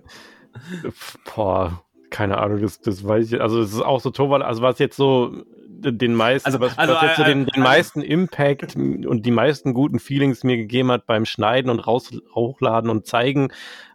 Boah, 1.36 1.84
keine 2.10 2.38
Ahnung, 2.40 2.62
das, 2.62 2.80
das 2.82 3.06
weiß 3.08 3.34
ich. 3.34 3.42
Also, 3.42 3.60
es 3.62 3.74
ist 3.74 3.82
auch 3.82 4.00
so 4.00 4.10
Torwart, 4.12 4.42
also 4.44 4.62
was 4.62 4.80
jetzt 4.80 4.96
so 4.96 5.44
den 5.86 6.16
meisten, 6.16 6.46
Also- 6.48 6.60
was, 6.62 6.78
also, 6.78 6.94
was 6.94 7.02
jetzt 7.04 7.18
so 7.18 7.24
äh, 7.24 7.28
den, 7.28 7.44
äh, 7.48 7.52
den 7.52 7.62
meisten 7.64 8.02
Impact 8.02 8.76
und 8.76 9.24
die 9.26 9.32
meisten 9.32 9.74
guten 9.74 10.00
Feelings 10.00 10.44
mir 10.44 10.58
gegeben 10.58 10.92
hat 10.92 11.06
beim 11.06 11.26
Schneiden 11.26 11.70
und 11.70 11.80
raus, 11.80 12.12
hochladen 12.34 12.90
und 12.90 13.06
zeigen, 13.06 13.50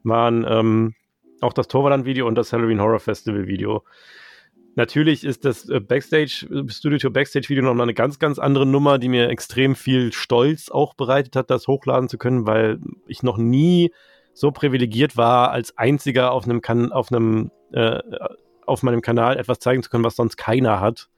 waren 0.04 0.44
ähm, 0.48 0.94
auch 1.40 1.52
das 1.52 1.68
Torwart-Video 1.68 2.26
und 2.26 2.34
das 2.34 2.52
Halloween 2.52 2.80
Horror 2.80 3.00
Festival 3.00 3.46
Video. 3.46 3.84
Natürlich 4.78 5.24
ist 5.24 5.44
das 5.44 5.68
äh, 5.68 5.80
Backstage, 5.80 6.46
äh, 6.50 6.70
Studio 6.70 6.98
Tour 6.98 7.12
Backstage 7.12 7.48
Video 7.48 7.64
nochmal 7.64 7.86
eine 7.86 7.94
ganz, 7.94 8.20
ganz 8.20 8.38
andere 8.38 8.64
Nummer, 8.64 8.98
die 8.98 9.08
mir 9.08 9.28
extrem 9.28 9.74
viel 9.74 10.12
Stolz 10.12 10.70
auch 10.70 10.94
bereitet 10.94 11.34
hat, 11.34 11.50
das 11.50 11.66
hochladen 11.66 12.08
zu 12.08 12.16
können, 12.16 12.46
weil 12.46 12.78
ich 13.08 13.24
noch 13.24 13.38
nie 13.38 13.92
so 14.34 14.52
privilegiert 14.52 15.16
war, 15.16 15.50
als 15.50 15.76
einziger 15.76 16.30
auf 16.30 16.44
einem, 16.44 16.60
kan 16.60 16.92
auf 16.92 17.10
einem, 17.10 17.50
äh, 17.72 17.98
auf 18.66 18.84
meinem 18.84 19.02
Kanal 19.02 19.36
etwas 19.36 19.58
zeigen 19.58 19.82
zu 19.82 19.90
können, 19.90 20.04
was 20.04 20.14
sonst 20.14 20.36
keiner 20.36 20.80
hat. 20.80 21.08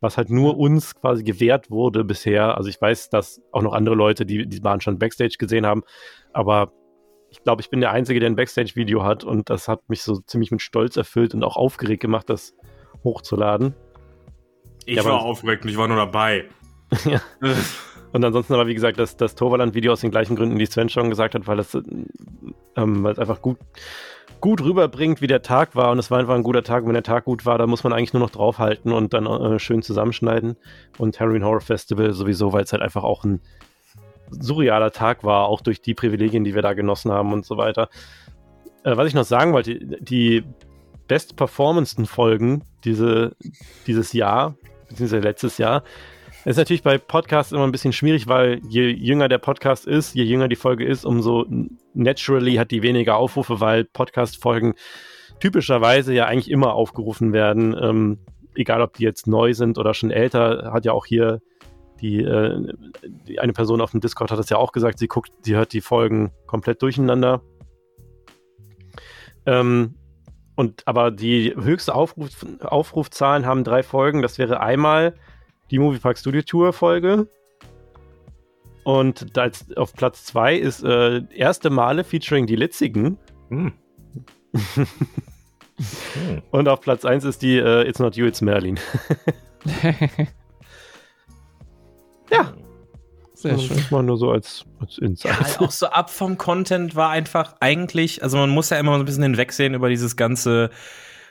Was 0.00 0.18
halt 0.18 0.28
nur 0.28 0.58
uns 0.58 0.94
quasi 0.94 1.22
gewährt 1.22 1.70
wurde 1.70 2.04
bisher. 2.04 2.56
Also 2.56 2.68
ich 2.68 2.80
weiß, 2.80 3.08
dass 3.08 3.40
auch 3.52 3.62
noch 3.62 3.72
andere 3.72 3.94
Leute, 3.94 4.26
die 4.26 4.46
die 4.46 4.60
Bahn 4.60 4.80
schon 4.80 4.98
Backstage 4.98 5.36
gesehen 5.38 5.64
haben, 5.64 5.84
aber 6.32 6.72
ich 7.36 7.44
glaube, 7.44 7.60
ich 7.60 7.68
bin 7.68 7.80
der 7.80 7.92
Einzige, 7.92 8.18
der 8.18 8.30
ein 8.30 8.36
Backstage-Video 8.36 9.04
hat 9.04 9.22
und 9.22 9.50
das 9.50 9.68
hat 9.68 9.88
mich 9.88 10.02
so 10.02 10.20
ziemlich 10.20 10.50
mit 10.50 10.62
Stolz 10.62 10.96
erfüllt 10.96 11.34
und 11.34 11.44
auch 11.44 11.56
aufgeregt 11.56 12.00
gemacht, 12.00 12.30
das 12.30 12.54
hochzuladen. 13.04 13.74
Ich 14.86 14.96
Ja, 14.96 15.04
war 15.04 15.20
aufgeregt 15.20 15.64
und 15.64 15.70
ich 15.70 15.76
war 15.76 15.86
nur 15.86 15.98
dabei. 15.98 16.46
Ja. 17.04 17.20
Und 18.12 18.24
ansonsten 18.24 18.54
aber, 18.54 18.68
wie 18.68 18.74
gesagt, 18.74 18.98
das, 18.98 19.16
das 19.16 19.34
Torvaland-Video 19.34 19.92
aus 19.92 20.00
den 20.00 20.12
gleichen 20.12 20.36
Gründen, 20.36 20.56
die 20.56 20.66
Sven 20.66 20.88
schon 20.88 21.10
gesagt 21.10 21.34
hat, 21.34 21.46
weil 21.48 21.58
es, 21.58 21.74
ähm, 21.74 23.02
weil 23.02 23.12
es 23.12 23.18
einfach 23.18 23.42
gut, 23.42 23.58
gut 24.40 24.62
rüberbringt, 24.62 25.20
wie 25.20 25.26
der 25.26 25.42
Tag 25.42 25.74
war. 25.74 25.90
Und 25.90 25.98
es 25.98 26.10
war 26.10 26.20
einfach 26.20 26.36
ein 26.36 26.44
guter 26.44 26.62
Tag. 26.62 26.84
Und 26.84 26.88
wenn 26.88 26.94
der 26.94 27.02
Tag 27.02 27.24
gut 27.24 27.44
war, 27.44 27.58
dann 27.58 27.68
muss 27.68 27.82
man 27.82 27.92
eigentlich 27.92 28.12
nur 28.12 28.22
noch 28.22 28.30
draufhalten 28.30 28.92
und 28.92 29.12
dann 29.12 29.26
äh, 29.26 29.58
schön 29.58 29.82
zusammenschneiden. 29.82 30.56
Und 30.96 31.18
Halloween 31.18 31.44
Horror 31.44 31.60
Festival 31.60 32.12
sowieso, 32.12 32.52
weil 32.52 32.62
es 32.62 32.72
halt 32.72 32.82
einfach 32.82 33.02
auch 33.02 33.24
ein 33.24 33.40
surrealer 34.30 34.90
Tag 34.90 35.24
war, 35.24 35.46
auch 35.46 35.60
durch 35.60 35.80
die 35.80 35.94
Privilegien, 35.94 36.44
die 36.44 36.54
wir 36.54 36.62
da 36.62 36.74
genossen 36.74 37.12
haben 37.12 37.32
und 37.32 37.44
so 37.44 37.56
weiter. 37.56 37.88
Äh, 38.84 38.96
was 38.96 39.08
ich 39.08 39.14
noch 39.14 39.24
sagen 39.24 39.52
wollte, 39.52 39.78
die 39.78 40.44
bestperformendsten 41.08 42.06
Folgen 42.06 42.64
diese, 42.84 43.36
dieses 43.86 44.12
Jahr, 44.12 44.56
beziehungsweise 44.88 45.22
letztes 45.22 45.58
Jahr, 45.58 45.82
ist 46.44 46.56
natürlich 46.58 46.84
bei 46.84 46.96
Podcasts 46.96 47.52
immer 47.52 47.64
ein 47.64 47.72
bisschen 47.72 47.92
schwierig, 47.92 48.28
weil 48.28 48.60
je 48.68 48.88
jünger 48.88 49.28
der 49.28 49.38
Podcast 49.38 49.84
ist, 49.86 50.14
je 50.14 50.22
jünger 50.22 50.46
die 50.46 50.54
Folge 50.54 50.84
ist, 50.84 51.04
umso 51.04 51.44
naturally 51.92 52.54
hat 52.54 52.70
die 52.70 52.82
weniger 52.82 53.16
Aufrufe, 53.16 53.60
weil 53.60 53.84
Podcast-Folgen 53.84 54.74
typischerweise 55.40 56.14
ja 56.14 56.26
eigentlich 56.26 56.50
immer 56.50 56.74
aufgerufen 56.74 57.32
werden. 57.32 57.76
Ähm, 57.80 58.18
egal, 58.54 58.80
ob 58.80 58.94
die 58.94 59.02
jetzt 59.02 59.26
neu 59.26 59.54
sind 59.54 59.76
oder 59.76 59.92
schon 59.92 60.12
älter, 60.12 60.70
hat 60.72 60.84
ja 60.84 60.92
auch 60.92 61.04
hier 61.04 61.40
die, 62.00 62.22
äh, 62.22 62.72
die 63.26 63.40
eine 63.40 63.52
Person 63.52 63.80
auf 63.80 63.90
dem 63.90 64.00
Discord 64.00 64.30
hat 64.30 64.38
das 64.38 64.50
ja 64.50 64.56
auch 64.56 64.72
gesagt, 64.72 64.98
sie 64.98 65.08
guckt, 65.08 65.32
sie 65.42 65.54
hört 65.54 65.72
die 65.72 65.80
Folgen 65.80 66.32
komplett 66.46 66.82
durcheinander. 66.82 67.42
Ähm, 69.46 69.94
und 70.54 70.86
aber 70.86 71.10
die 71.10 71.54
höchste 71.54 71.94
Aufruf, 71.94 72.44
Aufrufzahlen 72.60 73.46
haben 73.46 73.64
drei 73.64 73.82
Folgen. 73.82 74.22
Das 74.22 74.38
wäre 74.38 74.60
einmal 74.60 75.14
die 75.70 75.78
Moviepark 75.78 76.18
Studio 76.18 76.42
Tour 76.42 76.72
Folge. 76.72 77.28
Und 78.84 79.36
als, 79.36 79.76
auf 79.76 79.92
Platz 79.94 80.24
zwei 80.24 80.54
ist 80.54 80.84
äh, 80.84 81.22
erste 81.34 81.70
Male 81.70 82.04
featuring 82.04 82.46
die 82.46 82.56
Litzigen. 82.56 83.18
Hm. 83.50 83.72
Und 86.50 86.68
auf 86.68 86.80
Platz 86.80 87.04
eins 87.04 87.24
ist 87.24 87.42
die 87.42 87.58
äh, 87.58 87.86
It's 87.86 87.98
Not 87.98 88.16
You, 88.16 88.26
It's 88.26 88.40
Merlin. 88.40 88.78
ja. 92.30 92.54
Sehr 93.34 93.58
schön. 93.58 93.76
Das 93.76 93.90
mal 93.90 94.02
nur 94.02 94.16
so 94.16 94.30
als, 94.30 94.64
als 94.80 94.96
Insight. 94.96 95.38
halt 95.38 95.60
auch 95.60 95.70
so 95.70 95.86
ab 95.86 96.08
vom 96.08 96.38
Content 96.38 96.96
war 96.96 97.10
einfach 97.10 97.56
eigentlich, 97.60 98.22
also 98.22 98.38
man 98.38 98.48
muss 98.48 98.70
ja 98.70 98.78
immer 98.78 98.94
so 98.94 99.00
ein 99.00 99.04
bisschen 99.04 99.24
hinwegsehen 99.24 99.74
über 99.74 99.90
dieses 99.90 100.16
ganze 100.16 100.70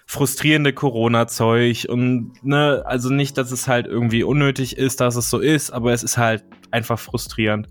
frustrierende 0.05 0.71
Corona-Zeug 0.71 1.87
und 1.89 2.33
ne, 2.43 2.83
also 2.85 3.09
nicht, 3.09 3.39
dass 3.39 3.51
es 3.51 3.67
halt 3.67 3.87
irgendwie 3.87 4.23
unnötig 4.23 4.77
ist, 4.77 5.01
dass 5.01 5.15
es 5.15 5.31
so 5.31 5.39
ist, 5.39 5.71
aber 5.71 5.93
es 5.93 6.03
ist 6.03 6.17
halt 6.17 6.43
einfach 6.69 6.99
frustrierend. 6.99 7.67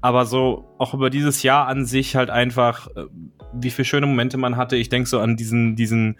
Aber 0.00 0.26
so 0.26 0.64
auch 0.78 0.94
über 0.94 1.08
dieses 1.08 1.44
Jahr 1.44 1.68
an 1.68 1.84
sich 1.86 2.16
halt 2.16 2.28
einfach, 2.28 2.88
äh, 2.96 3.04
wie 3.52 3.70
viele 3.70 3.84
schöne 3.84 4.06
Momente 4.06 4.36
man 4.36 4.56
hatte. 4.56 4.76
Ich 4.76 4.88
denke 4.88 5.08
so 5.08 5.20
an 5.20 5.36
diesen, 5.36 5.76
diesen 5.76 6.16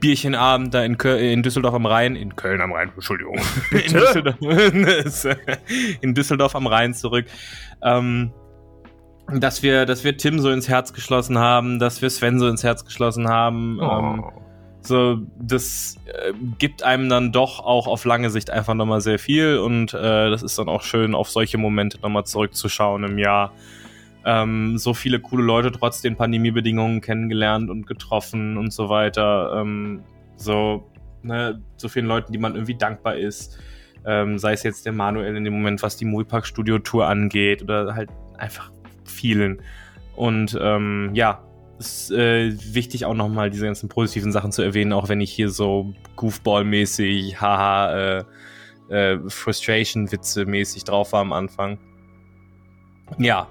Bierchenabend 0.00 0.74
da 0.74 0.84
in, 0.84 0.98
Köl 0.98 1.18
in 1.18 1.42
Düsseldorf 1.42 1.74
am 1.74 1.86
Rhein, 1.86 2.16
in 2.16 2.36
Köln 2.36 2.60
am 2.60 2.72
Rhein, 2.72 2.90
Entschuldigung. 2.94 3.38
In 3.70 3.92
Düsseldorf, 3.92 4.36
in 6.00 6.14
Düsseldorf 6.14 6.54
am 6.54 6.66
Rhein 6.66 6.94
zurück. 6.94 7.26
Ähm, 7.82 8.32
dass 9.30 9.62
wir, 9.62 9.84
dass 9.84 10.04
wir 10.04 10.16
Tim 10.16 10.38
so 10.38 10.50
ins 10.50 10.68
Herz 10.68 10.92
geschlossen 10.92 11.38
haben, 11.38 11.78
dass 11.78 12.00
wir 12.00 12.08
Sven 12.10 12.38
so 12.38 12.48
ins 12.48 12.64
Herz 12.64 12.84
geschlossen 12.84 13.28
haben. 13.28 13.78
Ähm, 13.82 14.24
Oh. 14.24 14.32
so, 14.80 15.18
das 15.38 15.96
äh, 16.06 16.32
gibt 16.58 16.82
einem 16.82 17.08
dann 17.10 17.30
doch 17.32 17.60
auch 17.60 17.86
auf 17.86 18.04
lange 18.04 18.30
Sicht 18.30 18.48
einfach 18.50 18.74
nochmal 18.74 19.00
sehr 19.02 19.18
viel 19.18 19.58
und 19.58 19.92
äh, 19.92 20.30
das 20.30 20.42
ist 20.42 20.58
dann 20.58 20.68
auch 20.68 20.82
schön, 20.82 21.14
auf 21.14 21.28
solche 21.28 21.58
Momente 21.58 21.98
nochmal 22.00 22.24
zurückzuschauen 22.24 23.04
im 23.04 23.18
Jahr. 23.18 23.52
Ähm, 24.28 24.76
so 24.76 24.92
viele 24.92 25.20
coole 25.20 25.42
Leute 25.42 25.72
trotz 25.72 26.02
den 26.02 26.14
Pandemiebedingungen 26.14 27.00
kennengelernt 27.00 27.70
und 27.70 27.86
getroffen 27.86 28.58
und 28.58 28.74
so 28.74 28.90
weiter. 28.90 29.58
Ähm, 29.58 30.02
so, 30.36 30.86
ne, 31.22 31.62
so 31.78 31.88
vielen 31.88 32.04
Leuten, 32.04 32.30
die 32.30 32.38
man 32.38 32.52
irgendwie 32.52 32.74
dankbar 32.76 33.16
ist. 33.16 33.58
Ähm, 34.04 34.38
sei 34.38 34.52
es 34.52 34.64
jetzt 34.64 34.84
der 34.84 34.92
Manuel 34.92 35.34
in 35.34 35.44
dem 35.44 35.54
Moment, 35.54 35.82
was 35.82 35.96
die 35.96 36.04
Moviepark 36.04 36.44
Studio 36.44 36.78
Tour 36.78 37.06
angeht 37.06 37.62
oder 37.62 37.94
halt 37.94 38.10
einfach 38.36 38.70
vielen. 39.06 39.62
Und 40.14 40.58
ähm, 40.60 41.08
ja, 41.14 41.42
ist 41.78 42.10
äh, 42.10 42.52
wichtig 42.74 43.06
auch 43.06 43.14
nochmal 43.14 43.48
diese 43.48 43.64
ganzen 43.64 43.88
positiven 43.88 44.30
Sachen 44.30 44.52
zu 44.52 44.60
erwähnen, 44.60 44.92
auch 44.92 45.08
wenn 45.08 45.22
ich 45.22 45.32
hier 45.32 45.48
so 45.48 45.94
Goofball-mäßig, 46.16 47.40
haha, 47.40 48.18
äh, 48.18 48.24
äh, 48.90 49.18
Frustration-Witze 49.26 50.44
mäßig 50.44 50.84
drauf 50.84 51.14
war 51.14 51.22
am 51.22 51.32
Anfang. 51.32 51.78
Ja, 53.16 53.48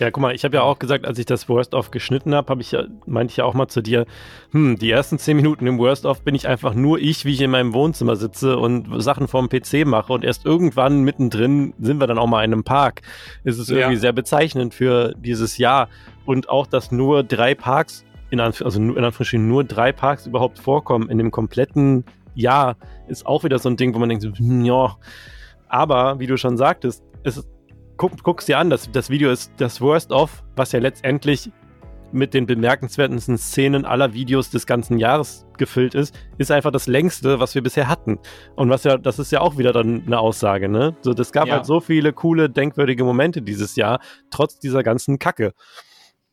Ja, 0.00 0.10
guck 0.10 0.20
mal, 0.20 0.34
ich 0.34 0.44
habe 0.44 0.56
ja 0.56 0.62
auch 0.62 0.78
gesagt, 0.78 1.04
als 1.06 1.18
ich 1.18 1.26
das 1.26 1.48
Worst-of 1.48 1.90
geschnitten 1.90 2.34
habe, 2.34 2.48
habe 2.48 2.60
ich 2.60 2.72
ja, 2.72 2.84
meinte 3.06 3.30
ich 3.30 3.36
ja 3.36 3.44
auch 3.44 3.54
mal 3.54 3.68
zu 3.68 3.82
dir, 3.82 4.06
hm, 4.50 4.78
die 4.78 4.90
ersten 4.90 5.18
zehn 5.18 5.36
Minuten 5.36 5.66
im 5.66 5.78
Worst-of 5.78 6.22
bin 6.22 6.34
ich 6.34 6.48
einfach 6.48 6.74
nur 6.74 6.98
ich, 6.98 7.24
wie 7.24 7.32
ich 7.32 7.40
in 7.40 7.50
meinem 7.50 7.72
Wohnzimmer 7.74 8.16
sitze 8.16 8.58
und 8.58 9.02
Sachen 9.02 9.28
vorm 9.28 9.48
PC 9.48 9.84
mache 9.86 10.12
und 10.12 10.24
erst 10.24 10.44
irgendwann 10.44 11.02
mittendrin 11.02 11.74
sind 11.78 12.00
wir 12.00 12.06
dann 12.06 12.18
auch 12.18 12.26
mal 12.26 12.44
in 12.44 12.52
einem 12.52 12.64
Park. 12.64 13.02
Es 13.44 13.58
ist 13.58 13.70
irgendwie 13.70 13.94
Ja. 13.94 14.00
sehr 14.00 14.12
bezeichnend 14.12 14.74
für 14.74 15.14
dieses 15.18 15.58
Jahr 15.58 15.88
und 16.24 16.48
auch, 16.48 16.66
dass 16.66 16.90
nur 16.90 17.22
drei 17.22 17.54
Parks, 17.54 18.04
in 18.30 18.40
Anf 18.40 18.62
also 18.62 18.80
nur, 18.80 18.96
in 18.96 19.04
Anführungsstrichen 19.04 19.46
nur 19.46 19.62
drei 19.62 19.92
Parks 19.92 20.26
überhaupt 20.26 20.58
vorkommen 20.58 21.10
in 21.10 21.18
dem 21.18 21.30
kompletten 21.30 22.04
Jahr, 22.34 22.76
ist 23.08 23.26
auch 23.26 23.44
wieder 23.44 23.58
so 23.58 23.68
ein 23.68 23.76
Ding, 23.76 23.94
wo 23.94 23.98
man 23.98 24.08
denkt, 24.08 24.24
hm, 24.24 24.64
ja, 24.64 24.96
aber 25.68 26.18
wie 26.18 26.26
du 26.26 26.36
schon 26.38 26.56
sagtest, 26.56 27.04
es 27.24 27.46
guck, 28.02 28.20
guck's 28.24 28.46
dir 28.46 28.58
an, 28.58 28.68
das, 28.68 28.90
das 28.90 29.10
Video 29.10 29.30
ist 29.30 29.52
das 29.58 29.80
Worst 29.80 30.10
of, 30.10 30.42
was 30.56 30.72
ja 30.72 30.80
letztendlich 30.80 31.52
mit 32.10 32.34
den 32.34 32.46
bemerkenswertesten 32.46 33.38
Szenen 33.38 33.84
aller 33.84 34.12
Videos 34.12 34.50
des 34.50 34.66
ganzen 34.66 34.98
Jahres 34.98 35.46
gefüllt 35.56 35.94
ist, 35.94 36.12
ist 36.36 36.50
einfach 36.50 36.72
das 36.72 36.88
längste, 36.88 37.38
was 37.38 37.54
wir 37.54 37.62
bisher 37.62 37.86
hatten. 37.86 38.18
Und 38.56 38.70
was 38.70 38.82
ja, 38.82 38.98
das 38.98 39.20
ist 39.20 39.30
ja 39.30 39.40
auch 39.40 39.56
wieder 39.56 39.72
dann 39.72 40.02
eine 40.04 40.18
Aussage, 40.18 40.68
ne? 40.68 40.96
So, 41.02 41.14
das 41.14 41.30
gab 41.30 41.46
Ja. 41.46 41.54
halt 41.54 41.64
so 41.64 41.78
viele 41.78 42.12
coole, 42.12 42.50
denkwürdige 42.50 43.04
Momente 43.04 43.40
dieses 43.40 43.76
Jahr, 43.76 44.00
trotz 44.32 44.58
dieser 44.58 44.82
ganzen 44.82 45.20
Kacke. 45.20 45.54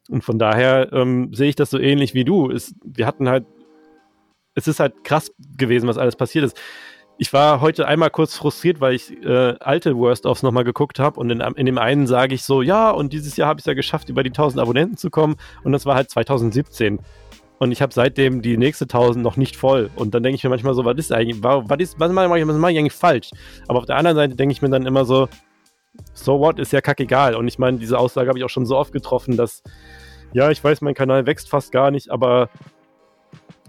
Und 0.09 0.23
von 0.23 0.39
daher 0.39 0.91
ähm, 0.91 1.31
sehe 1.35 1.49
ich 1.49 1.55
das 1.55 1.69
so 1.69 1.77
ähnlich 1.77 2.15
wie 2.15 2.23
du. 2.25 2.49
Es, 2.49 2.73
wir 2.83 3.05
hatten 3.05 3.29
halt 3.29 3.45
es 4.55 4.67
ist 4.67 4.79
halt 4.79 5.03
krass 5.03 5.31
gewesen, 5.57 5.87
was 5.87 5.97
alles 5.97 6.15
passiert 6.15 6.45
ist. 6.45 6.59
Ich 7.21 7.33
war 7.33 7.59
heute 7.59 7.85
einmal 7.85 8.09
kurz 8.11 8.33
frustriert, 8.33 8.79
weil 8.79 8.93
ich 8.93 9.11
äh, 9.25 9.53
alte 9.59 9.97
Worst-Offs 9.97 10.41
nochmal 10.41 10.63
geguckt 10.63 10.99
habe 10.99 11.19
und 11.19 11.29
in, 11.29 11.41
in 11.41 11.65
dem 11.65 11.77
einen 11.77 12.07
sage 12.07 12.33
ich 12.33 12.43
so, 12.43 12.61
ja, 12.61 12.91
und 12.91 13.11
dieses 13.11 13.35
Jahr 13.35 13.49
habe 13.49 13.59
ich 13.59 13.63
es 13.63 13.65
ja 13.65 13.73
geschafft, 13.73 14.07
über 14.07 14.23
die 14.23 14.29
1000 14.29 14.61
Abonnenten 14.61 14.95
zu 14.95 15.09
kommen 15.09 15.35
und 15.65 15.73
das 15.73 15.85
war 15.85 15.95
halt 15.95 16.09
2017. 16.09 16.99
Und 17.57 17.73
ich 17.73 17.81
habe 17.81 17.93
seitdem 17.93 18.41
die 18.41 18.55
nächste 18.55 18.85
1000 18.85 19.21
noch 19.21 19.35
nicht 19.35 19.57
voll. 19.57 19.89
Und 19.97 20.13
dann 20.15 20.23
denke 20.23 20.37
ich 20.37 20.45
mir 20.45 20.49
manchmal 20.49 20.73
so, 20.75 20.85
was 20.85 20.97
ist 20.97 21.11
eigentlich, 21.11 21.43
was, 21.43 21.79
ist, 21.79 21.99
was 21.99 22.09
mache 22.13 22.39
ich, 22.39 22.47
was 22.47 22.55
mach 22.55 22.69
ich 22.69 22.77
eigentlich 22.77 22.93
falsch? 22.93 23.31
Aber 23.67 23.79
auf 23.79 23.85
der 23.85 23.97
anderen 23.97 24.15
Seite 24.15 24.37
denke 24.37 24.53
ich 24.53 24.61
mir 24.61 24.69
dann 24.69 24.85
immer 24.85 25.03
so, 25.03 25.27
so 26.13 26.39
what, 26.39 26.57
ist 26.57 26.71
ja 26.71 26.79
kackegal. 26.79 27.35
Und 27.35 27.49
ich 27.49 27.59
meine, 27.59 27.79
diese 27.79 27.99
Aussage 27.99 28.29
habe 28.29 28.39
ich 28.39 28.45
auch 28.45 28.49
schon 28.49 28.65
so 28.65 28.77
oft 28.77 28.93
getroffen, 28.93 29.35
dass, 29.35 29.61
ja, 30.31 30.49
ich 30.51 30.63
weiß, 30.63 30.79
mein 30.79 30.93
Kanal 30.93 31.25
wächst 31.25 31.49
fast 31.49 31.73
gar 31.73 31.91
nicht, 31.91 32.11
aber 32.11 32.47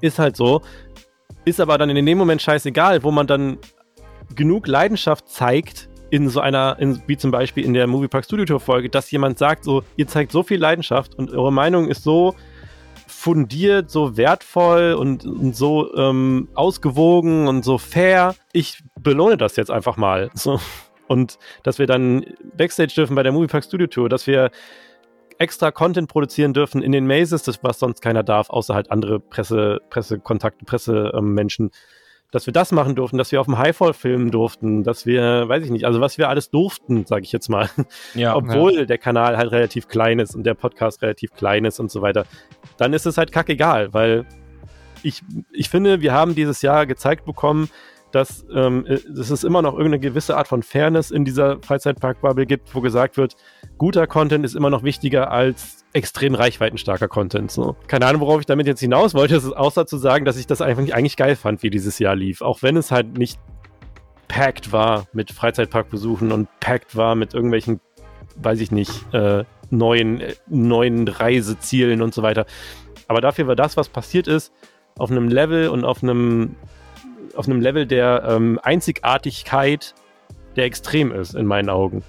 ist 0.01 0.21
halt 0.21 0.37
so. 0.37 0.63
Ist 1.45 1.61
aber 1.61 1.79
dann 1.79 1.91
in 1.91 2.07
dem 2.07 2.19
Moment 2.19 2.43
scheißegal, 2.43 3.03
wo 3.03 3.11
man 3.11 3.27
dann 3.27 3.59
genug 4.35 4.67
Leidenschaft 4.67 5.29
zeigt, 5.29 5.89
in 6.11 6.29
so 6.29 6.41
einer, 6.41 6.77
in, 6.79 7.01
wie 7.07 7.17
zum 7.17 7.31
Beispiel 7.31 7.65
in 7.65 7.73
der 7.73 7.87
Moviepark 7.87 8.25
Studio 8.25 8.45
Tour 8.45 8.61
Folge, 8.61 8.91
dass 8.91 9.11
jemand 9.11 9.39
sagt, 9.39 9.65
so, 9.65 9.83
ihr 9.97 10.09
zeigt 10.09 10.33
so 10.33 10.43
viel 10.43 10.59
Leidenschaft 10.59 11.15
und 11.15 11.31
eure 11.31 11.53
Meinung 11.53 11.89
ist 11.89 12.03
so 12.03 12.35
fundiert, 13.07 13.91
so 13.91 14.17
wertvoll 14.17 14.95
und, 14.95 15.25
und 15.25 15.55
so 15.55 15.95
ähm, 15.95 16.49
ausgewogen 16.55 17.49
und 17.49 17.65
so 17.65 17.79
fair. 17.79 18.35
Ich 18.53 18.83
belohne 18.99 19.37
das 19.37 19.57
jetzt 19.57 19.71
einfach 19.71 19.97
mal. 19.97 20.31
So. 20.35 20.61
Und 21.07 21.39
dass 21.65 21.79
wir 21.79 21.87
dann 21.87 22.25
Backstage 22.57 22.93
dürfen 22.95 23.15
bei 23.17 23.23
der 23.23 23.33
Moviepark 23.33 23.65
Studio 23.65 23.89
Tour, 23.89 24.09
dass 24.09 24.27
wir 24.27 24.51
extra 25.41 25.71
Content 25.71 26.09
produzieren 26.09 26.53
dürfen 26.53 26.83
in 26.83 26.93
den 26.93 27.07
Mazes, 27.07 27.43
das 27.43 27.63
was 27.63 27.79
sonst 27.79 28.03
keiner 28.03 28.23
darf, 28.23 28.51
außer 28.51 28.75
halt 28.75 28.91
andere 28.91 29.19
Presse, 29.19 29.81
Pressekontakte, 29.89 30.65
Pressemenschen. 30.65 31.67
Ähm, 31.67 31.71
dass 32.31 32.47
wir 32.47 32.53
das 32.53 32.71
machen 32.71 32.95
durften, 32.95 33.19
dass 33.19 33.33
wir 33.33 33.41
auf 33.41 33.47
dem 33.47 33.59
Highfall 33.59 33.93
filmen 33.93 34.31
durften, 34.31 34.85
dass 34.85 35.05
wir, 35.05 35.49
weiß 35.49 35.65
ich 35.65 35.71
nicht, 35.71 35.85
also 35.85 36.01
was 36.01 36.17
wir 36.17 36.29
alles 36.29 36.51
durften, 36.51 37.05
sage 37.05 37.25
ich 37.25 37.33
jetzt 37.33 37.49
mal. 37.49 37.69
Ja, 38.15 38.37
Obwohl 38.37 38.75
ja. 38.75 38.85
der 38.85 38.99
Kanal 38.99 39.37
halt 39.37 39.51
relativ 39.51 39.89
klein 39.89 40.21
ist 40.21 40.37
und 40.37 40.45
der 40.45 40.55
Podcast 40.55 41.03
relativ 41.03 41.33
klein 41.33 41.65
ist 41.65 41.81
und 41.81 41.91
so 41.91 42.03
weiter, 42.03 42.25
dann 42.77 42.93
ist 42.93 43.07
es 43.07 43.19
halt 43.19 43.33
kackegal, 43.33 43.93
weil 43.93 44.27
ich, 45.03 45.23
ich 45.53 45.69
finde, 45.71 46.03
wir 46.03 46.13
haben 46.13 46.35
dieses 46.35 46.63
Jahr 46.63 46.87
gezeigt 46.87 47.25
bekommen, 47.25 47.69
dass, 48.13 48.45
ähm, 48.55 48.87
äh, 48.87 48.99
dass 49.09 49.31
es 49.31 49.45
immer 49.45 49.63
noch 49.63 49.73
irgendeine 49.73 50.01
gewisse 50.01 50.37
Art 50.37 50.49
von 50.49 50.63
Fairness 50.63 51.11
in 51.11 51.25
dieser 51.25 51.61
Freizeitpark-Bubble 51.63 52.47
gibt, 52.47 52.75
wo 52.75 52.81
gesagt 52.81 53.17
wird, 53.17 53.37
guter 53.79 54.07
Content 54.07 54.45
ist 54.45 54.55
immer 54.55 54.71
noch 54.71 54.83
wichtiger 54.83 55.31
als 55.31 55.85
extrem 55.93 56.35
reichweitenstarker 56.35 57.09
Content. 57.09 57.51
So. 57.51 57.77
Keine 57.87 58.07
Ahnung, 58.07 58.21
worauf 58.21 58.41
ich 58.41 58.47
damit 58.47 58.67
jetzt 58.67 58.81
hinaus 58.81 59.15
wollte, 59.15 59.37
ist 59.37 59.51
außer 59.51 59.87
zu 59.87 59.97
sagen, 59.97 60.25
dass 60.25 60.37
ich 60.37 60.47
das 60.47 60.61
eigentlich, 60.61 60.95
eigentlich 60.95 61.17
geil 61.17 61.37
fand, 61.37 61.63
wie 61.63 61.71
dieses 61.71 61.99
Jahr 61.99 62.15
lief. 62.15 62.43
Auch 62.43 62.63
wenn 62.63 62.77
es 62.77 62.91
halt 62.91 63.19
nicht 63.19 63.41
packed 64.29 64.73
war 64.73 65.07
mit 65.13 65.33
Freizeitparkbesuchen 65.33 66.31
und 66.31 66.49
packed 66.61 66.97
war 66.97 67.15
mit 67.15 67.35
irgendwelchen, 67.35 67.81
weiß 68.37 68.61
ich 68.61 68.71
nicht, 68.71 69.13
äh, 69.13 69.45
neuen, 69.71 70.21
äh, 70.21 70.35
neuen 70.47 71.09
Reisezielen 71.09 72.03
und 72.03 72.15
so 72.15 72.23
weiter. 72.23 72.47
Aber 73.09 73.21
dafür 73.21 73.49
war 73.49 73.57
das, 73.57 73.77
was 73.77 73.89
passiert 73.89 74.29
ist, 74.29 74.53
auf 74.97 75.11
einem 75.11 75.29
Level 75.29 75.69
und 75.69 75.85
auf 75.85 76.03
einem 76.03 76.55
auf 77.35 77.47
einem 77.47 77.61
Level 77.61 77.87
der 77.87 78.25
ähm, 78.27 78.59
Einzigartigkeit, 78.63 79.95
der 80.57 80.65
extrem 80.65 81.13
ist, 81.13 81.35
in 81.35 81.47
meinen 81.47 81.69
Augen. 81.69 82.03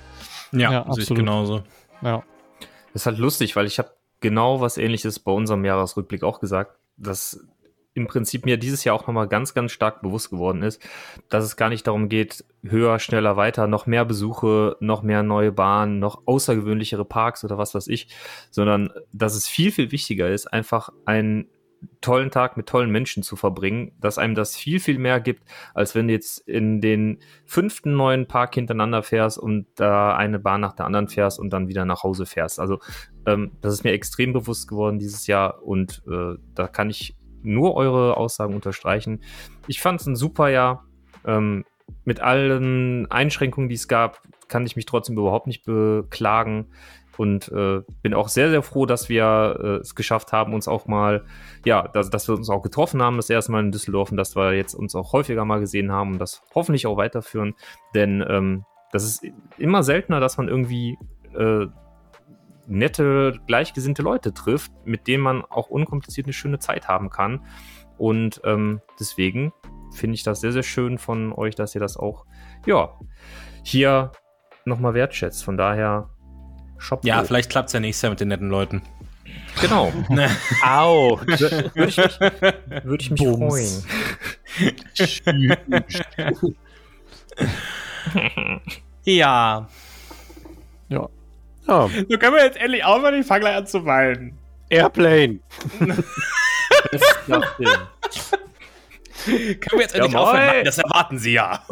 Ja, 0.52 0.72
ja 0.72 0.94
sehe 0.94 1.04
ich 1.04 1.10
genauso. 1.10 1.64
Ja. 2.02 2.24
Das 2.94 3.04
ist 3.04 3.06
halt 3.06 3.20
lustig, 3.20 3.56
weil 3.56 3.66
ich 3.66 3.80
habe 3.80 3.92
genau 4.20 4.62
was 4.62 4.78
ähnliches 4.78 5.20
bei 5.20 5.32
unserem 5.32 5.66
Jahresrückblick 5.66 6.24
auch 6.24 6.40
gesagt, 6.40 6.78
dass 6.98 7.46
im 7.94 8.08
Prinzip 8.08 8.46
mir 8.46 8.58
dieses 8.58 8.84
Jahr 8.84 8.96
auch 8.96 9.08
nochmal 9.08 9.28
ganz, 9.28 9.54
ganz 9.54 9.72
stark 9.72 10.02
bewusst 10.02 10.30
geworden 10.30 10.64
ist, 10.64 10.82
dass 11.30 11.44
es 11.44 11.58
gar 11.58 11.68
nicht 11.68 11.86
darum 11.88 12.08
geht, 12.08 12.46
höher, 12.64 13.00
schneller, 13.00 13.36
weiter, 13.36 13.68
noch 13.68 13.86
mehr 13.86 14.06
Besuche, 14.06 14.78
noch 14.80 15.02
mehr 15.04 15.24
neue 15.24 15.52
Bahnen, 15.52 16.00
noch 16.00 16.22
außergewöhnlichere 16.26 17.04
Parks 17.04 17.44
oder 17.44 17.58
was 17.58 17.76
weiß 17.76 17.88
ich, 17.88 18.08
sondern 18.50 18.92
dass 19.12 19.36
es 19.36 19.48
viel, 19.48 19.72
viel 19.72 19.92
wichtiger 19.92 20.30
ist, 20.30 20.48
einfach 20.48 20.90
ein 21.06 21.48
tollen 22.02 22.32
Tag 22.32 22.58
mit 22.58 22.68
tollen 22.68 22.92
Menschen 22.92 23.24
zu 23.24 23.36
verbringen, 23.36 23.92
dass 24.00 24.18
einem 24.18 24.36
das 24.36 24.56
viel, 24.56 24.80
viel 24.80 25.00
mehr 25.00 25.20
gibt, 25.20 25.44
als 25.74 25.96
wenn 25.96 26.08
du 26.08 26.14
jetzt 26.14 26.38
in 26.48 26.82
den 26.82 27.20
fünften 27.46 27.96
neuen 27.96 28.28
Park 28.28 28.56
hintereinander 28.56 29.04
fährst 29.04 29.38
und 29.38 29.68
da 29.76 30.16
eine 30.16 30.40
Bahn 30.40 30.62
nach 30.62 30.74
der 30.74 30.86
anderen 30.86 31.08
fährst 31.08 31.40
und 31.40 31.52
dann 31.52 31.68
wieder 31.68 31.86
nach 31.86 32.04
Hause 32.04 32.26
fährst. 32.26 32.60
Also 32.60 32.80
ähm, 33.26 33.52
das 33.62 33.74
ist 33.74 33.84
mir 33.84 33.92
extrem 33.92 34.34
bewusst 34.34 34.68
geworden 34.68 35.00
dieses 35.00 35.28
Jahr 35.28 35.64
und 35.64 36.04
äh, 36.08 36.36
da 36.54 36.68
kann 36.68 36.90
ich 36.90 37.16
nur 37.44 37.76
eure 37.76 38.18
Aussagen 38.18 38.54
unterstreichen. 38.54 39.24
Ich 39.68 39.82
fand 39.82 40.02
es 40.02 40.08
ein 40.08 40.16
super 40.16 40.50
Jahr. 40.50 40.86
Ähm, 41.26 41.66
mit 42.06 42.20
allen 42.20 43.10
Einschränkungen, 43.12 43.70
die 43.70 43.76
es 43.76 43.88
gab, 43.88 44.22
kann 44.48 44.66
ich 44.66 44.76
mich 44.76 44.86
trotzdem 44.86 45.18
überhaupt 45.18 45.48
nicht 45.48 45.66
beklagen 45.66 46.68
und 47.18 47.50
äh, 47.50 47.82
bin 48.02 48.14
auch 48.14 48.28
sehr, 48.28 48.50
sehr 48.50 48.64
froh, 48.64 48.86
dass 48.86 49.10
wir 49.10 49.60
äh, 49.62 49.68
es 49.78 49.96
geschafft 49.96 50.32
haben, 50.32 50.54
uns 50.54 50.68
auch 50.68 50.88
mal, 50.88 51.24
ja, 51.66 51.88
dass, 51.88 52.10
dass 52.10 52.28
wir 52.28 52.36
uns 52.36 52.50
auch 52.50 52.62
getroffen 52.62 53.02
haben, 53.02 53.18
das 53.18 53.30
erste 53.30 53.52
Mal 53.52 53.64
in 53.64 53.72
Düsseldorf 53.72 54.12
und 54.12 54.18
dass 54.18 54.36
wir 54.36 54.54
jetzt 54.54 54.74
uns 54.74 54.96
auch 54.96 55.14
häufiger 55.14 55.46
mal 55.46 55.60
gesehen 55.60 55.92
haben 55.92 56.14
und 56.14 56.20
das 56.20 56.42
hoffentlich 56.56 56.88
auch 56.88 56.98
weiterführen, 56.98 57.54
denn 57.94 58.24
ähm, 58.28 58.66
das 58.92 59.04
ist 59.04 59.26
immer 59.58 59.84
seltener, 59.84 60.20
dass 60.20 60.38
man 60.38 60.48
irgendwie 60.48 60.98
äh, 61.38 61.68
nette, 62.68 63.40
gleichgesinnte 63.48 64.02
Leute 64.02 64.34
trifft, 64.34 64.72
mit 64.86 65.08
denen 65.08 65.24
man 65.24 65.44
auch 65.44 65.70
unkompliziert 65.70 66.26
eine 66.28 66.34
schöne 66.34 66.60
Zeit 66.60 66.88
haben 66.88 67.10
kann. 67.10 67.46
Und 67.98 68.42
ähm, 68.44 68.82
deswegen 69.00 69.54
finde 69.94 70.16
ich 70.16 70.24
das 70.24 70.42
sehr, 70.42 70.52
sehr 70.52 70.64
schön 70.64 70.98
von 70.98 71.34
euch, 71.34 71.56
dass 71.56 71.76
ihr 71.76 71.82
das 71.82 71.98
auch, 71.98 72.26
ja, 72.66 72.98
hier 73.64 74.12
nochmal 74.66 74.94
wertschätzt. 74.94 75.44
Von 75.44 75.58
daher 75.58 76.10
Shop. 76.82 77.06
Ja, 77.06 77.24
vielleicht 77.24 77.52
klappt 77.52 77.68
es 77.68 77.74
ja 77.74 77.80
nächstes 77.80 78.02
Jahr 78.02 78.10
mit 78.10 78.20
den 78.20 78.30
netten 78.30 78.50
Leuten. 78.50 78.82
Genau. 79.62 79.94
Au. 80.66 81.20
Würde 81.22 81.70
ich 81.88 82.00
mich, 82.00 82.20
würd 82.84 83.02
ich 83.02 83.12
mich 83.12 83.22
freuen. 83.22 83.84
ja. 89.06 89.70
Ja. 90.90 91.10
Oh. 91.68 91.90
So 92.10 92.18
können 92.18 92.36
wir 92.36 92.44
jetzt 92.44 92.58
endlich 92.58 92.84
aufhören, 92.84 93.22
ich 93.22 93.28
fange 93.28 93.42
gleich 93.42 93.56
an 93.56 93.68
zu 93.68 93.86
weinen. 93.86 94.38
Airplane. 94.70 95.40
das 96.92 97.02
Können 99.26 99.60
wir 99.72 99.82
jetzt 99.82 99.94
endlich 99.94 100.14
ja, 100.14 100.20
aufhören? 100.20 100.66
Das 100.66 100.80
erwarten 100.80 101.20
Sie 101.20 101.34
ja. 101.34 101.64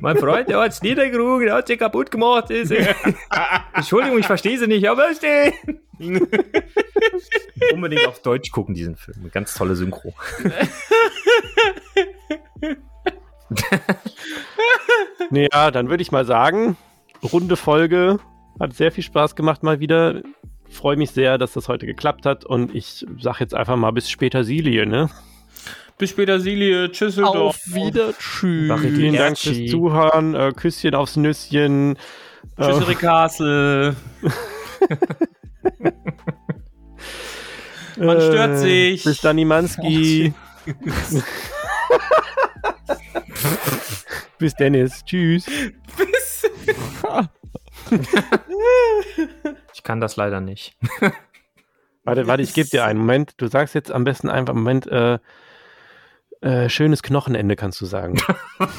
Mein 0.00 0.16
Freund, 0.18 0.48
der 0.48 0.60
hat 0.60 0.72
es 0.72 0.82
niedergerufen, 0.82 1.46
der 1.46 1.54
hat 1.54 1.68
sie 1.68 1.76
kaputt 1.76 2.10
gemacht. 2.10 2.50
Entschuldigung, 3.74 4.18
ich 4.18 4.26
verstehe 4.26 4.58
sie 4.58 4.66
nicht, 4.66 4.88
aber 4.88 5.14
stehen. 5.14 5.52
Unbedingt 7.72 8.06
auf 8.06 8.20
Deutsch 8.20 8.50
gucken, 8.50 8.74
diesen 8.74 8.96
Film. 8.96 9.30
Ganz 9.32 9.54
tolle 9.54 9.74
Synchro. 9.74 10.12
naja, 15.30 15.70
dann 15.70 15.88
würde 15.88 16.02
ich 16.02 16.12
mal 16.12 16.26
sagen, 16.26 16.76
runde 17.22 17.56
Folge. 17.56 18.18
Hat 18.60 18.74
sehr 18.74 18.92
viel 18.92 19.04
Spaß 19.04 19.34
gemacht 19.36 19.62
mal 19.62 19.80
wieder. 19.80 20.22
Freue 20.68 20.96
mich 20.96 21.12
sehr, 21.12 21.38
dass 21.38 21.52
das 21.52 21.68
heute 21.68 21.86
geklappt 21.86 22.26
hat 22.26 22.44
und 22.44 22.74
ich 22.74 23.06
sage 23.18 23.38
jetzt 23.40 23.54
einfach 23.54 23.76
mal 23.76 23.92
bis 23.92 24.10
später 24.10 24.44
Silie, 24.44 24.84
ne? 24.84 25.08
Bis 25.98 26.10
später, 26.10 26.38
Silie. 26.40 26.92
Tschüss. 26.92 27.18
Auf 27.18 27.56
wieder. 27.66 28.12
Tschüss. 28.18 28.80
Vielen 28.80 29.14
Dank 29.16 29.38
fürs 29.38 29.70
Zuhören. 29.70 30.34
Äh, 30.34 30.52
Küsschen 30.54 30.94
aufs 30.94 31.16
Nüsschen. 31.16 31.96
Tschüss, 32.60 32.88
äh, 32.88 32.94
Castle. 32.94 33.96
Man 37.96 38.20
stört 38.20 38.50
äh, 38.50 38.56
sich. 38.56 39.04
Bis 39.04 39.22
dann, 39.22 39.38
Imanski. 39.38 40.34
Bis 44.38 44.54
Dennis. 44.54 45.02
Tschüss. 45.04 45.46
Bis. 45.46 46.42
ich 49.72 49.82
kann 49.82 50.02
das 50.02 50.16
leider 50.16 50.42
nicht. 50.42 50.76
warte, 52.04 52.26
warte, 52.26 52.42
ich 52.42 52.52
gebe 52.52 52.68
dir 52.68 52.84
einen 52.84 52.98
Moment. 52.98 53.32
Du 53.38 53.46
sagst 53.46 53.74
jetzt 53.74 53.90
am 53.90 54.04
besten 54.04 54.28
einfach, 54.28 54.52
Moment, 54.52 54.86
äh, 54.88 55.18
äh, 56.46 56.68
schönes 56.68 57.02
Knochenende, 57.02 57.56
kannst 57.56 57.80
du 57.80 57.86
sagen. 57.86 58.20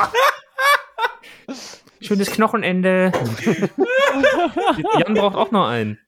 schönes 2.02 2.31
Knochenende. 2.31 3.11
Jan 4.98 5.14
braucht 5.14 5.35
auch 5.35 5.52
noch 5.52 5.68
einen. 5.68 5.99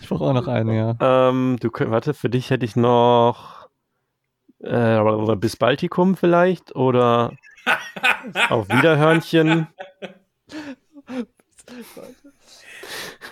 Ich 0.00 0.08
brauche 0.08 0.24
auch 0.24 0.32
noch 0.32 0.48
einen, 0.48 0.74
ja. 0.74 0.96
Ähm, 1.00 1.58
du, 1.60 1.70
warte, 1.72 2.14
für 2.14 2.28
dich 2.28 2.50
hätte 2.50 2.64
ich 2.64 2.74
noch 2.74 3.68
äh, 4.58 5.36
bis 5.36 5.56
Baltikum 5.56 6.16
vielleicht 6.16 6.74
oder 6.74 7.34
auf 8.48 8.68
Wiederhörnchen. 8.68 9.68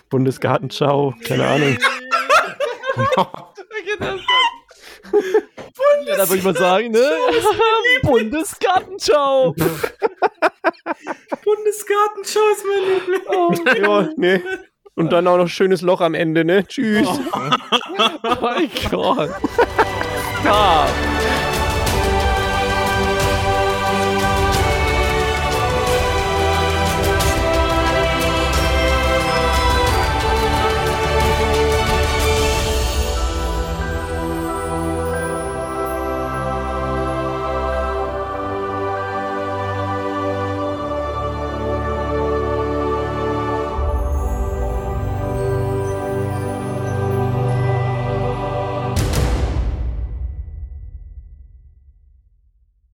Bundesgartenschau, 0.08 1.14
keine 1.24 1.48
Ahnung. 1.48 1.78
Ja, 6.06 6.16
da 6.16 6.28
würde 6.28 6.38
ich 6.38 6.44
mal 6.44 6.56
sagen, 6.56 6.90
ne? 6.90 7.10
Bundesgartenschau. 8.02 9.54
Bundesgartenschau 11.44 12.40
ist 12.52 12.64
mein 12.66 12.82
Liebling. 12.94 13.22
Oh, 13.28 13.54
ja, 13.76 14.08
nee. 14.16 14.42
Und 14.94 15.10
dann 15.10 15.26
auch 15.26 15.38
noch 15.38 15.48
schönes 15.48 15.80
Loch 15.80 16.02
am 16.02 16.12
Ende, 16.12 16.44
ne? 16.44 16.66
Tschüss. 16.66 17.08
Oh 17.08 17.38
mein 18.42 18.70
Gott. 18.90 19.30
Ah. 20.44 20.86